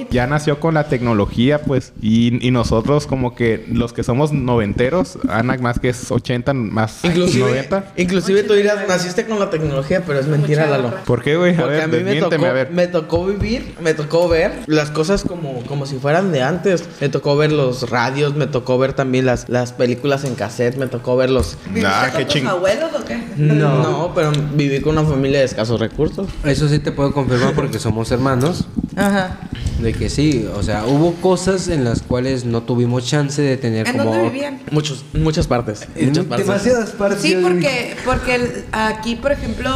ya 0.10 0.28
nació 0.28 0.60
con 0.60 0.74
la 0.74 0.88
tecnología, 0.88 1.62
pues, 1.64 1.94
y, 2.02 2.46
y 2.46 2.52
nosotros 2.52 3.08
como 3.08 3.36
que 3.36 3.66
los 3.72 3.94
que 3.94 4.04
somos 4.04 4.32
noventeros, 4.32 5.18
Ana 5.30 5.58
más 5.58 5.80
que 5.80 5.90
es 5.90 6.12
80, 6.12 6.54
más 6.54 7.04
Inclusive, 7.04 7.46
90. 7.50 7.94
inclusive 7.98 8.44
tú 8.44 8.54
dirás, 8.54 8.88
naciste 8.88 9.26
con 9.26 9.40
la 9.40 9.50
tecnología, 9.50 10.04
pero 10.06 10.20
es 10.20 10.28
mentira, 10.28 10.68
Lalo. 10.68 10.94
¿Por 11.06 11.22
qué, 11.24 11.36
güey? 11.36 11.56
A 11.60 11.66
ver, 11.66 11.82
a 11.82 11.88
mí 11.88 11.98
me 12.04 12.16
tocó, 12.22 12.46
a 12.46 12.52
ver. 12.54 12.72
me 12.72 12.88
tocó 12.88 13.26
vivir, 13.26 13.76
me 13.82 13.94
tocó 13.94 14.28
ver 14.30 14.52
las 14.68 14.92
cosas 14.92 15.24
como, 15.24 15.62
como 15.64 15.86
si 15.86 15.98
fueran 15.98 16.32
de 16.32 16.42
antes. 16.44 16.84
Me 17.02 17.10
tocó 17.10 17.36
ver 17.36 17.52
los 17.52 17.90
radios, 17.90 18.36
me 18.36 18.48
tocó 18.48 18.75
ver 18.78 18.94
también 18.94 19.26
las, 19.26 19.50
las 19.50 19.72
películas 19.74 20.24
en 20.24 20.36
cassette, 20.36 20.78
me 20.78 20.88
tocó 20.88 21.16
ver 21.18 21.30
los... 21.30 21.58
¿Viviste 21.68 21.88
Ah, 21.88 22.10
con 22.12 22.26
qué 22.26 22.28
ching- 22.28 22.48
abuelos 22.48 22.92
o 23.00 23.04
qué? 23.06 23.18
No. 23.38 23.82
no, 23.84 24.12
pero 24.16 24.32
viví 24.54 24.80
con 24.82 24.98
una 24.98 25.08
familia 25.08 25.40
de 25.40 25.46
escasos 25.46 25.80
recursos. 25.80 26.28
Eso 26.44 26.68
sí 26.70 26.80
te 26.80 26.92
puedo 26.92 27.12
confirmar 27.14 27.54
porque 27.54 27.80
somos 27.80 28.12
hermanos. 28.12 28.66
Ajá. 28.96 29.38
De 29.80 29.94
que 29.94 30.10
sí, 30.10 30.48
o 30.56 30.64
sea, 30.64 30.86
hubo 30.86 31.14
cosas 31.16 31.68
en 31.68 31.84
las 31.84 32.02
cuales 32.02 32.46
no 32.46 32.64
tuvimos 32.64 33.06
chance 33.06 33.42
de 33.42 33.58
tener 33.58 33.88
¿En 33.88 33.98
como... 33.98 34.12
dónde 34.12 34.30
vivían? 34.30 34.62
Muchos, 34.72 35.04
muchas 35.14 35.48
partes. 35.48 35.88
Muchas 36.00 36.26
partes. 36.26 36.48
Demasiadas 36.48 36.90
partes. 36.92 37.22
Sí, 37.22 37.38
porque, 37.42 37.96
porque 38.06 38.36
el- 38.36 38.66
aquí, 38.72 39.16
por 39.16 39.32
ejemplo, 39.34 39.70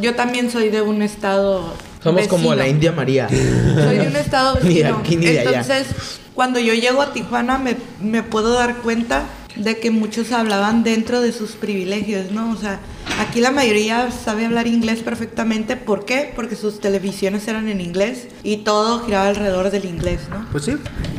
yo 0.00 0.14
también 0.14 0.50
soy 0.50 0.70
de 0.70 0.80
un 0.80 1.02
estado. 1.02 1.62
Somos 2.02 2.26
como 2.28 2.54
la 2.54 2.66
India 2.68 2.92
María. 2.92 3.28
Soy 3.28 3.98
de 3.98 4.06
un 4.08 4.16
estado 4.16 4.58
Ni 4.62 4.74
de 4.74 4.82
vecino. 4.82 4.98
aquí 4.98 5.16
ni 5.16 5.26
de 5.26 5.40
allá. 5.40 5.60
Entonces, 5.60 5.86
cuando 6.34 6.58
yo 6.58 6.74
llego 6.74 7.00
a 7.02 7.12
Tijuana, 7.12 7.58
me, 7.58 7.76
me 8.00 8.22
puedo 8.22 8.52
dar 8.54 8.78
cuenta 8.78 9.24
de 9.56 9.78
que 9.78 9.92
muchos 9.92 10.32
hablaban 10.32 10.82
dentro 10.82 11.20
de 11.20 11.30
sus 11.30 11.52
privilegios, 11.52 12.32
¿no? 12.32 12.50
O 12.50 12.56
sea, 12.56 12.80
aquí 13.20 13.40
la 13.40 13.52
mayoría 13.52 14.10
sabe 14.10 14.46
hablar 14.46 14.66
inglés 14.66 15.00
perfectamente. 15.00 15.76
¿Por 15.76 16.04
qué? 16.04 16.32
Porque 16.34 16.56
sus 16.56 16.80
televisiones 16.80 17.46
eran 17.46 17.68
en 17.68 17.80
inglés 17.80 18.26
y 18.42 18.58
todo 18.58 19.04
giraba 19.06 19.28
alrededor 19.28 19.70
del 19.70 19.84
inglés, 19.84 20.22
¿no? 20.28 20.44
Pues 20.50 20.64
sí. 20.64 20.72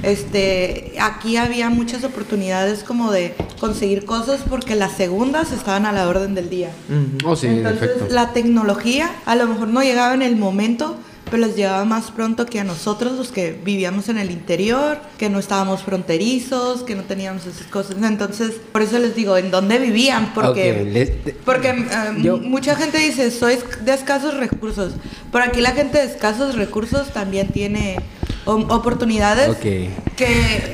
Este, 0.04 0.96
aquí 1.00 1.38
había 1.38 1.70
muchas 1.70 2.04
oportunidades 2.04 2.84
como 2.84 3.12
de 3.12 3.36
conseguir 3.62 4.04
cosas 4.04 4.42
porque 4.50 4.76
las 4.76 4.92
segundas 4.98 5.54
estaban 5.54 5.86
a 5.86 5.94
la 5.94 6.06
orden 6.08 6.36
del 6.36 6.50
día. 6.50 6.72
Ujú. 6.90 7.30
Oh, 7.32 7.36
sí, 7.38 7.48
en 7.48 7.60
Entonces, 7.60 7.90
efecto. 7.96 8.14
la 8.14 8.34
tecnología 8.34 9.10
a 9.26 9.36
lo 9.36 9.48
mejor 9.48 9.70
no 9.70 9.82
llegaba 9.82 10.14
en 10.14 10.22
el 10.22 10.36
momento, 10.36 10.98
pero 11.26 11.38
les 11.38 11.56
llegaba 11.56 11.86
más 11.86 12.12
pronto 12.12 12.46
que 12.46 12.60
a 12.60 12.64
nosotros, 12.64 13.14
los 13.14 13.32
que 13.32 13.52
vivíamos 13.64 14.10
en 14.10 14.18
el 14.18 14.30
interior, 14.32 15.00
que 15.18 15.30
no 15.30 15.40
estábamos 15.40 15.82
fronterizos, 15.84 16.84
que 16.84 16.96
no 16.96 17.04
teníamos 17.04 17.46
esas 17.46 17.68
cosas. 17.68 17.96
Entonces, 18.02 18.54
por 18.72 18.82
eso 18.84 19.00
les 19.00 19.16
digo, 19.16 19.36
¿en 19.38 19.50
dónde 19.52 19.80
vivían? 19.80 20.34
Porque, 20.34 20.72
Ok, 20.82 20.94
le- 20.94 21.06
te- 21.08 21.32
porque 21.34 21.70
eh, 21.70 21.86
Yo- 22.22 22.38
mucha 22.38 22.76
gente 22.76 22.98
dice, 23.00 23.32
soy 23.32 23.58
de 23.84 23.94
escasos 23.94 24.36
recursos, 24.36 24.94
pero 25.32 25.46
aquí 25.46 25.62
la 25.62 25.72
gente 25.72 25.98
de 25.98 26.06
escasos 26.06 26.56
recursos 26.56 27.12
también 27.12 27.48
tiene 27.50 27.98
oportunidades 28.46 29.50
Ok. 29.50 29.62
que 29.62 29.90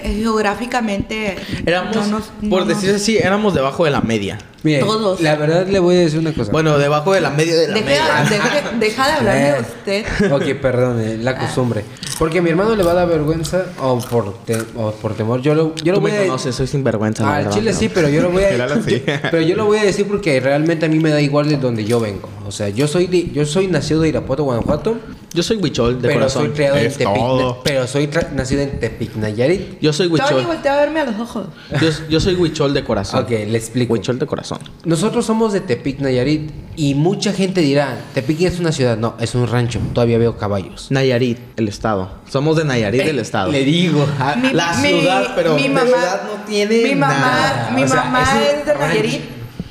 eh, 0.04 0.20
geográficamente 0.22 1.38
Éramos, 1.66 1.96
no 1.96 2.08
nos- 2.08 2.32
no 2.42 2.50
por 2.50 2.66
decir 2.66 2.94
así, 2.94 3.18
éramos 3.18 3.54
debajo 3.54 3.86
de 3.86 3.92
la 3.92 4.02
media. 4.02 4.38
Miren, 4.64 4.82
Todos. 4.86 5.20
La 5.22 5.36
verdad 5.36 5.66
le 5.68 5.80
voy 5.80 5.96
a 5.96 6.00
decir 6.02 6.20
una 6.20 6.34
cosa. 6.34 6.52
Bueno, 6.52 6.78
debajo 6.78 7.14
de 7.14 7.22
la 7.22 7.32
media 7.32 7.56
de 7.58 7.68
la 7.68 7.74
Deja, 7.74 7.86
media. 7.86 8.30
deja- 8.30 8.72
deja 8.80 9.08
de 9.08 9.14
hablar 9.14 9.56
de 9.56 9.62
usted. 9.62 10.32
Ok, 10.32 10.62
perdón, 10.62 11.02
eh, 11.02 11.18
la 11.20 11.38
costumbre. 11.38 11.84
Porque 12.20 12.38
a 12.38 12.42
mi 12.44 12.52
hermano 12.52 12.76
le 12.76 12.84
va 12.84 12.92
a 12.92 12.94
dar 12.94 13.08
vergüenza 13.08 13.66
o 13.80 13.98
por, 14.00 14.38
te- 14.46 14.62
o 14.76 14.92
por 14.92 15.16
temor. 15.16 15.42
Yo 15.42 15.56
lo, 15.56 15.74
yo 15.78 15.94
lo 15.94 15.98
Tú 15.98 16.02
voy 16.02 16.12
me 16.12 16.18
a 16.20 16.22
conoces, 16.26 16.54
soy 16.54 16.68
sinvergüenza, 16.68 17.26
Ah, 17.28 17.38
al 17.38 17.44
verdad, 17.46 17.58
chile 17.58 17.72
¿no? 17.74 17.80
sí, 17.80 17.90
pero 17.90 18.10
yo 18.10 18.22
lo 18.22 18.30
voy 18.30 18.44
a 18.44 18.52
yo- 18.86 18.98
pero 19.32 19.42
yo 19.42 19.56
lo 19.56 19.66
voy 19.66 19.80
a 19.80 19.84
decir 19.84 20.08
porque 20.08 20.40
realmente 20.40 20.86
a 20.86 20.90
mí 20.90 21.00
me 21.00 21.10
da 21.10 21.20
igual 21.20 21.50
de 21.50 21.58
donde 21.58 21.84
yo 21.84 22.00
vengo. 22.00 22.30
O 22.46 22.52
sea, 22.52 22.70
yo 22.70 22.88
soy 22.88 23.08
de- 23.08 23.32
yo 23.32 23.44
soy 23.46 23.66
nacido 23.68 24.02
de 24.02 24.10
Irapuato, 24.10 24.44
Guanajuato, 24.44 24.98
Yo 25.34 25.42
soy 25.44 25.56
huichol 25.58 26.02
de 26.02 26.10
pero 26.10 26.20
corazón. 26.20 26.44
soy 26.48 26.52
criado 26.52 26.76
en 26.76 26.86
Es 26.88 26.98
Tepic, 26.98 27.16
todo. 27.16 27.62
pero 27.64 27.88
soy 27.88 28.08
tra- 28.08 28.30
nacido 28.34 28.64
en 28.64 28.80
Tepic, 28.82 29.16
Nayarit. 29.16 29.80
Yo 29.80 29.94
soy 29.94 30.10
Tony, 30.10 30.20
huichol. 30.22 30.44
voltea 30.46 30.74
a 30.74 30.80
verme 30.82 31.00
a 31.00 31.06
los 31.06 31.18
ojos. 31.22 31.46
Yo, 31.82 31.88
yo 32.10 32.20
soy 32.20 32.36
huichol 32.36 32.74
de 32.74 32.84
corazón. 32.84 33.24
Ok, 33.24 33.30
le 33.30 33.58
explico. 33.58 33.94
Huichol 33.94 34.20
de 34.20 34.26
corazón. 34.26 34.51
Nosotros 34.86 35.26
somos 35.26 35.54
de 35.54 35.60
Tepic, 35.62 36.00
Nayarit 36.00 36.50
y 36.76 36.96
mucha 36.96 37.34
gente 37.34 37.62
dirá, 37.62 37.98
Tepic 38.14 38.42
es 38.42 38.60
una 38.60 38.72
ciudad, 38.72 38.98
no, 38.98 39.16
es 39.20 39.36
un 39.36 39.48
rancho, 39.48 39.80
todavía 39.94 40.18
veo 40.18 40.38
caballos. 40.38 40.88
Nayarit, 40.90 41.38
el 41.58 41.68
estado. 41.68 42.12
Somos 42.30 42.58
de 42.58 42.66
Nayarit, 42.66 43.02
el 43.02 43.20
estado. 43.20 43.52
Le 43.52 43.64
digo, 43.64 44.06
ah, 44.20 44.36
Mi- 44.42 44.52
La 44.54 44.74
mi- 44.78 44.88
ciudad, 44.90 45.34
pero 45.36 45.56
mi 45.56 45.64
de 45.64 45.70
mamá- 45.70 45.86
ciudad 45.88 46.22
no 46.26 46.44
tiene 46.46 46.84
mi 46.84 46.96
mamá, 46.96 47.14
nada. 47.20 47.72
Mi 47.76 47.84
O 47.84 47.88
sea, 47.88 48.04
mamá 48.04 48.24
es 48.42 48.66
de 48.66 48.74
rancho. 48.74 48.88
Nayarit. 48.88 49.22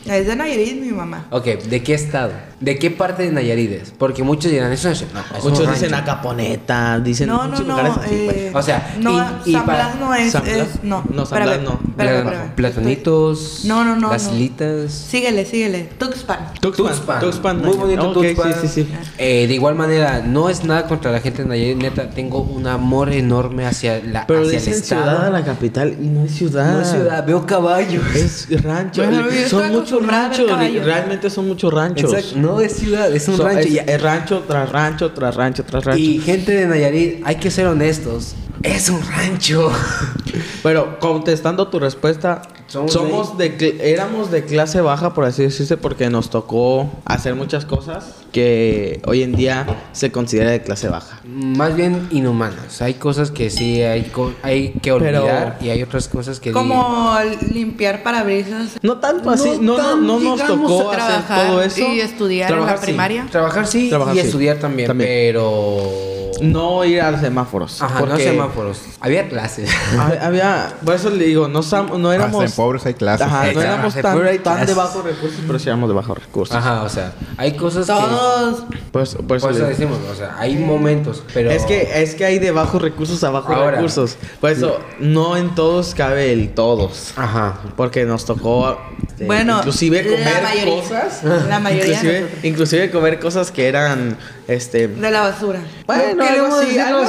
Es 0.07 0.27
de 0.27 0.37
Nayarit, 0.37 0.81
mi 0.81 0.91
mamá. 0.93 1.27
Ok, 1.31 1.45
¿de 1.45 1.83
qué 1.83 1.95
estado? 1.95 2.33
¿De 2.61 2.79
qué 2.79 2.91
parte 2.91 3.23
de 3.23 3.33
Nayarit 3.33 3.71
es? 3.73 3.91
Porque 3.97 4.23
muchos 4.23 4.51
dirán, 4.53 4.71
eso 4.71 4.91
es, 4.91 5.05
no, 5.15 5.21
es 5.39 5.43
Muchos 5.45 5.61
dicen 5.73 5.93
rancho". 5.93 6.11
Acaponeta, 6.13 6.99
dicen 7.01 7.29
No, 7.29 7.39
no, 7.45 7.49
muchos 7.49 7.67
no. 7.67 7.77
lugares 7.79 7.93
así, 7.97 8.23
pues. 8.27 8.37
eh, 8.37 8.53
O 8.55 8.63
sea, 8.63 8.97
no, 9.01 9.19
y- 9.47 9.51
y 9.51 9.53
San 9.55 9.65
Blas 9.67 9.95
no 9.99 10.15
es. 10.15 10.33
¿San 10.33 10.43
Blas? 10.45 10.57
es- 10.57 10.83
no, 10.85 11.03
No, 11.11 11.25
San 11.27 11.43
Blas 11.43 11.61
no. 11.63 11.81
espérame, 11.89 12.17
espérame. 12.27 12.55
Platonitos. 12.57 13.63
No, 13.65 13.85
no, 13.85 13.97
no, 13.97 14.11
Las 14.11 14.27
no. 14.29 14.35
litas. 14.35 14.93
Síguele, 14.93 15.47
síguele. 15.47 15.89
Tuxpan. 15.99 16.53
Tuxpan. 16.61 17.21
Tuxpan. 17.21 17.63
Muy 17.63 17.77
bonito 17.77 18.13
Tuxpan. 18.13 18.53
Sí, 18.61 18.69
sí, 18.69 18.85
sí. 18.85 18.89
Eh, 19.19 19.47
de 19.49 19.55
igual 19.55 19.75
manera, 19.75 20.23
no 20.27 20.49
es 20.51 20.63
nada 20.65 20.87
contra 20.87 21.11
la 21.13 21.21
gente 21.21 21.43
de 21.43 21.49
Nayarit. 21.49 21.79
Neta, 21.79 22.11
tengo 22.11 22.43
un 22.43 22.67
amor 22.67 23.11
enorme 23.13 23.67
hacia 23.67 24.01
la 24.05 24.27
Pero 24.27 24.41
hacia 24.43 24.59
el 24.59 24.65
dicen 24.65 24.75
estado. 24.75 25.03
ciudad 25.05 25.27
a 25.27 25.31
la 25.31 25.45
capital 25.45 25.97
y 26.01 26.07
no 26.09 26.25
es 26.25 26.33
ciudad. 26.33 26.75
No 26.75 26.83
es 26.83 26.89
ciudad, 26.91 27.25
veo 27.27 27.47
caballos. 27.47 28.05
Es 28.15 28.63
rancho. 28.63 29.03
Bueno, 29.03 29.25
son 29.49 29.73
muchos 29.73 30.07
ranchos. 30.07 30.51
Realmente 30.85 31.31
son 31.31 31.47
muchos 31.49 31.73
ranchos. 31.73 32.13
Exacto, 32.13 32.50
No 32.51 32.61
es 32.61 32.73
ciudad, 32.77 33.15
es 33.15 33.29
un 33.29 33.39
rancho. 33.39 33.59
es, 33.61 33.67
Y- 33.71 33.79
es 33.79 34.03
rancho 34.03 34.45
tras 34.47 34.71
rancho, 34.71 35.13
tras 35.13 35.35
rancho, 35.35 35.65
tras 35.65 35.85
rancho. 35.85 36.01
Y 36.01 36.19
gente 36.19 36.53
de 36.53 36.67
Nayarit, 36.67 37.23
hay 37.25 37.37
que 37.37 37.51
ser 37.51 37.67
honestos. 37.67 38.35
Es 38.63 38.89
un 38.91 39.01
rancho. 39.03 39.71
Pero 40.63 40.99
contestando 40.99 41.69
tu 41.69 41.79
respuesta, 41.79 42.43
Somos 42.67 42.93
somos, 42.93 43.39
de, 43.39 43.79
éramos 43.83 44.31
de 44.31 44.45
clase 44.45 44.81
baja, 44.83 45.15
por 45.15 45.25
así 45.25 45.43
decirse, 45.43 45.79
porque 45.79 46.11
nos 46.11 46.29
tocó 46.29 46.91
hacer 47.07 47.35
muchas 47.35 47.65
cosas 47.65 48.17
que 48.33 49.01
hoy 49.07 49.23
en 49.23 49.35
día 49.35 49.67
se 49.93 50.13
considera 50.13 50.51
de 50.51 50.61
clase 50.63 50.89
baja. 50.89 51.21
Más 51.25 51.75
bien 51.75 52.07
inhumanas. 52.11 52.83
Hay 52.83 52.95
cosas 52.95 53.31
que 53.31 53.49
sí 53.49 53.81
hay, 53.83 54.03
co- 54.05 54.35
hay 54.43 54.73
que 54.83 54.93
Pero- 54.93 55.21
olvidar 55.23 55.59
y 55.63 55.71
hay 55.71 55.83
otras 55.83 56.07
cosas 56.09 56.39
que... 56.39 56.53
Como 56.53 57.17
limpiar 57.53 58.03
parabrisas. 58.03 58.77
No 58.83 58.99
tanto 58.99 59.31
así, 59.31 59.59
No 59.61 59.79
no, 59.79 59.97
no, 59.97 60.21
nos 60.21 60.47
tocó 60.47 60.91
hacer 60.93 61.23
todo 61.49 61.63
eso. 61.63 61.81
y 61.81 62.01
estudiar 62.01 62.53
en 62.53 62.67
la 62.67 62.77
sí. 62.77 62.85
primaria. 62.87 63.27
Trabajar 63.31 63.67
sí 63.67 63.89
Trabajar 63.89 64.15
y 64.17 64.21
sí. 64.21 64.27
estudiar 64.27 64.59
también, 64.59 64.89
También. 64.89 65.09
pero... 65.11 66.20
No 66.41 66.85
ir 66.85 67.01
a 67.01 67.19
semáforos. 67.21 67.81
Ajá, 67.83 68.01
no 68.01 68.07
porque 68.07 68.25
semáforos. 68.25 68.81
Había 69.01 69.29
clases. 69.29 69.71
hab- 69.97 70.21
Había, 70.21 70.73
por 70.85 70.95
eso 70.95 71.11
le 71.11 71.25
digo, 71.27 71.49
no, 71.49 71.61
no 71.99 72.13
éramos. 72.13 72.43
Hasta 72.45 72.51
en 72.51 72.57
pobres 72.57 72.87
hay 72.87 72.95
clases. 72.95 73.27
Ajá, 73.27 73.53
no 73.53 73.61
éramos 73.61 73.95
tan, 73.95 74.43
tan 74.43 74.67
de 74.67 74.75
bajos 74.75 75.05
recursos, 75.05 75.41
pero 75.47 75.59
sí 75.59 75.69
éramos 75.69 75.89
de 75.89 75.95
bajos 75.95 76.19
recursos. 76.19 76.57
Ajá, 76.57 76.83
o 76.83 76.89
sea, 76.89 77.13
hay 77.37 77.53
cosas 77.57 77.87
Todos. 77.87 78.65
Pues, 78.93 79.15
por 79.15 79.27
que... 79.27 79.35
eso 79.37 79.47
Por 79.47 79.55
eso 79.57 79.67
decimos, 79.67 79.99
o 80.11 80.15
sea, 80.15 80.37
hay 80.39 80.57
momentos, 80.57 81.23
pero... 81.33 81.51
Es 81.51 81.65
que, 81.65 82.03
es 82.03 82.15
que 82.15 82.25
hay 82.25 82.39
de 82.39 82.51
bajos 82.51 82.81
recursos 82.83 83.23
a 83.25 83.31
bajos 83.31 83.55
Ahora. 83.55 83.73
recursos. 83.73 84.17
Por 84.41 84.51
eso, 84.51 84.79
no 84.99 85.37
en 85.37 85.55
todos 85.55 85.95
cabe 85.95 86.33
el 86.33 86.51
todos. 86.55 87.13
Ajá. 87.17 87.61
Porque 87.77 88.05
nos 88.05 88.25
tocó 88.25 88.79
este, 89.07 89.27
Bueno, 89.27 89.59
inclusive 89.59 90.03
la 90.03 90.11
comer 90.11 90.43
mayoría. 90.43 90.83
cosas. 90.83 91.25
La 91.49 91.61
mayoría 91.61 92.29
Inclusive, 92.43 92.91
comer 92.91 93.19
cosas 93.21 93.51
que 93.51 93.69
eran 93.69 94.17
este 94.49 94.89
De 94.89 95.11
la 95.11 95.21
basura. 95.21 95.61
bueno, 95.87 96.25
algo 96.31 96.57
así, 96.57 96.79
algo 96.79 97.03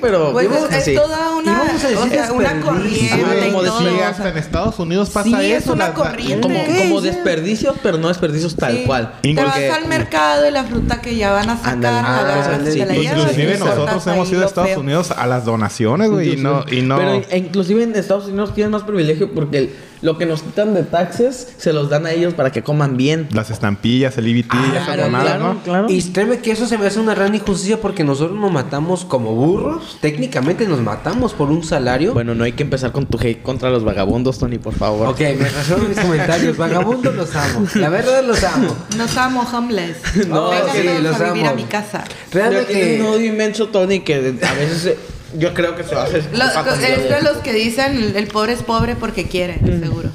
pero 0.00 0.32
Pues 0.32 0.48
es, 0.86 0.94
toda 0.94 1.34
una, 1.36 1.62
o 1.62 1.78
sea, 1.78 2.60
corriente 2.60 3.46
como 3.50 3.62
decía, 3.62 4.08
hasta 4.08 4.28
en 4.30 4.38
Estados 4.38 4.78
Unidos 4.78 5.10
pasa 5.10 5.28
Sí, 5.40 5.52
eso. 5.52 5.56
es 5.58 5.66
una 5.66 5.92
corriente. 5.94 6.40
como, 6.40 7.00
desperdicios, 7.00 7.74
pero 7.82 7.98
no 7.98 8.08
desperdicios 8.08 8.56
tal 8.56 8.72
sí. 8.76 8.84
cual. 8.86 9.14
Te 9.22 9.34
vas 9.34 9.56
al 9.56 9.88
mercado 9.88 10.46
y 10.48 10.50
la 10.50 10.64
fruta 10.64 11.00
que 11.00 11.16
ya 11.16 11.32
van 11.32 11.50
a 11.50 11.56
sacar, 11.56 11.76
la 11.78 12.00
Ah, 12.00 12.22
la 12.24 12.64
sí. 12.94 13.02
llevas. 13.02 13.18
Inclusive 13.18 13.58
nosotros 13.58 14.06
hemos 14.06 14.30
ido 14.30 14.42
a 14.42 14.46
Estados 14.46 14.70
feo. 14.70 14.80
Unidos 14.80 15.10
a 15.10 15.26
las 15.26 15.44
donaciones, 15.44 16.10
güey, 16.10 16.34
y 16.34 16.36
no, 16.36 16.64
y 16.70 16.82
no. 16.82 16.96
Pero 16.98 17.14
in- 17.16 17.24
inclusive 17.46 17.82
en 17.82 17.94
Estados 17.96 18.26
Unidos 18.26 18.54
tienen 18.54 18.70
más 18.72 18.82
privilegio 18.82 19.32
porque 19.32 19.58
el- 19.58 19.70
lo 20.02 20.18
que 20.18 20.26
nos 20.26 20.42
quitan 20.42 20.74
de 20.74 20.82
taxes 20.82 21.54
se 21.56 21.72
los 21.72 21.88
dan 21.88 22.06
a 22.06 22.12
ellos 22.12 22.34
para 22.34 22.52
que 22.52 22.62
coman 22.62 22.96
bien. 22.96 23.28
Las 23.32 23.50
estampillas, 23.50 24.16
el 24.18 24.26
EBT, 24.26 24.50
Ah, 24.52 24.72
esas 24.74 25.10
claro, 25.10 25.38
¿no? 25.54 25.62
claro. 25.62 25.86
Y 25.88 26.02
créeme 26.02 26.38
que 26.38 26.52
eso 26.52 26.66
se 26.66 26.78
me 26.78 26.86
hace 26.86 26.98
una 27.00 27.14
gran 27.14 27.34
injusticia 27.34 27.80
porque 27.80 28.04
nosotros 28.04 28.38
nos 28.38 28.52
matamos 28.52 29.04
como 29.04 29.34
burros. 29.34 29.98
Técnicamente 30.00 30.66
nos 30.66 30.80
matamos 30.80 31.32
por 31.32 31.50
un 31.50 31.62
salario. 31.64 32.12
Bueno, 32.14 32.34
no 32.34 32.44
hay 32.44 32.52
que 32.52 32.62
empezar 32.62 32.92
con 32.92 33.06
tu 33.06 33.18
hate 33.18 33.42
contra 33.42 33.70
los 33.70 33.84
vagabundos, 33.84 34.38
Tony, 34.38 34.58
por 34.58 34.74
favor. 34.74 35.08
Ok, 35.08 35.20
me 35.20 35.48
resuelvo 35.48 35.88
mis 35.88 35.98
comentarios. 35.98 36.56
Vagabundos 36.56 37.14
los 37.14 37.34
amo. 37.34 37.66
La 37.74 37.88
verdad 37.88 38.24
los 38.24 38.42
amo. 38.44 38.74
Nos 38.96 39.16
amo, 39.16 39.46
homeless. 39.52 39.96
No, 40.28 40.50
sí, 40.72 40.88
los 41.02 41.20
a 41.20 41.32
vivir 41.32 41.46
amo. 41.46 41.50
a 41.50 41.54
mi 41.54 41.64
casa. 41.64 42.04
Un 42.32 42.40
que... 42.66 43.02
odio 43.02 43.26
inmenso, 43.26 43.68
Tony, 43.68 44.00
que 44.00 44.14
a 44.14 44.54
veces 44.54 44.86
eh, 44.86 44.98
yo 45.38 45.54
creo 45.54 45.76
que 45.76 45.84
se 45.84 45.94
va 45.94 46.02
a 46.02 46.04
hacer. 46.04 46.24
Lo- 46.32 46.38
culpa 46.44 46.64
conmigo 46.64 46.94
es 46.96 47.08
de- 47.10 47.22
los 47.22 47.36
que 47.38 47.52
dicen 47.52 48.12
el, 48.16 48.26
pobre 48.28 48.52
es 48.52 48.62
pobre 48.62 48.94
porque 48.96 49.24
quiere, 49.26 49.58
seguro. 49.82 50.08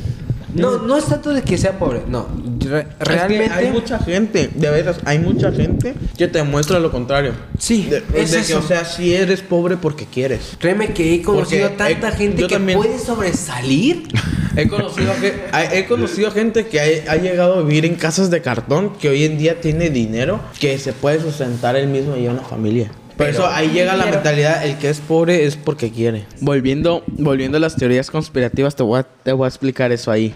No, 0.54 0.80
no 0.80 0.98
es 0.98 1.06
tanto 1.06 1.30
de 1.34 1.44
que 1.44 1.58
sea 1.58 1.80
pobre. 1.80 2.02
No, 2.10 2.28
re- 2.60 2.82
Es 2.82 2.86
que 2.98 3.06
realmente... 3.06 3.54
hay 3.54 3.72
mucha 3.72 4.00
gente, 4.00 4.50
de 4.54 4.70
veras, 4.70 4.98
hay 5.06 5.18
mucha 5.18 5.50
gente 5.54 5.94
que 6.18 6.28
te 6.28 6.44
muestra 6.44 6.78
lo 6.80 6.92
contrario. 6.92 7.32
Sí, 7.58 7.84
de, 7.90 8.04
es 8.14 8.32
de 8.32 8.38
que, 8.38 8.44
eso. 8.44 8.60
o 8.60 8.62
sea, 8.62 8.84
si 8.84 9.14
eres 9.14 9.40
pobre 9.42 9.78
porque 9.78 10.06
quieres. 10.06 10.58
Créeme 10.60 10.88
que 10.94 11.14
he 11.16 11.22
conocido 11.22 11.70
Porque, 11.70 11.94
tanta 11.94 12.10
eh, 12.10 12.18
gente 12.18 12.48
que 12.48 12.56
también. 12.56 12.78
puede 12.78 13.00
sobresalir. 13.00 14.04
He 14.58 14.68
conocido, 14.68 15.14
he 15.24 15.78
he 15.80 15.86
conocido 15.86 16.30
gente 16.32 16.68
que 16.68 16.82
ha, 16.82 17.14
ha 17.14 17.16
llegado 17.16 17.60
a 17.60 17.62
vivir 17.62 17.86
en 17.86 17.96
casas 17.96 18.30
de 18.30 18.42
cartón, 18.42 18.98
que 19.00 19.08
hoy 19.08 19.24
en 19.24 19.38
día 19.38 19.62
tiene 19.62 19.90
dinero, 19.90 20.42
que 20.60 20.78
se 20.78 20.92
puede 20.92 21.22
sustentar 21.22 21.78
él 21.78 21.88
mismo 21.88 22.18
y 22.18 22.28
una 22.28 22.42
familia. 22.42 22.92
Por 23.22 23.30
eso 23.30 23.48
ahí 23.48 23.70
llega 23.70 23.96
la 23.96 24.08
mentalidad, 24.08 24.66
el 24.66 24.80
que 24.80 24.90
es 24.90 25.00
pobre 25.00 25.46
es 25.46 25.56
porque 25.56 25.92
quiere. 25.92 26.26
Volviendo, 26.40 27.04
volviendo 27.06 27.58
a 27.58 27.60
las 27.60 27.76
teorías 27.76 28.10
conspirativas, 28.10 28.76
te 28.76 28.82
voy 28.82 29.00
a, 29.00 29.04
te 29.04 29.32
voy 29.32 29.46
a 29.46 29.48
explicar 29.48 29.92
eso 29.92 30.10
ahí. 30.10 30.34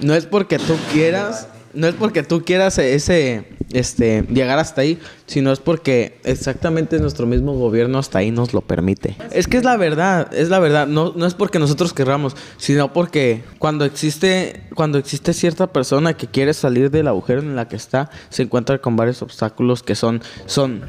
No 0.00 0.14
es 0.14 0.24
porque 0.24 0.56
tú 0.60 0.76
quieras, 0.92 1.48
no 1.74 1.86
es 1.86 1.94
porque 1.94 2.22
tú 2.22 2.44
quieras 2.44 2.78
ese, 2.78 3.44
este, 3.72 4.24
llegar 4.30 4.58
hasta 4.58 4.80
ahí, 4.80 4.98
sino 5.26 5.52
es 5.52 5.60
porque 5.60 6.18
exactamente 6.24 6.98
nuestro 6.98 7.26
mismo 7.26 7.54
gobierno 7.54 7.98
hasta 7.98 8.20
ahí 8.20 8.30
nos 8.30 8.54
lo 8.54 8.62
permite. 8.62 9.16
Es 9.30 9.46
que 9.46 9.58
es 9.58 9.64
la 9.64 9.76
verdad, 9.76 10.32
es 10.32 10.48
la 10.48 10.58
verdad. 10.58 10.86
No, 10.86 11.12
no 11.14 11.26
es 11.26 11.34
porque 11.34 11.58
nosotros 11.58 11.92
querramos, 11.92 12.34
sino 12.56 12.92
porque 12.92 13.42
cuando 13.58 13.84
existe, 13.84 14.62
cuando 14.74 14.98
existe 14.98 15.32
cierta 15.34 15.66
persona 15.68 16.14
que 16.14 16.26
quiere 16.26 16.54
salir 16.54 16.90
del 16.90 17.08
agujero 17.08 17.40
en 17.40 17.56
la 17.56 17.68
que 17.68 17.76
está, 17.76 18.10
se 18.30 18.42
encuentra 18.42 18.78
con 18.78 18.96
varios 18.96 19.22
obstáculos 19.22 19.82
que 19.82 19.94
son, 19.94 20.22
son, 20.46 20.82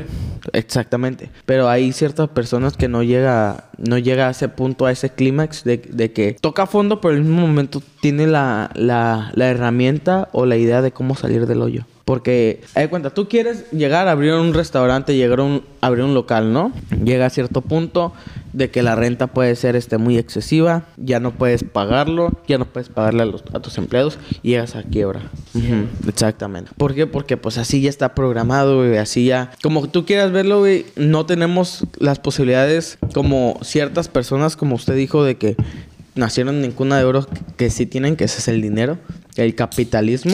exactamente. 0.53 1.29
Pero 1.45 1.69
hay 1.69 1.91
ciertas 1.91 2.29
personas 2.29 2.77
que 2.77 2.87
no 2.87 3.03
llega, 3.03 3.69
no 3.77 3.97
llega 3.97 4.27
a 4.27 4.31
ese 4.31 4.47
punto, 4.47 4.85
a 4.85 4.91
ese 4.91 5.09
clímax 5.09 5.63
de, 5.63 5.77
de 5.77 6.13
que 6.13 6.37
toca 6.39 6.65
fondo, 6.65 7.01
pero 7.01 7.13
al 7.13 7.21
mismo 7.21 7.41
momento 7.41 7.81
tiene 8.01 8.27
la, 8.27 8.71
la, 8.75 9.31
la 9.35 9.47
herramienta 9.49 10.29
o 10.31 10.45
la 10.45 10.55
idea 10.55 10.68
de 10.81 10.91
cómo 10.91 11.15
salir 11.15 11.45
del 11.47 11.61
hoyo. 11.61 11.85
Porque, 12.05 12.61
de 12.75 12.87
cuenta, 12.89 13.11
tú 13.11 13.27
quieres 13.27 13.69
llegar 13.71 14.07
a 14.07 14.11
abrir 14.11 14.33
un 14.33 14.53
restaurante, 14.55 15.15
llegar 15.15 15.41
a 15.41 15.43
un, 15.43 15.63
abrir 15.81 16.03
un 16.05 16.15
local, 16.15 16.51
¿no? 16.53 16.71
Llega 17.03 17.27
a 17.27 17.29
cierto 17.29 17.61
punto 17.61 18.13
de 18.51 18.71
que 18.71 18.81
la 18.81 18.95
renta 18.95 19.27
puede 19.27 19.55
ser 19.55 19.75
este, 19.75 19.99
muy 19.99 20.17
excesiva, 20.17 20.85
ya 20.97 21.19
no 21.19 21.31
puedes 21.35 21.63
pagarlo, 21.63 22.31
ya 22.47 22.57
no 22.57 22.65
puedes 22.65 22.89
pagarle 22.89 23.21
a, 23.21 23.25
los- 23.27 23.43
a 23.53 23.59
tus 23.59 23.77
empleados 23.77 24.17
y 24.41 24.49
llegas 24.51 24.75
a 24.75 24.81
quiebra. 24.81 25.21
Exactamente. 26.07 26.71
¿Por 26.77 26.95
qué? 26.95 27.05
Porque 27.05 27.37
pues 27.37 27.59
así 27.59 27.81
ya 27.81 27.89
está 27.89 28.15
programado, 28.15 28.77
güey, 28.77 28.97
así 28.97 29.25
ya... 29.25 29.51
Como 29.61 29.87
tú 29.89 30.05
quieras 30.05 30.31
verlo, 30.31 30.59
güey, 30.59 30.85
no 30.95 31.27
tenemos 31.27 31.83
las 31.99 32.17
posibilidades 32.19 32.97
como 33.13 33.59
ciertas 33.61 34.07
personas, 34.07 34.55
como 34.55 34.75
usted 34.75 34.95
dijo, 34.95 35.23
de 35.23 35.37
que 35.37 35.55
nacieron 36.19 36.63
en 36.63 36.71
cuna 36.71 36.97
de 36.97 37.05
oro 37.05 37.27
que 37.57 37.69
sí 37.69 37.85
tienen, 37.85 38.15
que 38.15 38.25
ese 38.25 38.39
es 38.39 38.47
el 38.47 38.61
dinero, 38.61 38.99
el 39.35 39.55
capitalismo. 39.55 40.33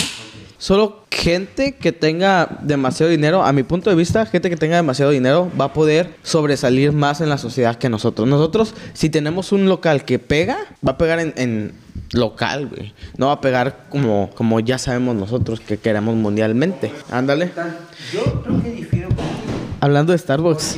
Solo 0.58 1.06
gente 1.12 1.76
que 1.76 1.92
tenga 1.92 2.60
demasiado 2.62 3.12
dinero, 3.12 3.44
a 3.44 3.52
mi 3.54 3.64
punto 3.64 3.90
de 3.90 3.96
vista, 3.96 4.26
gente 4.26 4.50
que 4.50 4.58
tenga 4.58 4.78
demasiado 4.78 5.12
dinero 5.12 5.52
va 5.60 5.66
a 5.66 5.74
poder 5.74 6.16
sobresalir 6.24 6.92
más 6.92 7.22
en 7.22 7.30
la 7.30 7.38
sociedad 7.38 7.76
que 7.78 7.90
nosotros. 7.90 8.28
Nosotros, 8.28 8.74
si 8.94 9.10
tenemos 9.10 9.52
un 9.52 9.68
local 9.68 10.06
que 10.06 10.20
pega, 10.20 10.58
va 10.86 10.94
a 10.94 10.98
pegar 10.98 11.20
en, 11.20 11.34
en 11.38 11.74
local, 12.14 12.68
güey. 12.68 12.94
No 13.18 13.28
va 13.28 13.34
a 13.34 13.42
pegar 13.42 13.86
como, 13.90 14.30
como 14.36 14.60
ya 14.60 14.78
sabemos 14.78 15.16
nosotros 15.16 15.60
que 15.60 15.78
queremos 15.78 16.16
mundialmente. 16.16 16.92
Ándale. 17.12 17.52
Yo 18.14 18.42
creo 18.44 18.62
que 18.62 18.72
difiero 18.72 19.10
contigo. 19.10 19.45
Hablando 19.86 20.14
de 20.14 20.18
Starbucks, 20.18 20.78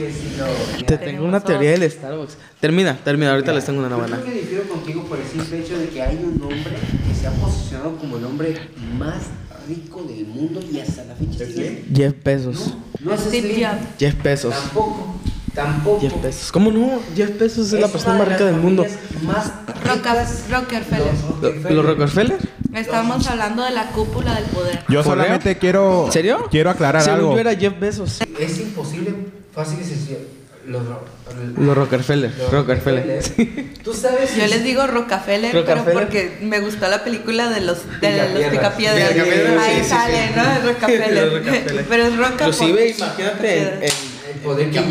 te 0.86 0.98
tengo 0.98 1.24
una 1.24 1.40
teoría 1.40 1.72
del 1.72 1.90
Starbucks. 1.90 2.36
Termina, 2.60 2.98
termina, 3.06 3.32
ahorita 3.32 3.54
les 3.54 3.64
tengo 3.64 3.80
una 3.80 3.88
Yo 3.88 4.00
buena. 4.00 4.18
creo 4.18 4.26
que 4.34 4.40
difiero 4.42 4.64
contigo 4.68 5.06
por 5.06 5.18
el 5.18 5.26
simple 5.26 5.60
hecho 5.62 5.78
de 5.80 5.88
que 5.88 6.02
hay 6.02 6.18
un 6.18 6.42
hombre 6.42 6.76
que 7.08 7.16
se 7.16 7.26
ha 7.26 7.32
posicionado 7.32 7.96
como 7.96 8.18
el 8.18 8.26
hombre 8.26 8.58
más 9.00 9.28
rico 9.66 10.04
del 10.04 10.26
mundo 10.26 10.60
y 10.70 10.82
hasta 10.82 11.06
la 11.06 11.16
fecha 11.16 11.46
sigue. 11.46 11.86
Jeff 11.96 12.16
Bezos. 12.22 12.74
No 13.00 13.14
es 13.14 13.22
Slim. 13.22 13.44
Jobs. 13.44 13.88
Jeff 13.98 14.22
Bezos. 14.22 14.54
Tampoco. 14.54 15.16
Tampoco. 15.58 16.00
Jeff 16.00 16.14
Bezos. 16.22 16.52
¿Cómo 16.52 16.72
no? 16.72 17.00
Jeff 17.16 17.38
Bezos 17.40 17.68
es, 17.68 17.74
la 17.74 17.80
una 17.80 17.88
persona 17.90 18.16
más 18.20 18.28
rica 18.30 18.46
del 18.46 18.56
mundo. 18.56 18.86
Más 19.24 19.52
Rocas- 19.84 20.44
Rockefeller. 20.50 21.14
¿Lo- 21.64 21.70
¿Los 21.72 21.86
Rockefeller? 21.86 22.38
Estamos 22.74 23.28
hablando 23.28 23.64
de 23.64 23.72
la 23.72 23.88
cúpula 23.88 24.36
del 24.36 24.46
poder. 24.46 24.84
Yo 24.88 25.04
solamente 25.04 25.58
quiero. 25.58 26.06
¿En 26.06 26.12
serio? 26.12 26.48
Quiero 26.52 26.70
aclarar 26.70 27.02
Según 27.02 27.20
algo. 27.20 27.34
yo 27.34 27.40
era 27.40 27.56
Jeff 27.56 27.74
Bezos. 27.80 28.20
Es 28.40 28.60
imposible, 28.60 29.14
fácil 29.54 29.80
y 29.82 29.84
sencillo. 29.84 30.18
Los, 30.68 30.86
ro- 30.86 31.02
Los 31.58 31.78
Rockefeller. 31.78 32.32
los 32.38 32.52
Rockefeller. 32.52 33.24
Tú 33.84 33.94
sabes. 33.94 34.36
Yo 34.36 34.46
les 34.48 34.64
digo 34.66 34.86
Rockefeller, 34.86 35.52
pero 35.54 35.64
Rockefeller. 35.66 35.94
porque 35.94 36.38
me 36.42 36.60
gustó 36.60 36.88
la 36.90 37.04
película 37.06 37.50
de 37.50 37.62
los, 37.62 37.80
de 38.02 38.34
los 38.34 38.44
Picapiedras. 38.52 39.12
Ahí 39.62 39.80
sí, 39.82 39.90
sale, 39.90 40.28
sí. 40.28 40.34
¿no? 40.36 40.44
Es 40.44 40.64
Rockefeller. 40.82 41.34
Rockefeller. 41.34 41.86
pero 41.88 42.04
es 42.06 42.18
Roca 42.18 42.32
Inclusive, 42.48 42.90
imagínate 42.98 43.86
en, 43.86 44.17
El 44.34 44.40
poder 44.40 44.72
que 44.72 44.80
Sí, 44.80 44.84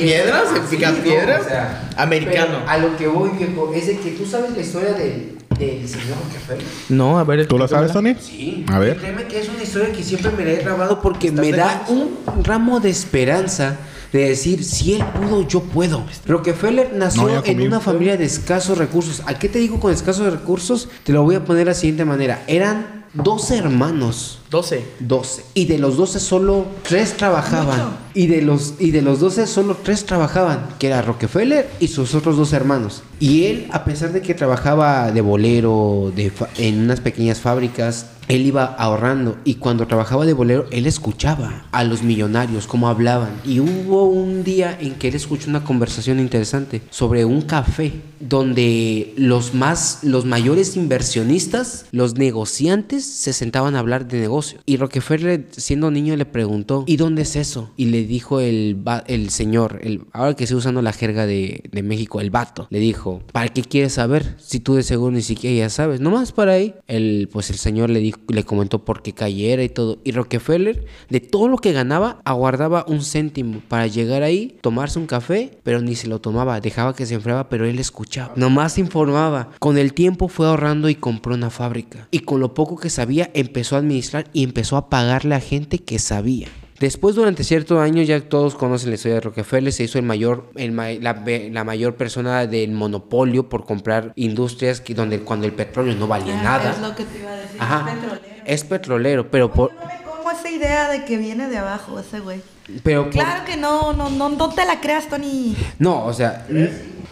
Picapiedras, 0.71 1.41
no, 1.41 1.47
o 1.47 1.49
sea, 1.49 1.91
americano. 1.97 2.59
pero 2.61 2.69
A 2.71 2.79
lo 2.79 2.97
que 2.97 3.07
voy, 3.07 3.31
viejo, 3.31 3.73
es 3.75 3.87
de 3.87 3.99
que 3.99 4.11
tú 4.13 4.25
sabes 4.27 4.53
la 4.53 4.61
historia 4.61 4.93
del, 4.95 5.37
del 5.59 5.89
señor 5.89 6.17
Rockefeller. 6.25 6.65
No, 6.89 7.19
a 7.19 7.25
ver. 7.25 7.47
¿Tú 7.47 7.59
lo 7.59 7.69
sabes, 7.69 7.93
Tony? 7.93 8.15
Sí. 8.21 8.65
A 8.69 8.79
ver. 8.79 8.97
Créeme 8.99 9.25
que 9.25 9.41
es 9.41 9.49
una 9.49 9.63
historia 9.63 9.93
que 9.93 10.03
siempre 10.03 10.31
me 10.33 10.45
la 10.45 10.53
he 10.53 10.57
grabado 10.57 11.01
porque 11.01 11.31
me 11.31 11.53
da 11.53 11.85
un 11.89 12.19
ramo 12.45 12.81
de 12.81 12.91
esperanza 12.91 13.77
de 14.13 14.29
decir, 14.31 14.65
si 14.65 14.95
él 14.95 15.05
pudo, 15.05 15.47
yo 15.47 15.61
puedo. 15.63 16.05
Rockefeller 16.27 16.93
nació 16.95 17.29
No, 17.29 17.43
en 17.45 17.61
una 17.61 17.81
familia 17.81 18.17
de 18.17 18.25
escasos 18.25 18.79
recursos. 18.79 19.23
¿A 19.27 19.39
qué 19.39 19.49
te 19.49 19.59
digo 19.59 19.81
con 19.81 19.93
escasos 19.93 20.33
recursos? 20.33 20.89
Te 21.05 21.13
lo 21.13 21.23
voy 21.23 21.35
a 21.35 21.45
poner 21.45 21.65
de 21.67 21.71
la 21.73 21.75
siguiente 21.75 22.05
manera. 22.05 22.43
Eran 22.47 23.05
12 23.15 23.59
hermanos. 23.59 24.39
12. 24.51 24.85
12. 25.01 25.45
Y 25.55 25.65
de 25.67 25.79
los 25.79 25.97
12 25.97 26.21
solo 26.21 26.67
3 26.83 27.17
trabajaban. 27.17 27.79
Mucho. 27.79 27.91
Y 28.15 28.29
de 28.29 28.43
los 28.43 28.75
y 28.79 28.93
de 28.93 29.03
los 29.03 29.21
12 29.21 29.47
solo 29.47 29.77
3 29.83 30.07
trabajaban, 30.07 30.69
que 30.79 30.87
era 30.87 31.03
Rockefeller 31.03 31.69
y 31.81 31.89
sus 31.89 32.15
otros 32.15 32.37
dos 32.37 32.53
hermanos. 32.53 33.03
Y 33.19 33.45
él, 33.45 33.69
a 33.73 33.85
pesar 33.85 34.13
de 34.13 34.23
que 34.23 34.35
trabajaba 34.35 35.11
de 35.11 35.21
bolero 35.21 36.13
de 36.15 36.33
en 36.59 36.81
unas 36.81 37.01
pequeñas 37.01 37.41
fábricas, 37.41 38.07
él 38.29 38.47
iba 38.47 38.65
ahorrando 38.65 39.39
y 39.45 39.55
cuando 39.55 39.87
trabajaba 39.87 40.27
de 40.27 40.33
bolero, 40.33 40.67
él 40.71 40.87
escuchaba 40.87 41.67
a 41.71 41.85
los 41.85 42.03
millonarios 42.03 42.67
cómo 42.67 42.89
hablaban. 42.89 43.31
Y 43.45 43.61
hubo 43.61 44.05
un 44.05 44.43
día 44.43 44.77
en 44.81 44.95
que 44.95 45.09
él 45.09 45.15
escuchó 45.15 45.49
una 45.49 45.65
conversación 45.65 46.19
interesante 46.19 46.83
sobre 46.91 47.25
un 47.25 47.43
café 47.43 47.93
donde 48.19 49.15
los 49.17 49.55
más 49.55 50.01
los 50.03 50.25
mayores 50.25 50.77
inversionistas, 50.77 51.87
los 51.93 52.15
negociantes 52.15 53.05
se 53.05 53.33
sentaban 53.33 53.77
a 53.77 53.81
hablar 53.81 54.09
de 54.09 54.21
Y 54.67 54.77
Rockefeller 54.77 55.47
siendo 55.51 55.91
niño 55.91 56.17
le 56.17 56.27
preguntó, 56.27 56.85
"¿Y 56.87 56.97
dónde 56.97 57.23
es 57.23 57.37
eso?" 57.37 57.71
Y 57.77 57.87
le 57.87 58.05
dijo 58.05 58.41
el 58.41 58.79
el 59.07 59.31
señor, 59.31 59.81
el 59.83 60.03
ahora 60.13 60.35
que 60.35 60.45
estoy 60.45 60.59
usando 60.59 60.83
la 60.83 60.93
jerga 60.93 61.27
de, 61.27 61.63
de 61.71 61.83
México, 61.83 62.21
el 62.21 62.31
vato, 62.31 62.67
le 62.71 62.79
dijo, 62.79 63.23
"¿Para 63.33 63.49
qué 63.49 63.63
quieres 63.63 63.95
saber 63.95 64.37
si 64.39 64.61
tú 64.61 64.75
de 64.75 64.83
seguro 64.83 65.13
ni 65.13 65.23
siquiera 65.23 65.57
ya 65.57 65.71
sabes? 65.71 66.01
Nomás 66.01 66.33
para 66.33 66.53
ahí." 66.53 66.75
El 66.87 67.29
pues 67.33 67.51
el 67.51 67.57
señor 67.57 67.91
le 67.91 68.01
dijo 68.01 68.21
le 68.29 68.45
comentó 68.45 68.85
por 68.85 69.03
qué 69.03 69.13
cayera 69.13 69.63
y 69.63 69.69
todo. 69.69 69.99
Y 70.05 70.13
Rockefeller 70.13 70.85
de 71.09 71.21
todo 71.21 71.49
lo 71.49 71.59
que 71.59 71.73
ganaba 71.73 72.21
aguardaba 72.25 72.85
un 72.89 73.03
céntimo 73.03 73.61
para 73.69 73.87
llegar 73.87 74.23
ahí, 74.23 74.57
tomarse 74.61 74.99
un 74.99 75.07
café, 75.07 75.59
pero 75.63 75.81
ni 75.81 75.95
se 75.95 76.09
lo 76.09 76.21
tomaba, 76.21 76.61
dejaba 76.61 76.95
que 76.95 77.07
se 77.07 77.15
enfriaba, 77.15 77.49
pero 77.49 77.67
él 77.67 77.79
escuchaba. 77.79 78.33
Nomás 78.37 78.79
informaba. 78.79 79.51
Con 79.59 79.79
el 79.79 79.95
tiempo 79.95 80.29
fue 80.29 80.47
ahorrando 80.47 80.89
y 80.89 80.95
compró 80.95 81.35
una 81.35 81.51
fábrica. 81.51 82.09
Y 82.11 82.21
con 82.21 82.41
lo 82.41 82.55
poco 82.55 82.77
que 82.77 82.91
sabía 82.91 83.31
empezó 83.35 83.77
a 83.77 83.81
administrar 83.81 84.26
y 84.33 84.45
empezó 84.45 84.77
a 84.77 84.89
pagarle 84.91 85.35
a 85.35 85.41
gente 85.41 85.79
que 85.79 85.99
sabía. 85.99 86.49
Después, 86.79 87.15
durante 87.15 87.43
ciertos 87.43 87.79
años, 87.79 88.07
ya 88.07 88.21
todos 88.21 88.55
conocen 88.55 88.91
la 88.91 88.97
historia 88.97 89.15
de 89.15 89.21
Rockefeller, 89.23 89.73
se 89.73 89.85
hizo 89.85 89.99
el 89.99 90.05
mayor, 90.05 90.51
el 90.57 90.73
ma- 90.73 90.91
la, 90.91 91.65
mayor 91.65 91.95
persona 91.97 92.47
del 92.47 92.73
monopolio 92.73 93.49
por 93.49 93.65
comprar 93.65 94.13
industrias 94.15 94.83
que, 94.83 94.93
donde 94.93 95.21
cuando 95.21 95.47
el 95.47 95.53
petróleo 95.55 95.95
no 95.95 96.07
valía 96.07 96.39
Ah, 96.39 96.43
nada. 96.43 96.71
Es 96.73 96.79
lo 96.81 96.95
que 96.95 97.05
te 97.07 97.19
iba 97.19 97.31
a 97.31 97.37
decir. 97.37 97.57
Ajá. 97.59 97.87
Es 97.89 97.95
petrolero. 97.95 98.43
Es 98.45 98.65
petrolero, 98.65 99.31
pero 99.31 99.51
por, 99.53 99.73
No 99.75 99.87
me 99.87 100.03
como 100.03 100.31
esa 100.31 100.51
idea 100.51 100.91
de 100.91 101.05
que 101.07 101.17
viene 101.17 101.49
de 101.49 101.57
abajo 101.57 101.99
ese 101.99 102.21
güey. 102.21 102.41
Pero 102.83 103.05
por- 103.05 103.13
Claro 103.13 103.45
que 103.45 103.57
no, 103.57 103.93
no, 103.93 104.11
no, 104.11 104.29
no 104.29 104.49
te 104.51 104.65
la 104.65 104.81
creas, 104.81 105.09
Tony. 105.09 105.57
no, 105.79 106.05
o 106.05 106.13
sea, 106.13 106.47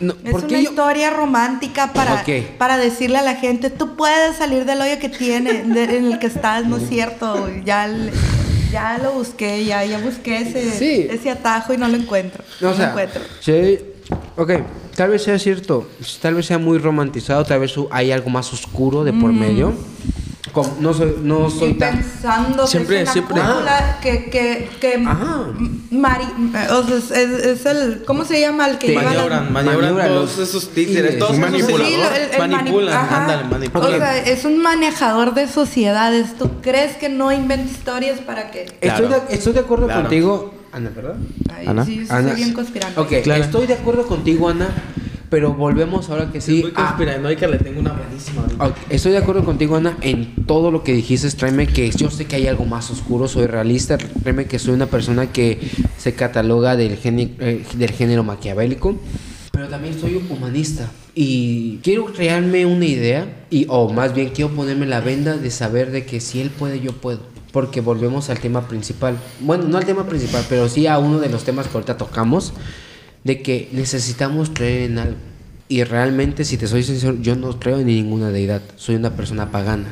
no, 0.00 0.12
Es 0.24 0.30
¿por 0.32 0.44
una 0.44 0.48
yo- 0.48 0.58
historia 0.70 1.10
romántica 1.10 1.92
para, 1.92 2.24
para 2.58 2.76
decirle 2.76 3.18
a 3.18 3.22
la 3.22 3.36
gente, 3.36 3.70
tú 3.70 3.96
puedes 3.96 4.36
salir 4.36 4.64
del 4.64 4.80
hoyo 4.80 4.98
que 4.98 5.08
tiene, 5.08 5.62
de- 5.64 5.96
en 5.98 6.06
el 6.12 6.18
que 6.18 6.26
estás, 6.26 6.66
no 6.66 6.76
es 6.78 6.88
cierto. 6.88 7.48
Ya, 7.64 7.88
ya 8.72 8.98
lo 8.98 9.12
busqué, 9.12 9.64
ya, 9.64 9.84
ya 9.84 9.98
busqué 9.98 10.38
ese, 10.38 10.70
Sí. 10.72 11.06
ese 11.08 11.30
atajo 11.30 11.72
y 11.72 11.76
no 11.76 11.86
lo 11.88 11.96
encuentro. 11.96 12.42
No, 12.60 12.68
No, 12.68 12.72
o 12.74 12.76
sea, 12.76 12.86
lo 12.86 12.90
encuentro. 12.90 13.22
sí, 13.40 13.78
ok, 14.36 14.50
tal 14.96 15.10
vez 15.10 15.22
sea 15.22 15.38
cierto, 15.38 15.88
tal 16.20 16.34
vez 16.34 16.46
sea 16.46 16.58
muy 16.58 16.78
romantizado, 16.78 17.44
tal 17.44 17.60
vez 17.60 17.72
hay 17.92 18.10
algo 18.10 18.30
más 18.30 18.52
oscuro 18.52 19.04
de 19.04 19.12
por 19.12 19.32
medio. 19.32 19.74
Como- 20.54 20.76
no 20.80 20.94
soy, 20.94 21.16
no 21.20 21.50
soy 21.50 21.70
Y 21.70 21.74
tan... 21.74 21.98
pensando 21.98 22.66
Siempre- 22.66 22.96
que 22.96 23.02
es 23.02 23.06
una 23.08 23.12
siempre- 23.12 23.42
cúpula 23.42 23.98
que, 24.00 24.30
que, 24.30 24.70
que 24.80 25.04
Ajá. 25.04 25.46
mari- 25.90 26.28
o 26.70 26.82
sea, 26.84 26.96
es, 26.96 27.10
es- 27.10 27.44
es 27.44 27.66
el, 27.66 28.04
¿cómo 28.06 28.24
se 28.24 28.40
llama? 28.40 28.68
El 28.68 28.78
que 28.78 28.94
la- 28.94 29.02
Maniobran, 29.02 29.52
maniobran 29.52 30.06
todos 30.08 30.38
los- 30.38 30.48
esos 30.48 30.68
títeres, 30.70 31.18
todos 31.18 31.36
manipulador. 31.38 31.86
Sí, 31.86 31.94
el- 31.94 32.30
el 32.30 32.38
mani- 32.38 32.54
manipulan, 32.54 32.94
ajá. 32.96 33.22
ándale, 33.22 33.44
manipulan. 33.48 33.92
O 33.92 33.96
sea, 33.96 34.18
es 34.18 34.44
un 34.44 34.62
manejador 34.62 35.34
de 35.34 35.48
sociedades. 35.48 36.38
¿Tú 36.38 36.48
crees 36.62 36.96
que 36.96 37.08
no 37.08 37.32
inventa 37.32 37.68
historias 37.70 38.20
para 38.20 38.52
que... 38.52 38.62
Estoy, 38.62 38.78
Claro. 38.80 39.08
de, 39.08 39.34
estoy 39.34 39.52
de 39.54 39.60
acuerdo 39.60 39.86
Claro. 39.86 40.02
contigo, 40.02 40.54
Ana, 40.72 40.90
¿verdad? 40.94 41.16
Ay, 41.52 41.66
Ana. 41.66 41.84
sí, 41.84 42.04
sí, 42.04 42.06
Ana. 42.10 42.28
soy 42.28 42.36
bien 42.36 42.52
conspirante. 42.54 43.00
Ok, 43.00 43.12
Claro. 43.24 43.42
estoy 43.42 43.66
de 43.66 43.74
acuerdo 43.74 44.06
contigo, 44.06 44.48
Ana, 44.48 44.68
pero 45.34 45.52
volvemos 45.52 46.10
ahora 46.10 46.30
que 46.30 46.40
sí. 46.40 46.60
Muy 46.62 46.70
a- 46.76 46.90
conspiranoica, 46.90 47.48
le 47.48 47.58
tengo 47.58 47.80
una 47.80 47.92
buenísima 47.92 48.42
ahorita. 48.42 48.64
Ok, 48.66 48.76
Estoy 48.88 49.10
de 49.10 49.18
acuerdo 49.18 49.44
contigo, 49.44 49.74
Ana, 49.74 49.98
en 50.00 50.46
todo 50.46 50.70
lo 50.70 50.84
que 50.84 50.92
dijiste. 50.92 51.28
Tráeme 51.32 51.66
que 51.66 51.90
yo 51.90 52.08
sé 52.08 52.26
que 52.26 52.36
hay 52.36 52.46
algo 52.46 52.64
más 52.66 52.88
oscuro, 52.92 53.26
soy 53.26 53.46
realista. 53.48 53.98
Tráeme 53.98 54.44
que 54.46 54.60
soy 54.60 54.74
una 54.74 54.86
persona 54.86 55.32
que 55.32 55.58
se 55.98 56.14
cataloga 56.14 56.76
del, 56.76 56.96
eh, 57.02 57.64
del 57.74 57.90
género 57.90 58.22
maquiavélico, 58.22 58.96
pero 59.50 59.66
también 59.66 59.98
soy 60.00 60.24
humanista. 60.30 60.88
Y 61.16 61.78
quiero 61.82 62.04
crearme 62.04 62.64
una 62.64 62.86
idea, 62.86 63.44
y, 63.50 63.66
o 63.68 63.92
más 63.92 64.14
bien 64.14 64.28
quiero 64.28 64.52
ponerme 64.52 64.86
la 64.86 65.00
venda 65.00 65.36
de 65.36 65.50
saber 65.50 65.90
de 65.90 66.06
que 66.06 66.20
si 66.20 66.40
él 66.42 66.50
puede, 66.50 66.78
yo 66.78 66.92
puedo. 66.92 67.18
Porque 67.50 67.80
volvemos 67.80 68.30
al 68.30 68.38
tema 68.38 68.68
principal. 68.68 69.16
Bueno, 69.40 69.64
no 69.64 69.78
al 69.78 69.84
tema 69.84 70.06
principal, 70.06 70.44
pero 70.48 70.68
sí 70.68 70.86
a 70.86 70.98
uno 70.98 71.18
de 71.18 71.28
los 71.28 71.42
temas 71.42 71.66
que 71.66 71.74
ahorita 71.76 71.96
tocamos, 71.96 72.52
de 73.24 73.42
que 73.42 73.68
necesitamos 73.72 74.50
creer 74.52 74.90
en 74.90 74.98
algo. 74.98 75.16
Y 75.68 75.82
realmente, 75.84 76.44
si 76.44 76.56
te 76.58 76.66
soy 76.66 76.82
sincero, 76.82 77.16
yo 77.20 77.36
no 77.36 77.58
creo 77.58 77.78
en 77.80 77.86
ninguna 77.86 78.28
deidad. 78.30 78.60
Soy 78.76 78.94
una 78.96 79.10
persona 79.16 79.50
pagana. 79.50 79.86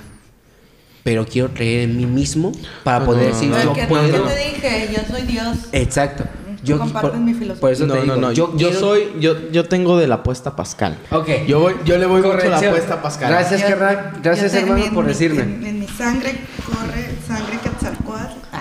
Pero 1.02 1.26
quiero 1.26 1.52
creer 1.52 1.88
en 1.88 1.96
mí 1.96 2.06
mismo 2.06 2.52
para 2.84 3.00
No, 3.00 3.06
poder 3.06 3.28
no, 3.30 3.34
decir, 3.34 3.48
no, 3.48 3.60
yo 3.62 3.72
que, 3.72 3.80
que 3.80 3.86
puedo. 3.88 4.22
te 4.24 4.36
dije, 4.36 4.90
yo 4.94 5.00
soy 5.12 5.22
Dios. 5.22 5.56
Exacto. 5.72 6.24
Yo, 6.62 6.78
compartes 6.78 7.20
mi 7.20 7.34
filosofía. 7.34 7.60
por 7.60 7.72
eso 7.72 7.86
no, 7.88 7.94
te 7.94 8.02
digo, 8.02 8.14
no, 8.14 8.20
no. 8.20 8.32
yo, 8.32 8.52
Yo, 8.56 8.68
quiero- 8.68 8.78
soy, 8.80 9.02
yo, 9.18 9.50
yo 9.50 9.64
tengo 9.64 9.98
de 9.98 10.06
la 10.06 10.16
apuesta 10.16 10.54
Pascal. 10.54 10.96
Ok. 11.10 11.28
Yo 11.48 11.58
voy, 11.58 11.74
yo 11.84 11.98
le 11.98 12.06
voy 12.06 12.22
mucho 12.22 12.34
a 12.34 12.44
la 12.44 12.58
apuesta 12.58 13.02
Pascal. 13.02 13.30
Gracias, 13.32 13.62
Yo-. 13.62 13.76
Gracias, 14.22 14.52
yo 14.52 14.58
hermano, 14.60 14.84
en 14.84 14.94
por 14.94 15.04
decirme. 15.06 15.42
En, 15.42 15.66
en 15.66 15.80
mi 15.80 15.88
sangre 15.88 16.36
corre 16.66 17.16
sangre 17.26 17.54
Quetzalcóatl. 17.64 17.71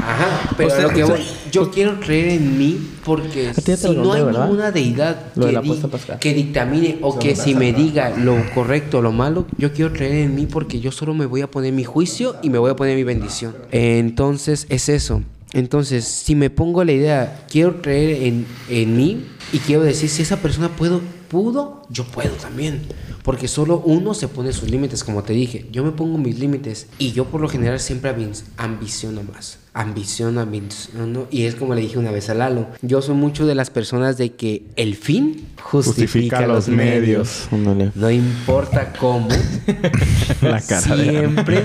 Ajá, 0.02 0.54
pero 0.58 0.70
Usted- 0.70 0.80
a 0.84 0.88
lo 0.88 0.94
que 0.94 1.04
voy, 1.04 1.20
yo 1.52 1.70
quiero 1.72 2.00
creer 2.00 2.30
en 2.30 2.58
mí 2.58 2.78
porque 3.06 3.54
si 3.54 3.96
no 3.96 4.14
hay 4.14 4.24
¿verdad? 4.24 4.46
ninguna 4.46 4.72
deidad 4.72 5.34
de 5.36 5.46
que, 5.48 5.52
la 5.52 5.62
di- 5.62 5.70
que 6.20 6.34
dictamine 6.34 6.98
o 7.02 7.18
que 7.20 7.36
si 7.36 7.56
me 7.56 7.72
diga 7.74 8.12
lo 8.18 8.38
correcto 8.54 9.00
o 9.00 9.02
lo 9.02 9.12
malo, 9.12 9.46
yo 9.58 9.72
quiero 9.74 9.94
creer 9.94 10.14
en 10.26 10.36
mí 10.36 10.46
porque 10.48 10.80
yo 10.80 10.92
solo 10.92 11.14
me 11.14 11.26
voy 11.26 11.42
a 11.42 11.50
poner 11.52 11.74
mi 11.74 11.84
juicio 11.84 12.36
y 12.42 12.50
me 12.50 12.58
voy 12.58 12.72
a 12.72 12.76
poner 12.76 12.96
mi 12.96 13.04
bendición. 13.04 13.56
Entonces 13.72 14.66
es 14.70 14.90
eso. 14.90 15.22
Entonces, 15.54 16.06
si 16.06 16.36
me 16.36 16.50
pongo 16.50 16.84
la 16.84 16.92
idea, 16.94 17.46
quiero 17.50 17.82
creer 17.82 18.24
en, 18.24 18.46
en 18.70 18.96
mí 18.98 19.26
y 19.52 19.60
quiero 19.60 19.84
decir, 19.84 20.10
si 20.10 20.22
esa 20.22 20.38
persona 20.38 20.70
puedo, 20.70 21.02
pudo, 21.30 21.84
yo 21.90 22.06
puedo 22.06 22.32
también. 22.36 22.82
Porque 23.24 23.48
solo 23.48 23.84
uno 23.86 24.16
se 24.16 24.28
pone 24.28 24.52
sus 24.52 24.72
límites, 24.72 25.04
como 25.04 25.22
te 25.22 25.34
dije. 25.34 25.68
Yo 25.72 25.84
me 25.84 25.92
pongo 25.92 26.18
mis 26.18 26.40
límites 26.40 26.88
y 26.98 27.12
yo 27.12 27.26
por 27.26 27.40
lo 27.40 27.48
general 27.50 27.80
siempre 27.80 28.16
ambi- 28.16 28.42
ambiciono 28.58 29.22
más. 29.22 29.60
Ambiciono, 29.74 30.42
ambiciono. 30.42 31.28
Y 31.30 31.44
es 31.44 31.54
como 31.54 31.76
le 31.76 31.82
dije 31.82 32.00
una 32.00 32.10
vez 32.10 32.32
a 32.32 32.34
Lalo. 32.34 32.66
Yo 32.82 33.00
soy 33.04 33.14
mucho 33.14 33.46
de 33.46 33.54
las 33.54 33.70
personas 33.70 34.18
de 34.18 34.32
que 34.34 34.64
el 34.76 34.96
fin 34.96 35.46
justifica, 35.62 36.02
Justifica 36.02 36.42
los 36.48 36.68
los 36.68 36.70
medios. 36.70 37.48
No 37.96 38.10
importa 38.10 38.92
cómo, 39.00 39.28
La 40.42 40.60
cara 40.62 40.96
de 40.96 41.10
siempre 41.10 41.64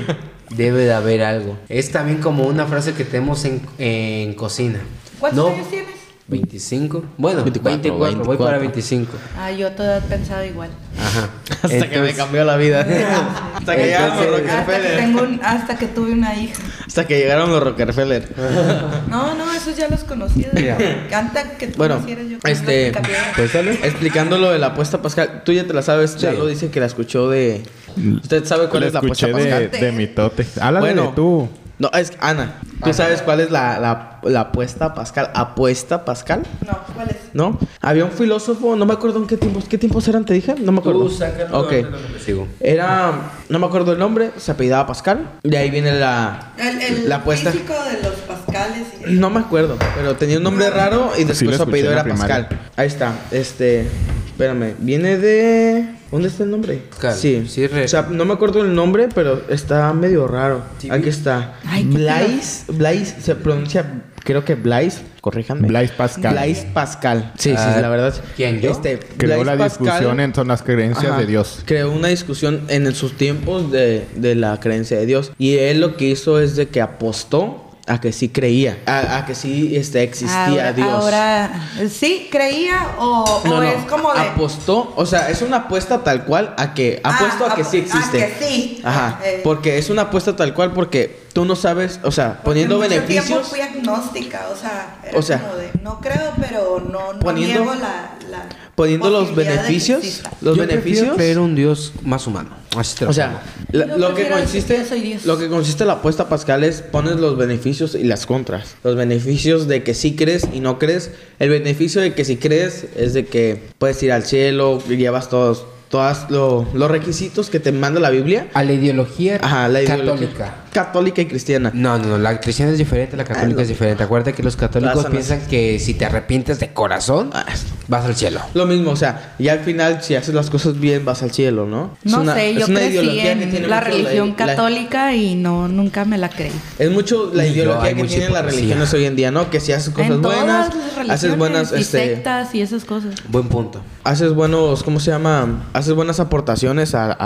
debe 0.56 0.84
de 0.84 0.92
haber 0.94 1.22
algo. 1.22 1.56
Es 1.68 1.90
también 1.92 2.18
como 2.20 2.44
una 2.46 2.66
frase 2.66 2.94
que 2.94 3.04
tenemos 3.04 3.44
en, 3.44 3.60
en 3.78 4.34
cocina. 4.34 4.80
¿Cuántos 5.20 5.44
No, 5.44 5.54
años 5.54 5.68
tienes? 5.70 5.96
25. 6.28 7.04
Bueno, 7.18 7.44
24, 7.44 7.70
24, 7.82 8.24
voy 8.24 8.36
para 8.36 8.58
24. 8.58 8.60
25. 8.60 9.12
Ah, 9.38 9.52
yo 9.52 9.70
todavía 9.70 10.04
he 10.04 10.08
pensado 10.10 10.44
igual. 10.44 10.70
Ajá. 10.98 11.28
Hasta 11.62 11.88
que 11.88 12.00
me 12.00 12.12
cambió 12.14 12.44
la 12.44 12.56
vida. 12.56 12.80
hasta 13.54 13.76
que 13.76 13.84
llegaron 13.84 14.16
los 14.16 14.40
Entonces- 14.40 14.50
Hasta 14.50 14.66
que, 14.66 14.72
Rockefeller. 14.72 14.96
tengo 14.96 15.22
un- 15.22 15.40
hasta 15.44 15.78
que 15.78 15.86
tuve 15.86 16.10
una 16.12 16.34
hija. 16.34 16.60
Hasta 16.84 17.06
que 17.06 17.18
llegaron 17.18 17.52
los 17.52 17.62
Rockefeller. 17.62 18.28
No, 19.08 19.34
no, 19.36 19.52
esos 19.54 19.76
ya 19.76 19.86
los 19.88 20.02
conocía. 20.02 20.48
Mira. 20.52 20.76
Antes 21.14 21.44
que 21.58 21.68
tú 21.68 21.78
Bueno, 21.78 22.04
yo 22.06 22.38
este, 22.44 22.92
pues. 22.92 23.54
Explicando 23.84 24.36
lo 24.38 24.50
de 24.50 24.58
la 24.58 24.68
apuesta 24.68 25.00
Pascal, 25.00 25.42
tú 25.44 25.52
ya 25.52 25.64
te 25.64 25.72
la 25.74 25.82
sabes, 25.82 26.16
ya 26.16 26.32
Sí. 26.32 26.36
lo 26.38 26.46
dice 26.48 26.70
que 26.70 26.80
la 26.80 26.86
escuchó 26.86 27.30
de... 27.30 27.62
¿Usted 28.22 28.44
sabe 28.44 28.68
cuál 28.68 28.84
es 28.84 28.92
la 28.92 29.00
apuesta 29.00 29.26
escuché 29.26 29.44
de, 29.44 29.50
Pascal? 29.68 29.80
de 29.80 29.92
mitote. 29.92 30.46
Háblale 30.60 30.94
de 30.94 31.08
tú. 31.14 31.48
No, 31.78 31.90
es 31.92 32.14
Ana. 32.20 32.58
¿Tú 32.82 32.94
sabes 32.94 33.20
cuál 33.20 33.40
es 33.40 33.50
la, 33.50 33.78
la, 33.78 34.18
la 34.22 34.40
apuesta 34.40 34.94
Pascal? 34.94 35.30
¿Apuesta 35.34 36.06
Pascal? 36.06 36.42
No, 36.66 36.78
¿cuál 36.94 37.10
es? 37.10 37.16
¿No? 37.34 37.58
Había 37.82 38.06
un 38.06 38.12
filósofo, 38.12 38.76
no 38.76 38.86
me 38.86 38.94
acuerdo 38.94 39.18
en 39.18 39.26
qué 39.26 39.36
tiempos, 39.36 39.64
¿qué 39.68 39.76
tiempos 39.76 40.08
eran? 40.08 40.24
¿Te 40.24 40.32
dije? 40.32 40.54
No 40.58 40.72
me 40.72 40.78
acuerdo. 40.78 41.00
Tú 41.04 41.10
sácalo, 41.10 41.58
Ok. 41.60 41.72
investigo. 42.08 42.48
Era, 42.60 43.12
no 43.50 43.58
me 43.58 43.66
acuerdo 43.66 43.92
el 43.92 43.98
nombre, 43.98 44.30
se 44.38 44.52
apellidaba 44.52 44.86
Pascal. 44.86 45.28
De 45.42 45.58
ahí 45.58 45.70
viene 45.70 45.92
la, 45.92 46.54
El, 46.56 46.80
el 46.80 47.08
la 47.10 47.16
apuesta. 47.16 47.52
físico 47.52 47.74
de 47.74 48.02
los 48.08 48.14
pascales. 48.20 48.86
y- 49.06 49.12
No 49.12 49.28
me 49.28 49.40
acuerdo, 49.40 49.76
pero 49.94 50.16
tenía 50.16 50.38
un 50.38 50.44
nombre 50.44 50.70
raro 50.70 51.12
y 51.18 51.24
después 51.24 51.50
Sí, 51.50 51.56
su 51.56 51.62
apellido 51.62 51.92
era 51.92 52.04
primaria. 52.04 52.48
Pascal. 52.48 52.60
Ahí 52.76 52.86
está, 52.86 53.12
este, 53.32 53.86
espérame, 54.28 54.74
viene 54.78 55.18
de... 55.18 55.94
¿Dónde 56.10 56.28
está 56.28 56.44
el 56.44 56.50
nombre? 56.50 56.82
Pascal, 56.90 57.14
Sí, 57.14 57.44
sí, 57.48 57.66
re- 57.66 57.84
O 57.84 57.88
sea, 57.88 58.02
no 58.10 58.24
me 58.24 58.32
acuerdo 58.34 58.62
el 58.62 58.74
nombre, 58.74 59.08
pero 59.14 59.42
está 59.48 59.92
medio 59.92 60.26
raro. 60.28 60.62
Sí, 60.78 60.88
Aquí 60.90 61.08
está. 61.08 61.54
Ay, 61.66 61.84
Blaise, 61.84 62.64
Blaise, 62.68 63.16
se 63.20 63.34
pronuncia, 63.34 64.02
creo 64.24 64.44
que 64.44 64.54
Blaise. 64.54 65.02
corríjanme. 65.20 65.66
Blaise 65.66 65.90
Pascal. 65.92 66.32
Blaise 66.34 66.64
Pascal. 66.72 67.32
Sí, 67.36 67.50
sí, 67.50 67.56
Ah, 67.58 67.78
la 67.80 67.88
verdad. 67.88 68.14
¿quién, 68.36 68.60
yo? 68.60 68.70
Este, 68.70 68.98
Creó 68.98 69.40
Blaise 69.40 69.46
la 69.46 69.56
Pascal- 69.56 69.84
discusión 69.86 70.20
en 70.20 70.34
son 70.34 70.48
las 70.48 70.62
creencias 70.62 71.10
Ajá. 71.12 71.18
de 71.20 71.26
Dios. 71.26 71.62
Creó 71.64 71.90
una 71.90 72.08
discusión 72.08 72.62
en 72.68 72.94
sus 72.94 73.16
tiempos 73.16 73.72
de, 73.72 74.06
de 74.14 74.34
la 74.36 74.60
creencia 74.60 74.96
de 74.98 75.06
Dios. 75.06 75.32
Y 75.38 75.56
él 75.58 75.80
lo 75.80 75.96
que 75.96 76.04
hizo 76.06 76.38
es 76.40 76.54
de 76.54 76.68
que 76.68 76.80
apostó 76.80 77.65
a 77.88 78.00
que 78.00 78.12
sí 78.12 78.28
creía, 78.30 78.78
a, 78.86 79.18
a 79.18 79.26
que 79.26 79.34
sí 79.36 79.76
este, 79.76 80.02
existía 80.02 80.46
ahora, 80.46 80.72
Dios. 80.72 80.88
Ahora, 80.88 81.68
¿sí 81.88 82.28
creía 82.32 82.88
o, 82.98 83.42
No, 83.44 83.54
o 83.56 83.60
no, 83.60 83.62
es 83.62 83.84
como 83.84 84.12
de... 84.12 84.20
apostó, 84.20 84.92
o 84.96 85.06
sea, 85.06 85.30
es 85.30 85.40
una 85.42 85.58
apuesta 85.58 86.02
tal 86.02 86.24
cual 86.24 86.52
a 86.58 86.74
que 86.74 87.00
Ah, 87.04 87.14
apuesto 87.14 87.46
a 87.46 87.54
que 87.54 87.62
sí 87.64 87.76
a 87.76 87.80
existe. 87.80 88.18
que 88.18 88.44
sí. 88.44 88.80
Ajá, 88.84 89.20
Eh. 89.24 89.40
porque 89.44 89.78
es 89.78 89.88
una 89.88 90.02
apuesta 90.02 90.34
tal 90.34 90.52
cual 90.52 90.72
porque 90.72 91.26
tú 91.32 91.44
no 91.44 91.54
sabes, 91.54 92.00
o 92.02 92.10
sea, 92.10 92.30
Porque 92.30 92.44
poniendo 92.44 92.76
mucho 92.78 92.88
tiempo 92.88 93.06
beneficios. 93.06 93.48
fui 93.48 93.60
agnóstica, 93.60 94.48
o 94.52 94.56
sea, 94.56 94.96
era 95.04 95.18
O 95.18 95.22
sea, 95.22 95.40
como 95.42 95.54
de, 95.54 95.70
no 95.82 96.00
creo, 96.00 96.32
pero 96.40 96.80
no, 96.80 97.12
no 97.12 97.20
poniendo- 97.20 97.60
niego 97.60 97.74
la, 97.76 98.10
la 98.30 98.46
poniendo 98.76 99.10
los 99.10 99.34
beneficios, 99.34 100.20
los 100.42 100.56
Yo 100.56 100.66
beneficios. 100.66 101.16
creer 101.16 101.38
un 101.40 101.54
Dios 101.56 101.92
más 102.04 102.26
humano. 102.28 102.50
Así 102.76 102.94
te 102.98 103.04
lo 103.06 103.10
O 103.10 103.14
sea, 103.14 103.42
la- 103.72 103.96
lo 103.96 104.14
que 104.14 104.28
consiste, 104.28 104.84
lo 105.24 105.38
que 105.38 105.48
consiste 105.48 105.84
la 105.86 105.94
apuesta 105.94 106.28
pascal 106.28 106.62
es 106.62 106.82
pones 106.82 107.16
los 107.16 107.36
beneficios 107.38 107.94
y 107.94 108.04
las 108.04 108.26
contras. 108.26 108.76
Los 108.84 108.94
beneficios 108.96 109.66
de 109.66 109.82
que 109.82 109.94
sí 109.94 110.14
crees 110.14 110.46
y 110.52 110.60
no 110.60 110.78
crees. 110.78 111.10
El 111.38 111.48
beneficio 111.48 112.02
de 112.02 112.12
que 112.14 112.24
si 112.26 112.36
crees 112.36 112.84
es 112.96 113.14
de 113.14 113.24
que 113.26 113.62
puedes 113.78 114.00
ir 114.02 114.12
al 114.12 114.24
cielo, 114.24 114.78
y 114.88 114.96
llevas 114.96 115.30
todos, 115.30 115.64
todas 115.96 116.30
lo- 116.30 116.66
los 116.74 116.90
requisitos 116.90 117.48
que 117.48 117.58
te 117.58 117.72
manda 117.72 118.00
la 118.00 118.10
Biblia. 118.10 118.48
a 118.54 118.62
la 118.62 118.72
ideología 118.72 119.38
Ajá, 119.42 119.68
la 119.68 119.80
ideología 119.82 120.28
católica. 120.28 120.54
católica 120.72 121.22
y 121.22 121.26
cristiana. 121.26 121.70
No, 121.72 121.96
no, 121.98 122.06
no, 122.08 122.18
la 122.18 122.38
cristiana 122.40 122.72
es 122.72 122.78
diferente, 122.78 123.16
la 123.16 123.24
católica 123.24 123.52
Ah, 123.52 123.56
no. 123.56 123.60
es 123.62 123.68
diferente. 123.68 124.02
Acuérdate 124.02 124.34
que 124.34 124.42
los 124.42 124.56
católicos 124.56 125.06
piensan 125.06 125.40
que 125.48 125.78
si 125.78 125.94
te 125.94 126.04
arrepientes 126.04 126.60
de 126.60 126.68
corazón, 126.74 127.30
Ah, 127.32 127.46
vas 127.88 128.04
al 128.04 128.14
cielo. 128.14 128.40
Lo 128.54 128.66
mismo, 128.66 128.90
o 128.90 128.96
sea, 128.96 129.34
y 129.38 129.48
al 129.48 129.60
final 129.60 130.02
si 130.02 130.14
haces 130.14 130.34
las 130.34 130.50
cosas 130.50 130.78
bien 130.78 131.04
vas 131.06 131.22
al 131.22 131.30
cielo, 131.30 131.66
¿no? 131.66 131.96
Es 132.04 132.12
No 132.12 132.20
una- 132.20 132.34
sé, 132.34 132.50
es 132.50 132.58
yo 132.58 132.66
una 132.66 132.80
crecí 132.80 132.92
ideología 132.98 133.22
que 133.38 133.46
tiene 133.46 133.64
en 133.64 133.70
la 133.70 133.80
religión 133.80 134.28
la- 134.38 134.46
católica 134.46 135.14
y 135.14 135.34
no, 135.34 135.68
nunca 135.68 136.04
me 136.04 136.18
la 136.18 136.28
creí. 136.28 136.52
Es 136.78 136.90
mucho 136.90 137.30
la 137.32 137.44
yo, 137.46 137.52
ideología 137.54 137.94
que 137.94 138.04
tienen 138.04 138.32
las 138.34 138.44
religiones 138.44 138.92
hoy 138.92 139.04
en 139.06 139.16
día, 139.16 139.30
¿no? 139.30 139.48
Que 139.50 139.60
si 139.60 139.72
haces 139.72 139.94
cosas 139.94 140.10
en 140.10 140.20
todas 140.22 140.38
buenas, 140.38 140.70
haces 141.08 141.38
buenas, 141.38 141.72
y 141.72 141.80
este, 141.80 141.98
sectas 142.14 142.54
y 142.54 142.60
esas 142.60 142.84
cosas. 142.84 143.14
Buen 143.28 143.48
punto. 143.48 143.80
haces 144.04 144.32
buenos, 144.34 144.82
¿cómo 144.84 145.00
se 145.00 145.10
llama? 145.10 145.64
Haces 145.72 145.85
buenas 145.94 146.20
aportaciones 146.20 146.94
a, 146.94 147.16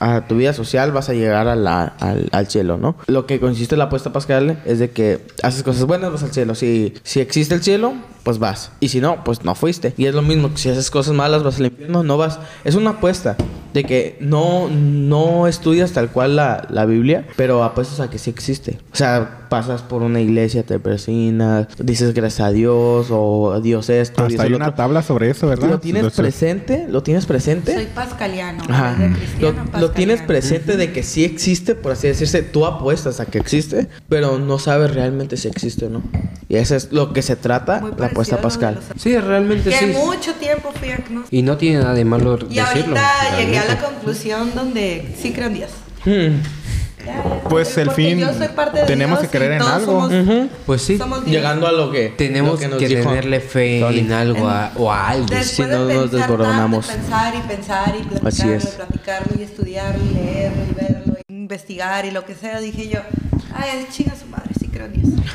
a 0.00 0.26
tu 0.26 0.36
vida 0.36 0.52
social, 0.52 0.92
vas 0.92 1.08
a 1.08 1.14
llegar 1.14 1.48
a 1.48 1.52
al, 1.98 2.28
al 2.32 2.46
cielo, 2.48 2.78
¿no? 2.78 2.96
Lo 3.06 3.26
que 3.26 3.40
consiste 3.40 3.74
en 3.74 3.80
la 3.80 3.84
apuesta 3.86 4.12
pascal 4.12 4.60
es 4.64 4.78
de 4.78 4.90
que 4.90 5.26
haces 5.42 5.62
cosas 5.62 5.84
buenas, 5.84 6.12
vas 6.12 6.22
al 6.22 6.32
cielo. 6.32 6.54
Si, 6.54 6.94
si 7.02 7.20
existe 7.20 7.54
el 7.54 7.62
cielo, 7.62 7.94
pues 8.22 8.38
vas. 8.38 8.72
Y 8.80 8.88
si 8.88 9.00
no, 9.00 9.24
pues 9.24 9.44
no 9.44 9.54
fuiste. 9.54 9.94
Y 9.96 10.06
es 10.06 10.14
lo 10.14 10.22
mismo, 10.22 10.50
si 10.54 10.68
haces 10.68 10.90
cosas 10.90 11.14
malas, 11.14 11.42
vas 11.42 11.58
al 11.58 11.66
infierno, 11.66 12.02
no 12.02 12.16
vas. 12.18 12.38
Es 12.64 12.74
una 12.74 12.90
apuesta 12.90 13.36
de 13.78 13.84
que 13.84 14.16
no, 14.20 14.68
no 14.68 15.46
estudias 15.46 15.92
tal 15.92 16.10
cual 16.10 16.34
la, 16.34 16.66
la 16.68 16.84
Biblia, 16.84 17.24
pero 17.36 17.62
apuestas 17.62 18.00
a 18.00 18.10
que 18.10 18.18
sí 18.18 18.28
existe. 18.28 18.78
O 18.92 18.96
sea, 18.96 19.46
pasas 19.48 19.82
por 19.82 20.02
una 20.02 20.20
iglesia, 20.20 20.64
te 20.64 20.80
persinas, 20.80 21.68
dices 21.78 22.12
gracias 22.12 22.48
a 22.48 22.50
Dios 22.50 23.06
o 23.10 23.60
Dios 23.62 23.88
esto, 23.88 24.22
Dios 24.22 24.32
Hasta 24.32 24.42
hay 24.42 24.48
el 24.48 24.54
una 24.56 24.66
otro. 24.66 24.76
tabla 24.76 25.02
sobre 25.02 25.30
eso, 25.30 25.46
¿verdad? 25.46 25.68
¿Lo 25.70 25.78
tienes 25.78 26.12
presente? 26.12 26.86
¿Lo 26.88 27.04
tienes 27.04 27.24
presente? 27.24 27.72
Soy 27.72 27.86
pascaliano. 27.86 28.64
Ajá. 28.68 28.96
de 28.98 29.54
Lo, 29.80 29.90
tienes 29.92 30.22
presente 30.22 30.76
de 30.76 30.92
que 30.92 31.04
sí 31.04 31.24
existe, 31.24 31.76
por 31.76 31.92
así 31.92 32.08
decirse, 32.08 32.42
tú 32.42 32.66
apuestas 32.66 33.20
a 33.20 33.26
que 33.26 33.38
existe, 33.38 33.86
pero 34.08 34.38
no 34.40 34.58
sabes 34.58 34.92
realmente 34.92 35.36
si 35.36 35.46
existe 35.46 35.86
o 35.86 35.90
no. 35.90 36.02
Y 36.48 36.56
eso 36.56 36.74
es 36.74 36.90
lo 36.92 37.12
que 37.12 37.22
se 37.22 37.36
trata, 37.36 37.80
Muy 37.80 37.92
la 37.96 38.06
apuesta 38.06 38.40
pascal. 38.40 38.74
los- 38.76 39.00
Sí, 39.02 39.16
realmente 39.16 39.70
Que 39.70 39.76
sí. 39.78 39.86
mucho 39.86 40.34
tiempo 40.34 40.72
fui. 40.72 40.88
Y 41.30 41.42
no 41.42 41.56
tiene 41.58 41.78
nada 41.80 41.94
de 41.94 42.04
malo 42.04 42.38
Y 42.50 42.54
decirlo. 42.56 42.66
ahorita 42.96 43.10
llegué 43.38 43.58
a 43.58 43.67
la 43.68 43.78
conclusión 43.78 44.52
donde 44.54 45.14
sí 45.20 45.32
creo 45.32 45.46
en 45.48 45.54
Dios. 45.54 45.70
Hmm. 46.04 46.40
Pues 47.48 47.68
porque 47.68 47.80
el 47.82 47.90
fin, 47.92 48.18
yo 48.18 48.34
soy 48.34 48.48
parte 48.48 48.80
de 48.80 48.86
tenemos 48.86 49.20
Dios 49.20 49.30
que 49.30 49.38
creer 49.38 49.52
y 49.52 49.54
en 49.54 49.60
todos 49.60 49.72
algo. 49.74 49.92
somos- 50.10 50.12
Ujú. 50.28 50.48
Pues 50.66 50.82
sí. 50.82 50.98
somos. 50.98 51.24
Llegando 51.24 51.66
a 51.66 51.72
lo 51.72 51.90
que 51.90 52.08
Tenemos 52.10 52.52
lo 52.52 52.58
que 52.58 52.68
nos 52.68 52.78
que 52.78 52.88
dijo 52.88 53.08
tenerle 53.08 53.40
fe 53.40 53.80
Tony. 53.80 53.98
en 54.00 54.12
algo 54.12 54.48
a- 54.48 54.72
o 54.76 54.92
a 54.92 55.08
alguien. 55.08 55.42
Si 55.44 55.62
no 55.62 55.86
de 55.86 55.94
nos 55.94 56.02
pensar 56.10 56.20
desboronamos. 56.28 56.86
tanto, 56.86 57.02
pensar 57.02 57.34
y 57.34 57.48
pensar 57.48 57.94
y 57.96 58.26
Así 58.26 58.48
es. 58.50 58.64
y 58.64 58.76
platicarlo 58.76 59.32
y 59.38 59.42
estudiarlo 59.42 60.04
y 60.04 60.14
leerlo 60.14 60.62
y 60.70 60.74
verlo, 60.74 61.14
y 61.28 61.34
investigar 61.34 62.04
y 62.04 62.10
lo 62.10 62.26
que 62.26 62.34
sea, 62.34 62.60
dije 62.60 62.88
yo, 62.88 63.00
ay, 63.54 63.86
chinga 63.90 64.14
su 64.14 64.26
madre, 64.26 64.50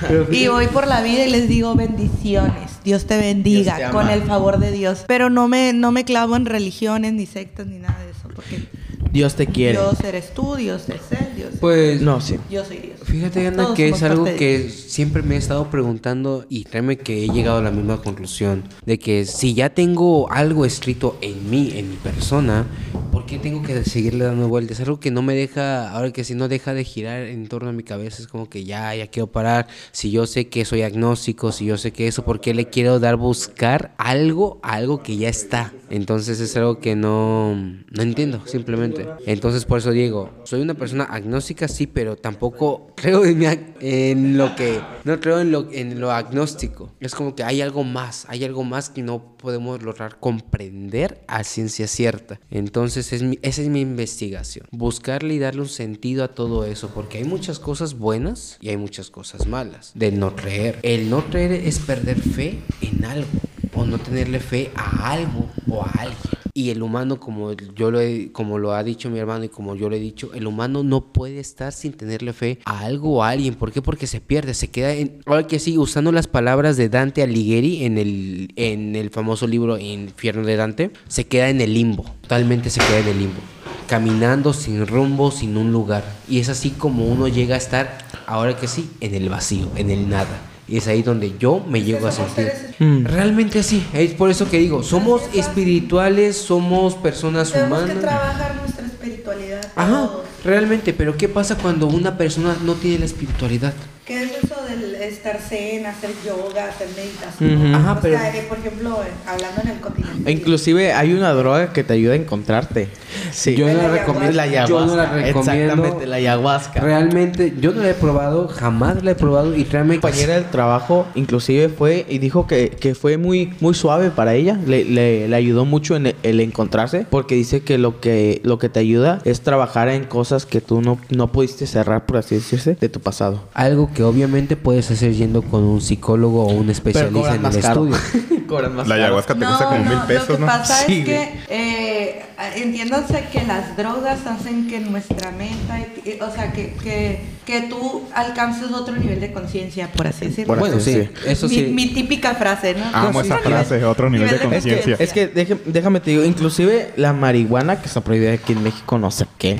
creo 0.08 0.28
y 0.32 0.48
voy 0.48 0.68
por 0.68 0.88
la 0.88 1.02
vida 1.02 1.26
y 1.26 1.32
les 1.32 1.48
digo 1.48 1.76
bendiciones, 1.76 2.72
Dios 2.84 3.06
te 3.06 3.18
bendiga, 3.18 3.78
Dios 3.78 3.90
te 3.90 3.96
con 3.96 4.10
el 4.10 4.24
favor 4.24 4.60
de 4.60 4.72
Dios. 4.72 5.04
Pero 5.08 5.30
no 5.30 5.48
me, 5.48 5.74
no 5.74 5.92
me 5.92 6.06
clavo 6.06 6.36
en 6.36 6.46
religiones, 6.46 7.14
ni 7.14 7.26
sectas, 7.26 7.68
ni 7.68 7.80
nada 7.80 7.98
de 8.04 8.12
eso, 8.12 8.28
porque 8.36 8.64
Dios 9.12 9.36
te 9.36 9.48
quiere. 9.48 9.74
Dios 9.80 10.00
eres 10.02 10.34
tú, 10.34 10.56
Dios 10.56 10.84
es 10.90 11.12
Él, 11.20 11.28
Dios 11.36 11.54
es- 11.54 11.60
Pues 11.60 12.02
No, 12.02 12.20
sí. 12.22 12.38
yo 12.50 12.64
soy 12.66 12.78
Dios. 12.78 13.00
Fíjate, 13.04 13.48
Ana, 13.48 13.64
Todos 13.64 13.76
que 13.76 13.90
es 13.90 14.04
algo 14.04 14.26
que 14.26 14.70
siempre 14.70 15.22
me 15.22 15.36
he 15.36 15.38
estado 15.38 15.70
preguntando 15.70 16.46
y 16.50 16.64
créeme 16.64 16.98
que 16.98 17.24
he 17.24 17.30
llegado 17.30 17.58
a 17.58 17.62
la 17.62 17.72
misma 17.72 18.02
conclusión 18.02 18.64
de 18.86 18.98
que 19.00 19.26
si 19.26 19.54
ya 19.54 19.70
tengo 19.70 20.32
algo 20.32 20.66
escrito 20.66 21.18
en 21.22 21.50
mí, 21.50 21.72
en 21.76 21.90
mi 21.90 21.96
persona, 21.98 22.66
¿por 23.12 23.26
qué 23.26 23.38
tengo 23.38 23.62
que 23.62 23.84
seguirle 23.84 24.26
dando 24.26 24.48
vueltas? 24.48 24.80
Es 24.80 24.88
algo 24.88 25.00
que 25.00 25.12
no 25.12 25.22
me 25.22 25.36
deja, 25.36 25.92
ahora 25.92 26.12
que 26.12 26.24
si 26.24 26.34
no 26.34 26.48
deja 26.48 26.74
de 26.74 26.84
girar 26.84 27.24
en 27.24 27.48
torno 27.48 27.70
a 27.70 27.74
mi 27.74 27.84
cabeza, 27.84 28.22
es 28.22 28.28
como 28.28 28.50
que 28.50 28.64
ya, 28.64 28.96
ya 28.96 29.08
quiero 29.08 29.28
parar. 29.28 29.68
Si 29.92 30.12
yo 30.12 30.26
sé 30.26 30.48
que 30.48 30.66
soy 30.66 30.82
agnóstico, 30.82 31.52
si 31.52 31.66
yo 31.66 31.78
sé 31.78 31.92
que 31.92 32.08
eso, 32.08 32.24
¿por 32.24 32.42
qué 32.42 32.54
le 32.54 32.70
quiero 32.70 33.00
dar 33.00 33.18
buscar 33.18 33.94
algo, 33.98 34.60
algo 34.64 35.04
que 35.04 35.18
ya 35.18 35.30
está? 35.30 35.74
Entonces 35.90 36.40
es 36.40 36.56
algo 36.58 36.80
que 36.80 36.96
no, 36.96 37.56
no 37.56 38.02
entiendo, 38.02 38.42
simplemente. 38.46 39.06
Entonces 39.26 39.66
por 39.66 39.80
eso 39.80 39.92
digo, 39.92 40.32
soy 40.44 40.62
una 40.62 40.74
persona 40.74 41.04
agnóstica, 41.04 41.68
sí, 41.68 41.86
pero 41.86 42.16
tampoco 42.16 42.93
creo 42.96 43.26
en, 43.26 43.40
mi 43.40 43.46
en 43.82 44.38
lo 44.38 44.56
que, 44.56 44.80
no 45.04 45.20
creo 45.20 45.40
en 45.42 45.52
lo, 45.52 45.70
en 45.72 46.00
lo 46.00 46.12
agnóstico. 46.12 46.92
Es 47.00 47.16
como 47.16 47.36
que 47.36 47.44
hay 47.44 47.62
algo 47.62 47.84
más, 47.84 48.26
hay 48.30 48.44
algo 48.44 48.64
más 48.64 48.90
que 48.90 49.02
no 49.02 49.36
podemos 49.38 49.82
lograr 49.84 50.20
comprender 50.20 51.24
a 51.28 51.44
ciencia 51.44 51.88
cierta. 51.88 52.40
Entonces 52.52 53.12
es 53.14 53.24
mi- 53.24 53.40
esa 53.42 53.62
es 53.62 53.68
mi 53.70 53.82
investigación, 53.82 54.68
buscarle 54.72 55.34
y 55.34 55.40
darle 55.40 55.62
un 55.62 55.70
sentido 55.70 56.24
a 56.24 56.30
todo 56.30 56.66
eso, 56.66 56.90
porque 56.94 57.18
hay 57.18 57.24
muchas 57.26 57.60
cosas 57.60 57.96
buenas 57.98 58.58
y 58.62 58.70
hay 58.70 58.78
muchas 58.78 59.10
cosas 59.10 59.48
malas 59.48 59.92
del 59.96 60.20
no 60.20 60.36
creer. 60.36 60.80
El 60.84 61.10
no 61.10 61.26
creer 61.26 61.52
es 61.52 61.80
perder 61.80 62.20
fe 62.22 62.60
en 62.82 63.04
algo 63.06 63.28
o 63.76 63.86
no 63.86 63.98
tenerle 64.00 64.40
fe 64.40 64.72
a 64.76 65.12
algo 65.12 65.50
o 65.70 65.82
a 65.84 65.90
alguien. 65.90 66.18
Y 66.56 66.70
el 66.70 66.84
humano, 66.84 67.20
como 67.20 67.54
yo 67.54 67.90
lo 67.90 68.00
he, 68.00 68.32
como 68.32 68.60
lo 68.60 68.74
ha 68.74 68.84
dicho 68.84 69.10
mi 69.10 69.18
hermano 69.18 69.44
y 69.46 69.50
como 69.50 69.76
yo 69.76 69.90
lo 69.90 69.96
he 69.96 70.00
dicho, 70.00 70.32
el 70.36 70.46
humano 70.46 70.84
no 70.84 71.12
puede 71.12 71.40
estar 71.40 71.74
sin 71.74 71.94
tenerle 71.94 72.32
fe 72.32 72.60
a 72.66 72.82
algo 72.82 73.16
o 73.16 73.24
a 73.24 73.30
alguien. 73.30 73.56
¿Por 73.56 73.72
qué? 73.72 73.82
Porque 73.82 74.06
se 74.06 74.22
pierde, 74.22 74.54
se 74.54 74.70
queda 74.70 74.94
en. 74.94 75.20
Ahora 75.26 75.48
que 75.48 75.58
sí, 75.58 75.80
usando 75.80 76.12
las 76.12 76.28
palabras 76.28 76.78
de 76.78 76.90
Dante 76.90 77.24
Alighieri 77.24 77.86
en 77.86 77.98
el, 77.98 78.54
en 78.56 78.96
el 78.96 79.10
famoso 79.10 79.48
libro 79.48 79.80
Infierno 79.80 80.46
de 80.46 80.56
Dante, 80.56 80.92
se 81.08 81.26
queda 81.26 81.50
en 81.50 81.60
el 81.60 81.74
limbo. 81.74 82.06
Totalmente 82.22 82.70
se 82.70 82.82
queda 82.82 83.00
en 83.00 83.08
el 83.08 83.18
limbo. 83.18 83.42
Caminando 83.88 84.54
sin 84.54 84.86
rumbo, 84.86 85.32
sin 85.32 85.58
un 85.58 85.72
lugar. 85.72 86.04
Y 86.30 86.38
es 86.38 86.50
así 86.50 86.70
como 86.70 87.08
uno 87.08 87.28
llega 87.28 87.56
a 87.56 87.58
estar, 87.58 87.98
ahora 88.28 88.56
que 88.56 88.68
sí, 88.68 88.92
en 89.02 89.16
el 89.16 89.28
vacío, 89.28 89.72
en 89.76 89.90
el 89.90 90.08
nada. 90.08 90.53
Y 90.68 90.78
es 90.78 90.88
ahí 90.88 91.04
donde 91.04 91.36
yo 91.38 91.64
me 91.68 91.82
llego 91.84 92.08
a 92.08 92.12
sentir. 92.12 92.52
Mm. 92.80 93.06
Realmente 93.06 93.60
así. 93.60 93.86
Es 93.94 94.14
por 94.14 94.30
eso 94.30 94.50
que 94.50 94.60
digo, 94.60 94.82
somos 94.84 95.22
espirituales, 95.34 96.38
somos 96.38 96.96
personas 96.96 97.52
Tenemos 97.52 97.80
que 97.80 97.86
humanas. 97.86 98.02
trabajar 98.02 98.56
nuestra 98.56 98.86
espiritualidad. 98.86 99.62
Ajá, 99.76 100.08
todos. 100.08 100.26
realmente, 100.44 100.94
pero 100.94 101.18
¿qué 101.18 101.28
pasa 101.28 101.58
cuando 101.58 101.88
una 101.88 102.18
persona 102.18 102.56
no 102.64 102.74
tiene 102.76 103.00
la 103.00 103.06
espiritualidad? 103.06 103.74
¿Qué 104.06 104.22
es 104.22 104.32
eso 104.44 104.56
del 104.68 104.96
estar 104.96 105.40
zen, 105.40 105.86
hacer 105.86 106.10
yoga, 106.26 106.68
hacer 106.68 106.90
meditación? 106.96 107.68
Ujú. 107.70 107.76
Ajá, 107.78 107.94
o 107.94 108.02
pero- 108.02 108.18
sea, 108.20 108.36
eh, 108.36 108.46
por 108.50 108.58
ejemplo, 108.58 109.02
eh, 109.02 109.08
hablando 109.26 109.62
en 109.62 109.68
el 109.70 109.80
continente. 109.80 110.30
Inclusive 110.32 110.92
hay 110.92 111.14
una 111.14 111.32
droga 111.32 111.72
que 111.72 111.86
te 111.86 111.94
ayuda 111.94 112.12
a 112.14 112.18
encontrarte. 112.18 112.90
Sí. 113.32 113.56
Yo 113.56 113.68
no 113.68 113.74
la 113.82 113.88
recomiendo. 113.90 114.36
la 114.36 114.66
yo 114.66 114.86
no 114.86 114.96
la 114.98 115.04
ayahuasca. 115.04 115.16
recomiendo. 115.16 115.64
Exactamente, 115.74 116.08
la 116.08 116.16
ayahuasca. 116.18 116.80
Realmente, 116.82 117.54
yo 117.62 117.72
no 117.72 117.82
la 117.82 117.92
he 117.92 117.94
probado, 117.94 118.48
jamás 118.50 119.04
la 119.06 119.12
he 119.12 119.16
probado 119.16 119.56
y 119.56 119.64
realmente... 119.64 120.02
compañera 120.02 120.36
del 120.36 120.46
trabajo 120.50 121.08
inclusive 121.16 121.70
fue 121.70 122.06
y 122.10 122.18
dijo 122.18 122.46
que, 122.48 122.72
que 122.72 122.96
fue 122.96 123.18
muy 123.18 123.54
muy 123.62 123.74
suave 123.74 124.10
para 124.10 124.34
ella 124.34 124.58
le, 124.68 124.84
le- 124.84 125.28
le 125.28 125.36
ayudó 125.36 125.64
mucho 125.66 125.96
en 125.96 126.08
el, 126.08 126.16
el 126.24 126.40
encontrarse 126.40 127.06
porque 127.10 127.36
dice 127.36 127.62
que 127.62 127.78
lo 127.78 128.02
que 128.02 128.42
lo 128.44 128.58
que 128.58 128.68
te 128.70 128.80
ayuda 128.80 129.20
es 129.24 129.42
trabajar 129.42 129.88
en 129.90 130.04
cosas 130.06 130.46
que 130.46 130.60
tú 130.60 130.82
no, 130.82 131.00
no 131.10 131.32
pudiste 131.32 131.68
cerrar 131.68 132.06
por 132.06 132.18
así 132.18 132.36
decirse 132.36 132.76
de 132.80 132.90
tu 132.90 133.00
pasado 133.00 133.44
Algo 133.54 133.93
que 133.94 134.04
obviamente 134.04 134.56
puedes 134.56 134.90
hacer 134.92 135.14
yendo 135.14 135.42
con 135.42 135.64
un 135.64 135.82
psicólogo 135.82 136.46
o 136.46 136.52
un 136.54 136.70
especialista 136.70 137.36
en 137.36 137.46
el 137.46 137.62
caro. 137.62 137.88
estudio. 137.88 138.46
cobran 138.48 138.76
más 138.76 138.88
La 138.88 138.96
caro. 138.96 139.06
ayahuasca 139.06 139.34
te 139.36 139.46
cuesta 139.46 139.66
como 139.66 139.84
mil 139.86 140.00
pesos, 140.08 140.30
Lo 140.30 140.36
que 140.36 140.42
¿no? 140.42 140.46
pasa 140.48 140.76
Sí, 140.86 141.00
es 141.00 141.06
que 141.06 141.40
eh, 141.50 142.26
entiéndanse 142.56 143.26
que 143.32 143.44
las 143.44 143.76
drogas 143.78 144.26
hacen 144.28 144.68
que 144.68 144.80
nuestra 144.80 145.32
meta, 145.32 145.80
o 146.26 146.32
sea, 146.34 146.52
que, 146.52 146.74
que, 146.84 147.22
que 147.46 147.62
tú 147.70 148.04
alcances 148.16 148.72
otro 148.72 148.96
nivel 148.96 149.20
de 149.20 149.32
conciencia, 149.32 149.90
por 149.92 150.08
así 150.08 150.26
decirlo. 150.28 150.48
Por 150.48 150.60
Bueno, 150.60 150.78
así 150.78 150.94
sí, 150.94 151.10
eso 151.28 151.48
sí. 151.50 151.72
mi 151.74 151.88
típica 151.94 152.36
frase, 152.36 152.74
¿no? 152.76 152.86
Amo 152.94 153.10
Otro 153.20 153.22
esa 153.22 153.36
nivel- 153.38 153.50
frase, 153.52 153.86
otro 153.86 154.10
nivel 154.10 154.30
de 154.30 154.36
Es 154.36 154.42
que, 154.42 154.48
conciencia. 154.50 154.96
es 155.00 155.14
que 155.14 155.28
deje- 155.28 155.58
déjame 155.66 156.00
te 156.00 156.12
digo, 156.12 156.24
inclusive 156.24 156.92
la 156.96 157.14
marihuana 157.14 157.80
que 157.82 157.88
está 157.88 158.02
prohibida 158.02 158.34
aquí 158.34 158.54
en 158.54 158.64
México, 158.64 158.98
no 158.98 159.12
sé 159.12 159.26
qué. 159.38 159.60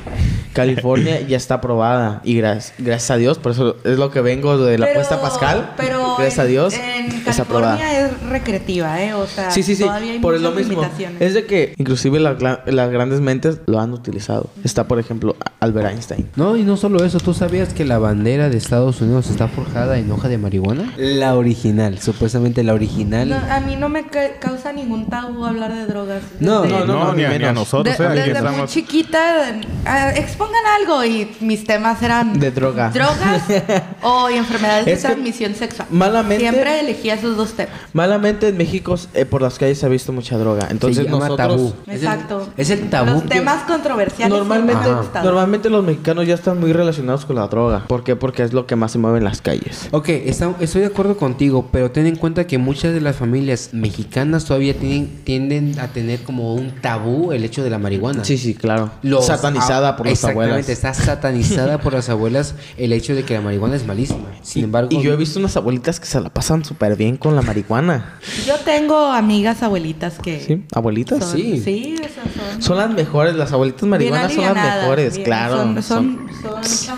California 0.54 1.22
ya 1.28 1.38
está 1.38 1.56
aprobada 1.56 2.22
y 2.24 2.36
gracias, 2.36 2.74
gracias 2.78 3.12
a 3.12 3.18
Dios, 3.18 3.38
por 3.40 3.52
eso 3.54 3.78
es 3.84 3.98
lo 3.98 4.12
que 4.12 4.22
vengo 4.22 4.58
de 4.58 4.78
la 4.78 4.86
Pero- 4.88 5.00
apuesta 5.02 5.22
pascal. 5.22 5.74
Pero 5.78 6.16
gracias 6.18 6.40
a 6.40 6.44
en- 6.44 6.50
Dios 6.50 6.74
En 6.74 7.24
es 7.28 7.40
aprobada. 7.40 7.78
California 7.78 8.08
es 8.24 8.30
recreativa, 8.30 9.02
¿eh? 9.02 9.14
O 9.14 9.28
sea, 9.28 9.52
Sí, 9.52 9.64
sí, 9.64 9.76
sí, 9.76 9.84
todavía 9.84 10.14
hay 10.14 10.20
por 10.20 10.34
lo 10.40 10.52
muchas 10.52 10.56
mismo. 10.68 10.82
limitaciones. 10.82 11.22
Es 11.22 11.34
de 11.34 11.46
que 11.46 11.74
inclusive 11.78 12.20
gla- 12.20 12.62
las 12.66 12.92
grandes 12.92 13.22
mentes 13.22 13.60
lo 13.66 13.80
han 13.80 13.94
utilizado. 13.94 14.50
Está, 14.64 14.88
por 14.88 15.00
ejemplo, 15.00 15.36
Albert 15.60 15.90
Einstein. 15.92 16.30
No, 16.36 16.56
y 16.56 16.64
no 16.64 16.78
solo 16.78 17.04
eso, 17.04 17.20
¿tú 17.20 17.34
sabías 17.34 17.73
que 17.74 17.86
la 17.86 17.98
bandera 18.00 18.50
de 18.50 18.58
Estados 18.58 19.02
Unidos 19.02 19.30
está 19.30 19.48
forjada 19.48 19.98
en 19.98 20.12
hoja 20.12 20.28
de 20.30 20.38
marihuana? 20.38 20.94
La 20.98 21.36
original, 21.36 22.00
supuestamente 22.00 22.64
la 22.64 22.74
original. 22.74 23.30
No, 23.30 23.36
a 23.36 23.60
mí 23.60 23.76
no 23.76 23.90
me 23.90 24.08
ca- 24.08 24.40
causa 24.40 24.72
ningún 24.74 25.08
tabú 25.10 25.46
hablar 25.46 25.74
de 25.74 25.86
drogas. 25.86 26.22
No, 26.40 26.62
Desde- 26.64 26.80
no, 26.80 26.86
no, 26.86 27.06
no, 27.06 27.12
ni, 27.14 27.20
ni 27.20 27.24
a, 27.26 27.38
ni 27.40 27.46
a 27.46 27.54
nosotros, 27.54 27.98
De- 27.98 28.06
¿eh? 28.06 28.34
Desde 28.34 28.50
muy 28.52 28.68
chiquita, 28.68 29.50
eh, 29.50 30.14
expongan 30.16 30.62
algo 30.82 31.04
y 31.04 31.30
mis 31.40 31.64
temas 31.66 32.02
eran 32.02 32.40
De 32.40 32.52
droga. 32.52 32.90
drogas 32.92 33.44
o 34.04 34.30
enfermedades 34.30 34.88
Es 34.88 35.02
de 35.02 35.10
transmisión 35.10 35.56
sexual. 35.56 35.88
malamente- 35.92 36.44
Siempre 36.50 36.80
elegía 36.80 37.16
esos 37.16 37.36
dos 37.38 37.54
temas. 37.54 37.74
Malamente 37.94 38.50
en 38.50 38.58
México 38.58 38.96
eh, 39.14 39.26
por 39.26 39.42
las 39.42 39.58
calles 39.58 39.80
se 39.80 39.86
ha 39.86 39.90
visto 39.90 40.12
mucha 40.14 40.38
droga. 40.38 40.68
Entonces 40.70 40.98
Se 41.06 41.10
llama 41.12 41.28
nosotros... 41.28 41.48
tabú. 41.48 41.74
Es 41.88 41.88
el- 41.88 41.96
Exacto. 42.08 42.50
es 42.58 42.70
el 42.70 42.90
tabú 42.90 43.12
Los 43.12 43.26
temas 43.26 43.64
controversiales. 43.64 44.38
Normalmente, 44.38 44.90
normalmente 45.24 45.70
los 45.70 45.84
mexicanos 45.84 46.28
ya 46.28 46.36
están 46.36 46.60
muy 46.60 46.74
relacionados 46.74 47.26
con 47.26 47.36
la 47.36 47.48
droga. 47.48 47.63
¿Por 47.88 48.04
qué? 48.04 48.16
Porque 48.16 48.44
es 48.44 48.54
lo 48.54 48.66
que 48.68 48.76
más 48.76 48.92
se 48.92 48.98
mueve 48.98 49.18
en 49.20 49.24
las 49.24 49.42
calles. 49.42 49.88
Ok, 49.92 50.10
está- 50.10 50.54
estoy 50.60 50.82
de 50.82 50.88
acuerdo 50.88 51.18
contigo, 51.18 51.68
pero 51.72 51.92
ten 51.92 52.06
en 52.08 52.16
cuenta 52.16 52.46
que 52.48 52.58
muchas 52.58 52.94
de 52.94 53.02
las 53.02 53.16
familias 53.16 53.70
mexicanas 53.74 54.46
todavía 54.46 54.74
tienen, 54.78 55.10
tienden 55.24 55.80
a 55.80 55.88
tener 55.88 56.22
como 56.24 56.54
un 56.56 56.72
tabú 56.82 57.32
el 57.32 57.44
hecho 57.44 57.64
de 57.64 57.70
la 57.70 57.80
marihuana. 57.80 58.24
Sí, 58.24 58.38
sí, 58.38 58.54
claro. 58.54 58.92
Los- 59.02 59.26
Satanizada 59.28 59.90
ah, 59.90 59.96
por 59.98 60.06
las 60.08 60.14
Exactamente, 60.14 60.50
abuelas. 60.52 60.70
está 60.70 60.94
satanizada 60.94 61.80
por 61.80 61.94
las 61.94 62.10
abuelas 62.10 62.56
el 62.78 62.94
hecho 62.94 63.16
de 63.16 63.24
que 63.24 63.34
la 63.36 63.42
marihuana 63.42 63.76
es 63.76 63.86
malísima. 63.86 64.28
Sin 64.42 64.66
embargo, 64.66 64.90
Y 64.92 65.02
yo 65.02 65.14
he 65.14 65.16
visto 65.16 65.40
unas 65.40 65.56
abuelitas 65.58 66.00
que 66.00 66.06
se 66.06 66.20
la 66.22 66.30
pasan 66.30 66.64
súper 66.66 66.96
bien 66.96 67.18
con 67.18 67.36
la 67.36 67.42
marihuana. 67.42 68.20
Yo 68.46 68.56
tengo 68.66 69.12
amigas 69.12 69.64
abuelitas 69.64 70.20
que. 70.20 70.40
¿Sí? 70.42 70.64
¿Abuelitas? 70.74 71.20
son- 71.24 71.34
Sí. 71.38 71.62
Sí, 71.64 71.96
sea, 71.98 72.24
son. 72.54 72.62
Son 72.62 72.78
las 72.78 72.90
mejores, 72.92 73.36
las 73.36 73.52
abuelitas 73.52 73.84
marihuanas 73.84 74.34
son 74.34 74.44
las 74.54 74.82
mejores, 74.82 75.14
bien- 75.16 75.26
claro. 75.26 75.58
Son, 75.58 75.84
Son, 75.84 76.28
son, 76.42 76.98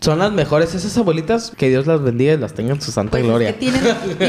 son 0.00 0.18
las 0.18 0.32
mejores. 0.32 0.74
Esas 0.74 0.96
abuelitas, 0.98 1.52
que 1.56 1.68
Dios 1.68 1.86
las 1.86 2.02
bendiga 2.02 2.34
y 2.34 2.36
las 2.38 2.54
tenga 2.54 2.72
en 2.74 2.80
su 2.80 2.92
santa 2.92 3.12
Pues 3.12 3.22
es 3.22 3.28
gloria. 3.28 3.48
que 3.52 3.58
tienen, 3.58 3.82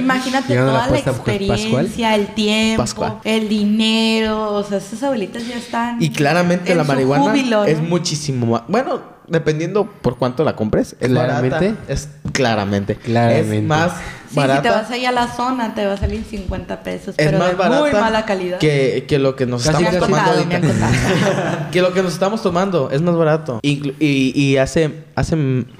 imagínate 0.03 0.55
la 0.55 0.61
toda 0.65 0.87
la 0.89 0.99
experiencia, 0.99 2.15
el 2.15 2.27
tiempo, 2.33 2.81
Pascual. 2.83 3.19
el 3.23 3.49
dinero, 3.49 4.53
o 4.53 4.63
sea, 4.63 4.77
esas 4.79 5.01
abuelitas 5.03 5.47
ya 5.47 5.57
están. 5.57 6.01
Y 6.01 6.09
claramente 6.09 6.71
en 6.71 6.77
la 6.77 6.83
su 6.83 6.87
marihuana 6.91 7.23
júbilo, 7.25 7.65
es 7.65 7.79
¿no? 7.81 7.89
muchísimo 7.89 8.45
más. 8.47 8.63
Bueno, 8.67 9.18
dependiendo 9.29 9.85
por 10.01 10.17
cuánto 10.17 10.43
la 10.43 10.55
compres. 10.55 10.95
Es 10.99 11.07
¿Claramente? 11.09 11.69
barata. 11.71 11.75
Es 11.93 12.09
claramente. 12.33 12.95
Claramente. 12.95 13.57
Es 13.57 13.63
más 13.63 13.91
Sí, 14.29 14.35
barata. 14.35 14.61
si 14.61 14.67
te 14.67 14.69
vas 14.69 14.91
ahí 14.91 15.05
a 15.05 15.11
la 15.11 15.27
zona, 15.27 15.73
te 15.73 15.85
va 15.87 15.93
a 15.93 15.97
salir 15.97 16.23
50 16.23 16.83
pesos, 16.83 17.15
es 17.17 17.25
pero 17.25 17.39
más 17.39 17.49
de 17.49 17.55
barata 17.55 17.81
muy 17.81 17.91
mala 17.91 18.25
calidad. 18.25 18.59
Que, 18.59 19.05
que 19.07 19.17
lo 19.19 19.35
que 19.35 19.45
nos 19.47 19.63
Casi 19.65 19.83
estamos 19.83 20.07
tomando 20.07 20.31
ahorita. 20.31 20.59
que 21.71 21.81
lo 21.81 21.93
que 21.93 22.03
nos 22.03 22.13
estamos 22.13 22.41
tomando 22.43 22.91
es 22.91 23.01
más 23.01 23.15
barato. 23.15 23.59
Inclu- 23.63 23.95
y, 23.99 24.39
y 24.39 24.57
hace, 24.57 25.03
hace 25.15 25.35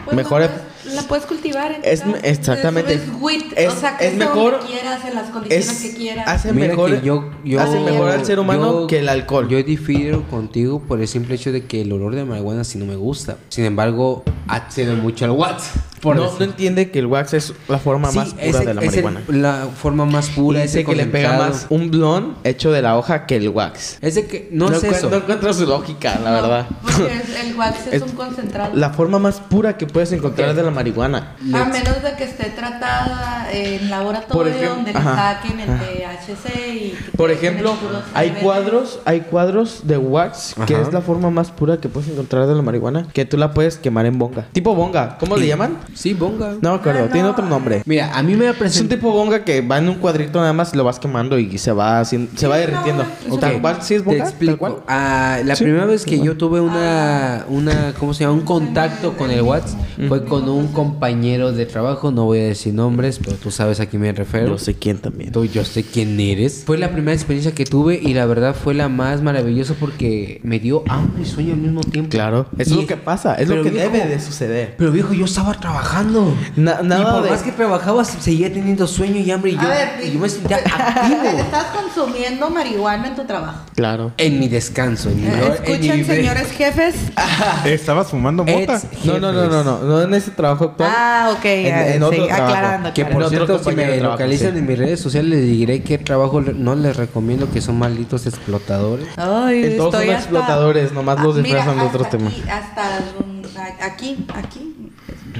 Pues 0.06 0.16
mejor. 0.16 0.42
la 0.42 0.48
puedes- 0.48 0.69
la 0.96 1.04
puedes 1.04 1.26
cultivar 1.26 1.72
en 1.72 1.82
Es- 1.84 2.02
casa. 2.02 2.18
exactamente. 2.24 2.94
Es, 2.96 3.02
wheat, 3.20 3.44
Es- 3.56 3.74
o 3.74 3.76
sea, 3.80 3.98
es 4.00 4.12
que 4.12 4.18
mejor- 4.18 4.60
donde 4.60 4.68
quieras, 4.68 5.06
en 5.06 5.16
las 5.16 5.30
condiciones 5.30 5.70
es- 5.70 5.82
que 5.92 5.98
quieras. 5.98 6.26
hace 6.28 6.54
Mira 6.54 6.68
mejor, 6.70 7.00
que 7.00 7.06
yo, 7.06 7.30
yo- 7.44 7.62
hace 7.62 7.80
mejor 7.80 8.10
al 8.12 8.26
ser 8.26 8.40
humano 8.40 8.82
yo- 8.82 8.88
que 8.88 9.00
el 9.00 9.10
alcohol. 9.10 9.48
Yo 9.50 9.62
difiero 9.64 10.28
contigo 10.30 10.80
por 10.80 11.02
el 11.02 11.08
simple 11.08 11.36
hecho 11.36 11.52
de 11.52 11.66
que 11.66 11.82
el 11.82 11.92
olor 11.92 12.16
de 12.16 12.26
marihuana 12.26 12.64
sí 12.64 12.78
no 12.78 12.86
me 12.86 12.96
gusta. 12.96 13.38
Sin 13.50 13.66
embargo, 13.66 14.24
accedo 14.48 14.96
mucho 14.96 15.26
al 15.26 15.32
Watts. 15.32 15.72
Por 16.02 16.16
no, 16.16 16.24
decir. 16.24 16.40
no 16.40 16.46
entiende 16.46 16.92
que 16.92 17.00
el 17.00 17.06
wax 17.08 17.34
es 17.34 17.54
la 17.68 17.78
forma 17.78 18.12
Sí, 18.12 18.18
más 18.20 18.28
es 18.40 18.56
pura 18.56 18.60
de 18.66 18.74
la 18.74 18.82
es 18.82 18.94
el- 18.98 19.04
marihuana. 19.04 19.22
la 19.28 19.68
forma 19.68 20.06
más 20.06 20.30
Y 20.30 20.32
pura. 20.34 20.62
dice 20.62 20.80
ese 20.82 20.90
que 20.90 20.96
le 20.96 21.06
pega 21.06 21.38
más 21.38 21.66
un 21.70 21.92
blon 21.92 22.36
hecho 22.44 22.72
de 22.72 22.82
la 22.82 22.98
hoja 22.98 23.26
que 23.26 23.36
el 23.38 23.50
wax. 23.50 23.98
Es 24.02 24.16
de 24.16 24.26
que 24.28 24.50
no, 24.52 24.72
es 24.72 24.84
encuent- 24.84 24.92
eso. 24.96 25.10
no 25.10 25.18
encuentro 25.18 25.54
su 25.54 25.66
lógica, 25.66 26.20
la 26.24 26.30
No, 26.32 26.42
verdad. 26.42 26.68
Porque 26.82 27.06
es- 27.24 27.46
el 27.46 27.56
wax 27.56 27.88
es, 27.88 27.94
Es 27.94 28.02
un 28.02 28.10
concentrado. 28.12 28.72
La 28.76 28.92
forma 28.92 29.20
más 29.20 29.40
pura 29.40 29.78
que 29.78 29.86
puedes 29.88 30.12
encontrar 30.12 30.54
de 30.56 30.64
la 30.64 30.72
marihuana. 30.72 31.36
A 31.54 31.66
menos 31.66 32.02
de 32.04 32.14
que 32.18 32.24
esté 32.24 32.46
tratada 32.52 33.48
en 33.52 33.90
laboratorio 33.90 34.34
Por 34.38 34.48
ejemplo, 34.48 34.76
donde 34.76 34.94
le 34.94 35.00
saquen 35.02 35.60
el 35.60 35.70
ajá. 35.70 35.84
THC 35.86 36.70
y 36.74 36.96
Por 37.18 37.32
ejemplo, 37.32 37.74
hay 38.14 38.32
cuadros, 38.32 39.00
hay 39.06 39.22
cuadros 39.22 39.82
de 39.84 39.98
wax 39.98 40.56
que 40.66 40.76
Ajá. 40.76 40.84
es 40.84 40.94
la 40.94 41.02
forma 41.02 41.30
más 41.30 41.52
pura 41.52 41.78
que 41.78 41.90
puedes 41.90 42.10
encontrar 42.10 42.48
de 42.48 42.56
la 42.56 42.62
marihuana, 42.62 43.08
que 43.14 43.26
tú 43.26 43.38
la 43.38 43.54
puedes 43.54 43.78
quemar 43.78 44.06
en 44.06 44.18
bonga. 44.20 44.46
Tipo 44.52 44.76
bonga, 44.76 45.18
¿cómo 45.20 45.38
le 45.38 45.48
llaman? 45.48 45.78
Sí, 45.94 46.14
bonga. 46.14 46.56
No 46.62 46.72
me 46.72 46.76
acuerdo, 46.78 47.06
Ah, 47.06 47.12
tiene 47.12 47.24
no. 47.28 47.32
otro 47.32 47.46
nombre. 47.46 47.82
Mira, 47.86 48.16
a 48.18 48.24
mí 48.24 48.36
me 48.36 48.50
Es 48.50 48.80
un 48.82 48.88
tipo 48.90 49.12
bonga 49.12 49.44
que 49.44 49.62
va 49.62 49.78
en 49.78 49.90
un 49.90 49.96
cuadrito 49.96 50.40
nada 50.40 50.54
más 50.54 50.74
y 50.74 50.78
lo 50.78 50.84
vas 50.84 51.00
quemando 51.00 51.38
y 51.40 51.58
se 51.58 51.72
va 51.72 52.00
haciendo, 52.00 52.32
se 52.36 52.48
va 52.48 52.58
derritiendo. 52.58 53.04
no, 53.28 53.34
es 53.36 53.40
Tal 53.40 53.62
cual, 53.62 53.78
sí 53.82 53.96
es 53.96 54.02
Te 54.04 54.06
bonga, 54.06 54.20
tal 54.24 54.28
explico. 54.30 54.58
cual. 54.58 54.76
Ah, 54.88 55.40
la 55.46 55.56
Sí. 55.56 55.64
primera 55.64 55.86
vez 55.86 56.06
que 56.06 56.20
yo 56.20 56.36
tuve 56.38 56.60
una, 56.62 57.46
una, 57.50 57.94
¿cómo 58.00 58.14
se 58.14 58.24
llama? 58.24 58.34
Un 58.34 58.42
contacto 58.42 59.16
con 59.18 59.32
el 59.32 59.42
Watts 59.42 59.76
fue 60.08 60.24
con 60.26 60.48
un 60.50 60.68
compañero 60.68 61.52
de 61.52 61.66
trabajo. 61.66 62.12
No 62.12 62.26
voy 62.26 62.40
a 62.40 62.44
decir 62.44 62.74
nombres, 62.74 63.20
pero 63.24 63.36
tú 63.38 63.52
sabes 63.52 63.80
a 63.80 63.86
quién 63.86 64.02
me 64.02 64.12
refiero. 64.12 64.48
Yo 64.48 64.58
sé 64.58 64.74
quién 64.76 64.98
también. 65.00 65.32
Tú, 65.32 65.46
yo 65.46 65.64
sé 65.66 65.84
quién 65.84 66.20
eres. 66.20 66.64
Fue 66.66 66.78
la 66.78 66.92
primera 66.92 67.14
experiencia 67.14 67.54
que 67.54 67.66
tuve 67.66 68.00
y 68.02 68.14
la 68.14 68.26
verdad 68.26 68.56
fue 68.56 68.74
la 68.74 68.90
más 68.90 69.22
maravillosa 69.22 69.74
porque 69.80 70.40
me 70.44 70.60
dio 70.60 70.84
hambre 70.88 71.24
y 71.24 71.26
sueño 71.26 71.54
al 71.54 71.60
mismo 71.60 71.82
tiempo. 71.82 72.10
Claro, 72.12 72.48
eso 72.58 72.72
Y- 72.72 72.74
es 72.76 72.82
lo 72.82 72.88
que 72.88 72.98
pasa, 72.98 73.36
es 73.36 73.48
lo 73.48 73.56
pero 73.56 73.64
que 73.64 73.70
viejo, 73.72 73.90
debe 73.92 74.08
de 74.08 74.20
suceder. 74.20 74.76
Pero 74.78 74.92
viejo, 74.92 75.14
yo 75.14 75.26
estaba 75.26 75.54
trabajando. 75.80 76.36
Na- 76.56 76.80
y 76.82 76.86
nada 76.88 77.14
por 77.14 77.24
de- 77.24 77.30
más 77.32 77.42
que 77.42 77.52
trabajaba, 77.52 78.04
seguía 78.06 78.52
teniendo 78.52 78.88
sueño 78.88 79.18
y 79.20 79.32
hambre 79.32 79.52
y 79.52 79.56
yo, 79.56 79.68
ver, 79.68 79.90
y 80.04 80.12
yo 80.14 80.20
me 80.20 80.30
sentía 80.30 80.58
activo. 80.66 81.22
Estás 81.40 81.66
consumiendo 81.66 82.50
marihuana 82.50 83.08
en 83.08 83.16
tu 83.16 83.24
trabajo. 83.26 83.60
Claro. 83.76 84.12
En 84.18 84.40
mi 84.40 84.48
descanso, 84.48 85.10
en 85.10 85.22
mi, 85.22 85.28
Eh, 85.28 85.62
en 85.66 85.82
mi 85.98 86.04
señores 86.04 86.52
jefes. 86.52 86.96
¿Estabas 87.66 88.08
fumando 88.08 88.44
mota? 88.44 88.82
No, 89.06 89.20
no, 89.20 89.32
no, 89.32 89.48
no, 89.48 89.64
no, 89.64 89.80
no 89.80 90.02
en 90.02 90.14
ese 90.14 90.32
trabajo 90.32 90.66
actual. 90.66 90.92
Ah, 90.94 91.32
ok. 91.38 91.46
En- 91.46 91.66
ya, 91.66 91.94
en 91.96 92.04
otro 92.04 92.22
sí, 92.24 92.28
trabajo. 92.28 92.54
aclarando. 92.56 92.94
Que 92.94 93.06
por 93.06 93.24
otro 93.24 93.30
cierto, 93.30 93.64
si 93.64 93.76
me 93.76 93.98
localizan 93.98 94.52
sí. 94.54 94.58
en 94.60 94.68
mis 94.68 94.78
redes 94.78 95.00
sociales, 95.00 95.30
les 95.32 95.44
diré 95.44 95.82
qué 95.84 95.98
trabajo 95.98 96.42
no 96.42 96.76
les 96.76 96.96
recomiendo, 96.98 97.50
que 97.52 97.62
son 97.62 97.78
malditos 97.80 98.26
explotadores. 98.28 99.08
Ay, 99.18 99.76
todos 99.78 99.94
estoy 99.94 100.08
son 100.08 100.10
hasta- 100.10 100.14
explotadores, 100.14 100.92
nomás 100.94 101.22
los 101.22 101.36
Ah, 101.38 101.40
disfrazan 101.42 101.78
de 101.78 101.84
otro 101.86 102.04
hasta 102.04 102.18
tema. 102.18 102.30
aquí, 102.30 102.44
hasta 102.50 103.86
aquí, 103.86 104.26
aquí, 104.34 104.76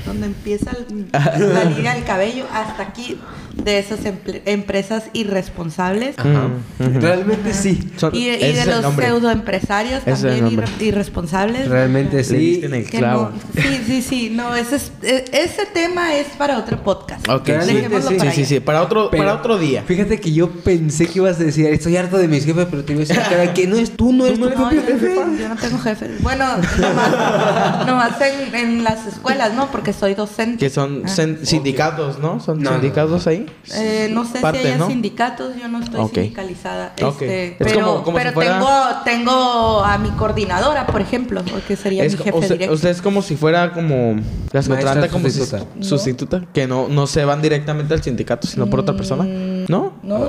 donde 0.06 0.28
empieza 0.28 0.72
el- 0.72 1.08
la 1.12 1.64
liga 1.66 1.94
del 1.96 2.04
cabello, 2.04 2.46
hasta 2.54 2.84
aquí 2.84 3.18
de 3.64 3.80
esas 3.80 4.00
empresas 4.46 5.04
irresponsables. 5.14 6.18
Ajá. 6.18 6.48
Mm. 6.80 7.02
Realmente 7.02 7.54
sí. 7.54 7.92
Son- 7.98 8.16
Y, 8.16 8.30
y 8.30 8.54
de 8.54 8.66
los 8.66 8.86
pseudoempresarios 8.96 10.04
también 10.04 10.50
irre- 10.50 10.82
irresponsables. 10.82 11.68
Realmente 11.68 12.24
sí. 12.24 12.62
en 12.64 12.74
el 12.74 12.86
clavo. 12.86 13.32
no- 13.56 13.62
sí, 13.62 13.82
sí, 13.86 14.02
sí, 14.02 14.30
no, 14.32 14.56
ese, 14.56 14.78
es- 14.78 14.92
e- 15.04 15.26
ese 15.32 15.66
tema 15.74 16.16
es 16.16 16.28
para 16.38 16.58
otro 16.58 16.82
podcast. 16.84 17.28
Ok, 17.30 17.46
sí, 17.62 17.74
Dejémoslo 17.74 18.10
sí, 18.10 18.16
para 18.18 18.32
sí, 18.32 18.38
sí, 18.38 18.46
sí, 18.56 18.60
para 18.60 18.82
otro, 18.82 19.10
Pero- 19.12 19.24
para 19.24 19.36
otro 19.36 19.58
día. 19.58 19.84
Fíjate 19.84 20.20
que 20.20 20.32
yo 20.32 20.50
pensé 20.52 21.08
que 21.08 21.20
ibas 21.20 21.40
a 21.40 21.44
decir, 21.44 21.66
estoy 21.68 21.98
harto 21.98 22.18
de 22.18 22.28
mis 22.28 22.46
jefes, 22.46 22.68
pero 22.70 22.84
te 22.84 22.94
iba 22.94 23.04
a 23.04 23.06
decir, 23.06 23.22
cara, 23.30 23.54
que 23.54 23.68
no 23.68 23.76
es 23.78 23.92
tú, 23.92 24.12
no 24.14 24.26
eres 24.26 24.40
no 24.40 24.48
tu 24.50 24.52
No, 24.58 24.70
propio 24.70 24.82
yo, 24.82 24.88
jefe. 24.88 25.16
yo 25.40 25.50
no 25.50 25.56
tengo 25.56 25.78
jefes. 25.80 26.22
Bueno, 26.22 26.46
nomás, 26.58 27.86
nomás 27.88 28.22
en, 28.22 28.56
en 28.56 28.84
las 28.84 29.06
escuelas, 29.08 29.54
¿no? 29.54 29.70
Porque 29.72 29.94
soy 29.94 30.14
docente. 30.16 30.58
Que 30.58 30.70
son 30.70 31.04
Ah. 31.06 31.10
sindicatos, 31.44 32.20
¿no? 32.20 32.40
Son 32.40 32.60
No, 32.60 32.72
no, 32.72 32.76
sindicatos 32.78 33.28
ahí. 33.28 33.46
Eh, 33.74 34.10
no 34.12 34.26
sé 34.26 34.40
si 34.40 34.46
hay 34.68 34.78
¿no? 34.78 34.88
sindicatos, 34.88 35.56
yo 35.60 35.68
no 35.68 35.80
estoy 35.82 36.06
sindicalizada. 36.14 36.94
Este, 36.98 37.48
Es 37.48 37.56
pero 37.58 37.86
como- 37.86 38.04
como 38.04 38.18
pero 38.18 38.30
si 38.30 38.34
fuera- 38.34 38.54
tengo, 38.54 38.70
tengo 39.06 39.84
a 39.84 39.98
mi 39.98 40.10
coordinadora, 40.12 40.88
por 40.88 41.02
ejemplo, 41.02 41.44
que 41.68 41.76
sería 41.76 42.04
Es, 42.04 42.14
mi 42.18 42.24
jefe 42.24 42.38
usted, 42.38 42.54
directo. 42.54 42.74
usted 42.76 42.90
es 42.90 43.02
como 43.02 43.22
si 43.22 43.36
fuera 43.36 43.74
como 43.74 44.16
la 44.52 44.62
secretaria 44.62 45.08
como 45.10 45.30
si- 45.30 45.40
sustituta. 45.40 45.66
sustituta, 45.82 46.46
que 46.54 46.68
no, 46.68 46.88
no 46.88 47.08
se 47.08 47.26
van 47.26 47.42
directamente 47.42 47.94
al 47.94 48.04
sindicato, 48.04 48.48
sino 48.48 48.70
por 48.70 48.80
otra 48.82 48.96
persona. 48.96 49.26
¿No? 49.68 49.94
No, 50.04 50.20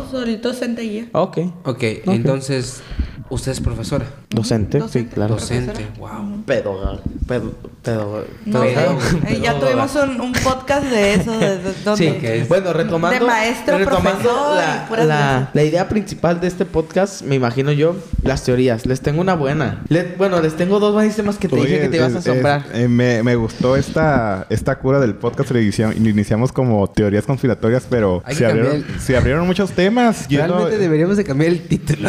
docente 0.42 0.84
y 0.84 0.94
ya. 0.96 1.04
Ok. 1.12 1.38
Ok, 1.64 1.82
entonces, 2.06 2.82
usted 3.30 3.52
es 3.52 3.60
profesora. 3.60 4.04
Docente, 4.30 4.80
sí, 4.90 5.04
claro. 5.06 5.34
Docente, 5.34 5.86
wow. 5.98 6.42
Pedo, 6.46 7.00
pedo, 7.26 7.52
pedo, 7.82 8.24
No 8.44 8.60
Pedo- 8.60 9.00
sé, 9.00 9.16
eh, 9.34 9.40
ya 9.42 9.54
pedo- 9.54 9.66
tuvimos 9.66 9.94
un, 9.96 10.20
un 10.20 10.32
podcast 10.32 10.84
de 10.86 11.14
eso, 11.14 11.32
de, 11.38 11.58
de- 11.58 11.74
donde... 11.84 12.10
Sí, 12.12 12.18
que 12.18 12.40
es- 12.42 12.48
bueno, 12.48 12.72
retomando, 12.72 13.18
de 13.18 13.24
maestro, 13.24 13.78
retomando 13.78 14.18
profesor 14.18 15.06
la, 15.06 15.50
la- 15.52 15.64
idea 15.64 15.88
principal 15.88 16.40
de 16.40 16.46
este 16.48 16.64
podcast, 16.64 17.22
me 17.22 17.34
imagino 17.36 17.72
yo, 17.72 17.96
las 18.22 18.44
teorías. 18.44 18.86
Les 18.86 19.00
tengo 19.00 19.20
una 19.20 19.34
buena. 19.34 19.82
Le- 19.88 20.14
bueno, 20.18 20.40
les 20.40 20.56
tengo 20.56 20.78
dos 20.80 20.92
buenísimas 20.92 21.36
que 21.38 21.48
te 21.48 21.54
Oye, 21.54 21.66
dije 21.66 21.80
que 21.82 21.88
te 21.88 21.96
ibas 21.96 22.14
a 22.14 22.18
asombrar. 22.18 22.64
es- 22.72 22.80
eh, 22.80 22.88
me, 22.88 23.22
me 23.22 23.34
gustó 23.36 23.76
esta, 23.76 24.46
esta 24.50 24.78
cura 24.78 25.00
del 25.00 25.14
podcast. 25.14 25.50
Le 25.52 25.62
inicia- 25.62 25.92
iniciamos 25.96 26.52
como 26.52 26.86
teorías 26.90 27.24
conspiratorias, 27.24 27.86
pero 27.88 28.22
se 28.30 28.44
abrieron, 28.46 28.72
cambiar 28.72 28.90
el- 28.94 29.00
se 29.00 29.16
abrieron 29.16 29.46
muchos 29.46 29.70
temas. 29.72 30.26
Yo 30.28 30.40
no- 30.46 30.54
Realmente 30.54 30.78
deberíamos 30.78 31.16
de 31.16 31.24
cambiar 31.24 31.52
el 31.52 31.60
título. 31.62 32.08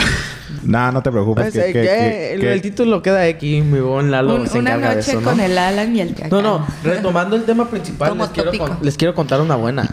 Nah, 0.64 0.92
no 0.92 1.02
te 1.02 1.10
preocupes. 1.12 1.52
Pues, 1.52 1.54
que- 1.54 1.70
eh, 1.70 1.74
que- 1.74 1.82
que 1.82 1.88
que- 1.88 2.34
el, 2.34 2.40
que- 2.42 2.54
el 2.54 2.62
título 2.62 3.02
queda 3.02 3.22
aquí, 3.24 3.62
mi 3.62 3.80
buen 3.80 4.12
Lalo 4.12 4.36
Un- 4.36 4.48
se 4.48 4.60
una 4.60 4.78
de 4.78 4.82
noche 4.96 5.00
eso, 5.12 5.22
¿no? 5.22 5.30
con 5.30 5.40
el 5.40 5.58
Alan 5.58 5.96
y 5.96 6.02
el 6.02 6.14
Cacán. 6.16 6.30
No, 6.30 6.42
no, 6.42 6.68
retomando 6.84 7.36
el 7.36 7.44
tema 7.44 7.70
principal, 7.70 8.18
les 8.18 8.30
quiero, 8.30 8.52
con- 8.58 8.78
les 8.82 8.98
quiero 8.98 9.14
contar 9.16 9.42
una 9.42 9.56
buena. 9.56 9.84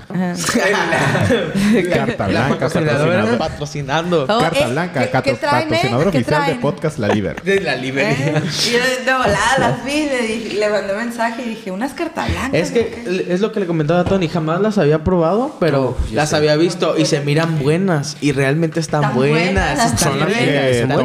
Carta 1.93 2.27
blanca, 2.29 2.59
patrocinadora. 2.69 3.39
Patrocinando. 3.39 4.23
Oh, 4.29 4.39
Carta 4.41 4.67
eh, 4.69 4.71
blanca, 4.71 5.01
¿qué- 5.05 5.11
catro- 5.11 5.23
qué 5.23 5.35
traen, 5.39 5.57
eh? 5.69 5.71
patrocinador 5.71 6.11
¿Qué 6.11 6.19
oficial 6.19 6.47
de 6.47 6.55
podcast 6.57 6.99
La 6.99 7.09
Liber. 7.09 7.43
De 7.43 7.61
la 7.61 7.75
Eh, 7.75 7.81
librería. 7.81 8.43
y 8.43 8.71
yo 8.73 8.79
de 9.05 9.13
volada 9.13 9.57
las 9.59 9.85
vi, 9.85 10.07
le, 10.07 10.23
dije- 10.23 10.57
le 10.59 10.69
mandé 10.69 10.95
mensaje 10.95 11.43
y 11.45 11.49
dije, 11.51 11.71
unas 11.71 11.93
cartas 11.95 12.29
blancas. 12.31 12.55
Es 12.55 12.71
que 12.71 12.81
¿o 12.81 13.05
qué?" 13.11 13.27
es 13.29 13.41
lo 13.41 13.53
que 13.53 13.61
le 13.61 13.67
comentaba 13.67 14.01
a 14.01 14.05
Tony, 14.05 14.29
jamás 14.29 14.61
las 14.61 14.79
había 14.79 15.05
probado, 15.05 15.57
pero 15.61 15.79
Oh, 15.79 15.97
las 16.13 16.31
sé. 16.31 16.37
había 16.37 16.57
visto 16.57 16.97
y 16.99 17.05
se 17.05 17.21
miran 17.21 17.59
buenas 17.59 18.17
y 18.21 18.33
realmente 18.33 18.81
están 18.81 19.03
Están 19.03 19.17
buenas. 19.17 19.39
buenas, 19.45 19.85
están 19.95 19.99
Son 19.99 20.19
las 20.21 20.29
que 20.29 20.35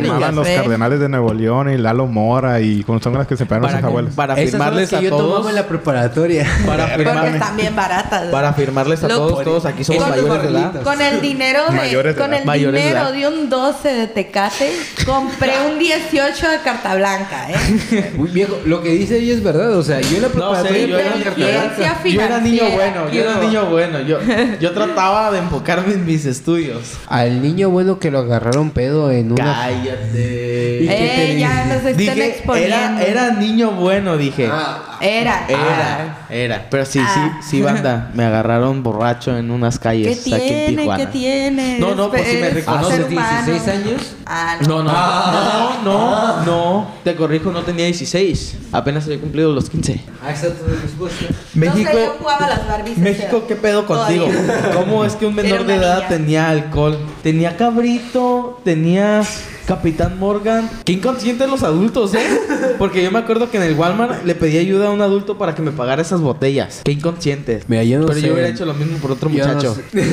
tomaban 0.08 0.36
los 0.36 0.48
cardenales 0.48 1.00
de 1.00 1.10
Nuevo 1.10 1.34
León 1.34 1.70
y 1.72 1.78
Lalo 1.78 2.08
Mora 2.08 2.60
y 2.62 2.84
son 3.02 3.14
las 3.14 3.28
que 3.28 3.36
se 3.38 3.46
pegaron 3.46 3.70
sus 3.72 3.84
abuelos. 3.84 4.14
para 4.14 4.36
firmarles 4.36 4.94
a 4.94 5.02
yo 5.02 5.10
todos. 5.10 5.30
tomaba 5.32 5.50
en 5.50 5.56
la 5.56 5.68
preparatoria. 5.68 6.48
Para 6.66 6.84
Porque 6.88 7.04
firmarles, 7.06 7.42
bien 7.56 7.76
baratas. 7.76 8.24
para 8.26 8.54
firmarles 8.54 9.04
a 9.04 9.08
todos, 9.08 9.44
todos 9.44 9.66
aquí 9.66 9.84
somos 9.84 10.04
Con- 10.04 10.12
mayores 10.12 10.42
de 10.44 10.50
edad. 10.50 10.82
Con 10.84 11.02
el 11.02 11.22
dinero 11.22 11.62
de, 11.70 12.16
con 12.16 12.34
el 12.34 12.44
dinero 12.44 13.12
de 13.12 13.28
un 13.28 13.50
12 13.50 13.90
de 13.90 14.08
Tecate, 14.08 14.72
compré 15.06 15.54
un 15.72 15.80
18 15.80 16.50
de 16.50 16.58
carta 16.60 16.96
blanca, 16.96 17.48
¿eh? 17.50 18.14
Muy 18.18 18.30
viejo. 18.30 18.58
Lo 18.66 18.82
que 18.82 18.90
dice 18.90 19.18
ella 19.20 19.34
es 19.34 19.44
verdad. 19.44 19.78
O 19.78 19.84
sea, 19.84 20.00
yo 20.02 20.18
en 20.18 20.22
la 20.24 20.28
preparatoria 20.30 20.86
yo 20.88 20.98
era, 20.98 21.18
yo 21.18 21.24
carta 21.24 21.36
blanca. 21.46 22.02
yo 22.10 22.22
era 22.22 22.40
niño 22.40 22.64
bueno, 22.74 23.10
yo 23.12 23.22
era 23.22 23.36
niño 23.40 23.66
bueno. 23.66 24.02
Yo, 24.02 24.20
yo 24.60 24.72
trataba 24.72 25.32
de 25.32 25.40
enfocarme 25.40 25.94
en 25.94 26.06
mis 26.06 26.26
estudios. 26.26 26.82
Al 27.08 27.42
niño 27.42 27.70
bueno 27.70 28.00
que 28.00 28.12
lo 28.12 28.20
agarraron 28.20 28.72
pedo 28.72 29.12
en 29.12 29.32
una. 29.32 29.64
Cállate. 29.96 30.80
¿Y 30.82 30.88
qué 30.88 30.94
te 30.96 31.32
Eh, 31.34 31.40
ya 31.40 31.66
nos 31.66 31.78
están 31.78 31.98
Dije, 31.98 32.26
exponiendo. 32.30 32.76
era, 32.76 33.04
era 33.04 33.32
niño 33.32 33.72
bueno, 33.72 34.18
dije. 34.18 34.50
Ah, 34.52 34.98
Era. 35.02 35.46
Era, 35.48 36.26
era. 36.30 36.68
Pero 36.70 36.86
sí, 36.86 37.00
Ah. 37.02 37.40
sí, 37.42 37.50
sí, 37.58 37.62
banda. 37.62 38.12
Me 38.16 38.24
agarraron 38.26 38.84
borracho 38.84 39.38
en 39.38 39.52
unas 39.52 39.78
¿Qué 39.80 39.84
calles 39.84 40.20
aquí 40.22 40.32
en 40.34 40.38
tiene? 40.40 40.78
Tijuana. 40.82 41.06
¿Qué 41.06 41.12
tiene? 41.12 41.80
No, 41.80 41.96
no, 41.96 42.10
pues 42.10 42.28
si 42.28 42.38
me 42.38 42.48
Es 42.48 42.54
reconoces, 42.54 42.96
ser 42.96 43.06
humano. 43.06 43.46
16 43.46 43.68
años. 43.76 44.16
Ah, 44.26 44.58
no. 44.62 44.84
No, 44.84 44.84
no, 44.84 45.84
no, 45.84 45.84
no, 45.84 46.46
no. 46.46 46.88
Te 47.04 47.16
corrijo, 47.16 47.52
no 47.52 47.62
tenía 47.64 47.86
16. 47.86 48.56
Apenas 48.72 49.06
había 49.06 49.20
cumplido 49.20 49.52
los 49.54 49.70
15. 49.70 50.02
Ah, 50.26 50.32
exacto, 50.32 50.66
de 50.66 50.76
respuesta. 50.82 51.26
México. 51.54 51.90
No 51.92 52.00
sé, 52.00 52.06
yo 52.06 52.16
jugaba 52.20 52.46
a 52.46 52.50
las 52.50 52.68
Barbies. 52.68 52.98
México, 52.98 53.44
¿qué 53.48 53.56
pedo 53.56 53.86
contigo? 53.86 54.26
todavía. 54.28 54.72
¿Cómo 54.74 55.04
es 55.06 55.14
que 55.16 55.26
un 55.26 55.36
menor 55.36 55.66
de 55.66 55.76
edad 55.76 56.08
tenía 56.08 56.50
alcohol? 56.50 56.98
Tenía 57.22 57.58
cabrito, 57.58 58.62
tenía 58.64 59.22
Capitán 59.66 60.20
Morgan. 60.20 60.70
Qué 60.86 60.94
inconscientes 60.94 61.50
los 61.50 61.64
adultos, 61.64 62.14
¿eh? 62.14 62.20
Porque 62.78 63.04
yo 63.04 63.12
me 63.12 63.20
acuerdo 63.20 63.50
que 63.50 63.58
en 63.58 63.64
el 63.64 63.74
Walmart 63.76 64.26
le 64.26 64.36
pedí 64.36 64.58
ayuda 64.58 64.88
a 64.88 64.92
un 64.92 65.02
adulto 65.02 65.38
para 65.38 65.56
que 65.56 65.62
me 65.62 65.72
pagara 65.72 66.02
esas 66.02 66.22
botellas. 66.22 66.82
Qué 66.84 66.92
inconscientes. 66.92 67.64
Mira, 67.70 67.84
yo 67.84 68.00
no 68.00 68.06
Pero 68.08 68.20
sé. 68.20 68.28
yo 68.28 68.34
hubiera 68.34 68.50
hecho 68.50 68.66
lo 68.66 68.74
mismo 68.74 68.98
por 68.98 69.12
otro 69.12 69.30
Yo 69.30 69.46
no 69.48 69.54
muchacho. 69.54 69.76
sé. 69.76 69.84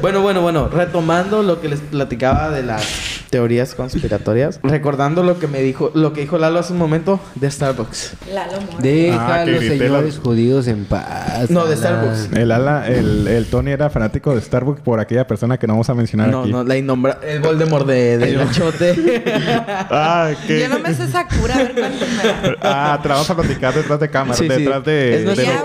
Bueno, 0.00 0.20
bueno, 0.22 0.40
bueno, 0.42 0.68
retomando 0.68 1.42
lo 1.42 1.60
que 1.60 1.68
les 1.68 1.80
platicaba 1.80 2.50
de 2.50 2.62
las 2.64 3.11
teorías 3.36 3.74
conspiratorias, 3.74 4.60
recordando 4.62 5.22
lo 5.22 5.38
que 5.38 5.46
me 5.48 5.62
dijo, 5.62 5.90
lo 5.94 6.12
que 6.12 6.20
dijo 6.20 6.36
Lalo 6.36 6.58
hace 6.58 6.74
un 6.74 6.78
momento 6.78 7.18
de 7.34 7.50
Starbucks. 7.50 8.12
Lalo 8.30 8.60
Mora. 8.60 8.76
Deja 8.78 9.26
Ah, 9.26 9.40
a 9.40 9.44
que 9.46 9.52
los 9.52 9.64
señores 9.64 10.16
la- 10.16 10.22
judíos 10.22 10.66
en 10.68 10.84
paz. 10.84 11.48
No, 11.48 11.64
de. 11.64 11.76
Starbucks. 11.78 12.28
El, 12.36 12.52
ala, 12.52 12.86
el, 12.86 13.26
el 13.26 13.46
Tony 13.46 13.70
era 13.70 13.88
fanático 13.88 14.34
de 14.34 14.42
Starbucks 14.42 14.82
por 14.82 15.00
aquella 15.00 15.26
persona 15.26 15.56
que 15.58 15.66
no 15.66 15.72
vamos 15.72 15.88
a 15.88 15.94
mencionar 15.94 16.28
No, 16.28 16.42
aquí. 16.42 16.52
no, 16.52 16.62
la 16.62 16.76
innombra 16.76 17.18
el 17.26 17.40
Voldemort 17.40 17.86
de, 17.86 18.18
de 18.18 18.34
Gachote. 18.34 19.22
Ah, 19.94 20.30
que... 20.46 20.60
Yo 20.60 20.68
no 20.68 20.78
me 20.80 20.92
sé 20.94 21.04
esa 21.04 21.26
cura, 21.26 21.54
a 21.54 21.58
ver 21.58 21.72
cuéntame. 21.72 22.56
Ah, 22.60 22.98
te 23.02 23.08
la 23.08 23.14
vamos 23.14 23.30
a 23.30 23.34
platicar 23.36 23.72
detrás 23.74 23.98
de 23.98 24.10
cámara, 24.10 24.34
Sí, 24.36 24.44
sí. 24.44 24.48
detrás 24.48 24.84
de... 24.84 25.16
Es 25.16 25.24
nuestro- 25.24 25.46
de- 25.46 25.52
Ya, 25.52 25.64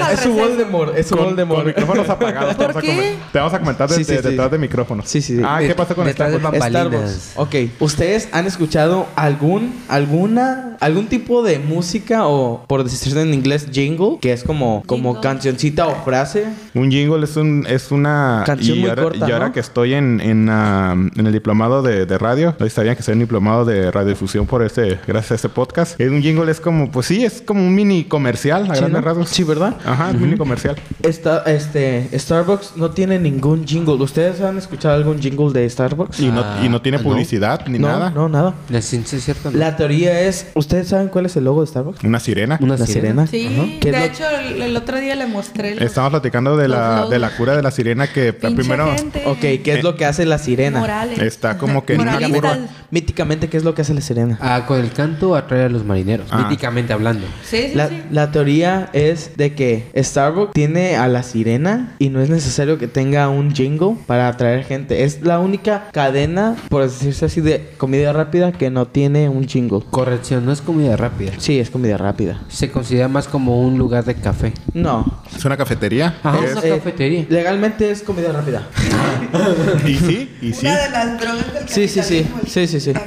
va- 0.00 0.12
es 0.12 0.20
su. 0.20 0.32
Voldemort, 0.32 0.96
es 0.96 1.06
su 1.06 1.14
con, 1.16 1.18
con 1.26 1.34
Voldemort. 1.34 1.66
micrófonos 1.66 2.08
apagados. 2.08 2.56
te 2.56 2.64
¿Por 2.64 2.66
vamos 2.74 2.76
a 2.76 2.80
qué? 2.80 2.96
comen- 2.96 3.32
Te 3.32 3.38
vamos 3.38 3.54
a 3.54 3.58
comentar 3.60 3.88
de- 3.88 3.94
Sí, 3.96 4.04
sí, 4.04 4.12
de- 4.14 4.22
sí. 4.22 4.28
detrás 4.30 4.50
de 4.50 4.58
micrófonos. 4.58 5.08
Sí, 5.08 5.22
sí, 5.22 5.36
sí. 5.36 5.42
Ah, 5.46 5.60
¿qué 5.60 5.74
pasó 5.74 5.94
con 5.94 6.08
Starbucks? 6.10 6.42
Starbucks. 6.72 7.32
Ok. 7.36 7.54
¿Ustedes 7.80 8.28
han 8.32 8.46
escuchado 8.46 9.06
algún, 9.16 9.72
alguna, 9.88 10.76
algún 10.80 11.06
tipo 11.06 11.42
de 11.42 11.58
música 11.58 12.26
o, 12.26 12.64
por 12.66 12.84
decirlo 12.84 13.20
en 13.20 13.32
inglés, 13.34 13.68
jingle? 13.72 14.18
Que 14.20 14.32
es 14.32 14.42
como, 14.44 14.82
como 14.86 15.12
Jingle. 15.14 15.28
cancioncita 15.28 15.86
o 15.86 15.94
frase. 16.04 16.46
Un 16.74 16.90
jingle 16.90 17.24
es 17.24 17.36
un 17.36 17.66
es 17.68 17.90
una 17.90 18.42
Canción 18.46 18.78
y 18.78 18.80
muy 18.80 18.90
ahora, 18.90 19.02
corta, 19.02 19.28
y 19.28 19.32
ahora 19.32 19.46
¿no? 19.48 19.52
que 19.52 19.60
estoy 19.60 19.94
en 19.94 20.20
en, 20.20 20.48
ah, 20.50 20.92
en 20.94 21.26
el 21.26 21.32
diplomado 21.32 21.82
de, 21.82 22.06
de 22.06 22.18
radio, 22.18 22.54
no 22.58 22.68
sabían 22.68 22.96
que 22.96 23.02
soy 23.02 23.14
un 23.14 23.20
diplomado 23.20 23.64
de 23.64 23.90
radiodifusión 23.90 24.46
por 24.46 24.62
este 24.62 24.98
gracias 25.06 25.32
a 25.32 25.34
este 25.36 25.48
podcast. 25.48 26.00
Es 26.00 26.10
un 26.10 26.22
jingle 26.22 26.50
es 26.50 26.60
como 26.60 26.90
pues 26.90 27.06
sí, 27.06 27.24
es 27.24 27.42
como 27.42 27.60
un 27.66 27.74
mini 27.74 28.04
comercial 28.04 28.62
a 28.70 28.74
Sí, 28.74 28.80
grandes 28.80 29.00
¿no? 29.02 29.06
rasgos. 29.06 29.28
Sí, 29.28 29.44
¿verdad? 29.44 29.76
Ajá, 29.84 30.10
es 30.10 30.16
mini 30.20 30.36
comercial. 30.36 30.76
Esta, 31.02 31.42
este, 31.44 32.08
Starbucks 32.18 32.76
no 32.76 32.90
tiene 32.90 33.18
ningún 33.18 33.66
jingle. 33.66 33.94
¿Ustedes 33.94 34.40
han 34.40 34.58
escuchado 34.58 34.94
algún 34.94 35.20
jingle 35.20 35.52
de 35.52 35.68
Starbucks? 35.68 36.20
Y 36.20 36.28
no 36.30 36.42
Ah, 36.42 36.60
y 36.64 36.68
no 36.68 36.80
tiene 36.82 36.98
¿no? 36.98 37.04
publicidad 37.04 37.66
ni 37.66 37.78
no, 37.78 37.88
nada. 37.88 38.10
No, 38.10 38.28
nada. 38.28 38.54
La 38.68 38.80
ciencia 38.82 39.18
es 39.18 39.24
cierta. 39.24 39.50
¿no? 39.50 39.58
La 39.58 39.76
teoría 39.76 40.20
es, 40.20 40.46
¿ustedes 40.54 40.88
saben 40.88 41.08
cuál 41.08 41.26
es 41.26 41.36
el 41.36 41.44
logo 41.44 41.60
de 41.62 41.66
Starbucks? 41.66 42.02
Una 42.04 42.20
sirena. 42.20 42.58
Una 42.60 42.76
La 42.76 42.86
sirena. 42.86 43.26
sirena. 43.26 43.54
Sí, 43.56 43.60
Ajá. 43.60 43.78
¿Qué 43.80 43.88
es 43.90 43.94
de 43.94 44.00
lo- 44.00 44.04
hecho, 44.06 44.24
el, 44.54 44.62
el 44.62 44.76
otro 44.76 44.98
día 45.00 45.14
le 45.16 45.26
mostré. 45.26 45.74
los- 45.74 45.84
Estamos 45.84 46.10
platicando 46.10 46.56
de 46.56 46.68
la 46.68 47.06
de 47.06 47.18
la 47.18 47.30
cura 47.36 47.56
de 47.56 47.62
la 47.62 47.70
sirena 47.70 48.06
que 48.06 48.32
Pinche 48.32 48.56
primero 48.56 48.86
gente. 48.96 49.22
Ok, 49.26 49.38
¿qué 49.62 49.74
es 49.78 49.82
lo 49.84 49.96
que 49.96 50.04
hace 50.04 50.24
la 50.26 50.38
sirena? 50.38 50.80
Morales. 50.80 51.18
está 51.18 51.58
como 51.58 51.84
que 51.84 51.94
en 51.94 52.00
una 52.02 52.18
curva. 52.18 52.58
Míticamente, 52.90 53.48
¿qué 53.48 53.56
es 53.56 53.64
lo 53.64 53.74
que 53.74 53.82
hace 53.82 53.94
la 53.94 54.00
sirena? 54.00 54.38
Ah, 54.40 54.64
con 54.66 54.78
el 54.78 54.92
canto 54.92 55.34
atrae 55.34 55.64
a 55.64 55.68
los 55.68 55.84
marineros. 55.84 56.26
Ah. 56.30 56.38
Míticamente 56.42 56.92
hablando. 56.92 57.26
Sí, 57.44 57.68
sí, 57.68 57.74
La, 57.74 57.88
sí. 57.88 58.02
la 58.10 58.30
teoría 58.30 58.90
es 58.92 59.36
de 59.36 59.54
que 59.54 59.86
Starbucks 59.96 60.52
tiene 60.52 60.96
a 60.96 61.08
la 61.08 61.22
sirena 61.22 61.94
y 61.98 62.08
no 62.10 62.20
es 62.20 62.28
necesario 62.28 62.78
que 62.78 62.88
tenga 62.88 63.28
un 63.28 63.54
jingle 63.54 63.96
para 64.06 64.28
atraer 64.28 64.64
gente. 64.64 65.04
Es 65.04 65.22
la 65.22 65.38
única 65.38 65.84
cadena, 65.92 66.51
por 66.68 66.82
decirse 66.82 67.24
así, 67.26 67.40
de 67.40 67.70
comida 67.78 68.12
rápida 68.12 68.52
que 68.52 68.70
no 68.70 68.86
tiene 68.86 69.28
un 69.28 69.46
jingle. 69.46 69.80
Corrección, 69.90 70.44
no 70.46 70.52
es 70.52 70.60
comida 70.60 70.96
rápida. 70.96 71.32
Sí, 71.38 71.58
es 71.58 71.70
comida 71.70 71.96
rápida. 71.96 72.42
Se 72.48 72.70
considera 72.70 73.08
más 73.08 73.28
como 73.28 73.60
un 73.60 73.78
lugar 73.78 74.04
de 74.04 74.14
café. 74.14 74.52
No. 74.74 75.22
Es 75.36 75.44
una 75.44 75.56
cafetería. 75.56 76.16
Ajá, 76.22 76.38
Es- 76.44 76.52
una 76.52 76.62
cafetería. 76.62 77.26
Legalmente 77.28 77.90
es 77.90 78.02
comida 78.02 78.32
rápida. 78.32 78.66
y 79.86 79.94
sí, 79.94 80.36
y 80.40 80.52
sí. 80.52 80.66
Una 80.66 80.78
de 80.78 80.90
las 80.90 81.20
drogas 81.20 81.54
del 81.54 81.68
Sí, 81.68 81.88
sí, 81.88 82.02
sí. 82.02 82.26
Sí, 82.46 82.66
sí, 82.66 82.80
sí. 82.80 82.92
La. 82.92 83.02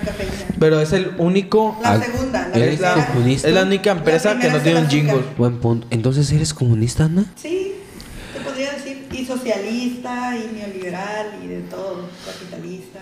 Pero 0.59 0.79
es 0.79 0.93
el 0.93 1.11
único... 1.17 1.77
La 1.83 1.93
Ah, 1.93 2.01
segunda, 2.01 2.47
la 2.49 2.55
¿eres 2.57 2.79
primera. 2.79 3.07
comunista? 3.07 3.47
Es 3.47 3.53
la 3.53 3.63
única 3.63 3.91
empresa 3.91 4.33
La 4.33 4.39
que 4.39 4.49
no 4.49 4.59
tiene 4.59 4.79
un 4.81 4.87
jingle. 4.87 5.21
Buen 5.37 5.57
punto. 5.59 5.87
Entonces, 5.89 6.31
¿eres 6.31 6.53
comunista, 6.53 7.05
Ana? 7.05 7.25
Sí, 7.35 7.73
se 8.33 8.39
podría 8.39 8.71
decir. 8.71 9.05
Y 9.11 9.25
socialista, 9.25 10.33
y 10.35 10.55
neoliberal, 10.57 11.27
y 11.43 11.47
de 11.47 11.59
todo. 11.61 12.07
Capitalista, 12.25 12.94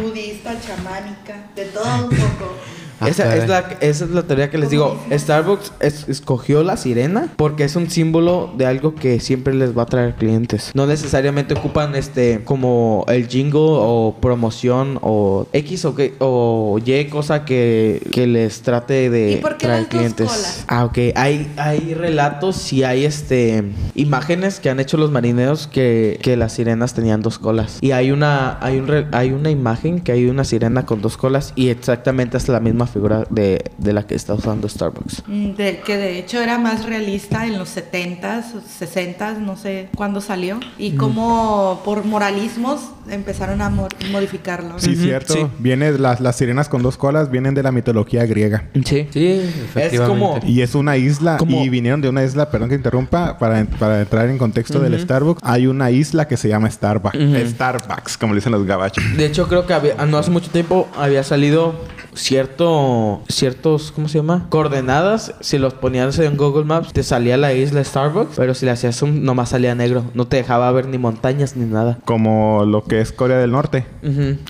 budista, 0.00 0.56
chamánica, 0.60 1.34
de 1.54 1.64
todo 1.66 2.04
un 2.04 2.10
poco. 2.10 2.56
Ah, 3.00 3.08
esa, 3.08 3.34
es 3.36 3.48
la, 3.48 3.60
esa 3.80 4.04
es 4.04 4.10
la 4.10 4.22
teoría 4.24 4.50
que 4.50 4.58
les 4.58 4.70
digo. 4.70 4.98
Starbucks 5.10 5.72
es- 5.80 6.08
escogió 6.08 6.62
la 6.62 6.76
sirena 6.76 7.32
porque 7.36 7.64
es 7.64 7.74
un 7.76 7.88
símbolo 7.90 8.52
de 8.58 8.66
algo 8.66 8.94
que 8.94 9.20
siempre 9.20 9.54
les 9.54 9.76
va 9.76 9.82
a 9.82 9.86
traer 9.86 10.14
clientes. 10.16 10.70
No 10.74 10.86
necesariamente 10.86 11.54
ocupan 11.54 11.94
este 11.94 12.42
como 12.44 13.04
el 13.08 13.26
jingle 13.28 13.60
o 13.62 14.16
promoción 14.20 14.98
o 15.02 15.46
X 15.52 15.84
o, 15.86 15.94
que- 15.94 16.14
o 16.18 16.78
Y 16.84 17.04
cosa 17.06 17.44
que, 17.44 18.02
que 18.12 18.26
les 18.26 18.60
trate 18.62 19.08
de 19.10 19.32
¿Y 19.32 19.36
por 19.36 19.56
qué 19.56 19.66
traer 19.66 19.86
clientes. 19.88 20.26
colas? 20.28 20.64
Ah, 20.68 20.84
ok. 20.84 20.98
Hay, 21.14 21.50
hay 21.56 21.94
relatos 21.94 22.72
y 22.72 22.84
hay 22.84 23.04
este 23.04 23.64
imágenes 23.94 24.60
que 24.60 24.70
han 24.70 24.80
hecho 24.80 24.96
los 24.96 25.10
marineros 25.10 25.66
que, 25.66 26.18
que 26.22 26.36
las 26.36 26.52
sirenas 26.52 26.94
tenían 26.94 27.22
dos 27.22 27.38
colas. 27.38 27.78
Y 27.80 27.92
hay 27.92 28.10
una, 28.10 28.58
hay 28.60 28.78
un 28.78 28.90
hay 29.12 29.30
una 29.32 29.50
imagen 29.50 30.00
que 30.00 30.12
hay 30.12 30.26
una 30.26 30.44
sirena 30.44 30.84
con 30.84 31.00
dos 31.00 31.16
colas 31.16 31.52
y 31.56 31.68
exactamente 31.68 32.36
es 32.36 32.48
la 32.48 32.60
misma 32.60 32.86
figura 32.90 33.24
de, 33.30 33.64
de 33.78 33.92
la 33.92 34.06
que 34.06 34.14
está 34.14 34.34
usando 34.34 34.68
Starbucks. 34.68 35.22
Mm, 35.26 35.52
De, 35.52 35.80
que 35.80 35.96
de 35.96 36.18
hecho 36.18 36.40
era 36.40 36.58
más 36.58 36.84
realista 36.84 37.46
en 37.46 37.58
los 37.58 37.74
70s, 37.76 38.44
60s, 38.80 39.38
no 39.38 39.56
sé 39.56 39.88
cuándo 39.96 40.20
salió. 40.20 40.60
Y 40.78 40.92
como 40.92 41.80
por 41.84 42.04
moralismos 42.04 42.80
empezaron 43.08 43.60
a 43.62 43.70
mo- 43.70 43.88
modificarlo. 44.12 44.78
Sí, 44.78 44.94
cierto. 44.96 45.34
sí. 45.34 45.46
Viene, 45.58 45.92
las, 45.92 46.20
las 46.20 46.36
sirenas 46.36 46.68
con 46.68 46.82
dos 46.82 46.96
colas 46.96 47.30
vienen 47.30 47.54
de 47.54 47.62
la 47.62 47.72
mitología 47.72 48.24
griega. 48.26 48.64
Sí. 48.84 49.08
Sí, 49.10 49.40
efectivamente. 49.64 50.06
como- 50.06 50.40
Y 50.46 50.60
es 50.62 50.74
una 50.74 50.96
isla, 50.96 51.36
Como- 51.38 51.64
y 51.64 51.68
vinieron 51.68 52.00
de 52.00 52.08
una 52.08 52.24
isla, 52.24 52.50
perdón 52.50 52.68
que 52.68 52.74
interrumpa, 52.74 53.38
para, 53.38 53.64
para 53.64 54.00
entrar 54.00 54.28
en 54.28 54.38
contexto 54.38 54.80
del 54.80 54.98
Starbucks, 55.00 55.40
hay 55.44 55.66
una 55.66 55.90
isla 55.90 56.28
que 56.28 56.36
se 56.36 56.48
llama 56.48 56.70
Starbucks. 56.70 57.16
Ujú. 57.16 57.46
Starbucks, 57.48 58.16
como 58.18 58.34
le 58.34 58.38
dicen 58.40 58.52
los 58.52 58.64
gabachos. 58.66 59.04
De 59.16 59.26
hecho, 59.26 59.48
creo 59.48 59.66
que 59.66 59.72
había, 59.74 59.94
no 60.06 60.18
hace 60.18 60.30
mucho 60.30 60.50
tiempo 60.50 60.88
había 60.96 61.22
salido 61.24 61.74
cierto, 62.14 63.22
ciertos, 63.28 63.92
¿cómo 63.92 64.08
se 64.08 64.18
llama? 64.18 64.46
Coordenadas. 64.48 65.34
Si 65.40 65.58
los 65.58 65.74
ponías 65.74 66.18
en 66.18 66.36
Google 66.36 66.64
Maps, 66.64 66.92
te 66.92 67.02
salía 67.02 67.36
la 67.36 67.52
isla 67.52 67.82
Starbucks, 67.82 68.36
pero 68.36 68.54
si 68.54 68.66
le 68.66 68.72
hacías 68.72 69.02
un, 69.02 69.24
nomás 69.24 69.50
salía 69.50 69.74
negro. 69.74 70.04
No 70.14 70.26
te 70.26 70.36
dejaba 70.36 70.70
ver 70.72 70.86
ni 70.86 70.98
montañas 70.98 71.56
ni 71.56 71.66
nada. 71.66 71.98
Como 72.04 72.64
lo 72.64 72.84
que 72.84 73.00
es 73.00 73.12
Corea 73.12 73.38
del 73.38 73.52
Norte. 73.52 73.86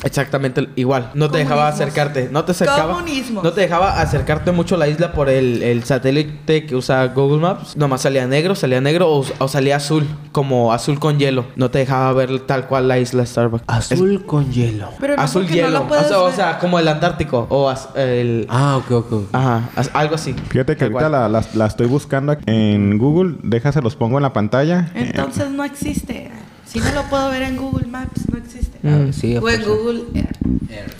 Exactamente 0.04 0.68
igual. 0.76 1.10
No 1.14 1.30
te 1.30 1.38
dejaba 1.38 1.68
acercarte. 1.68 2.28
No 2.30 2.44
te 2.44 2.52
acercaba. 2.52 2.94
Comunismos. 2.94 3.44
No 3.44 3.52
te 3.52 3.62
dejaba 3.62 4.00
acercarte 4.00 4.52
mucho 4.52 4.74
a 4.74 4.78
la 4.78 4.88
isla 4.88 5.12
por 5.12 5.28
el, 5.28 5.62
el 5.62 5.84
satélite 5.84 6.66
que 6.66 6.76
usa 6.76 7.06
Google 7.08 7.40
Maps. 7.40 7.76
Nomás 7.76 8.02
salía 8.02 8.26
negro, 8.26 8.54
salía 8.54 8.80
negro 8.80 9.10
o, 9.10 9.24
o 9.38 9.48
salía 9.48 9.76
azul, 9.76 10.06
como 10.32 10.72
azul 10.72 10.98
con 10.98 11.18
hielo. 11.18 11.46
No 11.56 11.70
te 11.70 11.78
dejaba 11.78 12.12
ver 12.12 12.40
tal 12.40 12.66
cual 12.66 12.88
la 12.88 12.98
isla 12.98 13.24
Starbucks. 13.24 13.64
Azul 13.66 14.24
con 14.26 14.50
hielo. 14.52 14.88
Pero 15.00 15.16
no 15.16 15.22
azul 15.22 15.46
no 15.48 15.54
hielo. 15.54 15.86
o, 15.88 16.04
sea, 16.04 16.18
o 16.20 16.24
ver. 16.26 16.34
sea, 16.34 16.58
como 16.58 16.78
el 16.78 16.88
Antártico 16.88 17.46
o 17.50 17.70
el 17.96 18.46
Ah, 18.48 18.78
ok, 18.78 18.90
ok. 18.92 19.12
Ajá, 19.32 19.68
as- 19.76 19.90
algo 19.92 20.14
así. 20.14 20.32
Fíjate 20.48 20.76
que 20.76 20.84
ahorita 20.84 21.08
la, 21.10 21.28
la- 21.28 21.44
la 21.54 21.66
estoy 21.66 21.86
buscando 21.86 22.32
aquí 22.32 22.44
en 22.46 22.96
Google. 22.96 23.36
Déjase 23.42 23.82
los 23.82 23.94
pongo 23.96 24.16
en 24.18 24.22
la 24.22 24.32
pantalla. 24.32 24.90
Entonces 24.94 25.50
no 25.50 25.64
existe. 25.64 26.30
Si 26.64 26.78
no 26.78 26.90
lo 26.92 27.02
puedo 27.10 27.28
ver 27.30 27.42
en 27.42 27.56
Google 27.56 27.88
Maps, 27.88 28.22
no 28.30 28.38
existe. 28.38 28.78
Mm. 28.88 29.12
Sí, 29.12 29.32
O 29.36 29.36
en 29.36 29.40
pues, 29.42 29.66
Google 29.66 30.04
Earth. 30.14 30.36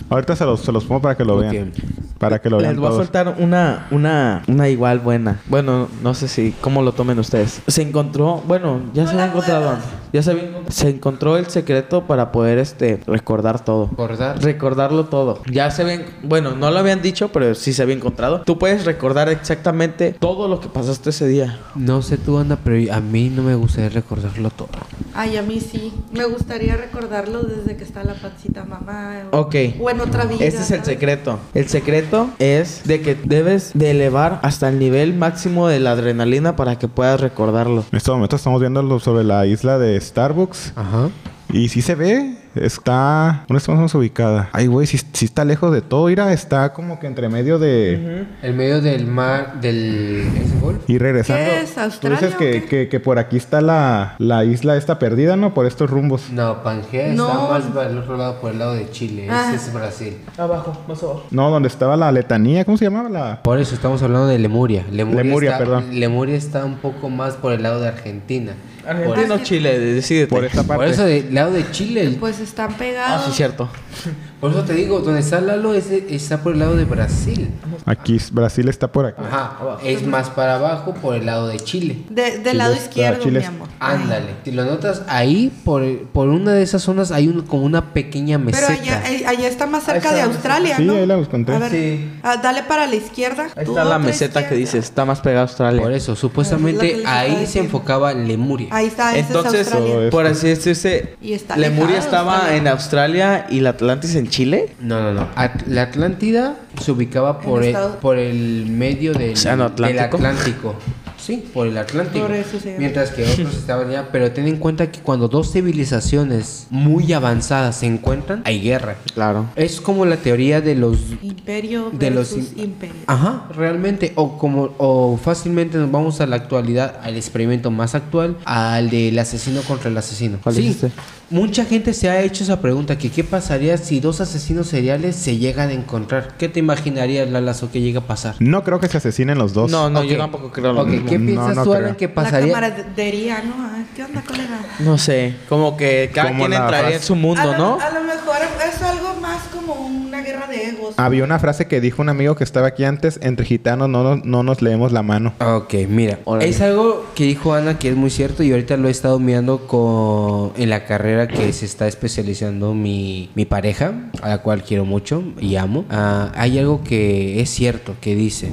Ahorita 0.09 0.35
se 0.35 0.43
los, 0.43 0.59
se 0.59 0.71
los 0.73 0.83
pongo 0.83 1.01
para 1.01 1.15
que 1.15 1.23
lo 1.23 1.37
vean. 1.37 1.71
Para 2.19 2.39
que 2.41 2.49
lo 2.49 2.57
vean 2.57 2.71
Les 2.73 2.79
voy 2.79 2.89
a 2.89 2.91
soltar 2.91 3.35
una, 3.39 3.87
una, 3.89 4.43
una 4.47 4.67
igual 4.67 4.99
buena. 4.99 5.39
Bueno, 5.47 5.87
no 6.03 6.13
sé 6.13 6.27
si 6.27 6.53
cómo 6.59 6.81
lo 6.83 6.91
tomen 6.91 7.17
ustedes. 7.19 7.61
Se 7.67 7.81
encontró, 7.81 8.43
bueno, 8.45 8.81
ya 8.93 9.07
se 9.07 9.13
No 9.15 9.21
había 9.21 9.25
la 9.25 9.31
encontrado. 9.31 9.77
Ya 10.13 10.21
se 10.23 10.31
había 10.31 10.49
se 10.69 10.89
encontró 10.89 11.37
el 11.37 11.47
secreto 11.47 12.03
para 12.05 12.31
poder 12.31 12.57
este 12.57 12.99
recordar 13.07 13.63
todo. 13.63 13.87
Recordar. 13.89 14.41
Recordarlo 14.41 15.05
todo. 15.05 15.39
Ya 15.51 15.71
se 15.71 15.83
ven, 15.83 16.05
bueno, 16.23 16.51
no 16.55 16.71
lo 16.71 16.79
habían 16.79 17.01
dicho, 17.01 17.29
pero 17.31 17.55
sí 17.55 17.73
se 17.73 17.81
había 17.83 17.95
encontrado. 17.95 18.41
Tú 18.41 18.57
puedes 18.57 18.85
recordar 18.85 19.29
exactamente 19.29 20.15
todo 20.19 20.47
lo 20.47 20.59
que 20.59 20.67
pasaste 20.67 21.09
ese 21.11 21.27
día. 21.27 21.59
No 21.75 22.01
sé 22.01 22.17
tú, 22.17 22.37
Ana, 22.37 22.57
pero 22.63 22.93
a 22.93 22.99
mí 22.99 23.29
no 23.29 23.43
me 23.43 23.55
gustaría 23.55 23.89
recordarlo 23.89 24.49
todo. 24.49 24.69
Ay, 25.13 25.37
a 25.37 25.41
mí 25.41 25.59
sí. 25.59 25.93
Me 26.13 26.23
gustaría 26.25 26.77
recordarlo 26.77 27.41
desde 27.43 27.75
que 27.75 27.83
está 27.83 28.03
la 28.03 28.13
pancita 28.13 28.63
mamá. 28.63 29.23
O, 29.31 29.39
Ok. 29.41 29.55
o 29.81 29.89
en 29.89 29.99
otra 30.01 30.25
vida. 30.25 30.45
Este 30.45 30.61
es 30.61 30.71
el 30.71 30.79
¿sabes? 30.79 30.85
secreto. 30.85 31.39
El 31.53 31.67
secreto 31.67 32.29
es 32.39 32.83
de 32.85 33.01
que 33.01 33.15
debes 33.15 33.71
de 33.73 33.91
elevar 33.91 34.39
hasta 34.43 34.69
el 34.69 34.79
nivel 34.79 35.13
máximo 35.13 35.67
de 35.67 35.79
la 35.79 35.91
adrenalina 35.91 36.55
para 36.55 36.77
que 36.77 36.87
puedas 36.87 37.19
recordarlo. 37.19 37.83
En 37.91 37.97
este 37.97 38.11
momento 38.11 38.35
estamos 38.35 38.59
viendo 38.61 38.99
sobre 38.99 39.23
la 39.23 39.45
isla 39.45 39.77
de 39.77 40.00
Starbucks. 40.01 40.73
Ajá. 40.75 41.09
Y 41.53 41.67
sí 41.69 41.81
se 41.81 41.95
ve. 41.95 42.37
Está... 42.55 43.45
¿Dónde 43.47 43.59
estamos 43.59 43.95
ubicada? 43.95 44.49
Ay, 44.51 44.67
güey, 44.67 44.85
sí, 44.85 44.99
sí 45.13 45.25
está 45.25 45.45
lejos 45.45 45.71
de 45.73 45.81
todo. 45.81 46.07
Mira, 46.07 46.31
está 46.33 46.73
como 46.73 46.99
que 46.99 47.07
entre 47.07 47.29
medio 47.29 47.59
de... 47.59 48.25
El 48.41 48.53
medio 48.53 48.81
del 48.81 49.07
mar, 49.07 49.59
del 49.61 50.27
¿ese 50.35 50.59
golf. 50.59 50.81
Y 50.89 50.97
regresando... 50.97 51.43
¿Qué 51.45 51.61
es, 51.61 51.99
Tú 51.99 52.09
dices 52.09 52.35
que, 52.35 52.65
que, 52.65 52.89
que 52.89 52.99
por 52.99 53.19
aquí 53.19 53.37
está 53.37 53.61
la, 53.61 54.15
la 54.17 54.43
isla 54.43 54.75
esta 54.75 54.99
perdida, 54.99 55.37
¿no? 55.37 55.53
Por 55.53 55.65
estos 55.65 55.89
rumbos. 55.89 56.29
No, 56.31 56.61
Pangea 56.63 57.13
No. 57.13 57.27
está 57.27 57.49
más 57.49 57.63
para 57.73 57.89
el 57.89 57.97
otro 57.97 58.17
lado, 58.17 58.41
por 58.41 58.51
el 58.51 58.59
lado 58.59 58.73
de 58.73 58.89
Chile. 58.89 59.27
Ah. 59.29 59.51
Ese 59.53 59.67
es 59.67 59.73
Brasil. 59.73 60.17
Abajo, 60.37 60.77
más 60.89 61.01
abajo. 61.03 61.23
No, 61.31 61.49
donde 61.51 61.67
estaba 61.67 61.95
la 61.95 62.11
letanía. 62.11 62.65
¿Cómo 62.65 62.77
se 62.77 62.85
llamaba 62.85 63.09
la...? 63.09 63.43
Por 63.43 63.59
eso 63.59 63.75
estamos 63.75 64.01
hablando 64.03 64.27
de 64.27 64.39
Lemuria. 64.39 64.85
Lemuria, 64.91 65.23
Lemuria, 65.23 65.51
está, 65.51 65.63
perdón. 65.63 65.99
Lemuria 65.99 66.35
está 66.35 66.65
un 66.65 66.75
poco 66.77 67.09
más 67.09 67.35
por 67.35 67.53
el 67.53 67.63
lado 67.63 67.79
de 67.79 67.87
Argentina. 67.87 68.53
Argentina 68.85 69.35
o 69.35 69.39
Chile, 69.39 69.79
decídete. 69.79 70.27
Por 70.27 70.43
esta 70.45 70.59
Por, 70.63 70.67
parte. 70.67 70.83
por 70.85 70.93
eso 70.93 71.03
del 71.05 71.33
lado 71.33 71.51
de 71.51 71.69
Chile. 71.71 72.17
Pues 72.19 72.39
están 72.39 72.71
Ah, 72.73 72.77
pegados. 72.77 73.25
sí, 73.27 73.31
cierto. 73.33 73.69
Por 74.41 74.51
eso 74.51 74.63
te 74.63 74.73
digo, 74.73 74.99
donde 75.01 75.19
está 75.21 75.39
Lalo 75.39 75.73
es- 75.75 75.91
está 75.91 76.39
por 76.41 76.53
el 76.53 76.59
lado 76.59 76.75
de 76.75 76.83
Brasil. 76.85 77.49
Aquí, 77.85 78.17
Brasil 78.31 78.67
está 78.69 78.91
por 78.91 79.05
aquí. 79.05 79.21
Ajá. 79.23 79.77
Es 79.85 80.05
más 80.05 80.29
para 80.31 80.55
abajo 80.55 80.95
por 80.95 81.15
el 81.15 81.27
lado 81.27 81.47
de 81.47 81.59
Chile. 81.59 81.99
De- 82.09 82.23
del 82.23 82.37
Chile 82.41 82.53
lado 82.55 82.73
está- 82.73 82.85
izquierdo, 82.85 83.23
Chile 83.23 83.39
mi 83.39 83.45
amor. 83.45 83.67
Ándale. 83.79 84.25
Si 84.43 84.51
lo 84.51 84.65
notas, 84.65 85.03
ahí 85.07 85.51
por, 85.63 85.83
por 86.07 86.27
una 86.29 86.53
de 86.53 86.63
esas 86.63 86.81
zonas 86.81 87.11
hay 87.11 87.27
un- 87.27 87.43
como 87.43 87.63
una 87.63 87.93
pequeña 87.93 88.39
Pero 88.39 88.67
meseta. 88.67 88.73
allá, 88.73 89.03
eh, 89.11 89.25
allá 89.27 89.47
está 89.47 89.67
más 89.67 89.83
cerca 89.83 90.11
de. 90.11 90.21
Australia, 90.21 90.77
Sí, 90.77 90.83
¿no? 90.85 90.93
ahí 90.93 91.05
la 91.05 91.17
encontré. 91.17 91.55
A 91.55 91.59
ver, 91.59 91.71
Sí. 91.71 92.09
ah, 92.23 92.37
dale 92.37 92.63
para 92.63 92.87
la 92.87 92.95
izquierda. 92.95 93.47
Ahí 93.55 93.65
está 93.65 93.83
la 93.83 93.99
meseta 93.99 94.47
que 94.49 94.55
dices, 94.55 94.83
está 94.85 95.05
más 95.05 95.21
pegada 95.21 95.41
a 95.41 95.43
Australia. 95.47 95.81
Por 95.83 95.91
eso, 95.91 96.15
supuestamente 96.15 97.03
ahí 97.05 97.45
se 97.45 97.59
enfocaba 97.59 98.13
Lemuria. 98.13 98.67
Ahí 98.71 98.87
está, 98.87 99.11
ese 99.15 99.27
Entonces, 99.27 99.67
es 99.67 100.09
por 100.11 100.25
así 100.25 100.47
decirse, 100.47 101.15
Y 101.21 101.33
está 101.33 101.57
Lemuria 101.57 101.99
estaba 101.99 102.55
en 102.55 102.67
Australia 102.67 103.45
y 103.49 103.59
la 103.59 103.71
Atlantis 103.71 104.15
en 104.15 104.30
Chile. 104.31 104.73
No, 104.79 104.99
no, 105.01 105.13
no. 105.13 105.27
At- 105.35 105.67
la 105.67 105.83
Atlántida 105.83 106.55
se 106.81 106.91
ubicaba 106.91 107.39
por 107.41 107.63
el, 107.63 107.75
por 108.01 108.17
el 108.17 108.65
medio 108.67 109.13
del, 109.13 109.37
Atlántico. 109.37 110.17
Atlántico. 110.17 110.75
Sí, 111.19 111.43
por 111.53 111.67
el 111.67 111.77
Atlántico. 111.77 112.25
Por 112.25 112.35
eso 112.35 112.59
se. 112.59 112.79
Mientras 112.79 113.11
que 113.11 113.23
otros 113.23 113.53
estaban 113.55 113.89
allá. 113.89 114.07
Pero 114.11 114.31
ten 114.31 114.47
en 114.47 114.57
cuenta 114.57 114.89
que 114.91 115.01
cuando 115.01 115.27
dos 115.27 115.51
civilizaciones 115.51 116.65
muy 116.71 117.13
avanzadas 117.13 117.75
se 117.77 117.85
encuentran, 117.85 118.41
hay 118.45 118.59
guerra. 118.61 118.95
Claro. 119.13 119.45
Es 119.55 119.79
como 119.81 120.05
la 120.05 120.17
teoría 120.17 120.61
de 120.61 120.73
los 120.73 120.97
Imperio 121.21 121.91
de 121.91 122.09
los 122.09 122.35
im- 122.35 122.57
imperio. 122.63 122.95
Ajá, 123.05 123.45
realmente. 123.55 124.13
O 124.15 124.39
como 124.39 124.73
o 124.79 125.19
fácilmente 125.23 125.77
nos 125.77 125.91
vamos 125.91 126.21
a 126.21 126.25
la 126.25 126.37
actualidad, 126.37 126.95
al 127.03 127.15
experimento 127.17 127.69
más 127.69 127.93
actual, 127.93 128.37
al 128.45 128.89
del 128.89 129.19
asesino 129.19 129.61
contra 129.61 129.91
el 129.91 129.97
asesino. 129.97 130.39
¿Cuál 130.41 130.55
sí, 130.55 130.61
dijiste? 130.61 130.91
Mucha 131.31 131.65
gente 131.65 131.93
se 131.93 132.09
ha 132.09 132.21
hecho 132.21 132.43
esa 132.43 132.61
pregunta, 132.61 132.97
que 132.97 133.09
qué 133.09 133.23
pasaría 133.23 133.77
si 133.77 133.99
dos 133.99 134.21
asesinos 134.21 134.67
seriales 134.67 135.15
se 135.15 135.37
llegan 135.37 135.69
a 135.69 135.73
encontrar. 135.73 136.35
¿Qué 136.37 136.49
te 136.49 136.59
imaginarías, 136.59 137.29
Lalazo, 137.29 137.71
que 137.71 137.81
llega 137.81 138.01
a 138.01 138.03
pasar? 138.07 138.35
No 138.39 138.63
creo 138.63 138.79
que 138.79 138.87
se 138.87 138.97
asesinen 138.97 139.37
los 139.37 139.53
dos. 139.53 139.71
No, 139.71 139.89
no, 139.89 140.01
Ok. 140.01 140.05
yo 140.05 140.17
tampoco 140.17 140.51
creo 140.51 140.73
lo 140.73 140.81
Ok, 140.81 140.87
mismo. 140.89 141.09
¿qué 141.09 141.17
No, 141.17 141.25
piensas 141.25 141.55
no 141.55 141.63
tú, 141.63 141.71
creo. 141.71 141.83
Alan, 141.85 141.95
que 141.95 142.07
La 142.07 142.13
pasaría? 142.13 142.53
camaradería, 142.53 143.41
¿no? 143.43 143.53
Ah, 143.57 143.83
¿Qué 143.95 144.03
onda, 144.03 144.21
colega? 144.21 144.59
No 144.79 144.97
sé, 144.97 145.35
como 145.49 145.75
que 145.75 146.11
cada 146.13 146.29
Como 146.29 146.41
quien 146.45 146.51
la 146.51 146.65
entraría 146.65 146.95
en 146.97 147.01
su 147.01 147.13
a, 147.13 147.15
mundo, 147.17 147.43
lo, 147.51 147.57
¿no? 147.57 147.79
a 147.79 147.89
lo 147.89 148.03
mejor 148.03 148.37
es 148.73 148.81
algo 148.81 149.15
más 149.21 149.41
como 149.53 149.73
una 150.21 150.29
guerra 150.29 150.47
de 150.47 150.65
egos. 150.69 150.93
Había 150.97 151.23
una 151.23 151.39
frase 151.39 151.67
que 151.67 151.81
dijo 151.81 152.01
un 152.01 152.09
amigo 152.09 152.35
que 152.35 152.43
estaba 152.43 152.67
aquí 152.67 152.83
antes, 152.83 153.19
entre 153.21 153.45
gitanos 153.45 153.89
no, 153.89 154.03
nos- 154.03 154.25
no 154.25 154.43
nos 154.43 154.61
leemos 154.61 154.91
la 154.91 155.01
mano. 155.03 155.33
Ok, 155.39 155.73
mira, 155.89 156.19
Órale. 156.25 156.49
es 156.49 156.61
algo 156.61 157.05
que 157.15 157.25
dijo 157.25 157.53
Ana 157.53 157.79
que 157.79 157.89
es 157.89 157.95
muy 157.95 158.09
cierto 158.09 158.43
y 158.43 158.51
ahorita 158.51 158.77
lo 158.77 158.87
he 158.87 158.91
estado 158.91 159.19
mirando 159.19 159.67
con 159.67 160.51
en 160.61 160.69
la 160.69 160.85
carrera 160.85 161.27
que 161.27 161.51
se 161.53 161.65
está 161.65 161.87
especializando 161.87 162.73
mi, 162.73 163.29
mi 163.35 163.45
pareja, 163.45 163.93
a 164.21 164.29
la 164.29 164.37
cual 164.41 164.63
quiero 164.63 164.85
mucho 164.85 165.23
y 165.39 165.55
amo. 165.55 165.85
Ah, 165.89 166.31
hay 166.35 166.59
algo 166.59 166.83
que 166.83 167.41
es 167.41 167.49
cierto 167.49 167.95
que 168.01 168.15
dice 168.15 168.49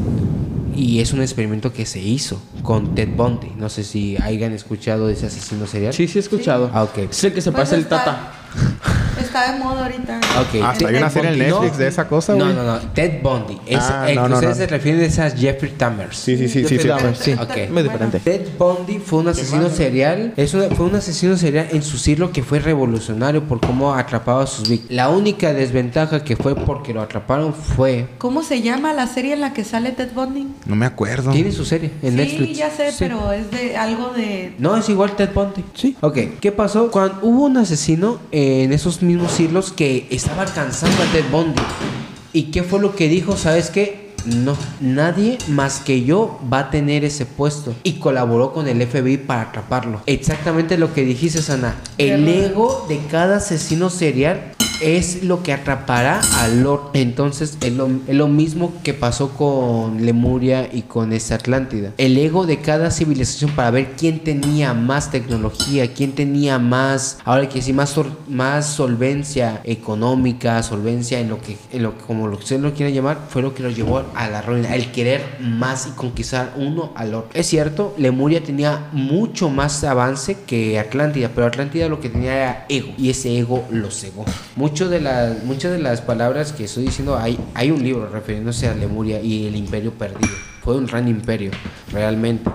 y 0.74 1.00
es 1.00 1.12
un 1.12 1.20
experimento 1.22 1.72
que 1.72 1.86
se 1.86 1.98
hizo 2.00 2.40
con 2.62 2.94
Ted 2.94 3.08
Bundy. 3.16 3.52
No 3.56 3.68
sé 3.68 3.82
si 3.84 4.16
hayan 4.22 4.52
escuchado 4.52 5.06
de 5.08 5.14
ese 5.14 5.26
asesino 5.26 5.66
serial. 5.66 5.92
Sí, 5.92 6.06
sí 6.08 6.18
he 6.18 6.20
escuchado. 6.20 6.70
Ah, 6.72 6.84
ok. 6.84 6.98
Es 7.10 7.24
el 7.24 7.32
que 7.32 7.40
se 7.40 7.50
parece 7.52 7.74
el 7.76 7.86
Tata. 7.86 8.32
Está 9.20 9.52
de 9.52 9.58
moda 9.58 9.82
ahorita. 9.84 10.20
Ok. 10.40 10.62
Hasta 10.62 10.86
hay 10.86 10.92
Ted 10.94 10.96
una 10.98 11.10
serie 11.10 11.30
en 11.32 11.38
Netflix 11.40 11.72
¿no? 11.72 11.78
de 11.78 11.88
esa 11.88 12.08
cosa, 12.08 12.34
No, 12.34 12.44
güey. 12.44 12.56
no, 12.56 12.62
no. 12.62 12.78
Ted 12.94 13.20
Bundy. 13.22 13.58
Es, 13.66 13.78
Ah, 13.80 14.06
no, 14.14 14.28
no, 14.28 14.34
ustedes 14.36 14.56
no. 14.58 14.64
se 14.64 14.66
refieren 14.68 15.04
a 15.20 15.30
Jeffrey 15.30 15.72
Tambers. 15.72 16.16
Sí, 16.16 16.36
sí, 16.38 16.48
sí, 16.48 16.64
sí. 16.64 16.78
sí. 16.78 16.88
Dahmer, 16.88 17.16
sí. 17.16 17.32
Ok. 17.32 17.70
Muy 17.70 17.82
diferente. 17.82 18.20
Ted 18.20 18.46
Bundy 18.56 18.98
fue 19.00 19.18
un 19.20 19.28
asesino 19.28 19.68
serial. 19.70 20.32
Es 20.36 20.54
una- 20.54 20.68
fue 20.74 20.86
un 20.86 20.94
asesino 20.94 21.36
serial 21.36 21.68
en 21.72 21.82
su 21.82 21.98
siglo 21.98 22.30
que 22.32 22.42
fue 22.44 22.60
revolucionario 22.60 23.42
por 23.44 23.60
cómo 23.60 23.92
atrapaba 23.94 24.44
a 24.44 24.46
sus 24.46 24.68
víctimas. 24.68 24.94
La 24.94 25.08
única 25.10 25.52
desventaja 25.52 26.22
que 26.22 26.36
fue 26.36 26.54
porque 26.54 26.94
lo 26.94 27.02
atraparon 27.02 27.52
fue. 27.52 28.06
¿Cómo 28.18 28.42
se 28.42 28.62
llama 28.62 28.92
la 28.94 29.06
serie 29.08 29.34
en 29.34 29.40
la 29.40 29.52
que 29.52 29.64
sale 29.64 29.90
Ted 29.90 30.10
Bundy? 30.14 30.46
No 30.64 30.76
me 30.76 30.86
acuerdo. 30.86 31.32
Tiene 31.32 31.50
su 31.52 31.64
serie 31.64 31.90
en 32.02 32.12
sí, 32.12 32.16
Netflix. 32.16 32.56
ya 32.58 32.70
sé, 32.70 32.90
Sí. 32.92 32.96
pero 33.00 33.32
es 33.32 33.50
de 33.50 33.76
algo 33.76 34.10
de... 34.10 34.54
No, 34.58 34.76
es 34.76 34.88
igual 34.88 35.16
Ted 35.16 35.30
Bundy. 35.34 35.64
Sí. 35.74 35.96
Ok, 36.00 36.16
¿qué 36.40 36.52
pasó? 36.52 36.90
Cuando 36.90 37.18
hubo 37.22 37.44
un 37.46 37.56
asesino 37.56 38.18
en 38.48 38.72
esos 38.72 39.02
mismos 39.02 39.32
siglos 39.32 39.72
que 39.72 40.06
estaba 40.10 40.42
alcanzando 40.42 41.02
a 41.02 41.06
Ted 41.12 41.24
Bundy. 41.30 41.62
¿Y 42.32 42.44
qué 42.44 42.62
fue 42.62 42.80
lo 42.80 42.94
que 42.94 43.08
dijo? 43.08 43.36
¿Sabes 43.36 43.70
qué? 43.70 44.08
No, 44.24 44.56
nadie 44.80 45.38
más 45.48 45.80
que 45.80 46.02
yo 46.04 46.38
va 46.52 46.58
a 46.58 46.70
tener 46.70 47.04
ese 47.04 47.24
puesto. 47.24 47.74
Y 47.82 47.94
colaboró 47.94 48.52
con 48.52 48.68
el 48.68 48.84
FBI 48.86 49.16
para 49.18 49.42
atraparlo. 49.42 50.02
Exactamente 50.06 50.76
lo 50.76 50.92
que 50.92 51.04
dijiste, 51.04 51.40
Sana. 51.40 51.76
El 51.98 52.28
ego 52.28 52.84
de 52.88 52.98
cada 53.10 53.36
asesino 53.36 53.90
serial 53.90 54.54
es 54.80 55.24
lo 55.24 55.42
que 55.42 55.52
atrapará 55.52 56.20
al 56.38 56.62
Lord. 56.62 56.90
Entonces 56.94 57.58
es 57.60 57.72
lo, 57.72 57.88
es 58.06 58.14
lo 58.14 58.28
mismo 58.28 58.72
que 58.82 58.94
pasó 58.94 59.30
con 59.30 60.04
Lemuria 60.04 60.68
y 60.72 60.82
con 60.82 61.12
esta 61.12 61.34
Atlántida. 61.34 61.92
El 61.98 62.16
ego 62.18 62.46
de 62.46 62.60
cada 62.60 62.90
civilización 62.90 63.52
para 63.52 63.70
ver 63.70 63.92
quién 63.96 64.20
tenía 64.20 64.74
más 64.74 65.10
tecnología, 65.10 65.92
quién 65.92 66.12
tenía 66.12 66.58
más, 66.58 67.18
ahora 67.24 67.48
que 67.48 67.62
sí, 67.62 67.72
más, 67.72 67.94
más 68.28 68.66
solvencia 68.66 69.60
económica, 69.64 70.62
solvencia 70.62 71.20
en 71.20 71.28
lo 71.28 71.40
que, 71.40 71.56
en 71.72 71.82
lo 71.82 71.96
como 71.98 72.26
lo 72.26 72.36
que 72.36 72.44
usted 72.44 72.60
lo 72.60 72.74
quiera 72.74 72.90
llamar, 72.90 73.18
fue 73.28 73.42
lo 73.42 73.54
que 73.54 73.62
lo 73.62 73.70
llevó 73.70 74.02
a 74.14 74.28
la 74.28 74.42
ruina, 74.42 74.74
el 74.74 74.90
querer 74.90 75.22
más 75.40 75.86
y 75.86 75.90
conquistar 75.90 76.54
uno 76.56 76.92
al 76.96 77.14
otro. 77.14 77.30
Es 77.34 77.46
cierto, 77.46 77.94
Lemuria 77.98 78.42
tenía 78.42 78.88
mucho 78.92 79.48
más 79.48 79.84
avance 79.84 80.38
que 80.46 80.78
Atlántida, 80.78 81.30
pero 81.34 81.46
Atlántida 81.46 81.88
lo 81.88 82.00
que 82.00 82.08
tenía 82.08 82.34
era 82.34 82.66
ego 82.68 82.92
y 82.98 83.10
ese 83.10 83.38
ego 83.38 83.64
lo 83.70 83.90
cegó. 83.90 84.24
Muchas 84.68 84.90
de 85.72 85.78
las 85.78 86.02
palabras 86.02 86.52
que 86.52 86.64
estoy 86.64 86.84
diciendo, 86.84 87.16
hay, 87.16 87.38
hay 87.54 87.70
un 87.70 87.82
libro 87.82 88.06
refiriéndose 88.10 88.68
a 88.68 88.74
Lemuria 88.74 89.18
y 89.18 89.46
el 89.46 89.56
imperio 89.56 89.92
perdido. 89.92 90.34
Fue 90.62 90.76
un 90.76 90.84
gran 90.84 91.08
imperio, 91.08 91.52
realmente. 91.90 92.50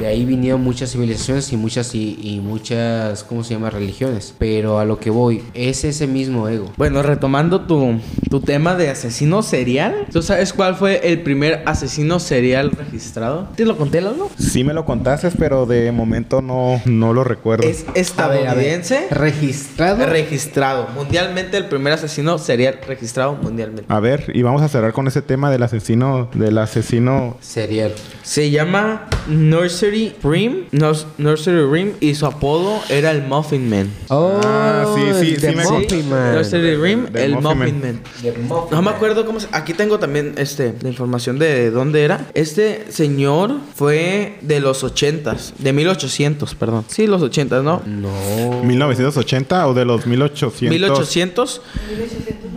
De 0.00 0.06
ahí 0.06 0.24
vinieron 0.24 0.62
muchas 0.62 0.92
civilizaciones 0.92 1.52
y 1.52 1.58
muchas 1.58 1.94
y, 1.94 2.18
y 2.22 2.40
muchas, 2.40 3.22
¿cómo 3.22 3.44
se 3.44 3.52
llama? 3.52 3.68
Religiones. 3.68 4.34
Pero 4.38 4.78
a 4.78 4.86
lo 4.86 4.98
que 4.98 5.10
voy, 5.10 5.42
es 5.52 5.84
ese 5.84 6.06
mismo 6.06 6.48
ego. 6.48 6.72
Bueno, 6.78 7.02
retomando 7.02 7.60
tu, 7.66 8.00
tu 8.30 8.40
tema 8.40 8.74
de 8.76 8.88
asesino 8.88 9.42
serial. 9.42 10.06
¿Tú 10.10 10.22
sabes 10.22 10.54
cuál 10.54 10.74
fue 10.74 11.12
el 11.12 11.20
primer 11.20 11.62
asesino 11.66 12.18
serial 12.18 12.70
registrado? 12.70 13.48
¿Te 13.56 13.66
lo 13.66 13.76
conté, 13.76 14.00
Lalo? 14.00 14.30
Sí 14.38 14.64
me 14.64 14.72
lo 14.72 14.86
contaste, 14.86 15.30
pero 15.32 15.66
de 15.66 15.92
momento 15.92 16.40
no, 16.40 16.80
no 16.86 17.12
lo 17.12 17.22
recuerdo. 17.22 17.68
Es 17.68 17.84
estadounidense. 17.94 19.06
Registrado. 19.10 20.06
Registrado. 20.06 20.88
Mundialmente, 20.94 21.58
el 21.58 21.66
primer 21.66 21.92
asesino 21.92 22.38
serial 22.38 22.78
registrado 22.88 23.34
mundialmente. 23.34 23.84
A 23.88 24.00
ver, 24.00 24.32
y 24.34 24.40
vamos 24.40 24.62
a 24.62 24.68
cerrar 24.68 24.94
con 24.94 25.06
ese 25.08 25.20
tema 25.20 25.50
del 25.50 25.62
asesino, 25.62 26.30
del 26.32 26.56
asesino. 26.56 27.36
serial. 27.42 27.92
Se 28.22 28.50
llama 28.50 29.06
Nursery 29.28 29.89
Rim. 30.22 30.64
Nurs- 30.72 31.06
Nursery 31.18 31.64
Rim. 31.70 31.92
Y 32.00 32.14
su 32.14 32.26
apodo 32.26 32.80
era 32.88 33.10
el 33.10 33.22
Muffin 33.22 33.68
Man. 33.68 33.90
Ah, 34.08 34.94
sí, 34.94 35.02
sí, 35.26 35.34
The 35.40 35.50
sí 35.50 35.56
me- 35.56 35.64
Muffin 35.64 36.08
Man. 36.08 36.34
Nursery 36.36 36.76
Rim, 36.76 37.06
The 37.12 37.24
el 37.24 37.32
Muffin 37.34 37.58
Muffin, 37.58 37.80
Man. 37.80 37.80
Man. 37.80 38.02
The 38.22 38.32
Muffin 38.32 38.70
No 38.70 38.82
me 38.82 38.90
acuerdo 38.90 39.26
cómo 39.26 39.40
se... 39.40 39.48
Aquí 39.52 39.74
tengo 39.74 39.98
también 39.98 40.34
este, 40.38 40.74
la 40.82 40.88
información 40.88 41.38
de 41.38 41.70
dónde 41.70 42.02
era. 42.04 42.26
Este 42.34 42.86
señor 42.90 43.56
fue 43.74 44.38
de 44.42 44.60
los 44.60 44.82
80s. 44.84 45.54
De 45.58 45.72
1800, 45.72 46.54
perdón. 46.54 46.84
Sí, 46.88 47.06
los 47.06 47.22
80, 47.22 47.62
¿no? 47.62 47.82
No. 47.86 48.62
1980 48.64 49.66
o 49.68 49.74
de 49.74 49.84
los 49.84 50.06
1800. 50.06 50.70
1800. 50.70 51.62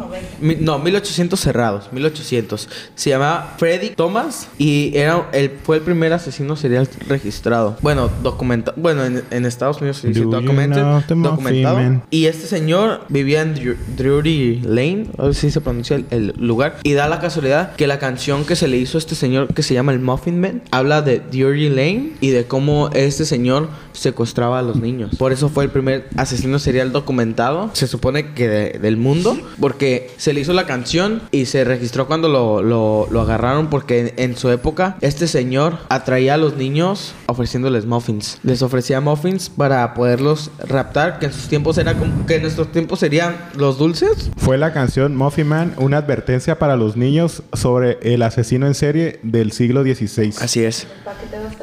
1890. 0.08 0.38
Mi- 0.42 0.56
No, 0.64 0.80
1800 0.80 1.40
cerrados, 1.40 1.90
1800. 1.92 2.70
Se 2.96 3.10
llamaba 3.10 3.56
Freddy 3.58 3.90
Thomas 3.90 4.48
y 4.58 4.92
era 4.96 5.30
el, 5.34 5.52
fue 5.64 5.78
el 5.78 5.84
primer 5.84 6.14
asesino 6.14 6.56
serial 6.56 6.88
registrado. 7.08 7.78
Bueno, 7.82 8.10
documentado. 8.22 8.76
Bueno, 8.80 9.04
en, 9.06 9.24
en 9.32 9.46
Estados 9.46 9.78
Unidos 9.78 9.98
se 9.98 10.08
dice 10.10 10.22
Do 10.22 10.26
you 10.28 10.32
documented, 10.32 10.82
know 10.82 11.02
the 11.08 11.16
Muffin 11.16 11.24
documentado. 11.32 11.76
Man? 11.78 12.04
Y 12.10 12.26
este 12.26 12.48
señor 12.48 13.02
vivía 13.10 13.42
en 13.42 13.56
Dru- 13.56 13.78
Drury 13.96 14.62
Lane, 14.64 15.08
a 15.18 15.24
ver 15.26 15.36
si 15.36 15.52
se 15.52 15.62
pronuncia 15.62 15.96
el, 15.96 16.06
el 16.12 16.34
lugar. 16.38 16.80
Y 16.84 16.94
da 16.94 17.08
la 17.08 17.20
casualidad 17.20 17.76
que 17.76 17.88
la 17.88 18.00
canción 18.00 18.46
que 18.46 18.56
se 18.56 18.68
le 18.68 18.78
hizo 18.78 18.98
a 18.98 19.00
este 19.00 19.16
señor, 19.16 19.54
que 19.54 19.64
se 19.64 19.74
llama 19.74 19.92
El 19.92 20.00
Muffin 20.00 20.40
Man, 20.40 20.62
habla 20.72 21.02
de 21.02 21.20
Drury 21.20 21.70
Lane 21.70 22.12
y 22.22 22.30
de 22.30 22.46
cómo 22.46 22.90
este 22.94 23.26
señor 23.26 23.70
secuestraba 23.94 24.60
a 24.60 24.62
los 24.62 24.78
niños. 24.78 25.16
Por 25.18 25.32
eso 25.32 25.50
fue 25.50 25.64
el 25.66 25.70
primer 25.70 26.08
asesino 26.18 26.58
serial 26.60 26.92
documentado, 26.92 27.70
se 27.74 27.88
supone 27.88 28.34
que 28.34 28.48
de- 28.48 28.80
del 28.80 28.98
mundo, 28.98 29.38
porque 29.60 29.93
se 30.18 30.34
le 30.34 30.42
hizo 30.42 30.54
la 30.54 30.66
canción 30.66 31.22
y 31.32 31.46
se 31.46 31.64
registró 31.64 32.08
cuando 32.08 32.28
lo, 32.30 32.62
lo- 32.62 33.08
lo 33.12 33.22
agarraron, 33.22 33.70
porque 33.70 34.00
en, 34.00 34.14
en 34.32 34.38
su 34.38 34.50
época 34.50 34.98
este 35.02 35.28
señor 35.28 35.78
atraía 35.90 36.34
a 36.36 36.38
los 36.38 36.56
niños 36.58 37.14
ofreciéndoles 37.28 37.86
muffins. 37.86 38.40
Les 38.44 38.62
ofrecía 38.62 39.02
muffins 39.02 39.50
para 39.50 39.94
poderlos 39.94 40.52
raptar, 40.68 41.20
que 41.20 41.28
en 41.28 41.34
sus 41.34 41.48
tiempos 41.48 41.78
era 41.78 41.94
como 41.96 42.26
que 42.26 42.36
en 42.36 42.42
nuestros 42.44 42.72
tiempos 42.72 43.00
serían 43.00 43.36
los 43.56 43.78
dulces. 43.78 44.30
Fue 44.38 44.58
la 44.58 44.74
canción 44.74 45.16
Muffin 45.16 45.48
Man, 45.48 45.74
una 45.78 45.98
advertencia 45.98 46.60
para 46.60 46.76
los 46.76 46.96
niños 46.98 47.44
sobre 47.54 47.98
el 48.02 48.22
asesino 48.22 48.68
en 48.68 48.74
serie 48.74 49.20
del 49.24 49.52
siglo 49.52 49.84
XVI. 49.84 50.34
Así 50.42 50.64
es. 50.64 50.88
¿Para 51.04 51.18
qué 51.20 51.28
te 51.28 51.38
vas 51.40 51.58
tan 51.58 51.63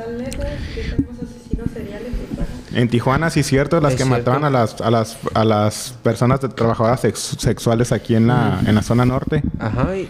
en 2.81 2.89
Tijuana. 2.89 3.31
Sí, 3.31 3.43
cierto, 3.43 3.81
las 3.81 3.93
Es 3.93 3.98
que 3.98 4.05
cierto. 4.05 4.31
mataban 4.31 4.44
a 4.44 4.51
las, 4.51 4.81
a 4.81 4.90
las, 4.90 5.16
a 5.35 5.44
las 5.44 5.94
personas 6.02 6.40
de- 6.40 6.48
trabajadoras 6.48 7.01
sex- 7.01 7.36
sexuales 7.39 7.93
aquí 7.93 8.15
en 8.15 8.27
la, 8.27 8.61
en 8.66 8.74
la 8.74 8.82
zona 8.82 9.05
norte. 9.05 9.43
Ajá, 9.59 9.97
y, 9.97 10.09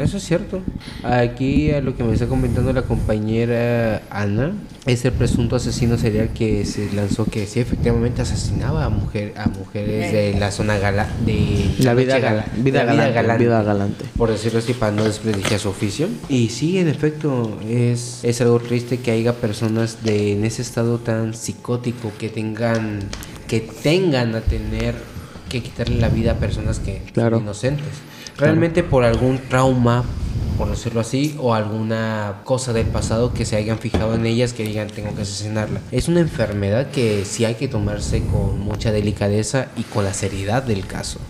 eso 0.00 0.16
es 0.18 0.22
cierto. 0.24 0.60
Aquí 1.02 1.70
a 1.72 1.80
lo 1.80 1.96
que 1.96 2.04
me 2.04 2.12
está 2.14 2.26
comentando 2.26 2.72
la 2.72 2.82
compañera 2.82 4.02
Ana 4.10 4.52
es 4.86 5.04
el 5.04 5.12
presunto 5.12 5.56
asesino 5.56 5.98
serial 5.98 6.30
que 6.32 6.64
se 6.64 6.90
lanzó 6.92 7.24
que 7.24 7.46
sí 7.46 7.58
efectivamente 7.60 8.22
asesinaba 8.22 8.84
a 8.84 8.88
mujer 8.88 9.34
a 9.36 9.48
mujeres 9.48 10.12
de 10.12 10.38
la 10.38 10.50
zona 10.52 10.78
gala 10.78 11.08
de 11.26 11.70
La 11.80 11.92
vida, 11.94 12.18
gala- 12.20 12.46
vida, 12.56 12.84
la 12.84 13.08
galante, 13.10 13.44
vida 13.44 13.62
galante. 13.62 14.04
por 14.16 14.30
decirlo 14.30 14.60
así, 14.60 14.72
para 14.74 14.92
no 14.92 15.04
desprestigiar 15.04 15.58
su 15.60 15.68
oficio. 15.68 16.08
Y 16.28 16.48
sí, 16.50 16.78
en 16.78 16.88
efecto, 16.88 17.58
es, 17.68 18.20
es 18.22 18.40
algo 18.40 18.60
triste 18.60 18.98
que 18.98 19.10
haya 19.10 19.32
personas 19.34 20.04
de, 20.04 20.32
en 20.32 20.44
ese 20.44 20.62
estado 20.62 20.98
tan 20.98 21.34
psicótico 21.34 22.12
que 22.18 22.28
tengan, 22.28 23.00
que 23.48 23.60
tengan 23.60 24.34
a 24.36 24.40
tener 24.40 24.94
que 25.48 25.62
quitarle 25.62 25.96
la 26.00 26.08
vida 26.08 26.32
a 26.32 26.34
personas 26.36 26.78
que 26.78 27.02
Claro. 27.12 27.36
son 27.36 27.44
inocentes. 27.44 27.86
Realmente 28.36 28.82
por 28.82 29.02
algún 29.04 29.38
trauma, 29.48 30.04
por 30.58 30.70
decirlo 30.70 31.00
así, 31.00 31.36
o 31.38 31.54
alguna 31.54 32.40
cosa 32.44 32.72
del 32.72 32.86
pasado 32.86 33.34
que 33.34 33.44
se 33.44 33.56
hayan 33.56 33.78
fijado 33.78 34.14
en 34.14 34.26
ellas 34.26 34.52
que 34.52 34.64
digan 34.64 34.88
tengo 34.88 35.14
que 35.14 35.22
asesinarla. 35.22 35.80
Es 35.92 36.08
una 36.08 36.20
enfermedad 36.20 36.90
que 36.90 37.24
sí 37.24 37.44
hay 37.44 37.54
que 37.54 37.68
tomarse 37.68 38.22
con 38.24 38.60
mucha 38.60 38.92
delicadeza 38.92 39.68
y 39.76 39.82
con 39.82 40.04
la 40.04 40.14
seriedad 40.14 40.62
del 40.62 40.86
caso 40.86 41.20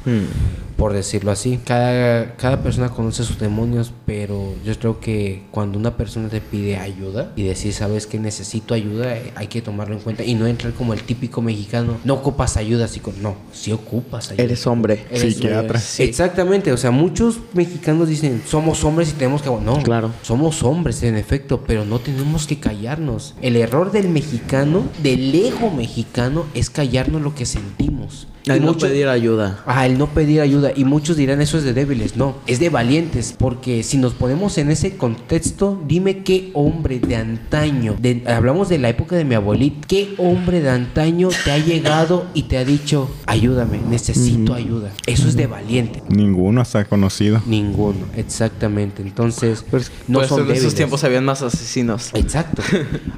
por 0.76 0.92
decirlo 0.92 1.30
así. 1.30 1.58
Cada, 1.64 2.36
cada 2.36 2.62
persona 2.62 2.90
conoce 2.90 3.24
sus 3.24 3.38
demonios, 3.38 3.92
pero 4.04 4.54
yo 4.64 4.78
creo 4.78 5.00
que 5.00 5.44
cuando 5.50 5.78
una 5.78 5.96
persona 5.96 6.28
te 6.28 6.40
pide 6.40 6.76
ayuda 6.76 7.32
y 7.36 7.42
decir, 7.44 7.72
sabes 7.72 8.06
que 8.06 8.18
necesito 8.18 8.74
ayuda, 8.74 9.16
eh, 9.16 9.32
hay 9.36 9.46
que 9.46 9.62
tomarlo 9.62 9.94
en 9.94 10.00
cuenta 10.00 10.22
y 10.24 10.34
no 10.34 10.46
entrar 10.46 10.72
como 10.74 10.92
el 10.92 11.02
típico 11.02 11.40
mexicano, 11.42 11.96
no 12.04 12.14
ocupas 12.14 12.56
ayuda, 12.56 12.88
psico 12.88 13.12
no, 13.22 13.36
sí 13.52 13.72
ocupas 13.72 14.30
ayuda. 14.30 14.44
Eres 14.44 14.66
hombre. 14.66 15.06
Eres- 15.10 15.34
Psiquiatra. 15.34 15.78
Sí. 15.80 16.02
Exactamente, 16.02 16.72
o 16.72 16.76
sea, 16.76 16.90
muchos 16.90 17.38
mexicanos 17.54 18.08
dicen, 18.08 18.42
somos 18.46 18.84
hombres 18.84 19.08
y 19.10 19.12
tenemos 19.12 19.42
que... 19.42 19.48
No, 19.50 19.82
Claro. 19.82 20.10
somos 20.22 20.62
hombres 20.62 21.02
en 21.02 21.16
efecto, 21.16 21.64
pero 21.66 21.84
no 21.84 21.98
tenemos 22.00 22.46
que 22.46 22.58
callarnos. 22.60 23.34
El 23.40 23.56
error 23.56 23.92
del 23.92 24.08
mexicano, 24.08 24.82
del 25.02 25.34
ego 25.34 25.70
mexicano, 25.70 26.44
es 26.54 26.68
callarnos 26.70 27.22
lo 27.22 27.34
que 27.34 27.46
sentimos. 27.46 28.26
Al 28.48 28.58
Y 28.58 28.60
no 28.64 28.76
pedir 28.78 29.08
ayuda. 29.08 29.60
Ah, 29.66 29.86
el 29.86 29.98
no 29.98 30.06
pedir 30.08 30.40
ayuda. 30.40 30.70
Y 30.76 30.84
muchos 30.84 31.16
dirán 31.16 31.40
eso 31.40 31.58
es 31.58 31.64
de 31.64 31.72
débiles. 31.72 32.16
No, 32.16 32.36
es 32.46 32.60
de 32.60 32.68
valientes. 32.68 33.34
Porque 33.36 33.82
si 33.82 33.98
nos 33.98 34.14
ponemos 34.14 34.56
en 34.58 34.70
ese 34.70 34.96
contexto, 34.96 35.80
dime 35.86 36.22
qué 36.22 36.50
hombre 36.54 37.00
de 37.00 37.16
antaño, 37.16 37.96
de- 37.98 38.22
hablamos 38.26 38.68
de 38.68 38.78
la 38.78 38.88
época 38.88 39.16
de 39.16 39.24
mi 39.24 39.34
abuelita, 39.34 39.86
qué 39.88 40.14
hombre 40.18 40.60
de 40.60 40.70
antaño 40.70 41.28
te 41.44 41.50
ha 41.50 41.58
llegado 41.58 42.26
y 42.34 42.44
te 42.44 42.58
ha 42.58 42.64
dicho, 42.64 43.10
ayúdame, 43.26 43.80
necesito 43.90 44.54
ayuda. 44.54 44.92
Eso 45.06 45.26
es 45.28 45.36
de 45.36 45.46
valiente. 45.46 46.02
Ninguno 46.08 46.60
hasta 46.60 46.84
conocido. 46.84 47.42
Ninguno, 47.46 48.06
exactamente. 48.16 49.02
Entonces, 49.02 49.64
no 50.06 50.18
Por 50.18 50.24
eso 50.24 50.36
son 50.36 50.50
en 50.50 50.56
esos 50.56 50.74
tiempos 50.74 51.02
habían 51.04 51.24
más 51.24 51.42
asesinos. 51.42 52.10
Exacto. 52.14 52.62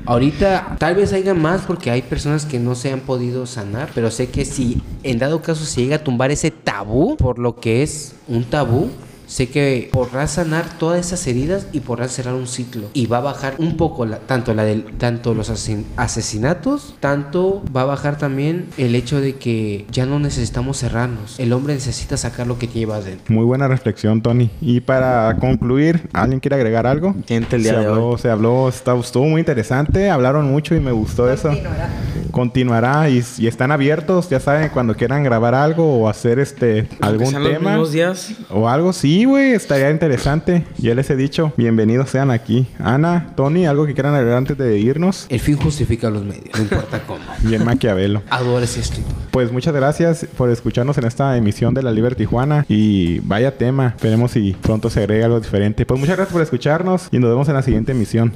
Ahorita 0.07 0.77
tal 0.79 0.95
vez 0.95 1.13
haya 1.13 1.35
más 1.35 1.63
porque 1.63 1.91
hay 1.91 2.03
personas 2.03 2.47
que 2.47 2.59
no 2.59 2.75
se 2.75 2.93
han 2.93 3.01
podido 3.01 3.47
sanar, 3.47 3.91
pero 3.95 4.11
sé 4.11 4.29
que 4.29 4.45
si 4.45 4.81
en 5.03 5.18
dado 5.19 5.43
caso 5.43 5.65
se 5.65 5.83
llega 5.83 5.97
a 5.97 6.05
tumbar 6.05 6.31
ese 6.31 6.51
tabú, 6.51 7.17
por 7.17 7.39
lo 7.39 7.57
que 7.57 7.83
es 7.83 8.15
un 8.29 8.45
tabú, 8.45 8.91
sé 9.29 9.49
que 9.49 9.89
podrá 9.93 10.27
sanar 10.27 10.65
todas 10.79 10.99
esas 11.07 11.25
heridas 11.29 11.69
y 11.73 11.79
podrá 11.81 12.09
cerrar 12.09 12.35
un 12.35 12.49
ciclo 12.49 12.89
y 12.95 13.07
va 13.07 13.19
a 13.19 13.21
bajar 13.21 13.55
un 13.59 13.77
poco 13.77 14.05
la- 14.07 14.19
tanto 14.19 14.53
la 14.55 14.65
del 14.65 14.83
tanto 14.99 15.35
los 15.35 15.51
asesin- 15.51 15.85
asesinatos, 15.97 16.95
tanto 16.99 17.63
va 17.75 17.83
a 17.83 17.85
bajar 17.85 18.19
también 18.19 18.67
el 18.79 18.95
hecho 18.95 19.21
de 19.21 19.37
que 19.37 19.87
ya 19.93 20.07
no 20.07 20.19
necesitamos 20.19 20.79
cerrarnos. 20.79 21.39
El 21.39 21.53
hombre 21.53 21.75
necesita 21.75 22.17
sacar 22.17 22.47
lo 22.47 22.59
que 22.59 22.67
lleva 22.67 22.97
adentro. 22.97 23.33
Muy 23.35 23.45
buena 23.45 23.69
reflexión, 23.69 24.21
Tony. 24.23 24.51
Y 24.61 24.81
para 24.81 25.37
concluir, 25.39 26.09
¿alguien 26.13 26.41
quiere 26.41 26.57
agregar 26.57 26.87
algo? 26.87 27.15
Gente 27.27 27.57
el 27.57 27.63
día 27.63 27.75
se 27.75 27.79
de 27.81 27.87
habló, 27.87 28.09
hoy. 28.11 28.19
se 28.19 28.31
habló, 28.31 28.69
está- 28.69 28.99
estuvo 28.99 29.27
muy 29.27 29.41
interesante, 29.41 30.11
hablaron 30.11 30.47
mucho 30.51 30.75
y 30.75 30.81
me 30.81 30.91
gustó 30.93 31.31
eso. 31.31 31.49
Continuará. 31.51 31.89
Continuará 32.31 33.11
y, 33.11 33.25
y 33.39 33.47
están 33.47 33.73
abiertos, 33.73 34.29
ya 34.29 34.41
saben, 34.41 34.69
cuando 34.71 34.95
quieran 34.95 35.23
grabar 35.25 35.55
algo 35.55 35.99
o 36.01 36.09
hacer 36.09 36.39
este 36.39 36.89
algún 37.01 37.33
los 37.33 37.53
tema 37.53 37.79
días. 37.91 38.33
o 38.51 38.69
algo, 38.69 38.93
sí, 38.93 39.18
güey, 39.25 39.53
estaría 39.53 39.91
interesante. 39.91 40.65
Ya 40.79 40.95
les 40.95 41.09
he 41.11 41.17
dicho, 41.17 41.53
bienvenidos 41.57 42.11
sean 42.11 42.31
aquí. 42.31 42.67
Ana, 42.79 43.33
Tony, 43.37 43.67
algo 43.67 43.87
que 43.87 43.95
quieran 43.95 44.15
agregar 44.15 44.39
antes 44.39 44.59
de 44.59 44.79
irnos. 44.79 45.27
El 45.29 45.41
fin 45.41 45.57
justifica 45.57 46.11
los 46.11 46.25
medios, 46.25 46.51
no 46.55 46.63
importa 46.63 47.03
cómo. 47.07 47.21
Bien 47.43 47.65
Maquiavelo. 47.65 48.23
Adoro 48.31 48.65
ese 48.65 48.81
escritor. 48.81 49.13
Pues 49.31 49.53
muchas 49.53 49.75
gracias 49.75 50.27
por 50.37 50.51
escucharnos 50.51 50.99
en 50.99 51.05
esta 51.05 51.37
emisión 51.37 51.75
de 51.75 51.83
la 51.83 51.93
Liber 51.93 52.15
Tijuana 52.15 52.65
y 52.69 53.21
vaya 53.21 53.57
tema. 53.57 53.95
Esperemos 53.97 54.33
si 54.33 54.53
pronto 54.61 54.91
se 54.91 55.01
agrega 55.01 55.27
algo 55.27 55.41
diferente. 55.41 55.87
Pues 55.87 56.01
muchas 56.01 56.17
gracias 56.17 56.33
por 56.33 56.43
escucharnos 56.43 57.09
y 57.11 57.19
nos 57.19 57.31
vemos 57.31 57.49
en 57.49 57.55
la 57.55 57.63
siguiente 57.63 57.93
emisión. 57.93 58.27